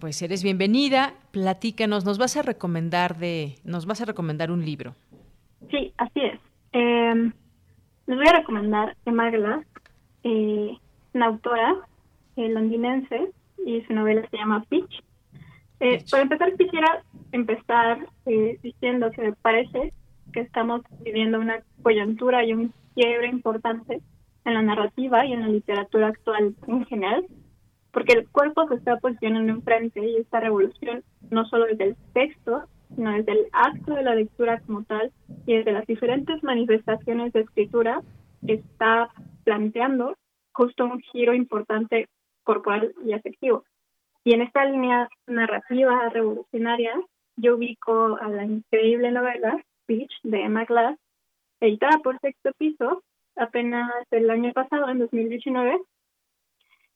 Pues 0.00 0.20
eres 0.22 0.42
bienvenida. 0.42 1.14
Platícanos, 1.30 2.04
nos 2.04 2.18
vas 2.18 2.36
a 2.36 2.42
recomendar 2.42 3.18
de, 3.18 3.54
nos 3.62 3.86
vas 3.86 4.00
a 4.00 4.04
recomendar 4.04 4.50
un 4.50 4.64
libro. 4.64 4.96
Sí, 5.70 5.92
así 5.96 6.22
es. 6.22 6.40
Eh, 6.72 7.30
les 8.08 8.16
voy 8.16 8.26
a 8.26 8.32
recomendar 8.32 8.96
Emma 9.04 9.30
Glass. 9.30 9.64
Eh, 10.24 10.76
una 11.16 11.26
autora 11.26 11.74
eh, 12.36 12.48
londinense 12.48 13.32
y 13.64 13.80
su 13.82 13.94
novela 13.94 14.28
se 14.30 14.36
llama 14.36 14.64
Pitch. 14.68 15.02
Eh, 15.80 16.04
para 16.10 16.22
empezar, 16.22 16.56
quisiera 16.56 17.02
empezar 17.32 18.06
eh, 18.26 18.58
diciendo 18.62 19.10
que 19.10 19.22
me 19.22 19.32
parece 19.32 19.92
que 20.32 20.40
estamos 20.40 20.82
viviendo 21.00 21.40
una 21.40 21.62
coyuntura 21.82 22.44
y 22.44 22.52
un 22.52 22.72
quiebre 22.94 23.28
importante 23.28 24.02
en 24.44 24.54
la 24.54 24.62
narrativa 24.62 25.24
y 25.24 25.32
en 25.32 25.40
la 25.40 25.48
literatura 25.48 26.08
actual 26.08 26.54
en 26.66 26.84
general, 26.84 27.26
porque 27.92 28.12
el 28.12 28.28
cuerpo 28.28 28.68
se 28.68 28.74
está 28.74 28.98
posicionando 28.98 29.52
enfrente 29.52 30.04
y 30.04 30.16
esta 30.16 30.40
revolución, 30.40 31.02
no 31.30 31.46
solo 31.46 31.64
desde 31.66 31.84
el 31.84 31.96
texto, 32.12 32.64
sino 32.94 33.10
desde 33.12 33.32
el 33.32 33.46
acto 33.52 33.94
de 33.94 34.02
la 34.02 34.14
lectura 34.14 34.60
como 34.60 34.84
tal 34.84 35.10
y 35.46 35.56
desde 35.56 35.72
las 35.72 35.86
diferentes 35.86 36.42
manifestaciones 36.42 37.32
de 37.32 37.40
escritura, 37.40 38.02
está 38.46 39.08
planteando 39.44 40.16
justo 40.56 40.86
un 40.86 41.00
giro 41.00 41.34
importante 41.34 42.08
corporal 42.42 42.94
y 43.04 43.12
afectivo. 43.12 43.64
Y 44.24 44.32
en 44.32 44.42
esta 44.42 44.64
línea 44.64 45.08
narrativa 45.26 46.08
revolucionaria, 46.08 46.94
yo 47.36 47.56
ubico 47.56 48.16
a 48.16 48.28
la 48.28 48.44
increíble 48.44 49.10
novela 49.12 49.62
Speech 49.82 50.12
de 50.22 50.42
Emma 50.42 50.64
Glass, 50.64 50.98
editada 51.60 51.98
por 51.98 52.18
Sexto 52.20 52.50
Piso 52.58 53.02
apenas 53.36 53.90
el 54.10 54.30
año 54.30 54.52
pasado, 54.52 54.88
en 54.88 54.98
2019. 54.98 55.78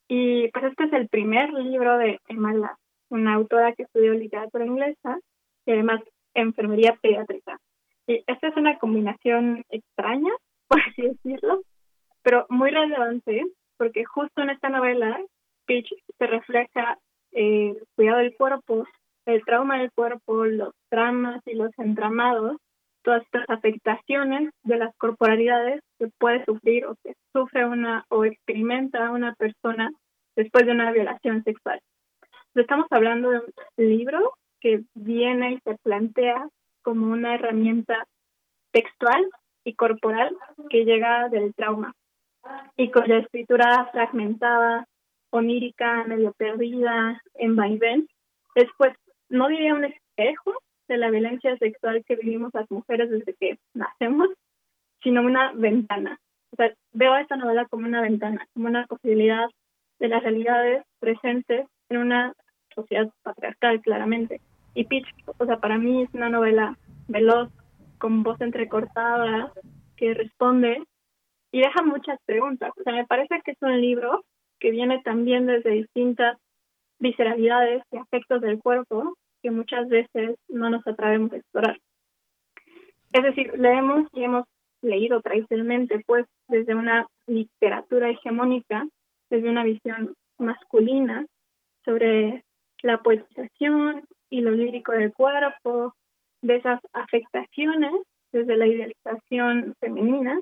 Y 0.07 0.49
pues 0.49 0.65
este 0.65 0.85
es 0.85 0.93
el 0.93 1.07
primer 1.07 1.53
libro 1.53 1.97
de 1.97 2.19
Emma 2.27 2.53
Glass, 2.53 2.77
una 3.09 3.35
autora 3.35 3.73
que 3.73 3.83
estudió 3.83 4.13
literatura 4.13 4.65
inglesa 4.65 5.19
y 5.65 5.71
además 5.71 6.01
enfermería 6.33 6.97
pediátrica. 7.01 7.59
Y 8.07 8.23
esta 8.25 8.47
es 8.47 8.57
una 8.57 8.79
combinación 8.79 9.63
extraña, 9.69 10.33
por 10.67 10.81
así 10.81 11.03
decirlo, 11.03 11.61
pero 12.23 12.45
muy 12.49 12.71
relevante 12.71 13.43
porque 13.77 14.05
justo 14.05 14.41
en 14.41 14.51
esta 14.51 14.69
novela 14.69 15.19
Peach 15.65 15.91
se 16.17 16.27
refleja 16.27 16.97
el 17.31 17.81
cuidado 17.95 18.19
del 18.19 18.35
cuerpo, 18.35 18.85
el 19.25 19.43
trauma 19.43 19.79
del 19.79 19.91
cuerpo, 19.91 20.45
los 20.45 20.73
traumas 20.89 21.41
y 21.47 21.55
los 21.55 21.71
entramados, 21.79 22.57
todas 23.03 23.23
estas 23.23 23.49
afectaciones 23.49 24.51
de 24.63 24.77
las 24.77 24.95
corporalidades 24.97 25.81
que 25.97 26.09
puede 26.19 26.45
sufrir 26.45 26.85
o 26.85 26.95
que 27.03 27.15
sufre 27.33 27.65
una 27.65 28.05
o 28.09 28.25
experimenta 28.25 29.11
una 29.11 29.33
persona 29.33 29.91
después 30.35 30.65
de 30.65 30.73
una 30.73 30.91
violación 30.91 31.43
sexual. 31.43 31.79
Estamos 32.53 32.87
hablando 32.91 33.31
de 33.31 33.39
un 33.39 33.53
libro 33.77 34.33
que 34.59 34.83
viene 34.93 35.53
y 35.53 35.59
se 35.61 35.77
plantea 35.81 36.47
como 36.83 37.07
una 37.07 37.35
herramienta 37.35 38.05
textual 38.71 39.27
y 39.63 39.73
corporal 39.73 40.35
que 40.69 40.85
llega 40.85 41.29
del 41.29 41.53
trauma 41.55 41.93
y 42.77 42.89
con 42.89 43.07
la 43.07 43.17
escritura 43.17 43.89
fragmentada, 43.91 44.87
onírica, 45.29 46.03
medio 46.05 46.33
perdida, 46.33 47.21
en 47.35 47.55
vaivén, 47.55 48.07
es 48.55 48.67
pues, 48.77 48.93
no 49.29 49.47
diría 49.47 49.73
un 49.73 49.85
espejo 49.85 50.53
de 50.87 50.97
la 50.97 51.09
violencia 51.09 51.57
sexual 51.57 52.03
que 52.05 52.17
vivimos 52.17 52.51
las 52.53 52.69
mujeres 52.69 53.09
desde 53.09 53.33
que 53.35 53.57
nacemos, 53.73 54.29
sino 55.01 55.21
una 55.21 55.53
ventana. 55.53 56.19
O 56.51 56.57
sea, 56.57 56.73
veo 56.91 57.15
esta 57.15 57.37
novela 57.37 57.65
como 57.65 57.87
una 57.87 58.01
ventana, 58.01 58.45
como 58.53 58.67
una 58.67 58.85
posibilidad 58.87 59.49
de 59.99 60.07
las 60.09 60.21
realidades 60.21 60.83
presentes 60.99 61.65
en 61.89 61.97
una 61.97 62.33
sociedad 62.75 63.09
patriarcal, 63.23 63.81
claramente. 63.81 64.41
Y 64.73 64.85
Pitch, 64.85 65.07
o 65.37 65.45
sea, 65.45 65.57
para 65.57 65.77
mí 65.77 66.03
es 66.03 66.13
una 66.13 66.29
novela 66.29 66.77
veloz, 67.07 67.49
con 67.97 68.23
voz 68.23 68.41
entrecortada, 68.41 69.53
que 69.95 70.13
responde 70.13 70.83
y 71.51 71.59
deja 71.59 71.81
muchas 71.81 72.19
preguntas. 72.25 72.71
O 72.79 72.83
sea, 72.83 72.93
me 72.93 73.05
parece 73.05 73.41
que 73.43 73.51
es 73.51 73.57
un 73.61 73.79
libro 73.79 74.23
que 74.59 74.71
viene 74.71 75.01
también 75.03 75.47
desde 75.47 75.71
distintas 75.71 76.37
visceralidades 76.99 77.83
y 77.91 77.97
afectos 77.97 78.41
del 78.41 78.59
cuerpo 78.59 79.15
que 79.41 79.51
muchas 79.51 79.87
veces 79.89 80.35
no 80.47 80.69
nos 80.69 80.85
atrevemos 80.85 81.33
a 81.33 81.37
explorar. 81.37 81.79
Es 83.11 83.23
decir, 83.23 83.57
leemos 83.57 84.07
y 84.13 84.23
hemos 84.23 84.45
leído 84.81 85.21
tradicionalmente, 85.21 86.01
pues, 86.05 86.25
desde 86.47 86.75
una 86.75 87.07
literatura 87.27 88.09
hegemónica, 88.09 88.87
desde 89.29 89.49
una 89.49 89.63
visión 89.63 90.13
masculina 90.37 91.25
sobre 91.83 92.43
la 92.83 92.99
poetización 92.99 94.03
y 94.29 94.41
lo 94.41 94.51
lírico 94.51 94.91
del 94.91 95.13
cuerpo, 95.13 95.93
de 96.41 96.55
esas 96.55 96.79
afectaciones 96.93 97.93
desde 98.31 98.57
la 98.57 98.67
idealización 98.67 99.75
femenina. 99.79 100.39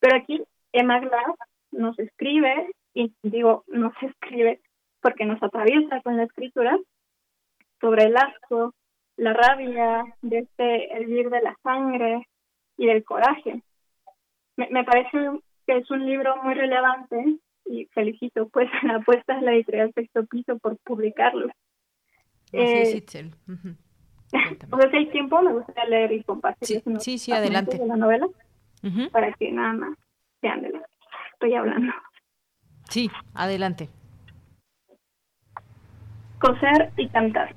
Pero 0.00 0.16
aquí 0.16 0.42
Emma 0.72 1.00
Glass 1.00 1.36
nos 1.72 1.98
escribe, 1.98 2.70
y 2.94 3.14
digo 3.22 3.64
nos 3.68 3.92
escribe 4.02 4.60
porque 5.00 5.24
nos 5.24 5.42
atraviesa 5.42 6.00
con 6.02 6.16
la 6.16 6.24
escritura, 6.24 6.76
sobre 7.80 8.04
el 8.04 8.16
asco, 8.16 8.74
la 9.16 9.32
rabia, 9.32 10.04
de 10.22 10.38
este 10.40 10.92
hervir 10.94 11.30
de 11.30 11.40
la 11.42 11.56
sangre 11.62 12.26
y 12.76 12.86
del 12.86 13.04
coraje. 13.04 13.62
Me, 14.56 14.68
me 14.70 14.84
parece 14.84 15.18
que 15.66 15.78
es 15.78 15.90
un 15.90 16.04
libro 16.04 16.36
muy 16.42 16.54
relevante 16.54 17.38
y 17.66 17.86
felicito 17.86 18.48
pues 18.48 18.68
a 18.82 18.86
la 18.86 18.96
apuesta 18.96 19.36
de 19.36 19.42
la 19.42 19.52
editorial 19.52 19.92
Sexto 19.94 20.24
Piso 20.26 20.58
por 20.58 20.76
publicarlo. 20.78 21.48
Eh, 22.52 23.02
o 24.70 24.76
sea, 24.76 24.90
si 24.90 24.96
hay 24.96 25.10
tiempo, 25.10 25.40
me 25.42 25.52
gustaría 25.52 25.84
leer 25.84 26.12
y 26.12 26.24
compartir. 26.24 26.82
Sí, 26.98 27.18
sí, 27.18 27.32
adelante. 27.32 27.78
De 27.78 27.86
la 27.86 27.96
novela, 27.96 28.28
para 29.12 29.32
que 29.32 29.52
nada 29.52 29.72
más 29.74 29.98
sean 30.40 30.62
de 30.62 30.72
estoy 31.32 31.54
hablando. 31.54 31.92
Sí, 32.88 33.10
adelante. 33.34 33.88
Coser 36.38 36.90
y 36.96 37.08
cantar. 37.08 37.54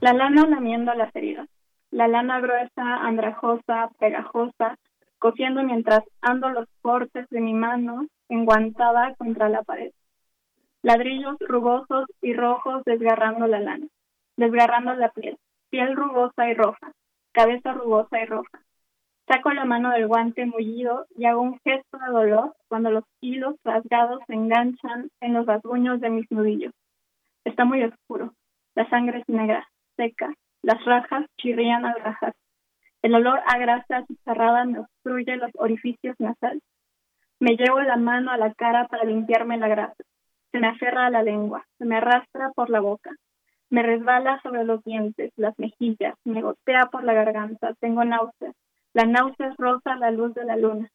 La 0.00 0.12
lana 0.12 0.46
lamiendo 0.46 0.92
las 0.94 1.14
heridas. 1.14 1.48
La 1.90 2.06
lana 2.06 2.40
gruesa, 2.40 2.96
andrajosa, 3.06 3.90
pegajosa, 3.98 4.76
cosiendo 5.18 5.62
mientras 5.62 6.02
ando 6.20 6.50
los 6.50 6.68
cortes 6.82 7.26
de 7.30 7.40
mi 7.40 7.54
mano 7.54 8.06
enguantada 8.28 9.14
contra 9.16 9.48
la 9.48 9.62
pared. 9.62 9.92
Ladrillos 10.82 11.36
rugosos 11.40 12.06
y 12.20 12.34
rojos 12.34 12.82
desgarrando 12.84 13.46
la 13.46 13.60
lana, 13.60 13.86
desgarrando 14.36 14.94
la 14.94 15.08
piel, 15.10 15.38
piel 15.70 15.96
rugosa 15.96 16.48
y 16.48 16.54
roja, 16.54 16.92
cabeza 17.32 17.72
rugosa 17.72 18.20
y 18.20 18.26
roja. 18.26 18.60
Saco 19.28 19.52
la 19.52 19.66
mano 19.66 19.90
del 19.90 20.06
guante 20.06 20.46
mullido 20.46 21.06
y 21.14 21.26
hago 21.26 21.42
un 21.42 21.60
gesto 21.60 21.98
de 21.98 22.10
dolor 22.10 22.54
cuando 22.66 22.90
los 22.90 23.04
hilos 23.20 23.56
rasgados 23.62 24.22
se 24.26 24.32
enganchan 24.32 25.10
en 25.20 25.34
los 25.34 25.44
rasguños 25.44 26.00
de 26.00 26.08
mis 26.08 26.30
nudillos. 26.30 26.72
Está 27.44 27.66
muy 27.66 27.84
oscuro. 27.84 28.32
La 28.74 28.88
sangre 28.88 29.18
es 29.18 29.28
negra, 29.28 29.68
seca. 29.96 30.32
Las 30.62 30.82
rajas 30.82 31.26
chirrían 31.36 31.84
al 31.84 32.00
rajar. 32.00 32.32
El 33.02 33.14
olor 33.14 33.40
a 33.46 33.58
grasa 33.58 34.06
cerrada 34.24 34.64
me 34.64 34.80
obstruye 34.80 35.36
los 35.36 35.50
orificios 35.56 36.16
nasales. 36.18 36.62
Me 37.38 37.54
llevo 37.56 37.80
la 37.82 37.96
mano 37.96 38.30
a 38.30 38.38
la 38.38 38.54
cara 38.54 38.88
para 38.88 39.04
limpiarme 39.04 39.58
la 39.58 39.68
grasa. 39.68 40.04
Se 40.52 40.58
me 40.58 40.68
aferra 40.68 41.04
a 41.04 41.10
la 41.10 41.22
lengua, 41.22 41.66
se 41.76 41.84
me 41.84 41.96
arrastra 41.96 42.50
por 42.54 42.70
la 42.70 42.80
boca. 42.80 43.10
Me 43.68 43.82
resbala 43.82 44.40
sobre 44.42 44.64
los 44.64 44.82
dientes, 44.84 45.32
las 45.36 45.56
mejillas, 45.58 46.14
me 46.24 46.40
gotea 46.40 46.86
por 46.86 47.04
la 47.04 47.12
garganta. 47.12 47.74
Tengo 47.78 48.02
náuseas. 48.04 48.54
La 48.94 49.04
náusea 49.04 49.48
es 49.48 49.56
rosa 49.56 49.92
a 49.92 49.96
la 49.96 50.10
luz 50.10 50.34
de 50.34 50.44
la 50.44 50.56
luna. 50.56 50.88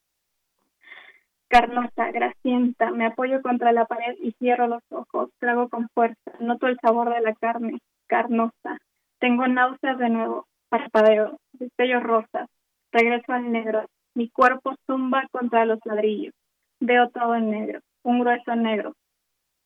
Carnosa, 1.47 2.11
grasienta, 2.11 2.91
me 2.91 3.05
apoyo 3.05 3.41
contra 3.41 3.71
la 3.71 3.85
pared 3.85 4.15
y 4.21 4.31
cierro 4.33 4.67
los 4.67 4.83
ojos. 4.89 5.29
Trago 5.39 5.69
con 5.69 5.87
fuerza. 5.93 6.31
Noto 6.39 6.67
el 6.67 6.79
sabor 6.81 7.13
de 7.13 7.21
la 7.21 7.33
carne. 7.35 7.79
Carnosa. 8.07 8.79
Tengo 9.19 9.47
náuseas 9.47 9.97
de 9.97 10.09
nuevo. 10.09 10.47
Parpadeo. 10.69 11.37
Destellos 11.53 12.03
rosas. 12.03 12.49
Regreso 12.91 13.33
al 13.33 13.51
negro. 13.51 13.85
Mi 14.15 14.29
cuerpo 14.29 14.75
zumba 14.85 15.27
contra 15.31 15.65
los 15.65 15.79
ladrillos. 15.85 16.33
Veo 16.79 17.09
todo 17.09 17.35
en 17.35 17.49
negro, 17.49 17.79
un 18.03 18.19
grueso 18.19 18.55
negro. 18.55 18.93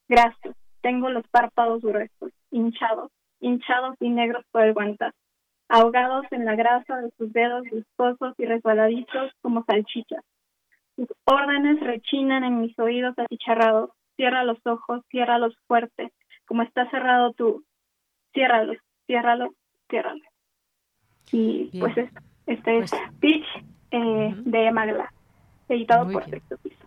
Gracias. 0.08 0.56
Tengo 0.82 1.10
los 1.10 1.28
párpados 1.30 1.82
gruesos, 1.82 2.32
hinchados, 2.52 3.12
hinchados 3.40 3.96
y 4.00 4.10
negros 4.10 4.46
por 4.52 4.62
el 4.64 4.74
guantazo, 4.74 5.18
ahogados 5.70 6.26
en 6.32 6.46
la 6.46 6.56
grasa 6.56 6.98
de 6.98 7.12
sus 7.18 7.32
dedos 7.34 7.64
viscosos 7.64 8.34
y 8.38 8.46
resbaladizos 8.46 9.32
como 9.42 9.64
salchichas. 9.66 10.24
Sus 10.96 11.08
órdenes 11.26 11.80
rechinan 11.82 12.44
en 12.44 12.62
mis 12.62 12.78
oídos 12.80 13.14
achicharrados. 13.18 13.92
Cierra 14.16 14.44
los 14.44 14.58
ojos, 14.66 15.04
ciérralos 15.12 15.56
fuerte, 15.68 16.12
como 16.46 16.64
está 16.64 16.90
cerrado 16.90 17.34
tú. 17.34 17.64
Ciérralos, 18.34 18.78
ciérralos, 19.06 19.52
ciérralos. 19.90 20.26
Y 21.32 21.70
pues 21.80 21.96
este 22.48 22.78
es 22.80 22.92
pues 22.92 23.02
Pitch 23.20 23.46
eh, 23.92 24.34
de 24.38 24.72
Magla, 24.72 25.14
editado 25.68 26.10
por 26.10 26.26
Sexto 26.30 26.58
Piso. 26.58 26.87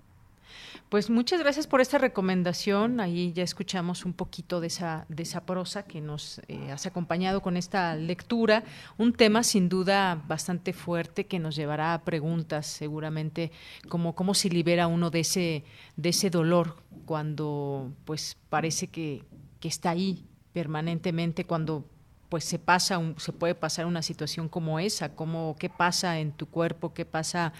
Pues 0.91 1.09
muchas 1.09 1.39
gracias 1.39 1.69
por 1.69 1.81
esta 1.81 1.99
recomendación. 1.99 2.99
Ahí 2.99 3.33
ya 3.33 3.45
escuchamos 3.45 4.05
un 4.05 4.13
poquito 4.13 4.61
de 4.61 4.67
esa, 4.67 5.07
de 5.09 5.23
esa 5.23 5.47
prosa 5.47 5.85
que 5.85 6.01
nos 6.01 6.41
eh, 6.49 6.73
has 6.73 6.85
acompañado 6.85 7.43
con 7.43 7.57
esta 7.57 7.95
lectura. 7.95 8.65
Un 8.99 9.13
tema 9.13 9.45
sin 9.45 9.69
duda 9.69 10.21
bastante 10.27 10.73
fuerte 10.73 11.27
que 11.27 11.39
nos 11.39 11.55
llevará 11.55 11.95
a 11.95 12.03
preguntas, 12.03 12.67
seguramente, 12.67 13.53
como 13.89 14.17
cómo 14.17 14.35
se 14.35 14.49
libera 14.49 14.89
uno 14.89 15.11
de 15.11 15.21
ese, 15.21 15.65
de 15.95 16.09
ese 16.09 16.29
dolor 16.29 16.83
cuando 17.05 17.93
pues 18.05 18.37
parece 18.49 18.89
que, 18.89 19.23
que 19.61 19.69
está 19.69 19.91
ahí 19.91 20.27
permanentemente, 20.53 21.45
cuando 21.45 21.85
pues 22.29 22.43
se 22.43 22.59
pasa 22.59 23.01
se 23.17 23.33
puede 23.33 23.55
pasar 23.55 23.87
una 23.87 24.03
situación 24.03 24.49
como 24.49 24.81
esa, 24.81 25.15
como 25.15 25.55
qué 25.57 25.71
pasa 25.71 26.19
en 26.19 26.33
tu 26.33 26.47
cuerpo, 26.47 26.95
qué 26.95 27.05
pasa 27.05 27.53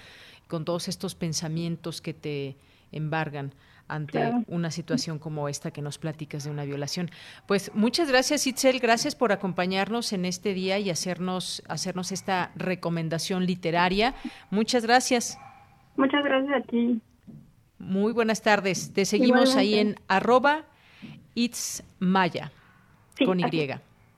con 0.49 0.65
todos 0.65 0.89
estos 0.89 1.15
pensamientos 1.15 2.01
que 2.01 2.13
te 2.13 2.57
embargan 2.93 3.53
ante 3.91 4.33
una 4.47 4.71
situación 4.71 5.19
como 5.19 5.49
esta 5.49 5.73
que 5.73 5.83
nos 5.83 5.99
platicas 5.99 6.45
de 6.45 6.51
una 6.51 6.65
violación. 6.65 7.11
Pues 7.47 7.73
muchas 7.75 8.09
gracias 8.09 8.47
Itzel, 8.47 8.79
gracias 8.79 9.17
por 9.17 9.33
acompañarnos 9.33 10.13
en 10.13 10.25
este 10.25 10.55
día 10.55 10.79
y 10.79 10.91
hacernos 10.91 11.63
hacernos 11.69 12.13
esta 12.13 12.53
recomendación 12.55 13.47
literaria. 13.47 14.15
Muchas 14.51 14.85
gracias. 14.85 15.39
Muchas 15.97 16.23
gracias 16.25 16.63
a 16.63 16.67
ti. 16.67 17.01
Muy 17.79 18.13
buenas 18.13 18.43
tardes. 18.43 18.93
Te 18.93 19.05
seguimos 19.05 19.57
ahí 19.57 19.79
en 19.79 19.97
arroba 20.07 20.67
It's 21.35 21.83
Maya 21.99 22.53
con 23.25 23.41
Y. 23.41 23.71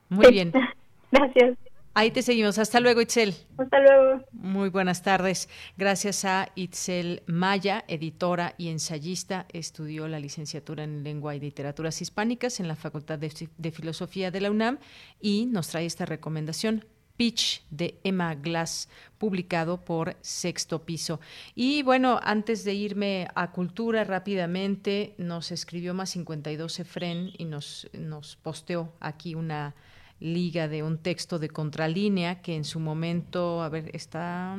Muy 0.09 0.31
bien. 0.31 0.51
Gracias. 1.11 1.57
Ahí 1.95 2.09
te 2.09 2.23
seguimos. 2.23 2.57
Hasta 2.57 2.79
luego, 2.79 3.01
Itzel. 3.01 3.35
Hasta 3.57 3.79
luego. 3.79 4.23
Muy 4.31 4.69
buenas 4.69 5.03
tardes. 5.03 5.47
Gracias 5.77 6.25
a 6.25 6.49
Itzel 6.55 7.21
Maya, 7.27 7.85
editora 7.87 8.55
y 8.57 8.69
ensayista. 8.69 9.45
Estudió 9.53 10.07
la 10.07 10.19
licenciatura 10.19 10.83
en 10.83 11.03
Lengua 11.03 11.35
y 11.35 11.39
Literaturas 11.39 12.01
Hispánicas 12.01 12.59
en 12.59 12.67
la 12.67 12.75
Facultad 12.75 13.19
de, 13.19 13.71
Filosofía 13.71 14.31
de 14.31 14.41
la 14.41 14.49
UNAM 14.49 14.79
y 15.21 15.45
nos 15.45 15.67
trae 15.67 15.85
esta 15.85 16.05
recomendación. 16.05 16.83
Pitch 17.15 17.63
de 17.69 17.99
Emma 18.03 18.33
Glass, 18.33 18.89
publicado 19.19 19.85
por 19.85 20.17
Sexto 20.21 20.83
Piso. 20.83 21.19
Y 21.53 21.83
bueno, 21.83 22.19
antes 22.23 22.63
de 22.63 22.73
irme 22.73 23.27
a 23.35 23.51
Cultura 23.51 24.03
rápidamente, 24.03 25.13
nos 25.19 25.51
escribió 25.51 25.93
más 25.93 26.09
52 26.09 26.79
Efren 26.79 27.31
y 27.37 27.45
nos, 27.45 27.87
nos 27.93 28.35
posteó 28.37 28.93
aquí 28.99 29.35
una 29.35 29.75
liga 30.19 30.67
de 30.67 30.83
un 30.83 30.97
texto 30.97 31.39
de 31.39 31.49
contralínea 31.49 32.41
que 32.41 32.55
en 32.55 32.63
su 32.63 32.79
momento, 32.79 33.61
a 33.61 33.69
ver, 33.69 33.89
está... 33.93 34.55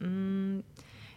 Mm, 0.00 0.60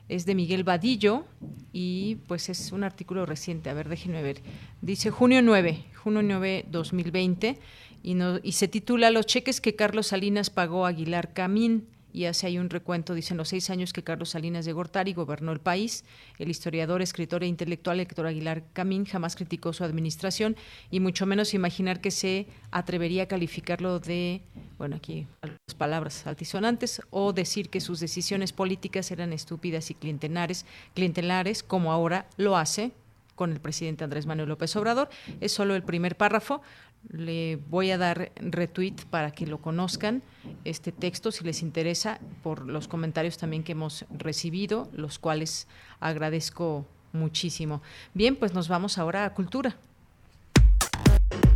es 0.10 0.26
de 0.26 0.36
Miguel 0.36 0.64
Vadillo 0.64 1.26
y 1.74 2.16
pues 2.28 2.50
es 2.50 2.72
un 2.72 2.84
artículo 2.84 3.26
reciente, 3.26 3.70
a 3.70 3.74
ver, 3.74 3.90
déjenme 3.90 4.24
ver. 4.24 4.42
Dice 4.82 5.12
junio 5.12 5.42
9, 5.42 5.84
junio 5.96 6.22
9 6.22 6.66
2020 6.70 7.60
y, 8.04 8.14
no, 8.14 8.40
y 8.42 8.54
se 8.54 8.68
titula 8.68 9.12
Los 9.12 9.26
cheques 9.26 9.60
que 9.60 9.76
Carlos 9.76 10.08
Salinas 10.08 10.50
pagó 10.50 10.86
a 10.86 10.90
Aguilar 10.90 11.34
Camín 11.34 11.88
y 12.18 12.26
hace 12.26 12.48
ahí 12.48 12.58
un 12.58 12.72
recuento, 12.72 13.14
dicen 13.14 13.38
los 13.38 13.50
seis 13.50 13.70
años 13.70 13.94
que 13.94 14.04
Carlos 14.04 14.32
Salinas 14.32 14.66
de 14.66 14.74
Gortari 14.74 15.14
gobernó 15.14 15.52
el 15.52 15.60
país. 15.60 16.04
El 16.40 16.50
historiador, 16.50 17.04
escritor 17.04 17.44
e 17.44 17.48
intelectual 17.48 18.00
Héctor 18.00 18.26
Aguilar 18.26 18.64
Camín 18.74 19.06
jamás 19.06 19.36
criticó 19.36 19.72
su 19.72 19.84
administración 19.84 20.56
y 20.90 21.00
mucho 21.00 21.28
menos 21.28 21.54
imaginar 21.54 22.02
que 22.02 22.10
se 22.10 22.48
atrevería 22.72 23.24
a 23.24 23.28
calificarlo 23.28 24.00
de, 24.00 24.42
bueno, 24.80 24.96
aquí 24.96 25.28
las 25.44 25.76
palabras 25.76 26.26
altisonantes, 26.26 27.04
o 27.12 27.34
decir 27.34 27.70
que 27.70 27.82
sus 27.82 28.00
decisiones 28.00 28.52
políticas 28.52 29.12
eran 29.12 29.32
estúpidas 29.32 29.92
y 29.92 29.94
clientelares, 29.94 30.66
clientelares 30.96 31.62
como 31.62 31.92
ahora 31.92 32.26
lo 32.36 32.58
hace 32.58 32.94
con 33.38 33.52
el 33.52 33.62
presidente 33.62 34.04
Andrés 34.04 34.26
Manuel 34.26 34.50
López 34.50 34.76
Obrador. 34.76 35.10
Es 35.40 35.54
solo 35.54 35.76
el 35.76 35.84
primer 35.84 36.18
párrafo. 36.18 36.62
Le 37.10 37.56
voy 37.56 37.92
a 37.92 37.98
dar 37.98 38.32
retweet 38.36 38.96
para 39.10 39.32
que 39.32 39.48
lo 39.48 39.60
conozcan, 39.60 40.24
este 40.66 40.92
texto, 40.92 41.32
si 41.32 41.44
les 41.44 41.62
interesa, 41.62 42.20
por 42.44 42.68
los 42.68 42.88
comentarios 42.88 43.38
también 43.38 43.64
que 43.64 43.72
hemos 43.72 44.06
recibido, 44.10 44.90
los 44.94 45.18
cuales 45.18 45.68
agradezco 46.00 46.86
muchísimo. 47.14 47.82
Bien, 48.14 48.36
pues 48.36 48.54
nos 48.54 48.68
vamos 48.68 48.98
ahora 48.98 49.26
a 49.26 49.34
cultura. 49.34 49.78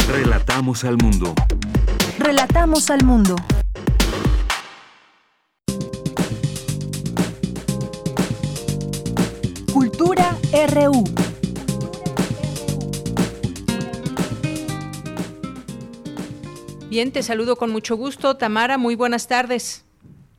Relatamos 0.07 0.83
al 0.83 0.97
mundo. 0.97 1.33
Relatamos 2.17 2.89
al 2.89 3.03
mundo. 3.05 3.35
Cultura 9.73 10.37
RU. 10.73 11.20
Bien, 16.91 17.13
te 17.13 17.23
saludo 17.23 17.55
con 17.55 17.71
mucho 17.71 17.95
gusto. 17.95 18.35
Tamara, 18.35 18.77
muy 18.77 18.97
buenas 18.97 19.29
tardes. 19.29 19.87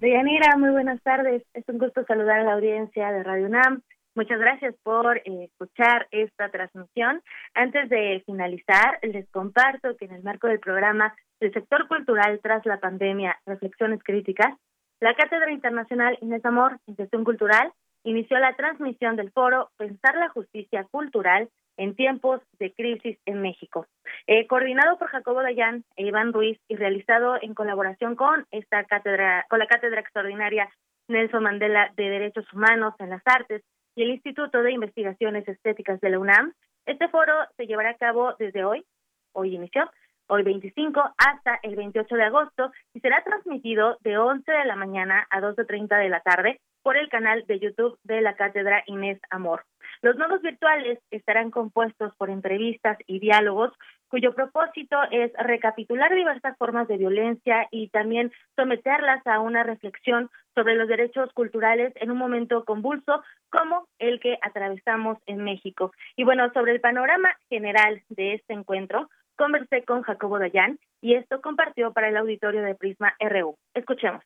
Deyanira, 0.01 0.55
muy 0.59 0.69
buenas 0.69 1.01
tardes. 1.03 1.43
Es 1.55 1.65
un 1.67 1.79
gusto 1.79 2.05
saludar 2.05 2.41
a 2.41 2.45
la 2.45 2.53
audiencia 2.53 3.11
de 3.11 3.23
Radio 3.23 3.47
UNAM. 3.47 3.81
Muchas 4.15 4.39
gracias 4.39 4.75
por 4.83 5.17
eh, 5.17 5.45
escuchar 5.45 6.09
esta 6.11 6.51
transmisión. 6.51 7.23
Antes 7.55 7.89
de 7.89 8.23
finalizar, 8.27 8.99
les 9.01 9.27
comparto 9.31 9.97
que 9.97 10.05
en 10.05 10.13
el 10.13 10.23
marco 10.23 10.47
del 10.47 10.61
programa 10.61 11.15
del 11.41 11.55
sector 11.55 11.89
cultural 11.89 12.39
tras 12.43 12.67
la 12.67 12.79
pandemia, 12.79 13.41
reflexiones 13.47 14.03
críticas, 14.05 14.55
la 15.01 15.15
Cátedra 15.15 15.51
Internacional 15.53 16.19
Inés 16.21 16.45
Amor 16.45 16.79
en 16.87 16.97
Gestión 16.97 17.25
Cultural 17.25 17.73
inició 18.05 18.39
la 18.39 18.55
transmisión 18.55 19.17
del 19.17 19.31
foro 19.33 19.71
Pensar 19.77 20.17
la 20.17 20.29
Justicia 20.31 20.85
Cultural 20.91 21.49
en 21.77 21.95
tiempos 21.95 22.41
de 22.59 22.73
crisis 22.73 23.19
en 23.27 23.41
México. 23.41 23.87
Eh, 24.27 24.47
coordinado 24.47 24.99
por 24.99 25.09
Jacobo 25.09 25.43
Dayan 25.43 25.85
e 25.97 26.07
Iván 26.07 26.33
Ruiz 26.33 26.59
y 26.69 26.77
realizado 26.77 27.37
en 27.41 27.55
colaboración 27.55 28.17
con 28.17 28.47
esta 28.51 28.85
cátedra, 28.85 29.47
con 29.49 29.59
la 29.59 29.67
Cátedra 29.67 30.01
Extraordinaria 30.01 30.69
Nelson 31.09 31.43
Mandela 31.43 31.93
de 31.97 32.09
Derechos 32.09 32.51
Humanos 32.53 32.95
en 32.99 33.11
las 33.11 33.23
Artes 33.25 33.63
y 33.95 34.03
el 34.03 34.11
Instituto 34.11 34.63
de 34.63 34.73
Investigaciones 34.73 35.47
Estéticas 35.49 36.01
de 36.01 36.11
la 36.11 36.19
UNAM. 36.19 36.53
Este 36.87 37.09
foro 37.09 37.33
se 37.57 37.67
llevará 37.67 37.91
a 37.91 37.97
cabo 37.97 38.35
desde 38.39 38.65
hoy, 38.65 38.85
hoy 39.33 39.55
inició, 39.55 39.91
hoy 40.29 40.43
25 40.43 41.01
hasta 41.17 41.59
el 41.63 41.77
28 41.77 42.15
de 42.15 42.25
agosto 42.25 42.73
y 42.95 43.01
será 43.01 43.23
transmitido 43.23 43.97
de 44.01 44.19
11 44.19 44.51
de 44.51 44.65
la 44.65 44.77
mañana 44.77 45.27
a 45.31 45.41
2.30 45.41 45.99
de 45.99 46.09
la 46.09 46.21
tarde 46.21 46.61
por 46.83 46.97
el 46.97 47.09
canal 47.09 47.45
de 47.47 47.59
YouTube 47.59 47.99
de 48.05 48.21
la 48.21 48.35
Cátedra 48.35 48.83
Inés 48.87 49.21
Amor. 49.31 49.65
Los 50.03 50.17
nodos 50.17 50.43
virtuales 50.43 50.99
estarán 51.11 51.51
compuestos 51.51 52.15
por 52.17 52.29
entrevistas 52.29 52.99
y 53.07 53.21
diálogos 53.21 53.73
cuyo 54.09 54.35
propósito 54.35 54.99
es 55.11 55.33
recapitular 55.35 56.15
diversas 56.15 56.57
formas 56.59 56.89
de 56.89 56.99
violencia 56.99 57.67
y 57.71 57.89
también 57.89 58.33
someterlas 58.57 59.27
a 59.27 59.41
una 59.41 59.63
reflexión 59.63 60.29
sobre 60.55 60.75
los 60.75 60.89
derechos 60.89 61.33
culturales 61.33 61.93
en 61.97 62.11
un 62.11 62.19
momento 62.19 62.65
convulso 62.65 63.23
como 63.49 63.87
el 63.99 64.21
que 64.21 64.39
atravesamos 64.43 65.19
en 65.27 65.45
México. 65.45 65.93
Y 66.17 66.25
bueno, 66.25 66.53
sobre 66.53 66.73
el 66.73 66.81
panorama 66.81 67.31
general 67.49 68.03
de 68.11 68.35
este 68.35 68.53
encuentro, 68.53 69.09
conversé 69.37 69.85
con 69.85 70.03
Jacobo 70.03 70.39
Dayan 70.39 70.79
y 71.01 71.15
esto 71.15 71.41
compartió 71.41 71.93
para 71.93 72.09
el 72.09 72.17
auditorio 72.17 72.63
de 72.63 72.75
Prisma 72.75 73.15
RU. 73.19 73.57
Escuchemos 73.73 74.23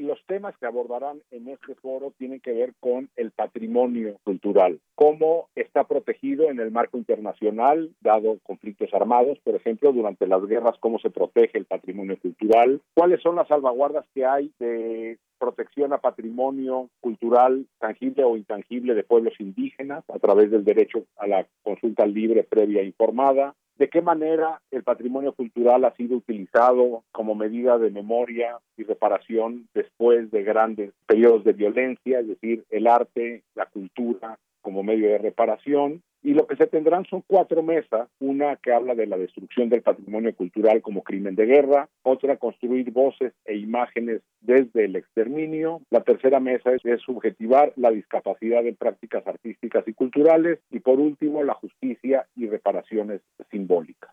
los 0.00 0.18
temas 0.26 0.56
que 0.58 0.66
abordarán 0.66 1.20
en 1.30 1.48
este 1.48 1.74
foro 1.76 2.12
tienen 2.18 2.40
que 2.40 2.52
ver 2.52 2.74
con 2.80 3.08
el 3.16 3.30
patrimonio 3.30 4.16
cultural, 4.24 4.80
cómo 4.94 5.48
está 5.54 5.84
protegido 5.84 6.50
en 6.50 6.60
el 6.60 6.70
marco 6.70 6.98
internacional, 6.98 7.90
dado 8.00 8.38
conflictos 8.42 8.92
armados, 8.92 9.38
por 9.40 9.54
ejemplo, 9.54 9.92
durante 9.92 10.26
las 10.26 10.44
guerras, 10.46 10.76
cómo 10.80 10.98
se 10.98 11.10
protege 11.10 11.58
el 11.58 11.66
patrimonio 11.66 12.18
cultural, 12.20 12.80
cuáles 12.94 13.20
son 13.22 13.36
las 13.36 13.48
salvaguardas 13.48 14.06
que 14.14 14.24
hay 14.24 14.52
de 14.58 15.18
protección 15.38 15.92
a 15.92 15.98
patrimonio 15.98 16.90
cultural 17.00 17.66
tangible 17.78 18.24
o 18.24 18.36
intangible 18.36 18.94
de 18.94 19.04
pueblos 19.04 19.34
indígenas 19.40 20.04
a 20.08 20.18
través 20.18 20.50
del 20.50 20.64
derecho 20.64 21.04
a 21.16 21.26
la 21.26 21.46
consulta 21.62 22.06
libre, 22.06 22.44
previa 22.44 22.82
e 22.82 22.86
informada, 22.86 23.54
de 23.80 23.88
qué 23.88 24.02
manera 24.02 24.60
el 24.70 24.82
patrimonio 24.82 25.32
cultural 25.32 25.86
ha 25.86 25.94
sido 25.94 26.18
utilizado 26.18 27.02
como 27.12 27.34
medida 27.34 27.78
de 27.78 27.90
memoria 27.90 28.58
y 28.76 28.84
reparación 28.84 29.68
después 29.72 30.30
de 30.30 30.42
grandes 30.42 30.92
periodos 31.06 31.44
de 31.44 31.54
violencia, 31.54 32.20
es 32.20 32.28
decir, 32.28 32.62
el 32.68 32.86
arte, 32.86 33.42
la 33.54 33.64
cultura 33.64 34.38
como 34.60 34.82
medio 34.82 35.08
de 35.08 35.16
reparación, 35.16 36.02
y 36.22 36.34
lo 36.34 36.46
que 36.46 36.56
se 36.56 36.66
tendrán 36.66 37.04
son 37.06 37.22
cuatro 37.26 37.62
mesas, 37.62 38.08
una 38.18 38.56
que 38.56 38.72
habla 38.72 38.94
de 38.94 39.06
la 39.06 39.16
destrucción 39.16 39.68
del 39.68 39.82
patrimonio 39.82 40.34
cultural 40.34 40.82
como 40.82 41.02
crimen 41.02 41.34
de 41.34 41.46
guerra, 41.46 41.88
otra 42.02 42.36
construir 42.36 42.90
voces 42.90 43.32
e 43.44 43.56
imágenes 43.56 44.20
desde 44.40 44.84
el 44.84 44.96
exterminio, 44.96 45.80
la 45.90 46.02
tercera 46.02 46.40
mesa 46.40 46.72
es, 46.72 47.00
subjetivar 47.00 47.72
la 47.76 47.90
discapacidad 47.90 48.66
en 48.66 48.76
prácticas 48.76 49.26
artísticas 49.26 49.86
y 49.88 49.94
culturales 49.94 50.58
y 50.70 50.80
por 50.80 50.98
último 50.98 51.42
la 51.42 51.54
justicia 51.54 52.26
y 52.36 52.48
reparaciones 52.48 53.22
simbólicas. 53.50 54.10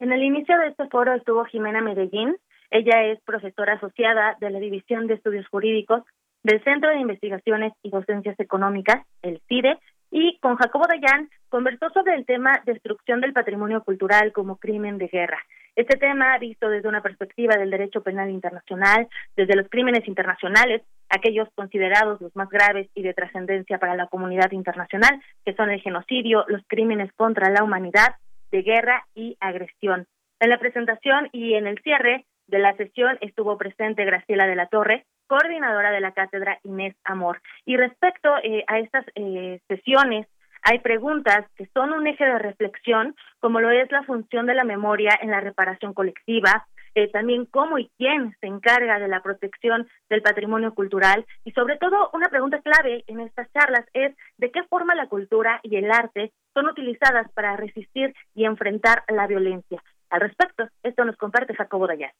En 0.00 0.12
el 0.12 0.22
inicio 0.22 0.58
de 0.58 0.68
este 0.68 0.88
foro 0.88 1.14
estuvo 1.14 1.44
Jimena 1.44 1.82
Medellín, 1.82 2.36
ella 2.70 3.04
es 3.04 3.20
profesora 3.22 3.74
asociada 3.74 4.36
de 4.40 4.50
la 4.50 4.58
División 4.58 5.06
de 5.06 5.14
Estudios 5.14 5.46
Jurídicos 5.48 6.02
del 6.42 6.62
Centro 6.62 6.90
de 6.90 7.00
Investigaciones 7.00 7.72
y 7.82 7.90
Docencias 7.90 8.38
Económicas, 8.38 9.06
el 9.22 9.40
CIDE, 9.48 9.78
y 10.16 10.38
con 10.38 10.54
Jacobo 10.54 10.86
Dayan 10.86 11.28
conversó 11.48 11.90
sobre 11.90 12.14
el 12.14 12.24
tema 12.24 12.62
destrucción 12.64 13.20
del 13.20 13.32
patrimonio 13.32 13.82
cultural 13.82 14.30
como 14.30 14.58
crimen 14.58 14.96
de 14.96 15.08
guerra. 15.08 15.42
Este 15.74 15.96
tema, 15.96 16.38
visto 16.38 16.68
desde 16.68 16.88
una 16.88 17.02
perspectiva 17.02 17.56
del 17.56 17.70
derecho 17.70 18.00
penal 18.00 18.30
internacional, 18.30 19.08
desde 19.34 19.56
los 19.56 19.68
crímenes 19.68 20.06
internacionales, 20.06 20.82
aquellos 21.08 21.48
considerados 21.56 22.20
los 22.20 22.36
más 22.36 22.48
graves 22.48 22.88
y 22.94 23.02
de 23.02 23.12
trascendencia 23.12 23.78
para 23.78 23.96
la 23.96 24.06
comunidad 24.06 24.52
internacional, 24.52 25.20
que 25.44 25.54
son 25.54 25.70
el 25.70 25.80
genocidio, 25.80 26.44
los 26.46 26.62
crímenes 26.68 27.12
contra 27.14 27.50
la 27.50 27.64
humanidad, 27.64 28.14
de 28.52 28.62
guerra 28.62 29.08
y 29.16 29.36
agresión. 29.40 30.06
En 30.38 30.50
la 30.50 30.60
presentación 30.60 31.28
y 31.32 31.54
en 31.54 31.66
el 31.66 31.80
cierre 31.82 32.24
de 32.46 32.60
la 32.60 32.76
sesión 32.76 33.18
estuvo 33.20 33.58
presente 33.58 34.04
Graciela 34.04 34.46
de 34.46 34.54
la 34.54 34.68
Torre, 34.68 35.06
coordinadora 35.26 35.90
de 35.90 36.00
la 36.00 36.12
cátedra 36.12 36.58
Inés 36.64 36.96
Amor. 37.04 37.40
Y 37.64 37.76
respecto 37.76 38.30
eh, 38.42 38.64
a 38.66 38.78
estas 38.78 39.04
eh, 39.14 39.60
sesiones, 39.68 40.26
hay 40.62 40.78
preguntas 40.78 41.46
que 41.56 41.66
son 41.74 41.92
un 41.92 42.06
eje 42.06 42.24
de 42.24 42.38
reflexión, 42.38 43.14
como 43.40 43.60
lo 43.60 43.70
es 43.70 43.90
la 43.92 44.02
función 44.04 44.46
de 44.46 44.54
la 44.54 44.64
memoria 44.64 45.18
en 45.20 45.30
la 45.30 45.40
reparación 45.40 45.92
colectiva, 45.92 46.66
eh, 46.94 47.10
también 47.10 47.44
cómo 47.44 47.78
y 47.78 47.90
quién 47.98 48.34
se 48.40 48.46
encarga 48.46 48.98
de 48.98 49.08
la 49.08 49.20
protección 49.20 49.88
del 50.08 50.22
patrimonio 50.22 50.74
cultural 50.74 51.26
y 51.44 51.50
sobre 51.50 51.76
todo 51.76 52.08
una 52.12 52.28
pregunta 52.28 52.62
clave 52.62 53.02
en 53.08 53.20
estas 53.20 53.52
charlas 53.52 53.84
es 53.94 54.16
de 54.38 54.52
qué 54.52 54.62
forma 54.64 54.94
la 54.94 55.08
cultura 55.08 55.60
y 55.64 55.76
el 55.76 55.90
arte 55.90 56.32
son 56.54 56.66
utilizadas 56.68 57.30
para 57.32 57.56
resistir 57.56 58.14
y 58.34 58.44
enfrentar 58.44 59.02
la 59.08 59.26
violencia. 59.26 59.82
Al 60.08 60.20
respecto, 60.20 60.68
esto 60.84 61.04
nos 61.04 61.16
comparte 61.16 61.54
Jacobo 61.54 61.88
Dayas 61.88 62.14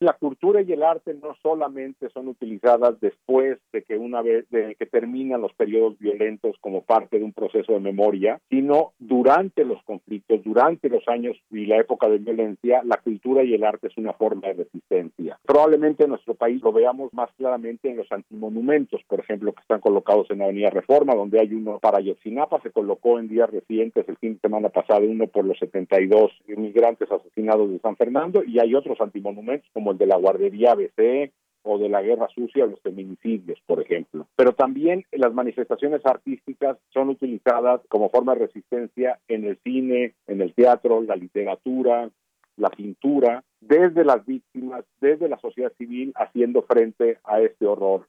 la 0.00 0.14
cultura 0.14 0.62
y 0.62 0.72
el 0.72 0.82
arte 0.82 1.14
no 1.14 1.34
solamente 1.42 2.08
son 2.10 2.28
utilizadas 2.28 3.00
después 3.00 3.58
de 3.72 3.82
que 3.82 3.96
una 3.96 4.22
vez 4.22 4.48
de 4.50 4.74
que 4.76 4.86
terminan 4.86 5.40
los 5.40 5.52
periodos 5.54 5.98
violentos 5.98 6.56
como 6.60 6.82
parte 6.82 7.18
de 7.18 7.24
un 7.24 7.32
proceso 7.32 7.72
de 7.72 7.80
memoria, 7.80 8.40
sino 8.50 8.92
durante 8.98 9.64
los 9.64 9.82
conflictos, 9.84 10.42
durante 10.44 10.88
los 10.88 11.06
años 11.08 11.36
y 11.50 11.66
la 11.66 11.78
época 11.78 12.08
de 12.08 12.18
violencia, 12.18 12.82
la 12.84 12.96
cultura 12.98 13.44
y 13.44 13.54
el 13.54 13.64
arte 13.64 13.88
es 13.88 13.96
una 13.96 14.12
forma 14.12 14.48
de 14.48 14.54
resistencia. 14.54 15.38
Probablemente 15.44 16.04
en 16.04 16.10
nuestro 16.10 16.34
país 16.34 16.62
lo 16.62 16.72
veamos 16.72 17.12
más 17.12 17.30
claramente 17.36 17.90
en 17.90 17.96
los 17.96 18.10
antimonumentos, 18.10 19.00
por 19.08 19.20
ejemplo, 19.20 19.52
que 19.52 19.60
están 19.60 19.80
colocados 19.80 20.30
en 20.30 20.38
la 20.38 20.44
Avenida 20.44 20.70
Reforma, 20.70 21.14
donde 21.14 21.40
hay 21.40 21.52
uno 21.54 21.78
para 21.80 22.00
Yotzinapa, 22.00 22.60
se 22.62 22.70
colocó 22.70 23.18
en 23.18 23.28
días 23.28 23.50
recientes, 23.50 24.08
el 24.08 24.16
fin 24.16 24.34
de 24.34 24.40
semana 24.40 24.68
pasado, 24.68 25.04
uno 25.04 25.26
por 25.26 25.44
los 25.44 25.58
72 25.58 26.32
inmigrantes 26.48 27.10
asesinados 27.10 27.70
de 27.70 27.78
San 27.80 27.96
Fernando, 27.96 28.42
y 28.44 28.58
hay 28.58 28.74
otros 28.74 29.00
antimonumentos 29.00 29.68
como 29.72 29.83
de 29.92 30.06
la 30.06 30.16
guardería 30.16 30.72
ABC 30.72 31.32
o 31.62 31.78
de 31.78 31.88
la 31.88 32.02
guerra 32.02 32.28
sucia 32.28 32.64
o 32.64 32.68
los 32.68 32.80
feminicidios, 32.80 33.58
por 33.66 33.80
ejemplo. 33.80 34.26
Pero 34.36 34.52
también 34.52 35.04
las 35.12 35.32
manifestaciones 35.32 36.04
artísticas 36.04 36.78
son 36.92 37.08
utilizadas 37.08 37.80
como 37.88 38.10
forma 38.10 38.34
de 38.34 38.46
resistencia 38.46 39.18
en 39.28 39.44
el 39.44 39.58
cine, 39.64 40.14
en 40.26 40.40
el 40.42 40.54
teatro, 40.54 41.02
la 41.02 41.16
literatura, 41.16 42.10
la 42.56 42.70
pintura, 42.70 43.42
desde 43.60 44.04
las 44.04 44.24
víctimas, 44.26 44.84
desde 45.00 45.28
la 45.28 45.38
sociedad 45.38 45.72
civil, 45.78 46.12
haciendo 46.16 46.62
frente 46.62 47.18
a 47.24 47.40
este 47.40 47.66
horror. 47.66 48.06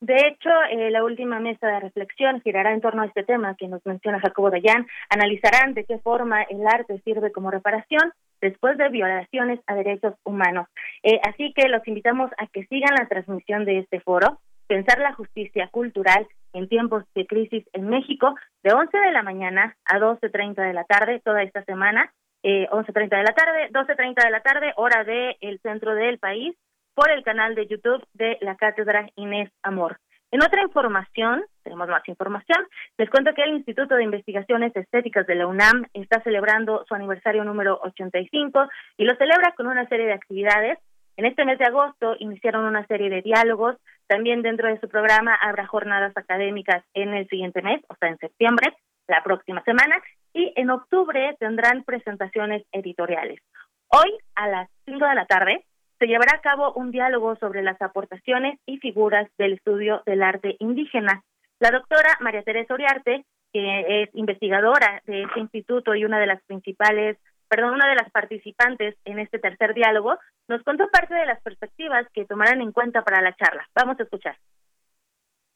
De 0.00 0.14
hecho, 0.14 0.50
eh, 0.70 0.90
la 0.90 1.02
última 1.02 1.40
mesa 1.40 1.66
de 1.66 1.80
reflexión 1.80 2.40
girará 2.42 2.72
en 2.72 2.80
torno 2.80 3.02
a 3.02 3.06
este 3.06 3.24
tema 3.24 3.56
que 3.56 3.66
nos 3.66 3.84
menciona 3.84 4.20
Jacobo 4.20 4.50
Dayan. 4.50 4.86
Analizarán 5.10 5.74
de 5.74 5.84
qué 5.84 5.98
forma 5.98 6.42
el 6.42 6.64
arte 6.66 7.00
sirve 7.04 7.32
como 7.32 7.50
reparación 7.50 8.12
después 8.40 8.78
de 8.78 8.88
violaciones 8.88 9.60
a 9.66 9.74
derechos 9.74 10.14
humanos. 10.24 10.66
Eh, 11.02 11.20
así 11.28 11.52
que 11.54 11.68
los 11.68 11.86
invitamos 11.86 12.30
a 12.38 12.46
que 12.46 12.64
sigan 12.66 12.94
la 12.98 13.06
transmisión 13.06 13.64
de 13.64 13.78
este 13.80 14.00
foro, 14.00 14.40
Pensar 14.68 14.98
la 14.98 15.14
Justicia 15.14 15.68
Cultural 15.68 16.28
en 16.52 16.68
tiempos 16.68 17.02
de 17.14 17.26
crisis 17.26 17.64
en 17.72 17.88
México, 17.88 18.34
de 18.62 18.74
11 18.74 18.98
de 18.98 19.12
la 19.12 19.22
mañana 19.22 19.74
a 19.86 19.98
12.30 19.98 20.56
de 20.56 20.74
la 20.74 20.84
tarde, 20.84 21.22
toda 21.24 21.42
esta 21.42 21.64
semana, 21.64 22.12
eh, 22.42 22.68
11.30 22.70 23.16
de 23.16 23.22
la 23.22 23.34
tarde, 23.34 23.70
12.30 23.70 24.24
de 24.24 24.30
la 24.30 24.40
tarde, 24.40 24.72
hora 24.76 25.04
del 25.04 25.58
centro 25.62 25.94
del 25.94 26.18
país, 26.18 26.54
por 26.94 27.10
el 27.10 27.24
canal 27.24 27.54
de 27.54 27.66
YouTube 27.66 28.04
de 28.12 28.36
la 28.42 28.56
Cátedra 28.56 29.08
Inés 29.16 29.50
Amor. 29.62 29.98
En 30.30 30.42
otra 30.42 30.62
información, 30.62 31.42
tenemos 31.62 31.88
más 31.88 32.06
información, 32.06 32.58
les 32.98 33.08
cuento 33.08 33.32
que 33.34 33.42
el 33.42 33.54
Instituto 33.54 33.94
de 33.94 34.04
Investigaciones 34.04 34.76
Estéticas 34.76 35.26
de 35.26 35.34
la 35.34 35.46
UNAM 35.46 35.86
está 35.94 36.22
celebrando 36.22 36.84
su 36.86 36.94
aniversario 36.94 37.44
número 37.44 37.80
85 37.82 38.68
y 38.98 39.04
lo 39.04 39.16
celebra 39.16 39.54
con 39.56 39.68
una 39.68 39.88
serie 39.88 40.06
de 40.06 40.12
actividades. 40.12 40.78
En 41.16 41.24
este 41.24 41.46
mes 41.46 41.58
de 41.58 41.64
agosto 41.64 42.14
iniciaron 42.18 42.66
una 42.66 42.86
serie 42.86 43.08
de 43.08 43.22
diálogos. 43.22 43.76
También 44.06 44.42
dentro 44.42 44.68
de 44.68 44.78
su 44.80 44.88
programa 44.88 45.34
habrá 45.34 45.66
jornadas 45.66 46.14
académicas 46.14 46.84
en 46.92 47.14
el 47.14 47.26
siguiente 47.28 47.62
mes, 47.62 47.80
o 47.88 47.94
sea, 47.94 48.10
en 48.10 48.18
septiembre, 48.18 48.76
la 49.06 49.22
próxima 49.22 49.62
semana. 49.64 49.96
Y 50.34 50.52
en 50.56 50.68
octubre 50.68 51.36
tendrán 51.40 51.84
presentaciones 51.84 52.64
editoriales. 52.70 53.40
Hoy, 53.88 54.18
a 54.34 54.46
las 54.46 54.68
5 54.84 55.06
de 55.06 55.14
la 55.14 55.24
tarde, 55.24 55.64
se 55.98 56.06
llevará 56.06 56.36
a 56.36 56.40
cabo 56.40 56.72
un 56.74 56.90
diálogo 56.90 57.36
sobre 57.36 57.62
las 57.62 57.80
aportaciones 57.82 58.58
y 58.66 58.78
figuras 58.78 59.28
del 59.36 59.54
estudio 59.54 60.02
del 60.06 60.22
arte 60.22 60.56
indígena. 60.60 61.22
La 61.58 61.70
doctora 61.70 62.16
María 62.20 62.42
Teresa 62.42 62.74
Oriarte, 62.74 63.24
que 63.52 64.02
es 64.02 64.10
investigadora 64.14 65.02
de 65.06 65.22
este 65.22 65.40
instituto 65.40 65.94
y 65.94 66.04
una 66.04 66.20
de 66.20 66.26
las 66.26 66.42
principales, 66.44 67.18
perdón, 67.48 67.74
una 67.74 67.88
de 67.88 67.96
las 67.96 68.10
participantes 68.10 68.96
en 69.04 69.18
este 69.18 69.38
tercer 69.38 69.74
diálogo, 69.74 70.16
nos 70.48 70.62
contó 70.62 70.88
parte 70.88 71.14
de 71.14 71.26
las 71.26 71.40
perspectivas 71.42 72.06
que 72.12 72.26
tomarán 72.26 72.60
en 72.60 72.72
cuenta 72.72 73.02
para 73.02 73.20
la 73.20 73.34
charla. 73.34 73.66
Vamos 73.74 73.98
a 73.98 74.04
escuchar. 74.04 74.36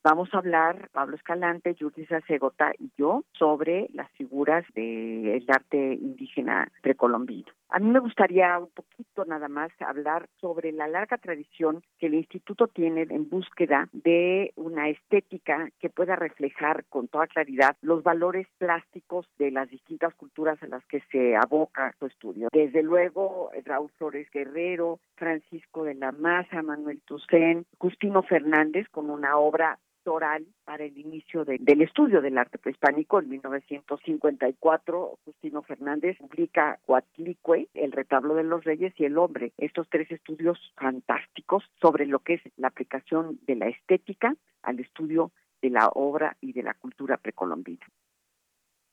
Vamos 0.04 0.28
a 0.34 0.38
hablar, 0.38 0.88
Pablo 0.90 1.14
Escalante, 1.14 1.76
Judith 1.78 2.10
Segota 2.26 2.72
y 2.76 2.90
yo, 2.98 3.22
sobre 3.38 3.86
las 3.92 4.10
figuras 4.12 4.64
del 4.74 5.44
arte 5.48 5.94
indígena 5.94 6.68
precolombino. 6.82 7.52
A 7.74 7.78
mí 7.78 7.90
me 7.90 8.00
gustaría 8.00 8.58
un 8.58 8.68
poquito 8.68 9.24
nada 9.24 9.48
más 9.48 9.72
hablar 9.80 10.28
sobre 10.42 10.72
la 10.72 10.88
larga 10.88 11.16
tradición 11.16 11.82
que 11.98 12.08
el 12.08 12.14
instituto 12.14 12.68
tiene 12.68 13.06
en 13.08 13.30
búsqueda 13.30 13.88
de 13.92 14.52
una 14.56 14.90
estética 14.90 15.70
que 15.80 15.88
pueda 15.88 16.14
reflejar 16.14 16.84
con 16.90 17.08
toda 17.08 17.28
claridad 17.28 17.74
los 17.80 18.02
valores 18.02 18.46
plásticos 18.58 19.26
de 19.38 19.52
las 19.52 19.70
distintas 19.70 20.14
culturas 20.16 20.62
a 20.62 20.66
las 20.66 20.84
que 20.84 21.00
se 21.10 21.34
aboca 21.34 21.94
su 21.98 22.04
estudio. 22.04 22.48
Desde 22.52 22.82
luego, 22.82 23.50
Raúl 23.64 23.90
Flores 23.96 24.28
Guerrero, 24.30 25.00
Francisco 25.14 25.84
de 25.84 25.94
la 25.94 26.12
Maza, 26.12 26.60
Manuel 26.60 27.00
Tucén, 27.06 27.64
Justino 27.78 28.22
Fernández 28.22 28.86
con 28.90 29.08
una 29.08 29.38
obra 29.38 29.78
para 30.64 30.84
el 30.84 30.98
inicio 30.98 31.44
del 31.44 31.80
estudio 31.80 32.20
del 32.20 32.38
arte 32.38 32.58
prehispánico. 32.58 33.20
En 33.20 33.28
1954, 33.28 35.18
Justino 35.24 35.62
Fernández 35.62 36.18
publica 36.18 36.78
Coatlicue, 36.86 37.68
El 37.74 37.92
retablo 37.92 38.34
de 38.34 38.42
los 38.42 38.64
reyes 38.64 38.92
y 38.96 39.04
El 39.04 39.16
hombre. 39.18 39.52
Estos 39.58 39.88
tres 39.88 40.10
estudios 40.10 40.58
fantásticos 40.76 41.64
sobre 41.80 42.06
lo 42.06 42.18
que 42.18 42.34
es 42.34 42.42
la 42.56 42.68
aplicación 42.68 43.38
de 43.46 43.56
la 43.56 43.68
estética 43.68 44.34
al 44.62 44.80
estudio 44.80 45.30
de 45.60 45.70
la 45.70 45.88
obra 45.88 46.36
y 46.40 46.52
de 46.52 46.62
la 46.62 46.74
cultura 46.74 47.16
precolombina. 47.16 47.86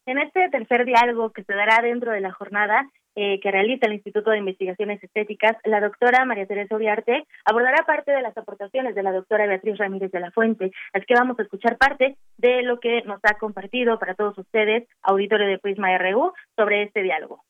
En 0.05 0.19
este 0.19 0.49
tercer 0.49 0.85
diálogo 0.85 1.31
que 1.31 1.43
se 1.43 1.53
dará 1.53 1.81
dentro 1.81 2.11
de 2.11 2.21
la 2.21 2.31
jornada 2.31 2.87
eh, 3.15 3.39
que 3.39 3.51
realiza 3.51 3.87
el 3.87 3.93
Instituto 3.93 4.31
de 4.31 4.37
Investigaciones 4.37 5.03
Estéticas, 5.03 5.57
la 5.63 5.81
doctora 5.81 6.25
María 6.25 6.45
Teresa 6.45 6.75
Uriarte 6.75 7.25
abordará 7.45 7.85
parte 7.85 8.11
de 8.11 8.21
las 8.21 8.37
aportaciones 8.37 8.95
de 8.95 9.03
la 9.03 9.11
doctora 9.11 9.47
Beatriz 9.47 9.77
Ramírez 9.77 10.11
de 10.11 10.19
la 10.19 10.31
Fuente. 10.31 10.71
Así 10.93 11.05
que 11.05 11.15
vamos 11.15 11.37
a 11.39 11.43
escuchar 11.43 11.77
parte 11.77 12.17
de 12.37 12.61
lo 12.61 12.79
que 12.79 13.01
nos 13.03 13.19
ha 13.23 13.33
compartido 13.35 13.99
para 13.99 14.15
todos 14.15 14.37
ustedes, 14.37 14.87
auditorio 15.01 15.47
de 15.47 15.59
Prisma 15.59 15.97
RU, 15.97 16.33
sobre 16.55 16.83
este 16.83 17.03
diálogo. 17.03 17.43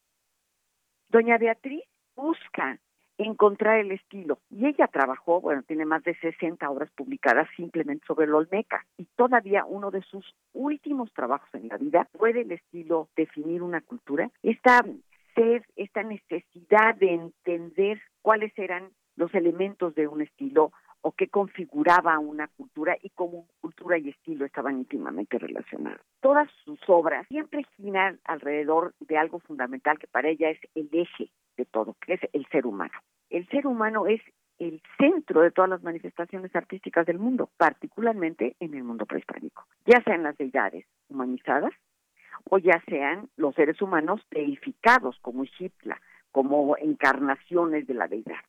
Doña 1.10 1.38
Beatriz 1.38 1.84
busca 2.16 2.80
encontrar 3.20 3.80
el 3.80 3.92
estilo. 3.92 4.40
Y 4.50 4.66
ella 4.66 4.88
trabajó, 4.88 5.42
bueno, 5.42 5.64
tiene 5.64 5.86
más 5.86 6.04
de 6.04 6.16
60 6.16 6.70
obras 6.70 6.90
publicadas 6.92 7.48
simplemente 7.56 8.06
sobre 8.08 8.26
el 8.26 8.34
Olmeca. 8.34 8.86
Y 8.98 9.06
todavía 9.16 9.66
uno 9.66 9.92
de 9.92 10.02
sus 10.02 10.26
últimos 10.54 11.12
trabajos 11.14 11.50
en 11.54 11.68
la 11.68 11.78
vida 11.78 12.08
fue 12.18 12.32
el 12.32 12.52
estilo 12.52 13.10
definir 13.16 13.62
una 13.62 13.82
cultura. 13.82 14.30
Esta 14.42 14.84
sed, 15.36 15.64
esta 15.76 16.04
necesidad 16.04 16.96
de 16.96 17.14
entender 17.14 18.02
cuáles 18.22 18.52
eran 18.58 18.90
los 19.16 19.34
elementos 19.34 19.96
de 19.96 20.08
un 20.08 20.22
estilo 20.22 20.72
o 21.02 21.12
qué 21.14 21.28
configuraba 21.30 22.20
una 22.20 22.48
cultura 22.48 22.98
y 23.02 23.10
cómo 23.12 23.48
cultura 23.62 23.98
y 23.98 24.10
estilo 24.10 24.46
estaban 24.46 24.78
íntimamente 24.78 25.38
relacionados. 25.38 26.02
Todas 26.22 26.50
sus 26.66 26.80
obras 26.88 27.28
siempre 27.28 27.64
giran 27.78 28.20
alrededor 28.26 28.94
de 29.00 29.18
algo 29.18 29.40
fundamental 29.40 29.98
que 29.98 30.08
para 30.08 30.30
ella 30.30 30.50
es 30.50 30.60
el 30.76 30.90
eje 30.92 31.32
de 31.58 31.66
todo, 31.66 31.96
que 32.02 32.14
es 32.14 32.22
el 32.34 32.46
ser 32.48 32.66
humano. 32.66 32.94
El 33.30 33.48
ser 33.50 33.68
humano 33.68 34.08
es 34.08 34.22
el 34.58 34.82
centro 34.98 35.42
de 35.42 35.52
todas 35.52 35.70
las 35.70 35.84
manifestaciones 35.84 36.54
artísticas 36.54 37.06
del 37.06 37.18
mundo, 37.18 37.50
particularmente 37.58 38.56
en 38.60 38.74
el 38.74 38.84
mundo 38.84 39.06
prehispánico, 39.06 39.66
ya 39.86 40.02
sean 40.04 40.24
las 40.24 40.38
deidades 40.38 40.86
humanizadas 41.08 41.72
o 42.50 42.58
ya 42.58 42.82
sean 42.88 43.30
los 43.36 43.56
seres 43.56 43.82
humanos 43.82 44.22
deificados 44.32 45.18
como 45.22 45.46
Xipla, 45.46 46.00
como 46.32 46.78
encarnaciones 46.78 47.88
de 47.88 47.94
la 47.94 48.08
deidad. 48.08 48.40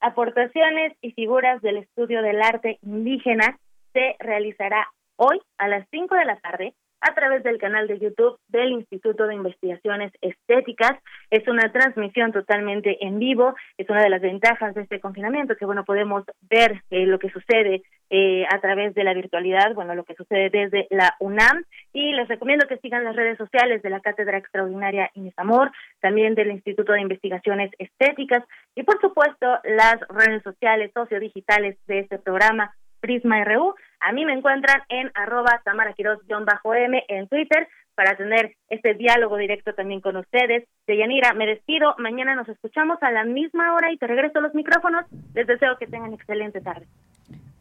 Aportaciones 0.00 0.96
y 1.00 1.12
figuras 1.12 1.62
del 1.62 1.78
estudio 1.78 2.22
del 2.22 2.42
arte 2.42 2.78
indígena 2.82 3.58
se 3.92 4.16
realizará 4.18 4.86
hoy 5.16 5.40
a 5.58 5.68
las 5.68 5.88
5 5.90 6.14
de 6.14 6.24
la 6.24 6.36
tarde 6.36 6.74
a 7.00 7.14
través 7.14 7.42
del 7.42 7.58
canal 7.58 7.86
de 7.86 7.98
YouTube 7.98 8.38
del 8.48 8.72
Instituto 8.72 9.26
de 9.26 9.34
Investigaciones 9.34 10.12
Estéticas. 10.20 10.92
Es 11.30 11.46
una 11.48 11.70
transmisión 11.72 12.32
totalmente 12.32 13.04
en 13.04 13.18
vivo. 13.18 13.54
Es 13.76 13.88
una 13.90 14.02
de 14.02 14.10
las 14.10 14.20
ventajas 14.20 14.74
de 14.74 14.82
este 14.82 15.00
confinamiento, 15.00 15.56
que 15.56 15.66
bueno, 15.66 15.84
podemos 15.84 16.24
ver 16.48 16.82
eh, 16.90 17.06
lo 17.06 17.18
que 17.18 17.30
sucede 17.30 17.82
eh, 18.08 18.44
a 18.50 18.60
través 18.60 18.94
de 18.94 19.04
la 19.04 19.14
virtualidad, 19.14 19.74
bueno, 19.74 19.94
lo 19.94 20.04
que 20.04 20.14
sucede 20.14 20.50
desde 20.50 20.86
la 20.90 21.16
UNAM. 21.20 21.64
Y 21.92 22.12
les 22.12 22.28
recomiendo 22.28 22.66
que 22.66 22.78
sigan 22.78 23.04
las 23.04 23.16
redes 23.16 23.38
sociales 23.38 23.82
de 23.82 23.90
la 23.90 24.00
Cátedra 24.00 24.38
Extraordinaria 24.38 25.10
Inés 25.14 25.34
Amor, 25.36 25.70
también 26.00 26.34
del 26.34 26.50
Instituto 26.50 26.92
de 26.92 27.00
Investigaciones 27.00 27.70
Estéticas 27.78 28.44
y, 28.74 28.82
por 28.82 29.00
supuesto, 29.00 29.46
las 29.64 29.96
redes 30.08 30.42
sociales 30.42 30.90
sociodigitales 30.94 31.76
de 31.86 32.00
este 32.00 32.18
programa 32.18 32.74
Prisma 33.06 33.44
RU. 33.44 33.72
A 34.00 34.12
mí 34.12 34.24
me 34.24 34.32
encuentran 34.32 34.82
en 34.88 35.12
arroba 35.14 35.62
tamaraquiros-m 35.64 37.04
en 37.06 37.28
Twitter 37.28 37.68
para 37.94 38.16
tener 38.16 38.56
este 38.68 38.94
diálogo 38.94 39.36
directo 39.36 39.72
también 39.74 40.00
con 40.00 40.16
ustedes. 40.16 40.68
Deyanira, 40.88 41.32
me 41.32 41.46
despido. 41.46 41.94
Mañana 41.98 42.34
nos 42.34 42.48
escuchamos 42.48 42.98
a 43.02 43.12
la 43.12 43.22
misma 43.22 43.74
hora 43.74 43.92
y 43.92 43.96
te 43.96 44.08
regreso 44.08 44.40
los 44.40 44.54
micrófonos. 44.54 45.04
Les 45.34 45.46
deseo 45.46 45.78
que 45.78 45.86
tengan 45.86 46.12
excelente 46.14 46.60
tarde. 46.60 46.86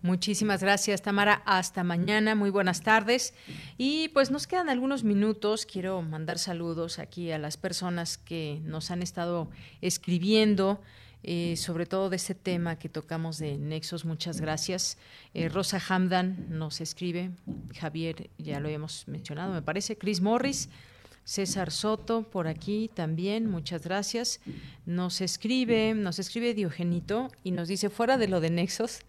Muchísimas 0.01 0.63
gracias, 0.63 1.03
Tamara. 1.03 1.43
Hasta 1.45 1.83
mañana. 1.83 2.33
Muy 2.33 2.49
buenas 2.49 2.81
tardes. 2.81 3.35
Y 3.77 4.09
pues 4.09 4.31
nos 4.31 4.47
quedan 4.47 4.69
algunos 4.69 5.03
minutos. 5.03 5.67
Quiero 5.67 6.01
mandar 6.01 6.39
saludos 6.39 6.97
aquí 6.97 7.31
a 7.31 7.37
las 7.37 7.57
personas 7.57 8.17
que 8.17 8.59
nos 8.63 8.89
han 8.89 9.03
estado 9.03 9.47
escribiendo. 9.81 10.81
Eh, 11.27 11.55
sobre 11.57 11.87
todo 11.87 12.11
de 12.11 12.17
ese 12.17 12.35
tema 12.35 12.77
que 12.77 12.87
tocamos 12.87 13.39
de 13.39 13.57
Nexos. 13.57 14.05
Muchas 14.05 14.39
gracias. 14.39 14.99
Eh, 15.33 15.49
Rosa 15.49 15.81
Hamdan 15.89 16.45
nos 16.49 16.81
escribe, 16.81 17.31
Javier 17.75 18.29
ya 18.37 18.59
lo 18.59 18.67
habíamos 18.67 19.07
mencionado, 19.07 19.51
me 19.51 19.63
parece, 19.63 19.97
Chris 19.97 20.21
Morris. 20.21 20.69
César 21.25 21.71
Soto 21.71 22.21
por 22.21 22.47
aquí 22.47 22.89
también, 22.93 23.49
muchas 23.49 23.83
gracias. 23.83 24.39
Nos 24.85 25.21
escribe, 25.21 25.95
nos 25.95 26.19
escribe 26.19 26.53
Diogenito 26.53 27.31
y 27.43 27.49
nos 27.49 27.67
dice 27.67 27.89
fuera 27.89 28.19
de 28.19 28.27
lo 28.27 28.41
de 28.41 28.51
Nexos, 28.51 28.99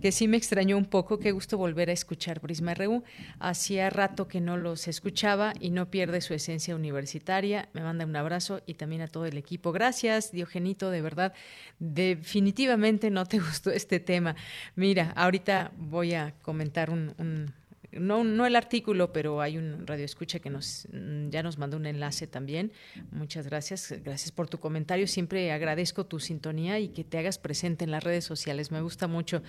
que 0.00 0.10
sí 0.10 0.26
me 0.26 0.38
extrañó 0.38 0.78
un 0.78 0.86
poco, 0.86 1.18
qué 1.18 1.32
gusto 1.32 1.58
volver 1.58 1.90
a 1.90 1.92
escuchar 1.92 2.40
Prisma 2.40 2.72
RU. 2.72 3.04
Hacía 3.38 3.90
rato 3.90 4.26
que 4.26 4.40
no 4.40 4.56
los 4.56 4.88
escuchaba 4.88 5.52
y 5.60 5.68
no 5.68 5.90
pierde 5.90 6.22
su 6.22 6.32
esencia 6.32 6.74
universitaria. 6.74 7.68
Me 7.74 7.82
manda 7.82 8.06
un 8.06 8.16
abrazo 8.16 8.62
y 8.66 8.74
también 8.74 9.02
a 9.02 9.08
todo 9.08 9.26
el 9.26 9.36
equipo. 9.36 9.70
Gracias, 9.70 10.32
Diogenito, 10.32 10.90
de 10.90 11.02
verdad. 11.02 11.34
Definitivamente 11.78 13.10
no 13.10 13.26
te 13.26 13.38
gustó 13.38 13.70
este 13.70 14.00
tema. 14.00 14.34
Mira, 14.76 15.12
ahorita 15.14 15.72
voy 15.76 16.14
a 16.14 16.32
comentar 16.40 16.88
un 16.88 17.52
no, 17.98 18.24
no 18.24 18.46
el 18.46 18.56
artículo, 18.56 19.12
pero 19.12 19.40
hay 19.40 19.58
un 19.58 19.86
radio 19.86 20.04
escucha 20.04 20.38
que 20.38 20.50
nos 20.50 20.88
mm, 20.92 21.30
ya 21.30 21.42
nos 21.42 21.58
mandó 21.58 21.76
un 21.76 21.86
enlace 21.86 22.26
también. 22.26 22.72
Muchas 23.10 23.46
gracias, 23.46 23.94
gracias 24.04 24.32
por 24.32 24.48
tu 24.48 24.58
comentario. 24.58 25.06
Siempre 25.06 25.50
agradezco 25.52 26.06
tu 26.06 26.20
sintonía 26.20 26.78
y 26.78 26.88
que 26.88 27.04
te 27.04 27.18
hagas 27.18 27.38
presente 27.38 27.84
en 27.84 27.90
las 27.90 28.04
redes 28.04 28.24
sociales. 28.24 28.70
Me 28.70 28.80
gusta 28.80 29.06
mucho. 29.06 29.42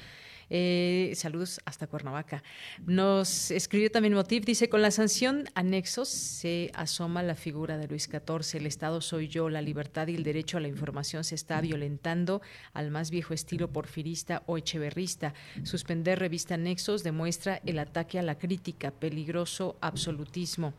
Eh, 0.49 1.11
saludos 1.15 1.59
hasta 1.65 1.87
Cuernavaca. 1.87 2.43
Nos 2.85 3.51
escribió 3.51 3.91
también 3.91 4.13
Motiv, 4.13 4.45
dice, 4.45 4.69
con 4.69 4.81
la 4.81 4.91
sanción 4.91 5.45
anexos 5.55 6.07
se 6.09 6.71
asoma 6.73 7.23
la 7.23 7.35
figura 7.35 7.77
de 7.77 7.87
Luis 7.87 8.03
XIV, 8.03 8.59
el 8.59 8.65
Estado 8.65 9.01
soy 9.01 9.27
yo, 9.27 9.49
la 9.49 9.61
libertad 9.61 10.07
y 10.07 10.15
el 10.15 10.23
derecho 10.23 10.57
a 10.57 10.61
la 10.61 10.67
información 10.67 11.23
se 11.23 11.35
está 11.35 11.59
violentando 11.61 12.41
al 12.73 12.91
más 12.91 13.11
viejo 13.11 13.33
estilo 13.33 13.71
porfirista 13.71 14.43
o 14.45 14.57
echeverrista. 14.57 15.33
Suspender 15.63 16.19
revista 16.19 16.55
anexos 16.55 17.03
demuestra 17.03 17.61
el 17.65 17.79
ataque 17.79 18.19
a 18.19 18.23
la 18.23 18.37
crítica, 18.37 18.91
peligroso 18.91 19.77
absolutismo 19.81 20.73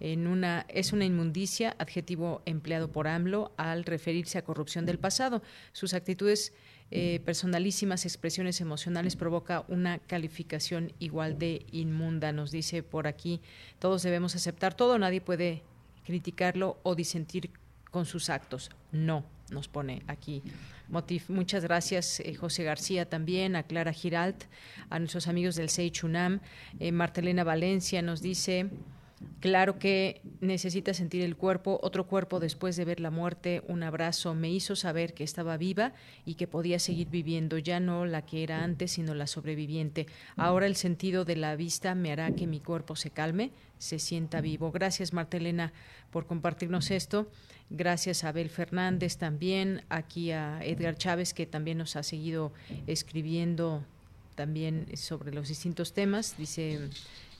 en 0.00 0.26
una 0.26 0.66
es 0.68 0.92
una 0.92 1.04
inmundicia, 1.04 1.74
adjetivo 1.78 2.42
empleado 2.44 2.90
por 2.90 3.08
AMLO 3.08 3.52
al 3.56 3.84
referirse 3.84 4.38
a 4.38 4.44
corrupción 4.44 4.84
del 4.86 4.98
pasado. 4.98 5.42
Sus 5.72 5.94
actitudes 5.94 6.52
eh, 6.90 7.20
personalísimas 7.24 8.04
expresiones 8.04 8.60
emocionales 8.60 9.16
provoca 9.16 9.64
una 9.68 9.98
calificación 9.98 10.92
igual 10.98 11.38
de 11.38 11.66
inmunda, 11.72 12.32
nos 12.32 12.50
dice 12.50 12.82
por 12.82 13.06
aquí. 13.06 13.40
Todos 13.78 14.02
debemos 14.02 14.36
aceptar 14.36 14.74
todo, 14.74 14.98
nadie 14.98 15.20
puede 15.20 15.62
criticarlo 16.04 16.78
o 16.84 16.94
disentir 16.94 17.50
con 17.90 18.06
sus 18.06 18.30
actos. 18.30 18.70
No, 18.92 19.24
nos 19.50 19.68
pone 19.68 20.02
aquí. 20.06 20.42
Motif. 20.88 21.28
Muchas 21.30 21.64
gracias, 21.64 22.20
eh, 22.20 22.34
José 22.34 22.62
García, 22.62 23.08
también, 23.08 23.56
a 23.56 23.64
Clara 23.64 23.92
Giralt, 23.92 24.44
a 24.88 24.98
nuestros 24.98 25.26
amigos 25.26 25.56
del 25.56 25.68
Seichunam. 25.68 26.40
Eh, 26.78 26.92
Martelena 26.92 27.42
Valencia 27.42 28.02
nos 28.02 28.22
dice. 28.22 28.70
Claro 29.40 29.78
que 29.78 30.20
necesita 30.40 30.92
sentir 30.92 31.22
el 31.22 31.36
cuerpo, 31.36 31.80
otro 31.82 32.06
cuerpo 32.06 32.38
después 32.38 32.76
de 32.76 32.84
ver 32.84 33.00
la 33.00 33.10
muerte, 33.10 33.62
un 33.66 33.82
abrazo, 33.82 34.34
me 34.34 34.50
hizo 34.50 34.76
saber 34.76 35.14
que 35.14 35.24
estaba 35.24 35.56
viva 35.56 35.94
y 36.26 36.34
que 36.34 36.46
podía 36.46 36.78
seguir 36.78 37.08
viviendo, 37.08 37.56
ya 37.56 37.80
no 37.80 38.04
la 38.04 38.26
que 38.26 38.42
era 38.42 38.62
antes, 38.62 38.92
sino 38.92 39.14
la 39.14 39.26
sobreviviente. 39.26 40.06
Ahora 40.36 40.66
el 40.66 40.76
sentido 40.76 41.24
de 41.24 41.36
la 41.36 41.56
vista 41.56 41.94
me 41.94 42.12
hará 42.12 42.32
que 42.32 42.46
mi 42.46 42.60
cuerpo 42.60 42.94
se 42.94 43.10
calme, 43.10 43.52
se 43.78 43.98
sienta 43.98 44.42
vivo. 44.42 44.70
Gracias, 44.70 45.14
Martelena, 45.14 45.72
por 46.10 46.26
compartirnos 46.26 46.90
esto. 46.90 47.30
Gracias 47.70 48.22
a 48.22 48.28
Abel 48.28 48.50
Fernández 48.50 49.16
también, 49.16 49.82
aquí 49.88 50.30
a 50.30 50.62
Edgar 50.62 50.96
Chávez, 50.96 51.32
que 51.32 51.46
también 51.46 51.78
nos 51.78 51.96
ha 51.96 52.02
seguido 52.02 52.52
escribiendo 52.86 53.82
también 54.34 54.86
sobre 54.94 55.32
los 55.32 55.48
distintos 55.48 55.94
temas. 55.94 56.36
Dice 56.36 56.90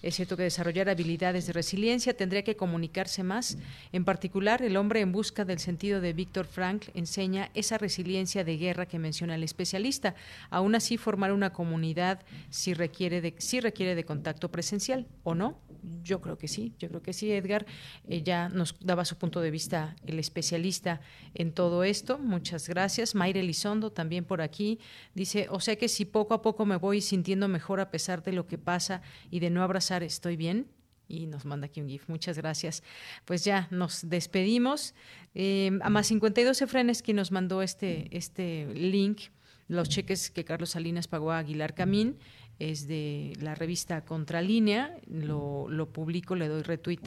es 0.03 0.17
cierto 0.17 0.37
que 0.37 0.43
desarrollar 0.43 0.89
habilidades 0.89 1.47
de 1.47 1.53
resiliencia 1.53 2.17
tendría 2.17 2.45
que 2.45 2.57
comunicarse 2.57 3.23
más. 3.23 3.59
En 3.93 4.05
particular, 4.05 4.63
el 4.63 4.77
hombre 4.77 5.01
en 5.01 5.13
busca 5.13 5.45
del 5.45 5.59
sentido 5.59 6.01
de 6.01 6.13
Víctor 6.13 6.47
Frank 6.47 6.87
enseña 6.95 7.51
esa 7.55 7.79
resiliencia 7.79 8.45
de 8.45 8.57
guerra 8.57 8.87
que 8.87 8.99
menciona 8.99 9.35
el 9.35 9.43
especialista. 9.43 10.15
Aún 10.51 10.75
así, 10.75 10.97
formar 10.97 11.33
una 11.33 11.53
comunidad 11.53 12.21
sí 12.51 12.75
requiere 12.75 13.21
de, 13.21 13.35
sí 13.39 13.61
requiere 13.61 13.95
de 13.95 14.05
contacto 14.05 14.51
presencial, 14.51 15.07
¿o 15.25 15.35
no? 15.35 15.59
Yo 16.03 16.21
creo 16.21 16.37
que 16.37 16.49
sí, 16.49 16.75
yo 16.79 16.89
creo 16.89 17.03
que 17.03 17.13
sí, 17.13 17.31
Edgar. 17.31 17.65
Eh, 18.09 18.23
ya 18.23 18.49
nos 18.49 18.77
daba 18.81 19.05
su 19.05 19.17
punto 19.17 19.41
de 19.41 19.51
vista 19.51 19.95
el 20.05 20.19
especialista 20.19 21.01
en 21.35 21.53
todo 21.53 21.85
esto. 21.85 22.19
Muchas 22.19 22.69
gracias. 22.69 23.15
Mayre 23.15 23.41
Elizondo 23.41 23.93
también 23.93 24.25
por 24.25 24.41
aquí 24.41 24.81
dice, 25.15 25.47
o 25.51 25.61
sea 25.61 25.77
que 25.77 25.89
si 25.89 26.05
poco 26.05 26.35
a 26.35 26.43
poco 26.43 26.67
me 26.67 26.77
voy 26.77 27.01
sintiendo 27.01 27.47
mejor 27.47 27.79
a 27.79 27.91
pesar 27.91 28.23
de 28.25 28.33
lo 28.33 28.47
que 28.47 28.59
pasa 28.59 29.01
y 29.31 29.39
de 29.39 29.51
no 29.51 29.63
abrazar 29.63 30.03
estoy 30.03 30.37
bien. 30.37 30.67
Y 31.09 31.27
nos 31.27 31.45
manda 31.45 31.67
aquí 31.67 31.81
un 31.81 31.89
GIF. 31.89 32.09
Muchas 32.09 32.37
gracias. 32.37 32.83
Pues 33.25 33.45
ya 33.45 33.69
nos 33.71 34.09
despedimos. 34.09 34.93
Eh, 35.35 35.71
a 35.83 35.89
más 35.89 36.09
52 36.09 36.63
Efren 36.63 36.91
es 36.91 37.01
quien 37.01 37.17
nos 37.19 37.31
mandó 37.31 37.63
este, 37.63 38.09
este 38.11 38.67
link, 38.75 39.21
los 39.69 39.89
cheques 39.89 40.31
que 40.31 40.45
Carlos 40.45 40.71
Salinas 40.71 41.07
pagó 41.07 41.31
a 41.31 41.39
Aguilar 41.39 41.75
Camín 41.75 42.19
es 42.59 42.87
de 42.87 43.35
la 43.41 43.55
revista 43.55 44.05
Contralínea, 44.05 44.97
lo, 45.07 45.69
lo 45.69 45.91
publico, 45.91 46.35
le 46.35 46.49
doy 46.49 46.63
retweet 46.63 47.01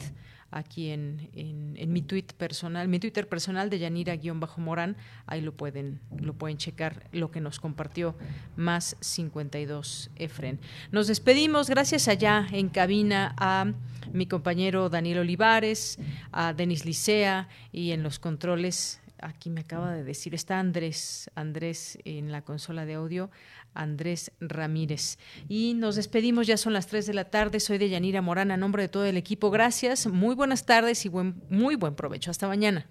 aquí 0.50 0.90
en, 0.90 1.30
en, 1.34 1.92
mi 1.92 2.02
tweet 2.02 2.26
personal, 2.36 2.88
mi 2.88 2.98
Twitter 2.98 3.28
personal 3.28 3.70
de 3.70 3.78
Yanira-Morán, 3.78 4.96
ahí 5.26 5.40
lo 5.40 5.52
pueden, 5.52 6.00
lo 6.20 6.34
pueden 6.34 6.56
checar, 6.56 7.08
lo 7.12 7.30
que 7.30 7.40
nos 7.40 7.60
compartió 7.60 8.16
más 8.56 8.96
52 9.00 10.10
Efren. 10.16 10.60
Nos 10.90 11.06
despedimos, 11.06 11.68
gracias 11.70 12.08
allá 12.08 12.46
en 12.50 12.68
cabina 12.68 13.34
a 13.38 13.72
mi 14.12 14.26
compañero 14.26 14.88
Daniel 14.88 15.18
Olivares, 15.18 15.98
a 16.32 16.52
Denis 16.52 16.84
Licea 16.84 17.48
y 17.72 17.92
en 17.92 18.02
los 18.02 18.18
controles 18.18 19.00
aquí 19.22 19.50
me 19.50 19.60
acaba 19.60 19.92
de 19.92 20.04
decir, 20.04 20.34
está 20.34 20.58
Andrés, 20.58 21.30
Andrés 21.34 21.98
en 22.04 22.32
la 22.32 22.42
consola 22.42 22.86
de 22.86 22.94
audio, 22.94 23.30
Andrés 23.74 24.32
Ramírez. 24.40 25.18
Y 25.48 25.74
nos 25.74 25.96
despedimos, 25.96 26.46
ya 26.46 26.56
son 26.56 26.72
las 26.72 26.86
3 26.86 27.06
de 27.06 27.14
la 27.14 27.24
tarde, 27.24 27.60
soy 27.60 27.78
de 27.78 27.88
Yanira 27.88 28.22
Morán, 28.22 28.50
a 28.50 28.56
nombre 28.56 28.82
de 28.82 28.88
todo 28.88 29.04
el 29.04 29.16
equipo, 29.16 29.50
gracias, 29.50 30.06
muy 30.06 30.34
buenas 30.34 30.66
tardes 30.66 31.04
y 31.04 31.08
buen, 31.08 31.42
muy 31.50 31.76
buen 31.76 31.94
provecho, 31.94 32.30
hasta 32.30 32.48
mañana. 32.48 32.86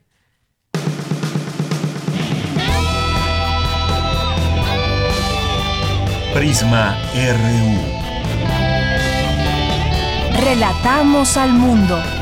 Prisma 6.33 6.95
RU. 7.13 7.99
Relatamos 10.41 11.35
al 11.37 11.51
mundo. 11.51 12.18